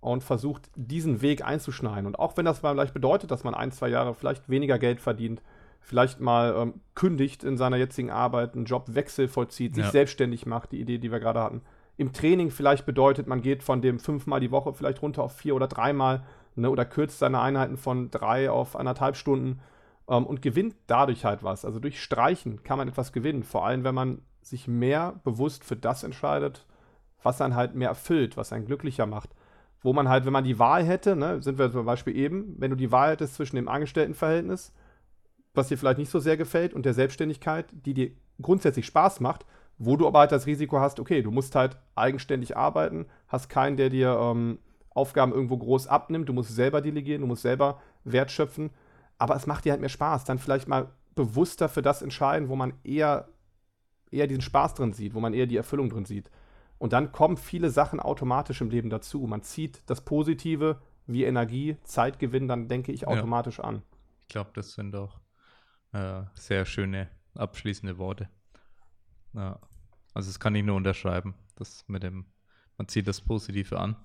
und 0.00 0.22
versucht, 0.22 0.70
diesen 0.74 1.22
Weg 1.22 1.44
einzuschneiden. 1.44 2.06
Und 2.06 2.18
auch 2.18 2.36
wenn 2.36 2.44
das 2.44 2.62
mal 2.62 2.74
vielleicht 2.74 2.94
bedeutet, 2.94 3.30
dass 3.30 3.44
man 3.44 3.54
ein, 3.54 3.72
zwei 3.72 3.88
Jahre 3.88 4.14
vielleicht 4.14 4.48
weniger 4.48 4.78
Geld 4.78 5.00
verdient, 5.00 5.42
vielleicht 5.82 6.20
mal 6.20 6.54
ähm, 6.56 6.74
kündigt 6.94 7.44
in 7.44 7.56
seiner 7.56 7.76
jetzigen 7.76 8.10
Arbeit, 8.10 8.54
einen 8.54 8.64
Jobwechsel 8.64 9.28
vollzieht, 9.28 9.74
sich 9.74 9.84
ja. 9.84 9.90
selbstständig 9.90 10.46
macht, 10.46 10.72
die 10.72 10.80
Idee, 10.80 10.98
die 10.98 11.12
wir 11.12 11.20
gerade 11.20 11.40
hatten. 11.40 11.62
Im 11.96 12.12
Training 12.12 12.50
vielleicht 12.50 12.86
bedeutet, 12.86 13.26
man 13.26 13.42
geht 13.42 13.62
von 13.62 13.82
dem 13.82 13.98
fünfmal 13.98 14.40
die 14.40 14.50
Woche 14.50 14.72
vielleicht 14.72 15.02
runter 15.02 15.22
auf 15.22 15.36
vier 15.36 15.54
oder 15.54 15.68
dreimal 15.68 16.22
ne, 16.54 16.70
oder 16.70 16.84
kürzt 16.84 17.18
seine 17.18 17.40
Einheiten 17.40 17.76
von 17.76 18.10
drei 18.10 18.50
auf 18.50 18.76
anderthalb 18.76 19.16
Stunden 19.16 19.60
ähm, 20.08 20.24
und 20.24 20.40
gewinnt 20.40 20.74
dadurch 20.86 21.24
halt 21.24 21.42
was. 21.42 21.64
Also 21.64 21.80
durch 21.80 22.02
Streichen 22.02 22.62
kann 22.62 22.78
man 22.78 22.88
etwas 22.88 23.12
gewinnen, 23.12 23.42
vor 23.42 23.66
allem 23.66 23.84
wenn 23.84 23.94
man 23.94 24.22
sich 24.40 24.68
mehr 24.68 25.20
bewusst 25.24 25.64
für 25.64 25.76
das 25.76 26.02
entscheidet, 26.02 26.66
was 27.22 27.40
einen 27.40 27.54
halt 27.54 27.74
mehr 27.74 27.88
erfüllt, 27.88 28.36
was 28.36 28.52
einen 28.52 28.66
glücklicher 28.66 29.06
macht. 29.06 29.30
Wo 29.80 29.92
man 29.92 30.08
halt, 30.08 30.24
wenn 30.24 30.32
man 30.32 30.44
die 30.44 30.60
Wahl 30.60 30.84
hätte, 30.84 31.16
ne, 31.16 31.42
sind 31.42 31.58
wir 31.58 31.70
zum 31.72 31.84
Beispiel 31.84 32.16
eben, 32.16 32.54
wenn 32.58 32.70
du 32.70 32.76
die 32.76 32.92
Wahl 32.92 33.10
hättest 33.10 33.34
zwischen 33.34 33.56
dem 33.56 33.68
Angestelltenverhältnis, 33.68 34.72
was 35.54 35.68
dir 35.68 35.78
vielleicht 35.78 35.98
nicht 35.98 36.10
so 36.10 36.18
sehr 36.18 36.36
gefällt, 36.36 36.74
und 36.74 36.86
der 36.86 36.94
Selbstständigkeit, 36.94 37.66
die 37.72 37.94
dir 37.94 38.10
grundsätzlich 38.40 38.86
Spaß 38.86 39.20
macht, 39.20 39.44
wo 39.78 39.96
du 39.96 40.06
aber 40.06 40.20
halt 40.20 40.32
das 40.32 40.46
Risiko 40.46 40.80
hast, 40.80 41.00
okay, 41.00 41.22
du 41.22 41.30
musst 41.30 41.54
halt 41.54 41.76
eigenständig 41.94 42.56
arbeiten, 42.56 43.06
hast 43.28 43.48
keinen, 43.48 43.76
der 43.76 43.90
dir 43.90 44.18
ähm, 44.20 44.58
Aufgaben 44.90 45.32
irgendwo 45.32 45.56
groß 45.58 45.86
abnimmt, 45.86 46.28
du 46.28 46.32
musst 46.32 46.54
selber 46.54 46.80
delegieren, 46.80 47.22
du 47.22 47.26
musst 47.26 47.42
selber 47.42 47.80
Wert 48.04 48.30
schöpfen, 48.30 48.70
aber 49.18 49.36
es 49.36 49.46
macht 49.46 49.64
dir 49.64 49.72
halt 49.72 49.80
mehr 49.80 49.88
Spaß, 49.88 50.24
dann 50.24 50.38
vielleicht 50.38 50.68
mal 50.68 50.90
bewusster 51.14 51.68
für 51.68 51.82
das 51.82 52.02
entscheiden, 52.02 52.48
wo 52.48 52.56
man 52.56 52.74
eher, 52.84 53.28
eher 54.10 54.26
diesen 54.26 54.42
Spaß 54.42 54.74
drin 54.74 54.92
sieht, 54.92 55.14
wo 55.14 55.20
man 55.20 55.34
eher 55.34 55.46
die 55.46 55.56
Erfüllung 55.56 55.90
drin 55.90 56.04
sieht. 56.04 56.30
Und 56.78 56.92
dann 56.92 57.12
kommen 57.12 57.36
viele 57.36 57.70
Sachen 57.70 58.00
automatisch 58.00 58.60
im 58.60 58.70
Leben 58.70 58.90
dazu. 58.90 59.20
Man 59.20 59.42
zieht 59.42 59.82
das 59.86 60.00
Positive 60.00 60.80
wie 61.06 61.24
Energie, 61.24 61.76
Zeitgewinn, 61.84 62.48
dann 62.48 62.68
denke 62.68 62.92
ich 62.92 63.06
automatisch 63.06 63.58
ja. 63.58 63.64
an. 63.64 63.82
Ich 64.22 64.28
glaube, 64.28 64.50
das 64.54 64.72
sind 64.72 64.94
auch 64.96 65.21
äh, 65.92 66.22
sehr 66.34 66.64
schöne 66.64 67.08
abschließende 67.34 67.98
Worte. 67.98 68.28
Ja. 69.32 69.58
Also 70.14 70.28
das 70.28 70.40
kann 70.40 70.54
ich 70.54 70.64
nur 70.64 70.76
unterschreiben. 70.76 71.34
Das 71.56 71.86
mit 71.88 72.02
dem, 72.02 72.26
man 72.76 72.88
zieht 72.88 73.06
das 73.06 73.20
Positive 73.20 73.78
an. 73.78 73.96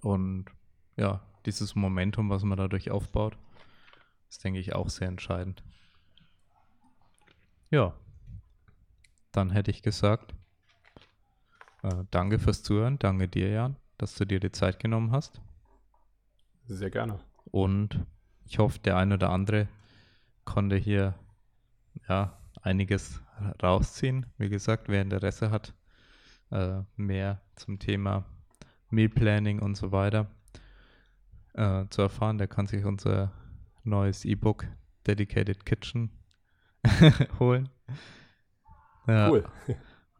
Und 0.00 0.46
ja, 0.96 1.20
dieses 1.46 1.74
Momentum, 1.74 2.30
was 2.30 2.42
man 2.42 2.58
dadurch 2.58 2.90
aufbaut, 2.90 3.36
ist, 4.28 4.42
denke 4.44 4.60
ich, 4.60 4.74
auch 4.74 4.88
sehr 4.88 5.08
entscheidend. 5.08 5.62
Ja, 7.70 7.94
dann 9.32 9.50
hätte 9.50 9.70
ich 9.70 9.82
gesagt, 9.82 10.34
äh, 11.82 12.04
danke 12.10 12.38
fürs 12.38 12.62
Zuhören. 12.62 12.98
Danke 12.98 13.28
dir, 13.28 13.50
Jan, 13.50 13.76
dass 13.98 14.14
du 14.14 14.24
dir 14.24 14.40
die 14.40 14.52
Zeit 14.52 14.80
genommen 14.80 15.12
hast. 15.12 15.40
Sehr 16.66 16.90
gerne. 16.90 17.20
Und 17.50 18.04
ich 18.44 18.58
hoffe, 18.58 18.78
der 18.80 18.96
ein 18.96 19.12
oder 19.12 19.30
andere 19.30 19.68
konnte 20.48 20.76
hier 20.76 21.14
ja 22.08 22.38
einiges 22.62 23.22
rausziehen. 23.62 24.24
Wie 24.38 24.48
gesagt, 24.48 24.88
wer 24.88 25.02
Interesse 25.02 25.50
hat, 25.50 25.74
äh, 26.50 26.80
mehr 26.96 27.42
zum 27.54 27.78
Thema 27.78 28.24
Meal 28.88 29.10
Planning 29.10 29.60
und 29.60 29.76
so 29.76 29.92
weiter 29.92 30.30
äh, 31.52 31.84
zu 31.90 32.00
erfahren, 32.00 32.38
der 32.38 32.48
kann 32.48 32.66
sich 32.66 32.86
unser 32.86 33.30
neues 33.84 34.24
E-Book 34.24 34.66
Dedicated 35.06 35.66
Kitchen 35.66 36.10
holen. 37.38 37.68
Ja. 39.06 39.30
Cool. 39.30 39.44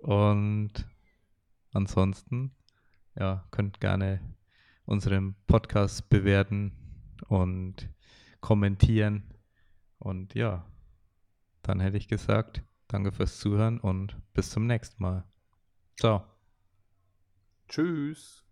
Und 0.01 0.87
ansonsten, 1.73 2.53
ja, 3.19 3.47
könnt 3.51 3.81
gerne 3.81 4.21
unseren 4.85 5.37
Podcast 5.47 6.11
bewerten 6.11 6.73
und 7.29 7.89
kommentieren. 8.41 9.23
Und 9.99 10.35
ja, 10.35 10.65
dann 11.63 11.81
hätte 11.81 11.97
ich 11.97 12.09
gesagt, 12.09 12.63
danke 12.87 13.13
fürs 13.13 13.39
Zuhören 13.39 13.81
und 13.81 14.17
bis 14.33 14.51
zum 14.51 14.67
nächsten 14.67 15.03
Mal. 15.03 15.25
Ciao. 15.99 16.25
Tschüss. 17.69 18.48